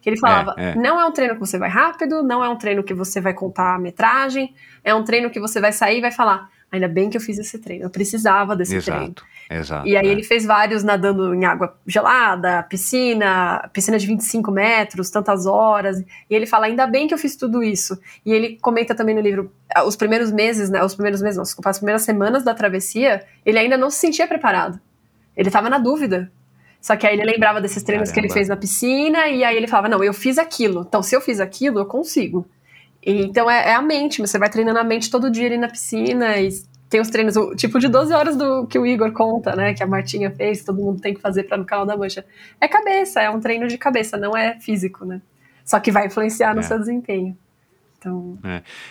Que 0.01 0.09
ele 0.09 0.17
falava: 0.17 0.53
É, 0.57 0.71
é. 0.71 0.75
não 0.75 0.99
é 0.99 1.05
um 1.05 1.11
treino 1.11 1.35
que 1.35 1.39
você 1.39 1.57
vai 1.57 1.69
rápido, 1.69 2.23
não 2.23 2.43
é 2.43 2.49
um 2.49 2.57
treino 2.57 2.83
que 2.83 2.93
você 2.93 3.21
vai 3.21 3.33
contar 3.33 3.75
a 3.75 3.79
metragem, 3.79 4.53
é 4.83 4.93
um 4.93 5.03
treino 5.03 5.29
que 5.29 5.39
você 5.39 5.61
vai 5.61 5.71
sair 5.71 5.99
e 5.99 6.01
vai 6.01 6.11
falar. 6.11 6.49
Ainda 6.73 6.87
bem 6.87 7.07
que 7.07 7.15
eu 7.15 7.21
fiz 7.21 7.37
esse 7.37 7.59
treino, 7.59 7.85
eu 7.85 7.89
precisava 7.89 8.55
desse 8.55 8.81
treino. 8.81 9.03
Exato. 9.03 9.23
Exato. 9.47 9.87
E 9.87 9.95
aí 9.95 10.07
é. 10.07 10.09
ele 10.09 10.23
fez 10.23 10.43
vários 10.43 10.83
nadando 10.83 11.35
em 11.35 11.45
água 11.45 11.77
gelada, 11.85 12.63
piscina, 12.63 13.69
piscina 13.71 13.99
de 13.99 14.07
25 14.07 14.49
metros, 14.51 15.11
tantas 15.11 15.45
horas. 15.45 15.99
E 15.99 16.05
ele 16.29 16.47
fala, 16.47 16.65
ainda 16.65 16.87
bem 16.87 17.07
que 17.07 17.13
eu 17.13 17.17
fiz 17.17 17.35
tudo 17.35 17.61
isso. 17.63 17.95
E 18.25 18.33
ele 18.33 18.57
comenta 18.59 18.95
também 18.95 19.13
no 19.13 19.21
livro, 19.21 19.51
ah, 19.75 19.83
os 19.83 19.95
primeiros 19.95 20.31
meses, 20.31 20.71
né? 20.71 20.83
Os 20.83 20.95
primeiros 20.95 21.21
meses, 21.21 21.37
não, 21.37 21.43
desculpa, 21.43 21.69
as 21.69 21.77
primeiras 21.77 22.01
semanas 22.01 22.43
da 22.43 22.55
travessia, 22.55 23.23
ele 23.45 23.59
ainda 23.59 23.77
não 23.77 23.91
se 23.91 23.97
sentia 23.97 24.25
preparado. 24.25 24.79
Ele 25.37 25.51
tava 25.51 25.69
na 25.69 25.77
dúvida. 25.77 26.31
Só 26.81 26.95
que 26.95 27.05
aí 27.05 27.13
ele 27.13 27.23
lembrava 27.23 27.61
desses 27.61 27.83
treinos 27.83 28.11
que 28.11 28.19
ele 28.19 28.27
Caramba. 28.27 28.33
fez 28.33 28.49
na 28.49 28.57
piscina, 28.57 29.27
e 29.27 29.43
aí 29.43 29.55
ele 29.55 29.67
falava, 29.67 29.89
não, 29.89 30.03
eu 30.03 30.13
fiz 30.13 30.39
aquilo. 30.39 30.83
Então, 30.87 31.03
se 31.03 31.15
eu 31.15 31.21
fiz 31.21 31.39
aquilo, 31.39 31.79
eu 31.79 31.85
consigo. 31.85 32.47
E, 33.05 33.23
então 33.23 33.49
é, 33.49 33.69
é 33.69 33.73
a 33.75 33.81
mente, 33.81 34.21
você 34.21 34.37
vai 34.39 34.49
treinando 34.49 34.79
a 34.79 34.83
mente 34.83 35.09
todo 35.11 35.29
dia 35.29 35.47
ali 35.47 35.57
na 35.57 35.67
piscina 35.67 36.37
e 36.39 36.49
tem 36.89 37.01
os 37.01 37.09
treinos, 37.09 37.35
o 37.35 37.55
tipo 37.55 37.79
de 37.79 37.87
12 37.87 38.13
horas 38.13 38.35
do 38.37 38.67
que 38.67 38.77
o 38.77 38.85
Igor 38.85 39.11
conta, 39.11 39.55
né? 39.55 39.73
Que 39.73 39.81
a 39.83 39.87
Martinha 39.87 40.29
fez, 40.31 40.63
todo 40.63 40.81
mundo 40.81 41.01
tem 41.01 41.13
que 41.13 41.19
fazer 41.21 41.43
para 41.43 41.57
no 41.57 41.65
canal 41.65 41.85
da 41.85 41.97
Mancha. 41.97 42.23
É 42.61 42.67
cabeça, 42.67 43.19
é 43.21 43.29
um 43.29 43.39
treino 43.39 43.67
de 43.67 43.77
cabeça, 43.77 44.15
não 44.15 44.37
é 44.37 44.59
físico, 44.59 45.03
né? 45.03 45.19
Só 45.65 45.79
que 45.79 45.91
vai 45.91 46.05
influenciar 46.05 46.53
no 46.53 46.59
É. 46.59 46.63
seu 46.63 46.77
desempenho. 46.79 47.35
Então, 47.97 48.37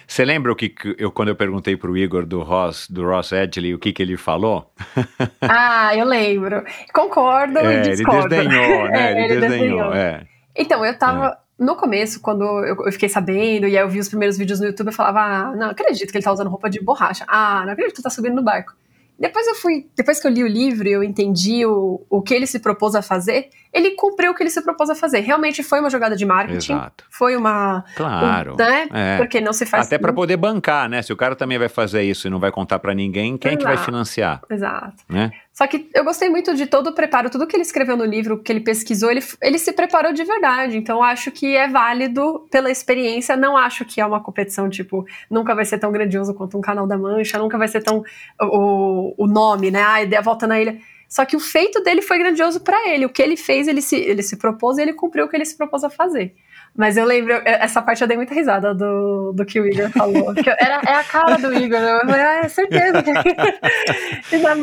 Você 0.06 0.24
lembra 0.24 0.50
o 0.50 0.56
que, 0.56 0.70
que 0.70 0.96
eu 0.98 1.12
quando 1.12 1.28
eu 1.28 1.36
perguntei 1.36 1.76
pro 1.76 1.94
Igor 1.96 2.24
do 2.24 2.42
Ross, 2.42 2.88
do 2.88 3.04
Ross 3.04 3.30
Edgley, 3.32 3.74
o 3.74 3.78
que 3.78 3.92
que 3.92 4.02
ele 4.02 4.16
falou? 4.16 4.72
ah, 5.42 5.94
eu 5.94 6.06
lembro. 6.06 6.64
Concordo 6.94 7.58
e 7.58 7.62
É, 7.62 7.74
ele 7.80 7.90
discordo. 7.90 8.28
desdenhou, 8.30 8.88
né? 8.88 9.12
É, 9.12 9.24
ele, 9.24 9.40
desdenhou, 9.40 9.92
é. 9.94 10.24
Então, 10.56 10.84
eu 10.84 10.98
tava. 10.98 11.36
No 11.62 11.76
começo, 11.76 12.20
quando 12.20 12.42
eu, 12.42 12.86
eu 12.86 12.92
fiquei 12.92 13.08
sabendo, 13.08 13.68
e 13.68 13.76
aí 13.76 13.84
eu 13.84 13.88
vi 13.88 14.00
os 14.00 14.08
primeiros 14.08 14.36
vídeos 14.36 14.58
no 14.58 14.66
YouTube, 14.66 14.88
eu 14.88 14.92
falava, 14.92 15.20
ah, 15.20 15.56
não 15.56 15.68
acredito 15.68 16.10
que 16.10 16.16
ele 16.16 16.24
tá 16.24 16.32
usando 16.32 16.48
roupa 16.48 16.68
de 16.68 16.82
borracha. 16.82 17.24
Ah, 17.28 17.62
não 17.64 17.72
acredito 17.72 17.94
que 17.94 18.00
ele 18.00 18.04
tá 18.04 18.10
subindo 18.10 18.34
no 18.34 18.42
barco. 18.42 18.74
Depois 19.18 19.46
eu 19.46 19.54
fui, 19.54 19.86
depois 19.96 20.18
que 20.18 20.26
eu 20.26 20.30
li 20.32 20.42
o 20.42 20.48
livro 20.48 20.88
eu 20.88 21.04
entendi 21.04 21.64
o, 21.64 22.00
o 22.10 22.20
que 22.20 22.34
ele 22.34 22.46
se 22.46 22.58
propôs 22.58 22.96
a 22.96 23.02
fazer, 23.02 23.50
ele 23.72 23.92
cumpriu 23.92 24.32
o 24.32 24.34
que 24.34 24.42
ele 24.42 24.50
se 24.50 24.62
propôs 24.62 24.90
a 24.90 24.94
fazer. 24.94 25.20
Realmente 25.20 25.62
foi 25.62 25.80
uma 25.80 25.88
jogada 25.88 26.14
de 26.14 26.26
marketing. 26.26 26.72
Exato. 26.74 27.04
Foi 27.10 27.36
uma. 27.36 27.84
Claro. 27.96 28.54
um- 28.54 28.56
né? 28.56 28.88
é. 28.92 29.16
Porque 29.18 29.40
não 29.40 29.52
se 29.52 29.64
faz. 29.64 29.86
Até 29.86 29.98
para 29.98 30.12
poder 30.12 30.36
bancar, 30.36 30.88
né? 30.88 31.00
Se 31.02 31.12
o 31.12 31.16
cara 31.16 31.34
também 31.34 31.58
vai 31.58 31.68
fazer 31.68 32.02
isso 32.02 32.26
e 32.26 32.30
não 32.30 32.38
vai 32.38 32.50
contar 32.50 32.78
para 32.78 32.94
ninguém, 32.94 33.36
quem 33.38 33.52
é 33.52 33.56
que 33.56 33.64
vai 33.64 33.74
Exato. 33.74 33.86
financiar, 33.86 34.40
Exato. 34.50 34.96
né? 35.08 35.30
Só 35.52 35.66
que 35.66 35.88
eu 35.94 36.02
gostei 36.02 36.30
muito 36.30 36.54
de 36.54 36.64
todo 36.66 36.88
o 36.88 36.92
preparo, 36.94 37.28
tudo 37.28 37.46
que 37.46 37.54
ele 37.54 37.62
escreveu 37.62 37.94
no 37.96 38.04
livro, 38.06 38.38
que 38.42 38.50
ele 38.50 38.60
pesquisou, 38.60 39.10
ele, 39.10 39.22
ele 39.42 39.58
se 39.58 39.70
preparou 39.72 40.12
de 40.12 40.24
verdade. 40.24 40.76
Então 40.78 41.02
acho 41.02 41.30
que 41.30 41.54
é 41.54 41.68
válido 41.68 42.46
pela 42.50 42.70
experiência. 42.70 43.36
Não 43.36 43.56
acho 43.56 43.84
que 43.84 44.00
é 44.00 44.06
uma 44.06 44.20
competição, 44.22 44.68
tipo, 44.70 45.04
nunca 45.30 45.54
vai 45.54 45.64
ser 45.66 45.78
tão 45.78 45.92
grandioso 45.92 46.32
quanto 46.34 46.56
um 46.56 46.60
canal 46.62 46.86
da 46.86 46.96
Mancha, 46.96 47.38
nunca 47.38 47.58
vai 47.58 47.68
ser 47.68 47.82
tão. 47.82 48.02
O, 48.40 49.14
o 49.24 49.26
nome, 49.26 49.70
né? 49.70 49.82
A 49.82 50.02
ideia 50.02 50.22
volta 50.22 50.46
na 50.46 50.58
ilha. 50.60 50.78
Só 51.12 51.26
que 51.26 51.36
o 51.36 51.40
feito 51.40 51.82
dele 51.82 52.00
foi 52.00 52.18
grandioso 52.18 52.58
pra 52.60 52.88
ele. 52.88 53.04
O 53.04 53.10
que 53.10 53.20
ele 53.20 53.36
fez, 53.36 53.68
ele 53.68 53.82
se, 53.82 53.96
ele 53.96 54.22
se 54.22 54.34
propôs 54.38 54.78
e 54.78 54.80
ele 54.82 54.94
cumpriu 54.94 55.26
o 55.26 55.28
que 55.28 55.36
ele 55.36 55.44
se 55.44 55.58
propôs 55.58 55.84
a 55.84 55.90
fazer. 55.90 56.34
Mas 56.74 56.96
eu 56.96 57.04
lembro, 57.04 57.34
eu- 57.34 57.42
essa 57.44 57.82
parte 57.82 58.00
eu 58.00 58.08
dei 58.08 58.16
muita 58.16 58.34
risada 58.34 58.74
do, 58.74 59.34
do 59.36 59.44
que 59.44 59.60
o 59.60 59.66
Igor 59.66 59.90
falou. 59.90 60.32
Era, 60.58 60.80
é 60.86 60.94
a 60.94 61.04
cara 61.04 61.36
do 61.36 61.52
Igor. 61.52 61.78
Eu 61.80 62.00
falei, 62.00 62.22
ah, 62.22 62.40
é 62.44 62.48
certeza. 62.48 63.02
dá- 63.02 63.12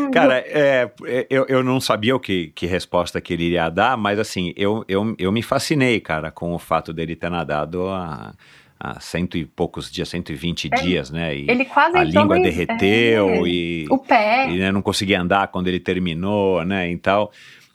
Cara, 0.12 0.40
é, 0.48 0.90
eu, 1.30 1.46
eu 1.48 1.64
não 1.64 1.80
sabia 1.80 2.16
o 2.16 2.20
que, 2.20 2.48
que 2.56 2.66
resposta 2.66 3.22
que 3.22 3.32
ele 3.34 3.44
iria 3.44 3.70
dar, 3.70 3.96
mas 3.96 4.18
assim, 4.18 4.52
eu, 4.58 4.84
eu, 4.88 5.16
eu 5.20 5.32
me 5.32 5.44
fascinei, 5.44 6.00
cara, 6.00 6.32
com 6.32 6.54
o 6.56 6.58
fato 6.60 6.92
dele 6.92 7.16
ter 7.16 7.30
nadado 7.30 7.88
há, 7.90 8.34
há 8.80 9.00
cento 9.00 9.38
e 9.38 9.46
poucos 9.46 9.92
dias, 9.92 10.08
120 10.10 10.70
dias, 10.70 11.12
né? 11.12 11.36
E 11.36 11.50
É, 11.50 11.52
ele 11.52 11.66
quase 11.66 11.98
a 11.98 12.04
entrou 12.06 12.22
língua 12.24 12.38
no- 12.38 12.44
derreteu 12.44 13.30
é, 13.46 13.50
e, 13.50 13.86
O 13.90 13.98
pé. 13.98 14.50
e 14.50 14.58
né, 14.60 14.72
não 14.72 14.82
conseguia 14.82 15.20
andar 15.22 15.48
quando 15.50 15.68
ele 15.68 15.80
terminou, 15.80 16.64
né? 16.64 16.90
E 16.92 16.98
tal. 16.98 17.32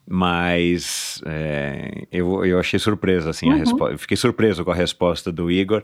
Mas 0.07 1.21
é, 1.27 2.05
eu, 2.13 2.45
eu 2.45 2.59
achei 2.59 2.79
surpresa, 2.79 3.31
assim, 3.31 3.49
a 3.49 3.53
Uhum. 3.53 3.59
respo- 3.59 3.89
eu 3.89 3.99
fiquei 3.99 4.17
surpreso 4.17 4.65
com 4.65 4.71
a 4.71 4.75
resposta 4.75 5.31
do 5.33 5.51
Igor. 5.51 5.83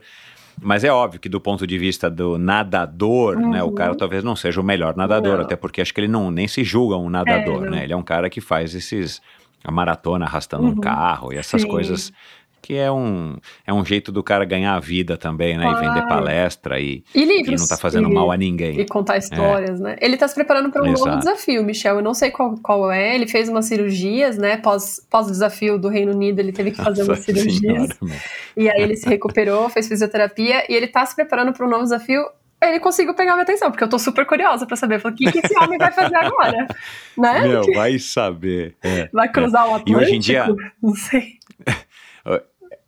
Mas 0.62 0.84
é 0.84 0.90
óbvio 0.92 1.18
que 1.20 1.28
do 1.28 1.40
ponto 1.40 1.66
de 1.66 1.78
vista 1.78 2.10
do 2.10 2.36
nadador, 2.38 3.38
né, 3.38 3.62
o 3.62 3.66
Uhum. 3.66 3.74
cara 3.74 3.94
talvez 3.94 4.22
não 4.22 4.36
seja 4.36 4.60
o 4.60 4.64
melhor 4.64 4.94
nadador, 4.96 5.36
Não. 5.38 5.44
até 5.44 5.56
porque 5.56 5.80
acho 5.80 5.92
que 5.94 6.00
ele 6.00 6.08
não 6.08 6.30
nem 6.30 6.46
se 6.46 6.62
julga 6.64 6.96
um 6.96 7.08
nadador, 7.08 7.66
É, 7.66 7.70
né? 7.70 7.84
Ele 7.84 7.92
é 7.92 7.96
um 7.96 8.02
cara 8.02 8.28
que 8.30 8.40
faz 8.40 8.74
esses 8.74 9.20
a 9.64 9.70
maratona 9.70 10.24
arrastando 10.24 10.64
um 10.64 10.70
Uhum. 10.70 10.80
carro 10.80 11.32
e 11.32 11.36
essas 11.36 11.62
Sim. 11.62 11.68
coisas 11.68 12.12
que 12.62 12.76
é 12.76 12.90
um, 12.90 13.36
é 13.66 13.72
um 13.72 13.84
jeito 13.84 14.12
do 14.12 14.22
cara 14.22 14.44
ganhar 14.44 14.74
a 14.74 14.80
vida 14.80 15.16
também, 15.16 15.56
né? 15.56 15.66
E 15.66 15.74
vender 15.74 16.06
palestra 16.08 16.78
e, 16.80 17.02
E 17.14 17.20
e 17.22 17.24
livros. 17.24 17.60
não 17.60 17.68
tá 17.68 17.76
fazendo 17.76 18.08
e, 18.10 18.12
mal 18.14 18.30
a 18.30 18.36
ninguém. 18.36 18.78
E 18.80 18.86
contar 18.86 19.16
histórias, 19.16 19.80
né? 19.80 19.96
Ele 20.00 20.16
tá 20.16 20.28
se 20.28 20.34
preparando 20.34 20.70
para 20.70 20.82
um 20.82 20.86
novo 20.92 21.04
Exato. 21.04 21.18
desafio, 21.18 21.64
Michel. 21.64 21.96
Eu 21.96 22.02
não 22.02 22.14
sei 22.14 22.30
qual, 22.30 22.56
qual 22.62 22.90
é. 22.92 23.14
Ele 23.14 23.26
fez 23.26 23.48
umas 23.48 23.64
cirurgias, 23.66 24.36
né? 24.38 24.56
Pós, 24.58 25.00
pós-desafio 25.10 25.78
do 25.78 25.88
Reino 25.88 26.12
Unido, 26.12 26.38
ele 26.38 26.52
teve 26.52 26.70
que 26.70 26.76
fazer 26.76 27.02
umas 27.02 27.18
Nossa 27.18 27.22
cirurgias. 27.22 27.58
Senhora. 27.98 28.20
E 28.56 28.68
aí 28.68 28.82
ele 28.82 28.96
se 28.96 29.08
recuperou, 29.08 29.68
fez 29.68 29.88
fisioterapia 29.88 30.64
e 30.70 30.74
ele 30.74 30.86
tá 30.86 31.04
se 31.06 31.14
preparando 31.14 31.52
para 31.52 31.66
um 31.66 31.70
novo 31.70 31.82
desafio. 31.84 32.22
Ele 32.62 32.78
conseguiu 32.78 33.14
pegar 33.14 33.32
minha 33.32 33.42
atenção, 33.44 33.70
porque 33.70 33.82
eu 33.82 33.88
tô 33.88 33.98
super 33.98 34.26
curiosa 34.26 34.66
pra 34.66 34.76
saber. 34.76 35.00
Falei, 35.00 35.14
o 35.14 35.16
que, 35.16 35.32
que 35.32 35.38
esse 35.38 35.58
homem 35.58 35.78
vai 35.78 35.90
fazer 35.92 36.14
agora? 36.14 36.66
né? 37.16 37.40
Meu, 37.48 37.62
vai 37.72 37.98
saber. 37.98 38.76
É. 38.82 39.08
Vai 39.14 39.30
cruzar 39.32 39.62
o 39.66 39.74
Atlântico? 39.76 39.90
E 39.90 39.96
hoje 39.96 40.14
em 40.16 40.20
dia- 40.20 40.46
Não 40.82 40.94
sei. 40.94 41.38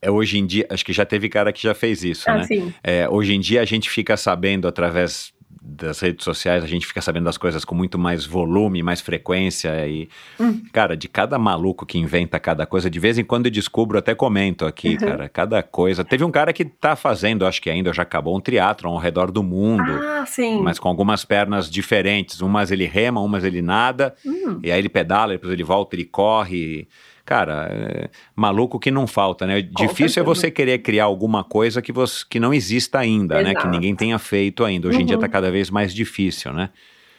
É, 0.03 0.11
hoje 0.11 0.37
em 0.39 0.45
dia, 0.45 0.67
acho 0.69 0.85
que 0.85 0.93
já 0.93 1.07
teve 1.07 1.29
cara 1.29 1.53
que 1.53 1.63
já 1.63 1.75
fez 1.75 2.03
isso, 2.03 2.29
né? 2.29 2.41
Assim, 2.41 2.75
É, 2.83 3.09
hoje 3.09 3.33
em 3.35 3.39
dia 3.41 3.63
a 3.63 3.65
gente 3.65 3.89
fica 3.89 4.17
sabendo 4.17 4.67
através 4.67 5.33
das 5.65 6.01
redes 6.01 6.25
sociais, 6.25 6.65
a 6.65 6.67
gente 6.67 6.85
fica 6.85 7.01
sabendo 7.01 7.25
das 7.25 7.39
coisas 7.39 7.65
com 7.65 7.73
muito 7.73 7.97
mais 7.97 8.27
volume, 8.27 8.83
mais 8.83 9.01
frequência 9.01 9.87
e, 9.87 10.09
Hum. 10.41 10.61
cara, 10.73 10.97
de 10.97 11.07
cada 11.09 11.39
maluco 11.39 11.87
que 11.87 11.99
inventa 11.99 12.41
cada 12.41 12.67
coisa, 12.67 12.91
de 12.91 12.99
vez 12.99 13.17
em 13.17 13.23
quando 13.23 13.47
eu 13.47 13.51
descubro, 13.53 13.97
até 13.97 14.13
comento 14.13 14.67
aqui, 14.67 14.91
Uhum. 14.95 14.97
cara, 14.97 15.29
cada 15.29 15.63
coisa. 15.63 16.05
Teve 16.05 16.25
um 16.25 16.33
cara 16.33 16.53
que 16.53 16.65
tá 16.65 16.97
fazendo, 16.97 17.47
acho 17.47 17.63
que 17.63 17.71
ainda 17.71 17.93
já 17.93 18.03
acabou, 18.03 18.37
um 18.37 18.41
triatlon 18.41 18.95
ao 18.95 18.99
redor 18.99 19.31
do 19.31 19.43
mundo. 19.43 19.85
ah, 20.03 20.25
sim. 20.27 20.61
Mas 20.63 20.81
com 20.81 20.89
algumas 20.89 21.25
pernas 21.25 21.71
diferentes. 21.71 22.41
Umas 22.41 22.73
ele 22.73 22.87
rema, 22.87 23.21
umas 23.21 23.45
ele 23.45 23.63
nada. 23.63 24.15
Hum. 24.27 24.59
E 24.65 24.73
aí 24.73 24.81
ele 24.81 24.89
pedala, 24.89 25.33
depois 25.35 25.53
ele 25.53 25.63
volta, 25.63 25.95
ele 25.95 26.05
corre. 26.05 26.89
Cara, 27.25 27.69
é 27.71 28.11
maluco 28.35 28.79
que 28.81 28.91
não 28.91 29.07
falta, 29.07 29.47
né? 29.47 29.63
Difícil 29.63 30.05
é 30.05 30.09
certeza. 30.09 30.25
você 30.25 30.51
querer 30.51 30.79
criar 30.79 31.05
alguma 31.05 31.45
coisa 31.45 31.81
que, 31.81 31.93
você, 31.93 32.25
que 32.29 32.41
não 32.41 32.53
exista 32.53 32.99
ainda, 32.99 33.37
né? 33.37 33.51
Que 33.55 33.61
Exato. 33.61 33.69
ninguém 33.69 33.95
tenha 33.95 34.19
feito 34.19 34.65
ainda. 34.65 34.89
Hoje 34.89 35.01
em 35.03 35.07
dia 35.07 35.17
Uhum. 35.17 35.21
tá 35.23 35.29
cada 35.29 35.51
vez 35.51 35.71
mais 35.71 35.95
difícil, 35.95 36.53
né? 36.53 36.71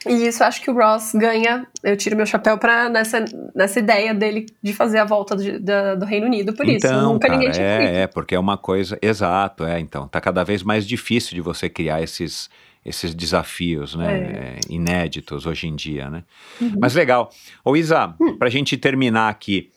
E 0.06 0.28
isso 0.28 0.44
eu 0.44 0.48
acho 0.48 0.62
que 0.62 0.70
o 0.70 0.74
Ross 0.74 1.14
ganha. 1.16 1.66
Eu 1.82 1.96
tiro 1.96 2.18
meu 2.18 2.26
chapéu 2.26 2.58
pra, 2.58 2.90
nessa, 2.90 3.24
nessa 3.56 3.80
ideia 3.80 4.14
dele 4.14 4.48
de 4.62 4.74
fazer 4.74 4.98
a 4.98 5.06
volta 5.06 5.34
do, 5.38 5.98
do 5.98 6.06
Reino 6.06 6.26
Unido. 6.26 6.52
Por 6.54 6.68
isso, 6.68 6.86
então, 6.86 7.14
nunca 7.14 7.28
cara, 7.28 7.40
ninguém 7.40 7.54
tinha 7.54 7.78
feito. 7.78 7.90
é, 7.90 8.02
é, 8.02 8.08
porque 8.08 8.36
é 8.36 8.40
uma 8.40 8.58
coisa. 8.58 9.00
Exato, 9.02 9.64
é. 9.64 9.80
Então, 9.80 10.06
tá 10.10 10.20
cada 10.20 10.44
vez 10.44 10.62
mais 10.62 10.86
difícil 10.86 11.34
de 11.36 11.40
você 11.40 11.70
criar 11.70 12.02
esses, 12.04 12.50
esses 12.86 13.16
desafios, 13.16 13.96
né? 13.96 14.14
é, 14.18 14.60
inéditos 14.70 15.46
hoje 15.46 15.68
em 15.68 15.76
dia, 15.76 16.10
né? 16.10 16.24
Uhum. 16.60 16.74
Mas 16.82 16.94
legal. 16.96 17.30
Ô, 17.64 17.74
Isa, 17.78 18.14
Hum. 18.20 18.38
pra 18.38 18.50
gente 18.50 18.76
terminar 18.76 19.30
aqui. 19.30 19.72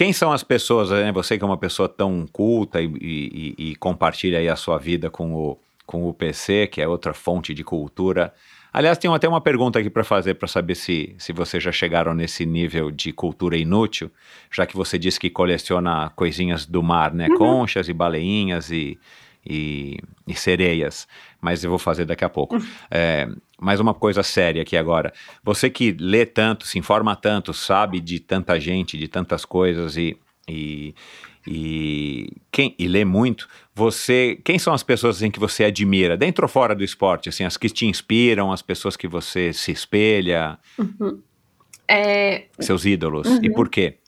Quem 0.00 0.14
são 0.14 0.32
as 0.32 0.42
pessoas, 0.42 0.88
né? 0.88 1.12
Você 1.12 1.36
que 1.36 1.44
é 1.44 1.46
uma 1.46 1.58
pessoa 1.58 1.86
tão 1.86 2.26
culta 2.32 2.80
e, 2.80 2.86
e- 2.86 3.54
e- 3.58 3.76
compartilha 3.76 4.38
aí 4.38 4.48
a 4.48 4.56
sua 4.56 4.78
vida 4.78 5.10
com 5.10 5.34
o, 5.34 5.58
com 5.84 6.08
o 6.08 6.14
PC, 6.14 6.68
que 6.68 6.80
é 6.80 6.88
outra 6.88 7.12
fonte 7.12 7.52
de 7.52 7.62
cultura. 7.62 8.32
Aliás, 8.72 8.96
tem 8.96 9.12
até 9.12 9.28
uma 9.28 9.42
pergunta 9.42 9.78
aqui 9.78 9.90
para 9.90 10.02
fazer 10.02 10.36
para 10.36 10.48
saber 10.48 10.74
se, 10.74 11.14
se 11.18 11.34
vocês 11.34 11.62
já 11.62 11.70
chegaram 11.70 12.14
nesse 12.14 12.46
nível 12.46 12.90
de 12.90 13.12
cultura 13.12 13.58
inútil, 13.58 14.10
já 14.50 14.64
que 14.64 14.74
você 14.74 14.98
disse 14.98 15.20
que 15.20 15.28
coleciona 15.28 16.08
coisinhas 16.16 16.64
do 16.64 16.82
mar, 16.82 17.12
né? 17.12 17.28
Conchas 17.36 17.86
e 17.86 17.92
baleinhas 17.92 18.70
e, 18.70 18.98
e, 19.44 19.98
e 20.26 20.34
sereias. 20.34 21.06
Mas 21.40 21.64
eu 21.64 21.70
vou 21.70 21.78
fazer 21.78 22.04
daqui 22.04 22.24
a 22.24 22.28
pouco. 22.28 22.56
É, 22.92 23.28
mais 23.60 23.78
uma 23.78 23.94
coisa 23.94 24.22
séria 24.22 24.62
aqui 24.62 24.76
agora. 24.76 25.12
Você 25.44 25.70
que 25.70 25.92
lê 25.92 26.26
tanto, 26.26 26.66
se 26.66 26.78
informa 26.78 27.14
tanto, 27.14 27.54
sabe 27.54 28.00
de 28.00 28.18
tanta 28.18 28.58
gente, 28.58 28.98
de 28.98 29.06
tantas 29.06 29.44
coisas 29.44 29.96
e, 29.96 30.16
e, 30.48 30.92
e, 31.46 32.32
quem, 32.50 32.74
e 32.78 32.88
lê 32.88 33.04
muito, 33.04 33.48
você. 33.74 34.40
Quem 34.44 34.58
são 34.58 34.72
as 34.72 34.82
pessoas 34.82 35.16
assim, 35.16 35.30
que 35.30 35.38
você 35.38 35.64
admira, 35.64 36.16
dentro 36.16 36.44
ou 36.44 36.48
fora 36.48 36.74
do 36.74 36.82
esporte? 36.82 37.28
Assim, 37.28 37.44
as 37.44 37.56
que 37.56 37.68
te 37.68 37.86
inspiram, 37.86 38.50
as 38.50 38.62
pessoas 38.62 38.96
que 38.96 39.06
você 39.06 39.52
se 39.52 39.70
espelha, 39.70 40.58
É, 41.88 42.46
seus 42.58 42.84
ídolos. 42.84 43.26
Uhum. 43.28 43.40
E 43.42 43.50
por 43.50 43.68
quê? 43.68 43.98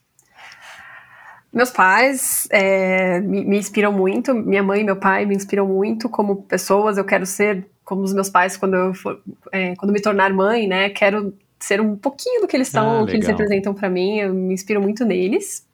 Meus 1.52 1.70
pais 1.70 2.48
é, 2.50 3.20
me, 3.20 3.44
me 3.44 3.58
inspiram 3.58 3.92
muito, 3.92 4.34
minha 4.34 4.62
mãe 4.62 4.80
e 4.80 4.84
meu 4.84 4.96
pai 4.96 5.26
me 5.26 5.34
inspiram 5.34 5.66
muito 5.66 6.08
como 6.08 6.42
pessoas. 6.44 6.96
Eu 6.96 7.04
quero 7.04 7.26
ser 7.26 7.66
como 7.84 8.02
os 8.02 8.12
meus 8.14 8.30
pais 8.30 8.56
quando 8.56 8.74
eu 8.74 8.94
for, 8.94 9.20
é, 9.52 9.74
quando 9.76 9.92
me 9.92 10.00
tornar 10.00 10.32
mãe, 10.32 10.66
né? 10.66 10.88
Quero 10.90 11.34
ser 11.60 11.80
um 11.80 11.94
pouquinho 11.96 12.40
do 12.40 12.46
que 12.48 12.56
eles 12.56 12.68
estão, 12.68 13.00
Ah, 13.00 13.02
o 13.02 13.06
que 13.06 13.12
eles 13.12 13.26
representam 13.26 13.74
para 13.74 13.90
mim. 13.90 14.18
Eu 14.18 14.32
me 14.32 14.54
inspiro 14.54 14.80
muito 14.80 15.04
neles. 15.04 15.66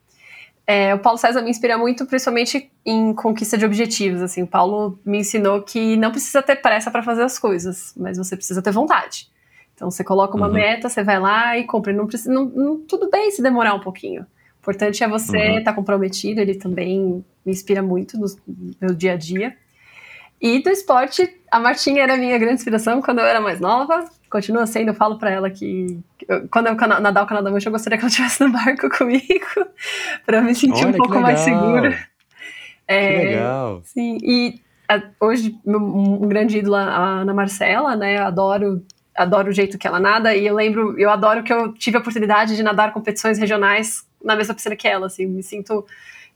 É, 0.66 0.94
o 0.94 0.98
Paulo 0.98 1.16
César 1.18 1.40
me 1.42 1.48
inspira 1.50 1.78
muito, 1.78 2.04
principalmente 2.06 2.70
em 2.84 3.14
conquista 3.14 3.56
de 3.56 3.64
objetivos. 3.64 4.20
Assim, 4.20 4.42
o 4.42 4.46
Paulo 4.46 4.98
me 5.04 5.18
ensinou 5.18 5.62
que 5.62 5.96
não 5.96 6.10
precisa 6.10 6.42
ter 6.42 6.56
pressa 6.56 6.90
para 6.90 7.02
fazer 7.02 7.22
as 7.22 7.38
coisas, 7.38 7.94
mas 7.96 8.18
você 8.18 8.36
precisa 8.36 8.60
ter 8.60 8.72
vontade. 8.72 9.28
Então 9.74 9.90
você 9.90 10.02
coloca 10.02 10.36
uma 10.36 10.48
Uhum. 10.48 10.54
meta, 10.54 10.88
você 10.88 11.04
vai 11.04 11.20
lá 11.20 11.56
e 11.56 11.64
compra. 11.64 11.92
Não 11.92 12.06
precisa, 12.06 12.32
não, 12.32 12.46
não- 12.46 12.80
tudo 12.80 13.08
bem 13.08 13.30
se 13.30 13.40
demorar 13.40 13.74
um 13.74 13.80
pouquinho. 13.80 14.26
O 14.68 14.70
importante 14.70 15.02
é 15.02 15.08
você 15.08 15.34
Uhum. 15.38 15.58
estar 15.60 15.72
comprometido. 15.72 16.42
Ele 16.42 16.54
também 16.54 17.24
me 17.44 17.52
inspira 17.52 17.80
muito 17.82 18.18
no 18.18 18.26
meu 18.78 18.94
dia 18.94 19.14
a 19.14 19.16
dia. 19.16 19.56
E 20.38 20.62
do 20.62 20.68
esporte, 20.68 21.26
a 21.50 21.58
Martinha 21.58 22.02
era 22.02 22.18
minha 22.18 22.36
grande 22.36 22.56
inspiração 22.56 23.00
quando 23.00 23.20
eu 23.20 23.24
era 23.24 23.40
mais 23.40 23.58
nova. 23.60 24.04
Continua 24.30 24.66
sendo, 24.66 24.88
eu 24.88 24.94
falo 24.94 25.18
pra 25.18 25.30
ela 25.30 25.48
que 25.50 25.98
eu- 26.28 26.46
quando 26.50 26.66
eu 26.66 26.74
nadar 27.00 27.24
o 27.24 27.26
Canal 27.26 27.42
da 27.42 27.50
Mancha, 27.50 27.68
eu 27.68 27.72
gostaria 27.72 27.96
que 27.96 28.04
ela 28.04 28.10
estivesse 28.10 28.44
no 28.44 28.52
barco 28.52 28.90
comigo, 28.98 29.46
eu 30.26 30.42
me 30.42 30.54
sentir 30.54 30.84
um 30.84 30.88
Olha, 30.88 30.92
que 30.92 30.98
pouco 30.98 31.18
mais 31.18 31.40
segura. 31.40 31.98
É, 32.86 33.08
legal. 33.24 33.80
Sim, 33.84 34.18
e 34.22 34.60
a- 34.86 35.02
hoje 35.18 35.58
meu- 35.64 35.80
um 35.80 36.28
grande 36.28 36.58
ídolo 36.58 36.76
a 36.76 37.20
Ana 37.22 37.32
Marcela, 37.32 37.96
né? 37.96 38.18
Adoro 38.18 38.84
adoro 39.16 39.48
o 39.48 39.52
jeito 39.52 39.76
que 39.78 39.86
ela 39.88 39.98
nada, 39.98 40.36
e 40.36 40.46
eu 40.46 40.54
lembro, 40.54 40.96
eu 40.96 41.10
adoro 41.10 41.42
que 41.42 41.52
eu 41.52 41.72
tive 41.72 41.96
a 41.96 42.00
oportunidade 42.00 42.54
de 42.54 42.62
nadar 42.62 42.92
competições 42.92 43.36
regionais 43.38 44.06
na 44.22 44.36
mesma 44.36 44.54
piscina 44.54 44.76
que 44.76 44.86
ela, 44.88 45.06
assim, 45.06 45.26
me 45.26 45.42
sinto 45.42 45.86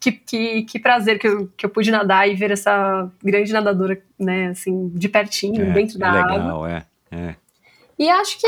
que, 0.00 0.12
que, 0.12 0.62
que 0.62 0.78
prazer 0.78 1.18
que 1.18 1.28
eu, 1.28 1.48
que 1.56 1.64
eu 1.66 1.70
pude 1.70 1.90
nadar 1.90 2.28
e 2.28 2.34
ver 2.34 2.50
essa 2.50 3.10
grande 3.22 3.52
nadadora, 3.52 4.02
né, 4.18 4.48
assim, 4.48 4.88
de 4.88 5.08
pertinho, 5.08 5.68
É, 5.68 5.72
dentro 5.72 5.98
da 5.98 6.06
é 6.06 6.10
água. 6.10 6.38
legal, 6.38 6.66
é, 6.66 6.86
é. 7.10 7.34
E 7.98 8.08
acho 8.10 8.38
que, 8.40 8.46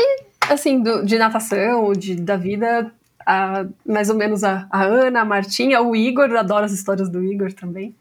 assim, 0.49 0.81
do- 0.81 1.05
de 1.05 1.17
natação, 1.17 1.93
de, 1.93 2.15
da 2.15 2.35
vida, 2.35 2.91
a- 3.25 3.65
mais 3.85 4.09
ou 4.09 4.15
menos 4.15 4.43
a, 4.43 4.67
a 4.69 4.83
Ana, 4.83 5.21
a 5.21 5.25
Martinha, 5.25 5.81
o 5.81 5.95
Igor, 5.95 6.25
eu 6.29 6.37
adoro 6.37 6.65
as 6.65 6.71
histórias 6.73 7.09
do 7.09 7.23
Igor 7.23 7.53
também. 7.53 7.95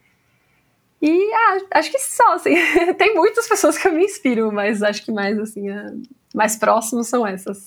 E 1.03 1.31
ah, 1.35 1.59
acho 1.79 1.91
que 1.91 1.99
só, 1.99 2.35
assim, 2.35 2.55
tem 2.99 3.15
muitas 3.15 3.47
pessoas 3.47 3.77
que 3.77 3.87
eu 3.87 3.93
me 3.93 4.05
inspiro, 4.05 4.51
mas 4.51 4.83
acho 4.83 5.05
que 5.05 5.13
mais, 5.13 5.39
assim, 5.39 5.69
a- 5.69 5.93
mais 6.35 6.57
próximos 6.57 7.07
são 7.09 7.27
essas. 7.27 7.67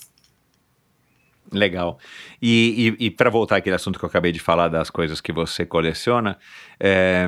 Legal. 1.52 1.98
E, 2.42 2.96
e, 3.00 3.12
para 3.12 3.30
voltar 3.30 3.58
àquele 3.58 3.76
assunto 3.76 3.98
que 3.98 4.06
eu 4.06 4.10
acabei 4.10 4.32
de 4.32 4.40
falar 4.40 4.68
das 4.68 4.90
coisas 4.90 5.22
que 5.22 5.32
você 5.32 5.66
coleciona, 5.66 6.38
é, 6.80 7.28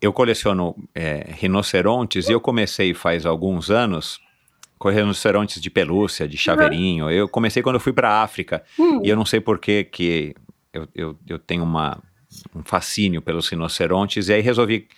eu 0.00 0.12
coleciono 0.12 0.74
é, 0.94 1.26
rinocerontes 1.36 2.28
e 2.28 2.32
eu 2.32 2.40
comecei 2.40 2.94
faz 2.94 3.26
alguns 3.26 3.70
anos 3.70 4.18
com 4.78 4.88
rinocerontes 4.88 5.60
de 5.60 5.68
pelúcia, 5.68 6.26
de 6.26 6.38
chaveirinho. 6.38 7.10
Eu 7.10 7.28
comecei 7.28 7.62
quando 7.62 7.74
eu 7.74 7.80
fui 7.80 7.92
para 7.92 8.08
a 8.08 8.22
África 8.22 8.64
Hum. 8.78 9.02
e 9.04 9.10
eu 9.10 9.16
não 9.16 9.26
sei 9.26 9.38
por 9.38 9.58
que 9.58 9.84
que 9.84 10.34
eu, 10.72 10.88
eu, 10.94 11.18
eu 11.28 11.38
tenho 11.38 11.62
uma, 11.62 12.02
um 12.54 12.62
fascínio 12.64 13.20
pelos 13.20 13.48
rinocerontes 13.48 14.28
e 14.28 14.32
aí 14.32 14.40
resolvi 14.40 14.88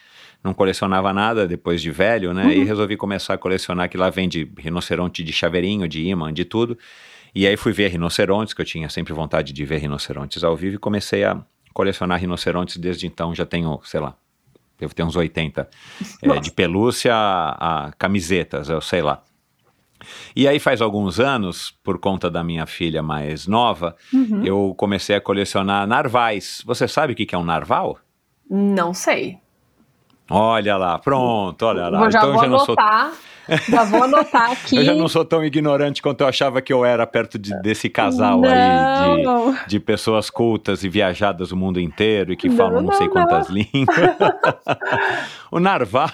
não 0.42 0.52
colecionava 0.52 1.12
nada 1.12 1.46
depois 1.46 1.80
de 1.80 1.90
velho, 1.90 2.34
né? 2.34 2.52
E 2.52 2.64
resolvi 2.64 2.96
começar 2.96 3.34
a 3.34 3.38
colecionar 3.38 3.88
que 3.88 3.96
lá 3.96 4.10
vende 4.10 4.50
rinoceronte 4.58 5.22
de 5.22 5.32
chaveirinho, 5.32 5.86
de 5.86 6.02
imã, 6.02 6.32
de 6.32 6.44
tudo. 6.44 6.76
E 7.34 7.46
aí 7.46 7.56
fui 7.56 7.72
ver 7.72 7.88
rinocerontes, 7.88 8.52
que 8.52 8.60
eu 8.60 8.66
tinha 8.66 8.88
sempre 8.88 9.12
vontade 9.12 9.52
de 9.52 9.64
ver 9.64 9.78
rinocerontes 9.78 10.44
ao 10.44 10.54
vivo, 10.56 10.76
e 10.76 10.78
comecei 10.78 11.24
a 11.24 11.40
colecionar 11.72 12.20
rinocerontes 12.20 12.76
desde 12.76 13.06
então. 13.06 13.34
Já 13.34 13.46
tenho, 13.46 13.80
sei 13.84 14.00
lá, 14.00 14.14
devo 14.78 14.94
ter 14.94 15.02
uns 15.02 15.16
80, 15.16 15.68
é, 16.22 16.40
de 16.40 16.50
pelúcia 16.50 17.14
a, 17.14 17.86
a 17.86 17.92
camisetas, 17.92 18.68
eu 18.68 18.80
sei 18.80 19.00
lá. 19.00 19.22
E 20.34 20.48
aí 20.48 20.58
faz 20.58 20.80
alguns 20.80 21.20
anos, 21.20 21.70
por 21.82 21.98
conta 21.98 22.28
da 22.28 22.42
minha 22.42 22.66
filha 22.66 23.02
mais 23.02 23.46
nova, 23.46 23.96
eu 24.44 24.74
comecei 24.76 25.14
a 25.14 25.20
colecionar 25.20 25.86
narvais. 25.86 26.62
Você 26.66 26.88
sabe 26.88 27.12
o 27.12 27.16
que 27.16 27.34
é 27.34 27.38
um 27.38 27.44
narval? 27.44 27.98
Não 28.50 28.92
sei. 28.92 29.38
Olha 30.28 30.76
lá, 30.76 30.98
pronto, 30.98 31.62
olha 31.64 31.88
lá. 31.88 31.98
Vou, 32.00 32.10
já 32.10 32.18
então 32.18 32.30
eu 32.30 32.34
vou 32.34 32.42
já 32.42 32.48
não 32.48 32.58
sou 32.60 32.74
anotar, 32.78 33.12
já 33.68 33.84
vou 33.84 34.02
anotar 34.02 34.52
aqui. 34.52 34.76
Eu 34.82 34.84
já 34.84 34.94
não 34.94 35.08
sou 35.08 35.24
tão 35.24 35.44
ignorante 35.44 36.00
quanto 36.02 36.20
eu 36.22 36.26
achava 36.26 36.60
que 36.62 36.72
eu 36.72 36.84
era 36.84 37.06
perto 37.06 37.38
de- 37.38 37.58
desse 37.62 37.88
casal 37.88 38.40
aí 38.44 39.22
Não. 39.22 39.52
de, 39.52 39.66
de 39.68 39.80
pessoas 39.80 40.30
cultas 40.30 40.84
e 40.84 40.88
viajadas 40.88 41.52
o 41.52 41.56
mundo 41.56 41.80
inteiro 41.80 42.32
e 42.32 42.36
que 42.36 42.48
Não, 42.48 42.56
falam 42.56 42.82
não, 42.82 42.90
não, 42.90 42.92
sei 42.92 43.08
quantas 43.08 43.48
línguas. 43.50 44.16
o 45.50 45.58
narval, 45.60 46.10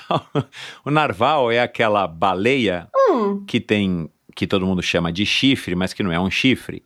o 0.84 0.90
narval 0.90 1.50
é 1.52 1.60
aquela 1.60 2.06
baleia 2.06 2.88
Hum. 3.10 3.42
que 3.46 3.58
tem 3.60 4.08
que 4.36 4.46
todo 4.46 4.64
mundo 4.66 4.82
chama 4.82 5.10
de 5.12 5.24
chifre, 5.26 5.74
mas 5.74 5.92
que 5.92 6.02
não 6.02 6.12
é 6.12 6.20
um 6.20 6.30
chifre, 6.30 6.84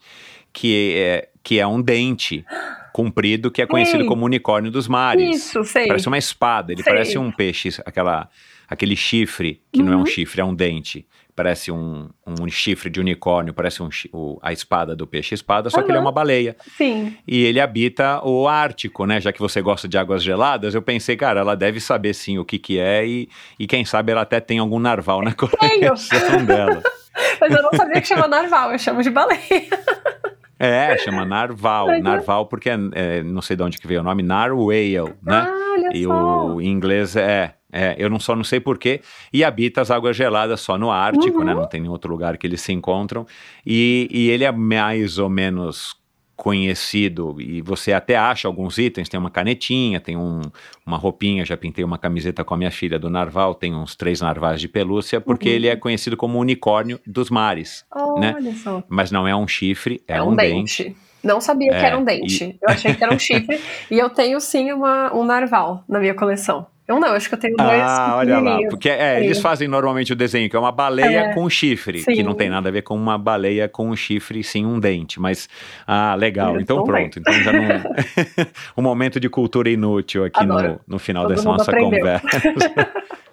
que 0.52 0.94
é 0.96 1.28
que 1.42 1.58
é 1.58 1.66
um 1.66 1.82
dente 1.82 2.44
comprido 2.92 3.50
que 3.50 3.60
é 3.60 3.66
conhecido 3.66 4.04
Ei. 4.04 4.06
como 4.08 4.24
unicórnio 4.24 4.70
dos 4.70 4.86
mares. 4.86 5.36
Isso, 5.46 5.64
sei. 5.64 5.88
Parece 5.88 6.06
uma 6.06 6.16
espada, 6.18 6.72
ele 6.72 6.82
Sei. 6.82 6.92
parece 6.92 7.18
um 7.18 7.30
peixe, 7.32 7.70
aquela, 7.84 8.28
aquele 8.72 8.96
chifre, 8.96 9.62
que 9.72 9.82
não 9.82 9.92
é 9.92 9.96
Uhum. 9.96 10.02
um 10.02 10.06
chifre, 10.06 10.40
é 10.40 10.44
um 10.44 10.54
dente. 10.54 11.06
Parece 11.34 11.72
um, 11.72 12.10
um 12.26 12.46
chifre 12.48 12.90
de 12.90 13.00
unicórnio, 13.00 13.54
parece 13.54 13.82
um, 13.82 13.88
o- 14.12 14.38
a 14.42 14.52
espada 14.52 14.94
do 14.94 15.06
peixe-espada, 15.06 15.70
só 15.70 15.80
que 15.80 15.86
ele 15.90 15.92
é 15.96 15.98
Aham. 15.98 16.04
uma 16.06 16.12
baleia. 16.12 16.54
Sim. 16.76 17.16
E 17.26 17.44
ele 17.44 17.58
habita 17.58 18.20
o 18.22 18.46
Ártico, 18.46 19.06
né? 19.06 19.18
Já 19.18 19.32
que 19.32 19.40
você 19.40 19.62
gosta 19.62 19.88
de 19.88 19.96
águas 19.96 20.22
geladas, 20.22 20.74
eu 20.74 20.82
pensei, 20.82 21.16
cara, 21.16 21.40
ela 21.40 21.54
deve 21.56 21.80
saber 21.80 22.12
sim 22.14 22.38
o 22.38 22.44
que 22.44 22.58
que 22.58 22.78
é 22.78 23.06
e, 23.06 23.28
e 23.58 23.66
quem 23.66 23.82
sabe 23.84 24.12
ela 24.12 24.20
até 24.22 24.40
tem 24.40 24.58
algum 24.58 24.78
narval 24.78 25.22
na 25.22 25.32
coleção 25.34 26.44
dela. 26.44 26.82
Mas 27.40 27.54
eu 27.54 27.62
não 27.62 27.70
sabia 27.72 28.00
que 28.00 28.06
chama 28.08 28.28
narval, 28.28 28.72
eu 28.72 28.78
chamo 28.78 29.02
de 29.02 29.10
baleia. 29.10 29.40
É, 30.64 30.96
chama 30.98 31.24
narval. 31.24 31.88
Mas 31.88 31.98
é- 31.98 32.02
Narval 32.02 32.46
porque, 32.46 32.70
é, 32.70 32.76
é, 32.94 33.22
não 33.24 33.42
sei 33.42 33.56
de 33.56 33.64
onde 33.64 33.78
que 33.78 33.86
veio 33.88 34.00
o 34.00 34.04
nome, 34.04 34.22
narwhale, 34.22 35.12
né? 35.20 35.44
Ah, 35.48 35.72
olha 35.76 35.88
E 35.92 36.04
só. 36.04 36.10
o 36.54 36.60
em 36.62 36.68
inglês 36.68 37.16
é, 37.16 37.54
é, 37.72 37.96
eu 37.98 38.10
não 38.10 38.20
só 38.20 38.36
não 38.36 38.44
sei 38.44 38.60
porquê, 38.60 39.00
e 39.32 39.42
habita 39.42 39.80
as 39.80 39.90
águas 39.90 40.14
geladas 40.16 40.60
só 40.60 40.76
no 40.76 40.90
Ártico, 40.90 41.38
Uhum. 41.38 41.44
né? 41.44 41.54
Não 41.54 41.66
tem 41.66 41.80
nenhum 41.80 41.92
outro 41.92 42.10
lugar 42.12 42.36
que 42.36 42.46
eles 42.46 42.60
se 42.60 42.72
encontram. 42.72 43.26
E, 43.66 44.06
e 44.10 44.28
ele 44.30 44.44
é 44.44 44.52
mais 44.52 45.18
ou 45.18 45.28
menos 45.30 45.96
conhecido, 46.36 47.40
e 47.40 47.62
você 47.62 47.92
até 47.92 48.16
acha 48.16 48.46
alguns 48.48 48.76
itens, 48.76 49.08
tem 49.08 49.18
uma 49.18 49.30
canetinha, 49.30 50.00
tem 50.00 50.16
um, 50.16 50.40
uma 50.84 50.96
roupinha, 50.96 51.44
já 51.44 51.56
pintei 51.56 51.84
uma 51.84 51.96
camiseta 51.96 52.42
com 52.44 52.52
a 52.52 52.56
minha 52.56 52.70
filha 52.70 52.98
do 52.98 53.08
narval, 53.08 53.54
tem 53.54 53.74
uns 53.74 53.94
três 53.96 54.20
narvais 54.20 54.60
de 54.60 54.68
pelúcia, 54.68 55.20
porque 55.20 55.48
Uhum. 55.48 55.54
ele 55.54 55.68
é 55.68 55.76
conhecido 55.76 56.16
como 56.16 56.38
unicórnio 56.38 57.00
dos 57.06 57.30
mares, 57.30 57.84
né? 58.18 58.34
Olha 58.36 58.52
só. 58.54 58.82
Mas 58.88 59.10
não 59.10 59.26
é 59.26 59.34
um 59.34 59.46
chifre, 59.48 60.02
é, 60.06 60.16
É, 60.18 60.22
um, 60.22 60.30
um 60.30 60.36
dente. 60.36 60.84
dente. 60.84 60.96
Não 61.22 61.40
sabia 61.40 61.70
que 61.70 61.76
É, 61.76 61.86
era 61.86 61.98
um 61.98 62.04
dente. 62.04 62.56
Eu 62.60 62.68
achei 62.68 62.94
que 62.94 63.02
era 63.02 63.14
um 63.14 63.18
chifre. 63.20 63.60
e 63.90 63.98
eu 63.98 64.10
tenho 64.10 64.40
sim 64.40 64.72
uma, 64.72 65.14
um 65.14 65.24
narval 65.24 65.84
na 65.88 65.98
minha 66.00 66.14
coleção. 66.14 66.66
Eu 66.86 66.98
não, 66.98 67.10
acho 67.12 67.28
que 67.28 67.34
eu 67.36 67.38
tenho 67.38 67.56
dois. 67.56 67.70
Ah, 67.80 68.16
olha 68.16 68.40
lá. 68.40 68.58
Porque 68.68 68.88
é, 68.90 69.24
eles 69.24 69.40
fazem 69.40 69.68
normalmente 69.68 70.12
o 70.12 70.16
desenho, 70.16 70.50
que 70.50 70.56
é 70.56 70.58
uma 70.58 70.72
baleia 70.72 71.20
É, 71.30 71.32
com 71.32 71.48
chifre, 71.48 72.00
sim. 72.00 72.12
que 72.12 72.22
não 72.24 72.34
tem 72.34 72.50
nada 72.50 72.68
a 72.68 72.72
ver 72.72 72.82
com 72.82 72.94
uma 72.96 73.16
baleia 73.16 73.68
com 73.68 73.88
um 73.88 73.94
chifre, 73.96 74.42
sim 74.42 74.66
um 74.66 74.80
dente. 74.80 75.20
Mas, 75.20 75.48
ah, 75.86 76.14
legal. 76.16 76.60
Então 76.60 76.82
pronto. 76.82 77.20
Então 77.20 77.32
já 77.34 77.52
não. 77.52 77.62
um 78.76 78.82
momento 78.82 79.20
de 79.20 79.28
cultura 79.28 79.70
inútil 79.70 80.24
aqui 80.24 80.44
no, 80.44 80.58
Adoro. 80.58 80.80
no 80.86 80.98
final 80.98 81.22
Todo 81.22 81.34
dessa 81.36 81.44
nossa 81.48 81.70
aprendeu. 81.70 82.00
conversa. 82.00 82.28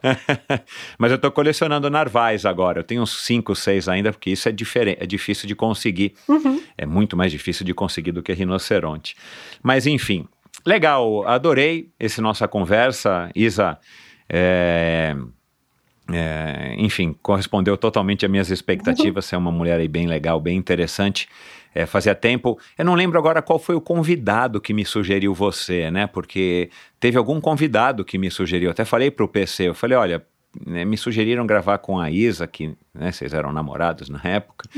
Mas 0.98 1.12
eu 1.12 1.18
tô 1.18 1.32
colecionando 1.32 1.90
narvais 1.90 2.46
agora. 2.46 2.80
Eu 2.80 2.84
tenho 2.84 3.02
uns 3.02 3.26
5, 3.26 3.56
6 3.56 3.88
ainda, 3.88 4.12
porque 4.12 4.30
isso 4.30 4.48
é 4.48 4.52
diferente, 4.52 5.02
é 5.02 5.06
difícil 5.06 5.48
de 5.48 5.56
conseguir. 5.56 6.14
Uhum. 6.28 6.62
É 6.78 6.86
muito 6.86 7.16
mais 7.18 7.32
difícil 7.32 7.66
de 7.66 7.74
conseguir 7.74 8.12
do 8.12 8.24
que 8.24 8.34
rinoceronte. 8.34 9.16
Mas 9.62 9.86
enfim, 9.88 10.28
legal, 10.66 11.28
adorei 11.28 11.90
essa 12.00 12.22
nossa 12.22 12.48
conversa. 12.48 13.30
Isa, 13.36 13.78
é, 14.30 15.16
é, 16.12 16.76
enfim, 16.78 17.16
correspondeu 17.22 17.78
totalmente 17.78 18.26
às 18.26 18.32
minhas 18.32 18.50
expectativas. 18.50 19.26
Você 19.26 19.36
é 19.36 19.38
uma 19.38 19.52
mulher 19.52 19.80
aí 19.80 19.88
bem 19.88 20.08
legal, 20.08 20.40
bem 20.40 20.58
interessante. 20.58 21.28
É, 21.74 21.86
fazia 21.86 22.16
tempo. 22.16 22.60
Eu 22.78 22.86
não 22.86 22.96
lembro 22.96 23.20
agora 23.20 23.42
qual 23.42 23.60
foi 23.60 23.76
o 23.76 23.82
convidado 23.82 24.60
que 24.60 24.74
me 24.74 24.84
sugeriu 24.84 25.34
você, 25.34 25.92
né? 25.92 26.08
Porque 26.08 26.70
teve 27.00 27.18
algum 27.18 27.40
convidado 27.40 28.04
que 28.04 28.18
me 28.18 28.32
sugeriu. 28.32 28.72
Até 28.72 28.84
falei 28.84 29.12
pro 29.12 29.28
PC, 29.28 29.70
eu 29.70 29.76
falei, 29.76 29.98
olha, 29.98 30.26
né, 30.66 30.84
me 30.84 30.98
sugeriram 30.98 31.46
gravar 31.46 31.78
com 31.78 32.00
a 32.00 32.10
Isa, 32.10 32.48
que 32.48 32.76
né, 32.94 33.12
vocês 33.12 33.34
eram 33.34 33.52
namorados 33.52 34.10
na 34.10 34.22
época. 34.24 34.70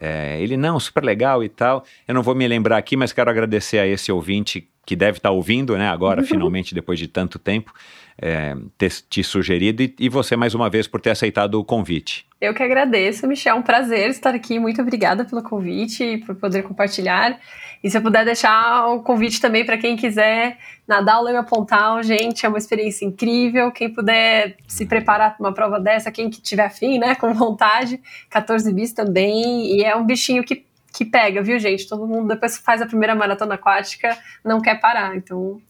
É, 0.00 0.40
ele, 0.40 0.56
não, 0.56 0.78
super 0.78 1.02
legal 1.02 1.42
e 1.42 1.48
tal. 1.48 1.84
Eu 2.06 2.14
não 2.14 2.22
vou 2.22 2.34
me 2.34 2.46
lembrar 2.46 2.76
aqui, 2.76 2.96
mas 2.96 3.12
quero 3.12 3.30
agradecer 3.30 3.78
a 3.78 3.86
esse 3.86 4.12
ouvinte 4.12 4.68
que 4.84 4.94
deve 4.94 5.18
estar 5.18 5.30
ouvindo, 5.30 5.76
né, 5.76 5.88
agora, 5.88 6.22
finalmente, 6.22 6.74
depois 6.74 6.98
de 6.98 7.08
tanto 7.08 7.38
tempo, 7.40 7.72
é, 8.20 8.56
ter 8.78 8.90
te 9.10 9.22
sugerido 9.22 9.82
e, 9.82 9.94
e 9.98 10.08
você 10.08 10.36
mais 10.36 10.54
uma 10.54 10.70
vez 10.70 10.86
por 10.86 11.00
ter 11.00 11.10
aceitado 11.10 11.56
o 11.56 11.64
convite. 11.64 12.24
Eu 12.40 12.54
que 12.54 12.62
agradeço, 12.62 13.26
Michel. 13.26 13.56
É 13.56 13.58
um 13.58 13.62
prazer 13.62 14.10
estar 14.10 14.34
aqui. 14.34 14.58
Muito 14.58 14.80
obrigada 14.80 15.24
pelo 15.24 15.42
convite 15.42 16.04
e 16.04 16.18
por 16.18 16.34
poder 16.34 16.62
compartilhar. 16.62 17.38
E 17.82 17.90
se 17.90 17.96
eu 17.96 18.02
puder 18.02 18.24
deixar 18.24 18.86
o 18.88 19.02
convite 19.02 19.40
também 19.40 19.64
para 19.64 19.78
quem 19.78 19.96
quiser 19.96 20.58
nadar 20.86 21.18
o 21.18 21.22
Leme 21.22 21.44
Pontal, 21.46 22.02
gente, 22.02 22.44
é 22.44 22.48
uma 22.48 22.58
experiência 22.58 23.04
incrível. 23.04 23.70
Quem 23.72 23.92
puder 23.92 24.56
se 24.66 24.86
preparar 24.86 25.36
para 25.36 25.46
uma 25.46 25.52
prova 25.52 25.80
dessa, 25.80 26.10
quem 26.10 26.28
que 26.28 26.40
tiver 26.40 26.64
afim, 26.64 26.98
né, 26.98 27.14
com 27.14 27.32
vontade, 27.56 28.00
14 28.30 28.72
bis 28.72 28.92
também. 28.92 29.74
E 29.76 29.82
é 29.82 29.96
um 29.96 30.04
bichinho 30.04 30.44
que, 30.44 30.64
que 30.92 31.04
pega, 31.04 31.42
viu, 31.42 31.58
gente? 31.58 31.88
Todo 31.88 32.06
mundo 32.06 32.28
depois 32.28 32.58
que 32.58 32.64
faz 32.64 32.82
a 32.82 32.86
primeira 32.86 33.14
maratona 33.14 33.54
aquática 33.54 34.16
não 34.44 34.60
quer 34.60 34.78
parar. 34.80 35.16
Então, 35.16 35.60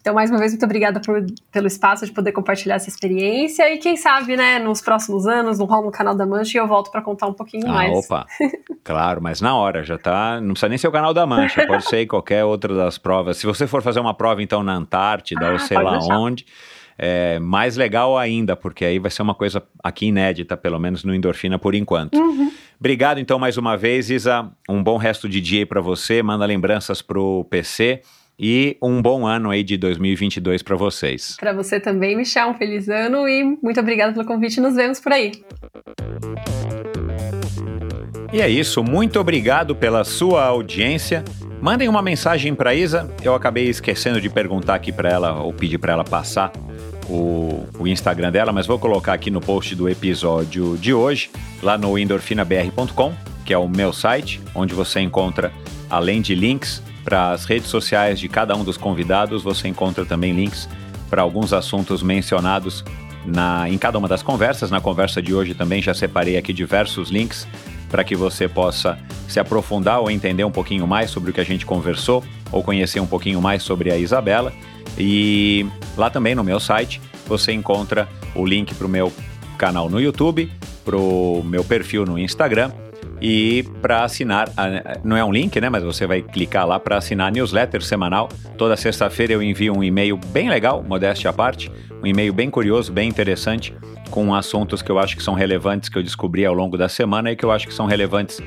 então, 0.00 0.14
mais 0.14 0.30
uma 0.30 0.38
vez, 0.38 0.52
muito 0.52 0.64
obrigada 0.64 1.00
por, 1.00 1.22
pelo 1.52 1.66
espaço 1.66 2.06
de 2.06 2.12
poder 2.12 2.32
compartilhar 2.32 2.76
essa 2.76 2.88
experiência. 2.88 3.70
E 3.74 3.78
quem 3.78 3.96
sabe, 3.96 4.36
né, 4.36 4.58
nos 4.58 4.80
próximos 4.80 5.26
anos, 5.26 5.58
no 5.58 5.64
rol 5.66 5.84
no 5.84 5.90
canal 5.90 6.14
da 6.14 6.24
Mancha, 6.24 6.56
eu 6.56 6.66
volto 6.66 6.90
para 6.90 7.02
contar 7.02 7.26
um 7.26 7.34
pouquinho 7.34 7.66
Ah, 7.66 7.72
mais. 7.72 7.92
opa, 8.06 8.24
claro, 8.84 9.20
mas 9.20 9.40
na 9.42 9.54
hora 9.56 9.82
já 9.82 9.98
tá. 9.98 10.40
Não 10.40 10.50
precisa 10.52 10.68
nem 10.68 10.78
ser 10.78 10.88
o 10.88 10.92
canal 10.92 11.12
da 11.12 11.26
Mancha, 11.26 11.66
pode 11.66 11.84
ser 11.84 12.06
qualquer 12.06 12.44
outra 12.44 12.74
das 12.74 12.96
provas. 12.96 13.36
Se 13.36 13.44
você 13.46 13.66
for 13.66 13.82
fazer 13.82 14.00
uma 14.00 14.14
prova, 14.14 14.42
então, 14.42 14.62
na 14.62 14.72
Antártida 14.74 15.48
Ah, 15.48 15.52
ou 15.52 15.58
sei 15.58 15.76
lá 15.76 15.98
deixar. 15.98 16.16
onde. 16.18 16.46
É 16.98 17.38
mais 17.38 17.76
legal 17.76 18.18
ainda, 18.18 18.56
porque 18.56 18.84
aí 18.84 18.98
vai 18.98 19.10
ser 19.10 19.22
uma 19.22 19.34
coisa 19.34 19.62
aqui 19.84 20.06
inédita, 20.06 20.56
pelo 20.56 20.80
menos 20.80 21.04
no 21.04 21.14
Endorfina 21.14 21.56
por 21.56 21.74
enquanto. 21.74 22.18
Uhum. 22.18 22.50
Obrigado 22.78 23.18
então 23.18 23.38
mais 23.38 23.56
uma 23.56 23.76
vez, 23.76 24.10
Isa. 24.10 24.50
Um 24.68 24.82
bom 24.82 24.96
resto 24.96 25.28
de 25.28 25.40
dia 25.40 25.60
aí 25.60 25.66
para 25.66 25.80
você. 25.80 26.22
Manda 26.22 26.44
lembranças 26.44 27.00
pro 27.00 27.46
PC 27.48 28.02
e 28.36 28.76
um 28.82 29.00
bom 29.00 29.26
ano 29.26 29.50
aí 29.50 29.62
de 29.62 29.76
2022 29.76 30.62
para 30.62 30.74
vocês. 30.74 31.36
Para 31.38 31.52
você 31.52 31.78
também, 31.78 32.16
Michel, 32.16 32.48
um 32.48 32.54
feliz 32.54 32.88
ano 32.88 33.28
e 33.28 33.44
muito 33.62 33.78
obrigada 33.78 34.12
pelo 34.12 34.24
convite. 34.24 34.60
Nos 34.60 34.74
vemos 34.74 34.98
por 34.98 35.12
aí. 35.12 35.32
E 38.32 38.40
é 38.40 38.48
isso, 38.48 38.82
muito 38.84 39.18
obrigado 39.18 39.74
pela 39.74 40.04
sua 40.04 40.44
audiência. 40.44 41.24
Mandem 41.60 41.88
uma 41.88 42.02
mensagem 42.02 42.54
para 42.54 42.74
Isa. 42.74 43.12
Eu 43.22 43.34
acabei 43.34 43.68
esquecendo 43.68 44.20
de 44.20 44.28
perguntar 44.28 44.74
aqui 44.74 44.92
para 44.92 45.10
ela 45.10 45.40
ou 45.40 45.52
pedir 45.52 45.78
para 45.78 45.92
ela 45.92 46.04
passar 46.04 46.52
o, 47.08 47.66
o, 47.78 47.86
Instagram 47.86 48.30
dela, 48.30 48.52
mas 48.52 48.66
vou 48.66 48.78
colocar 48.78 49.12
aqui 49.12 49.30
no 49.30 49.40
post 49.40 49.74
do 49.74 49.88
episódio 49.88 50.76
de 50.76 50.92
hoje, 50.92 51.30
lá 51.62 51.78
no 51.78 51.98
endorfinabr.com, 51.98 53.14
que 53.44 53.52
é 53.52 53.58
o 53.58 53.68
meu 53.68 53.92
site, 53.92 54.40
onde 54.54 54.74
você 54.74 55.00
encontra, 55.00 55.52
além 55.88 56.20
de 56.20 56.34
links 56.34 56.82
para 57.04 57.30
as 57.30 57.44
redes 57.44 57.68
sociais 57.68 58.20
de 58.20 58.28
cada 58.28 58.54
um 58.54 58.62
dos 58.62 58.76
convidados, 58.76 59.42
você 59.42 59.68
encontra 59.68 60.04
também 60.04 60.32
links 60.32 60.68
para 61.08 61.22
alguns 61.22 61.52
assuntos 61.52 62.02
mencionados 62.02 62.84
na, 63.24 63.68
em 63.68 63.78
cada 63.78 63.98
uma 63.98 64.08
das 64.08 64.22
conversas. 64.22 64.70
Na 64.70 64.80
conversa 64.80 65.22
de 65.22 65.34
hoje 65.34 65.54
também 65.54 65.80
já 65.80 65.94
separei 65.94 66.36
aqui 66.36 66.52
diversos 66.52 67.10
links 67.10 67.46
para 67.88 68.04
que 68.04 68.14
você 68.14 68.48
possa 68.48 68.98
se 69.26 69.38
aprofundar 69.38 70.00
ou 70.00 70.10
entender 70.10 70.44
um 70.44 70.50
pouquinho 70.50 70.86
mais 70.86 71.10
sobre 71.10 71.30
o 71.30 71.34
que 71.34 71.40
a 71.40 71.44
gente 71.44 71.66
conversou 71.66 72.24
ou 72.50 72.62
conhecer 72.62 73.00
um 73.00 73.06
pouquinho 73.06 73.40
mais 73.40 73.62
sobre 73.62 73.90
a 73.90 73.96
Isabela. 73.96 74.52
E 74.96 75.66
lá 75.96 76.10
também 76.10 76.34
no 76.34 76.42
meu 76.42 76.58
site 76.58 77.00
você 77.26 77.52
encontra 77.52 78.08
o 78.34 78.44
link 78.44 78.74
para 78.74 78.86
o 78.86 78.90
meu 78.90 79.12
canal 79.56 79.90
no 79.90 80.00
YouTube, 80.00 80.50
para 80.84 80.96
o 80.96 81.42
meu 81.44 81.62
perfil 81.62 82.04
no 82.04 82.18
Instagram 82.18 82.70
e 83.20 83.64
para 83.82 84.04
assinar, 84.04 84.48
não 85.02 85.16
é 85.16 85.24
um 85.24 85.32
link, 85.32 85.60
né? 85.60 85.68
Mas 85.68 85.82
você 85.82 86.06
vai 86.06 86.22
clicar 86.22 86.66
lá 86.66 86.78
para 86.78 86.96
assinar 86.96 87.28
a 87.28 87.30
newsletter 87.30 87.82
semanal. 87.82 88.28
Toda 88.56 88.76
sexta-feira 88.76 89.32
eu 89.32 89.42
envio 89.42 89.76
um 89.76 89.82
e-mail 89.82 90.16
bem 90.28 90.48
legal, 90.48 90.82
modéstia 90.82 91.30
à 91.30 91.32
parte, 91.32 91.70
um 92.02 92.06
e-mail 92.06 92.32
bem 92.32 92.50
curioso, 92.50 92.92
bem 92.92 93.08
interessante, 93.08 93.74
com 94.10 94.34
assuntos 94.34 94.82
que 94.82 94.90
eu 94.90 94.98
acho 94.98 95.16
que 95.16 95.22
são 95.22 95.34
relevantes, 95.34 95.88
que 95.88 95.98
eu 95.98 96.02
descobri 96.02 96.44
ao 96.44 96.54
longo 96.54 96.76
da 96.76 96.88
semana 96.88 97.30
e 97.30 97.36
que 97.36 97.44
eu 97.44 97.50
acho 97.50 97.66
que 97.66 97.74
são 97.74 97.86
relevantes 97.86 98.40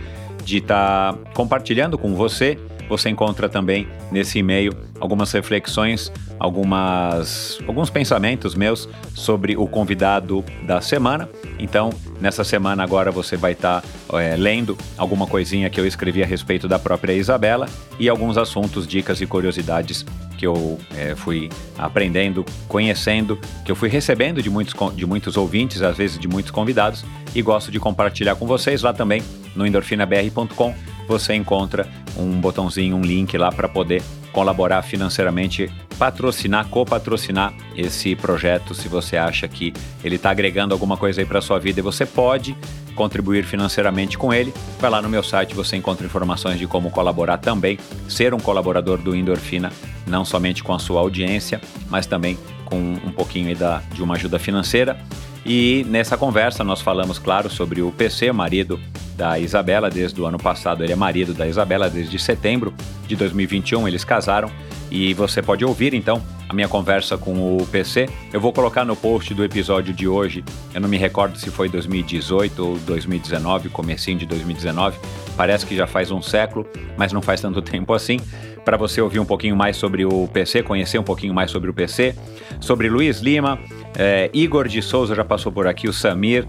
de 0.44 0.58
estar 0.58 1.14
tá 1.14 1.20
compartilhando 1.34 1.98
com 1.98 2.16
você. 2.16 2.58
Você 2.90 3.10
encontra 3.10 3.48
também 3.48 3.88
nesse 4.12 4.40
e-mail 4.40 4.74
algumas 5.00 5.32
reflexões, 5.32 6.12
algumas, 6.40 7.60
alguns 7.68 7.90
pensamentos 7.90 8.56
meus 8.56 8.88
sobre 9.16 9.56
o 9.58 9.68
convidado 9.68 10.44
da 10.64 10.82
semana. 10.82 11.30
Então, 11.58 11.92
nessa 12.20 12.44
semana 12.44 12.84
agora 12.84 13.12
você 13.12 13.36
vai 13.36 13.54
estar 13.54 13.82
tá, 13.82 14.22
é, 14.22 14.36
lendo 14.36 14.78
alguma 14.98 15.26
coisinha 15.26 15.70
que 15.70 15.80
eu 15.80 15.86
escrevi 15.86 16.22
a 16.22 16.26
respeito 16.26 16.68
da 16.68 16.78
própria 16.78 17.14
Isabela 17.14 17.68
e 18.00 18.10
alguns 18.10 18.38
assuntos, 18.38 18.88
dicas 18.88 19.22
e 19.22 19.26
curiosidades 19.26 20.06
que 20.38 20.48
eu 20.48 20.80
é, 20.98 21.16
fui 21.16 21.50
aprendendo, 21.78 22.44
conhecendo, 22.68 23.40
que 23.64 23.72
eu 23.72 23.76
fui 23.76 23.90
recebendo 23.90 24.42
de 24.42 24.50
muitos, 24.50 24.74
de 24.96 25.06
muitos 25.06 25.38
ouvintes, 25.38 25.84
às 25.84 25.96
vezes 25.96 26.18
de 26.18 26.28
muitos 26.28 26.52
convidados, 26.52 27.06
e 27.36 27.44
gosto 27.44 27.72
de 27.72 27.80
compartilhar 27.80 28.36
com 28.36 28.48
vocês 28.48 28.82
lá 28.82 28.92
também 28.92 29.22
no 29.56 29.68
endorfinabr.com. 29.68 30.74
Você 31.12 31.36
encontra 31.36 31.86
um 32.16 32.40
botãozinho, 32.40 32.96
um 32.96 33.02
link 33.02 33.38
lá 33.38 33.52
para 33.52 33.68
poder 33.68 34.02
colaborar 34.32 34.82
financeiramente, 34.82 35.70
patrocinar, 36.00 36.66
copatrocinar 36.70 37.54
esse 37.76 38.16
projeto, 38.16 38.74
se 38.74 38.88
você 38.88 39.18
acha 39.18 39.46
que 39.46 39.74
ele 40.06 40.16
está 40.16 40.30
agregando 40.32 40.74
alguma 40.74 40.96
coisa 40.96 41.20
aí 41.20 41.26
para 41.26 41.42
sua 41.42 41.60
vida 41.60 41.82
e 41.82 41.84
você 41.84 42.06
pode 42.06 42.56
contribuir 42.96 43.44
financeiramente 43.44 44.18
com 44.18 44.34
ele, 44.34 44.54
vai 44.80 44.90
lá 44.90 45.02
no 45.02 45.10
meu 45.10 45.22
site, 45.22 45.54
você 45.54 45.76
encontra 45.76 46.06
informações 46.06 46.58
de 46.58 46.66
como 46.66 46.90
colaborar 46.90 47.40
também, 47.40 47.78
ser 48.08 48.34
um 48.34 48.40
colaborador 48.40 48.98
do 48.98 49.14
Endorfina, 49.14 49.70
não 50.08 50.24
somente 50.24 50.64
com 50.64 50.74
a 50.74 50.80
sua 50.80 51.02
audiência, 51.02 51.60
mas 51.90 52.06
também 52.06 52.38
com 52.64 52.78
um 52.78 53.12
pouquinho 53.12 53.54
da, 53.54 53.82
de 53.94 54.02
uma 54.02 54.16
ajuda 54.16 54.40
financeira. 54.40 54.98
E 55.46 55.86
nessa 55.90 56.18
conversa 56.18 56.64
nós 56.64 56.80
falamos, 56.80 57.20
claro, 57.20 57.50
sobre 57.50 57.82
o 57.82 57.92
PC, 57.92 58.32
marido 58.32 58.80
da 59.22 59.38
Isabela, 59.38 59.88
desde 59.88 60.20
o 60.20 60.26
ano 60.26 60.40
passado 60.40 60.84
ele 60.84 60.94
é 60.94 60.96
marido 60.96 61.32
da 61.32 61.48
Isabela, 61.48 61.88
desde 61.88 62.18
setembro 62.18 62.74
de 63.06 63.16
2021 63.16 63.88
eles 63.88 64.04
casaram. 64.04 64.50
E 64.90 65.14
você 65.14 65.44
pode 65.44 65.64
ouvir 65.64 65.94
então 65.94 66.24
a 66.50 66.54
minha 66.56 66.68
conversa 66.68 67.20
com 67.20 67.56
o 67.56 67.68
PC. 67.68 68.10
Eu 68.34 68.42
vou 68.42 68.52
colocar 68.52 68.84
no 68.84 68.96
post 68.96 69.32
do 69.36 69.44
episódio 69.44 69.94
de 69.94 70.08
hoje. 70.08 70.44
Eu 70.74 70.82
não 70.82 70.90
me 70.90 70.98
recordo 70.98 71.38
se 71.38 71.52
foi 71.52 71.70
2018 71.70 72.66
ou 72.66 72.78
2019, 72.80 73.70
comecinho 73.70 74.18
de 74.18 74.26
2019. 74.26 74.98
Parece 75.38 75.68
que 75.68 75.76
já 75.76 75.86
faz 75.86 76.10
um 76.10 76.22
século, 76.22 76.66
mas 76.98 77.14
não 77.14 77.22
faz 77.22 77.40
tanto 77.40 77.62
tempo 77.62 77.94
assim. 77.94 78.20
Para 78.66 78.76
você 78.76 79.02
ouvir 79.02 79.20
um 79.20 79.26
pouquinho 79.26 79.56
mais 79.56 79.78
sobre 79.78 80.04
o 80.04 80.28
PC, 80.34 80.64
conhecer 80.64 80.98
um 80.98 81.04
pouquinho 81.04 81.34
mais 81.34 81.52
sobre 81.52 81.70
o 81.70 81.74
PC, 81.74 82.16
sobre 82.60 82.90
Luiz 82.90 83.20
Lima, 83.20 83.60
é, 83.96 84.32
Igor 84.34 84.68
de 84.68 84.82
Souza 84.82 85.14
já 85.14 85.24
passou 85.24 85.52
por 85.52 85.68
aqui, 85.68 85.88
o 85.88 85.94
Samir, 85.94 86.48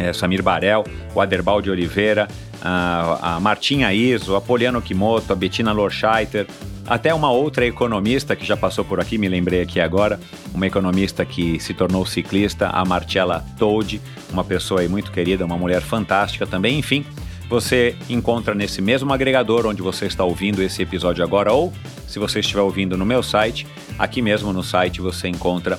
é, 0.00 0.12
Samir 0.12 0.42
Barel, 0.42 0.84
o 1.14 1.20
Aderbal 1.20 1.60
de 1.60 1.70
Oliveira, 1.70 2.26
a, 2.62 3.36
a 3.36 3.40
Martinha 3.40 3.92
Iso, 3.92 4.34
a 4.34 4.40
Poliano 4.40 4.80
Kimoto, 4.80 5.32
a 5.32 5.36
Bettina 5.36 5.72
Lorscheiter, 5.72 6.46
até 6.86 7.14
uma 7.14 7.30
outra 7.30 7.64
economista 7.66 8.34
que 8.34 8.44
já 8.44 8.56
passou 8.56 8.84
por 8.84 8.98
aqui, 8.98 9.16
me 9.16 9.28
lembrei 9.28 9.62
aqui 9.62 9.78
agora, 9.80 10.18
uma 10.52 10.66
economista 10.66 11.24
que 11.24 11.60
se 11.60 11.72
tornou 11.72 12.04
ciclista, 12.04 12.68
a 12.68 12.84
Marcella 12.84 13.44
Toad, 13.58 14.00
uma 14.32 14.42
pessoa 14.42 14.80
aí 14.80 14.88
muito 14.88 15.12
querida, 15.12 15.44
uma 15.44 15.56
mulher 15.56 15.82
fantástica 15.82 16.46
também, 16.46 16.78
enfim. 16.78 17.04
Você 17.48 17.96
encontra 18.08 18.54
nesse 18.54 18.80
mesmo 18.80 19.12
agregador 19.12 19.66
onde 19.66 19.82
você 19.82 20.06
está 20.06 20.24
ouvindo 20.24 20.62
esse 20.62 20.82
episódio 20.82 21.22
agora, 21.22 21.52
ou 21.52 21.72
se 22.06 22.18
você 22.18 22.40
estiver 22.40 22.60
ouvindo 22.60 22.96
no 22.96 23.04
meu 23.04 23.22
site, 23.22 23.66
aqui 23.98 24.22
mesmo 24.22 24.52
no 24.52 24.62
site 24.62 25.00
você 25.00 25.28
encontra 25.28 25.78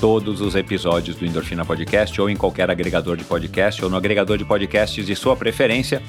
todos 0.00 0.40
os 0.40 0.54
episódios 0.54 1.16
do 1.16 1.26
Endorfina 1.26 1.64
Podcast 1.64 2.20
ou 2.20 2.28
em 2.28 2.36
qualquer 2.36 2.70
agregador 2.70 3.16
de 3.16 3.24
podcast 3.24 3.84
ou 3.84 3.90
no 3.90 3.96
agregador 3.96 4.36
de 4.36 4.44
podcasts 4.44 5.06
de 5.06 5.16
sua 5.16 5.36
preferência. 5.36 6.02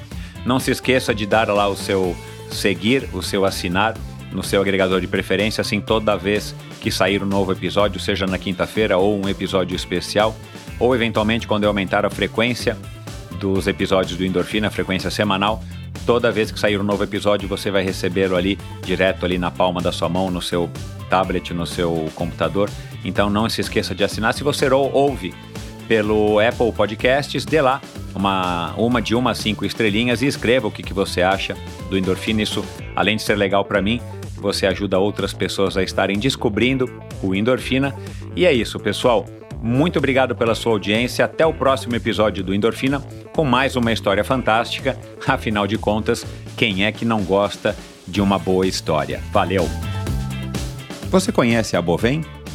Não 0.44 0.60
se 0.60 0.70
esqueça 0.70 1.14
de 1.14 1.26
dar 1.26 1.48
lá 1.48 1.68
o 1.68 1.76
seu 1.76 2.16
seguir, 2.50 3.08
o 3.12 3.22
seu 3.22 3.44
assinar 3.44 3.96
no 4.32 4.42
seu 4.42 4.60
agregador 4.60 5.00
de 5.00 5.06
preferência, 5.06 5.60
assim 5.62 5.80
toda 5.80 6.16
vez 6.16 6.54
que 6.80 6.90
sair 6.90 7.22
um 7.22 7.26
novo 7.26 7.52
episódio, 7.52 8.00
seja 8.00 8.26
na 8.26 8.38
quinta-feira 8.38 8.98
ou 8.98 9.18
um 9.18 9.28
episódio 9.28 9.74
especial, 9.74 10.36
ou 10.78 10.94
eventualmente 10.94 11.46
quando 11.46 11.64
eu 11.64 11.70
aumentar 11.70 12.04
a 12.04 12.10
frequência 12.10 12.76
dos 13.38 13.66
episódios 13.66 14.18
do 14.18 14.24
Endorfina, 14.24 14.68
a 14.68 14.70
frequência 14.70 15.10
semanal, 15.10 15.62
toda 16.04 16.30
vez 16.30 16.50
que 16.50 16.58
sair 16.58 16.78
um 16.80 16.84
novo 16.84 17.04
episódio 17.04 17.48
você 17.48 17.70
vai 17.70 17.82
recebê-lo 17.82 18.36
ali 18.36 18.58
direto 18.82 19.24
ali 19.24 19.38
na 19.38 19.50
palma 19.50 19.80
da 19.80 19.92
sua 19.92 20.08
mão, 20.08 20.30
no 20.30 20.42
seu 20.42 20.70
tablet, 21.08 21.54
no 21.54 21.66
seu 21.66 22.08
computador. 22.14 22.70
Então 23.04 23.30
não 23.30 23.48
se 23.48 23.60
esqueça 23.60 23.94
de 23.94 24.04
assinar. 24.04 24.34
Se 24.34 24.42
você 24.42 24.68
ouve 24.70 25.34
pelo 25.86 26.38
Apple 26.38 26.70
Podcasts, 26.72 27.44
dê 27.44 27.60
lá 27.60 27.80
uma, 28.14 28.74
uma 28.76 29.00
de 29.00 29.14
uma 29.14 29.30
a 29.30 29.34
cinco 29.34 29.64
estrelinhas 29.64 30.20
e 30.22 30.26
escreva 30.26 30.66
o 30.66 30.70
que, 30.70 30.82
que 30.82 30.92
você 30.92 31.22
acha 31.22 31.56
do 31.88 31.96
Endorfina. 31.96 32.42
Isso, 32.42 32.64
além 32.94 33.16
de 33.16 33.22
ser 33.22 33.36
legal 33.36 33.64
para 33.64 33.80
mim, 33.80 34.00
você 34.36 34.66
ajuda 34.66 34.98
outras 34.98 35.32
pessoas 35.32 35.76
a 35.76 35.82
estarem 35.82 36.18
descobrindo 36.18 36.90
o 37.22 37.34
Endorfina. 37.34 37.94
E 38.36 38.44
é 38.44 38.52
isso, 38.52 38.78
pessoal. 38.78 39.24
Muito 39.60 39.98
obrigado 39.98 40.36
pela 40.36 40.54
sua 40.54 40.72
audiência. 40.72 41.24
Até 41.24 41.44
o 41.44 41.52
próximo 41.52 41.96
episódio 41.96 42.44
do 42.44 42.54
Endorfina 42.54 43.02
com 43.32 43.44
mais 43.44 43.76
uma 43.76 43.92
história 43.92 44.22
fantástica. 44.22 44.98
Afinal 45.26 45.66
de 45.66 45.78
contas, 45.78 46.24
quem 46.56 46.84
é 46.84 46.92
que 46.92 47.04
não 47.04 47.22
gosta 47.22 47.74
de 48.06 48.20
uma 48.20 48.38
boa 48.38 48.66
história? 48.66 49.20
Valeu! 49.32 49.68
Você 51.10 51.32
conhece 51.32 51.76
a 51.76 51.82
Bovem? 51.82 52.22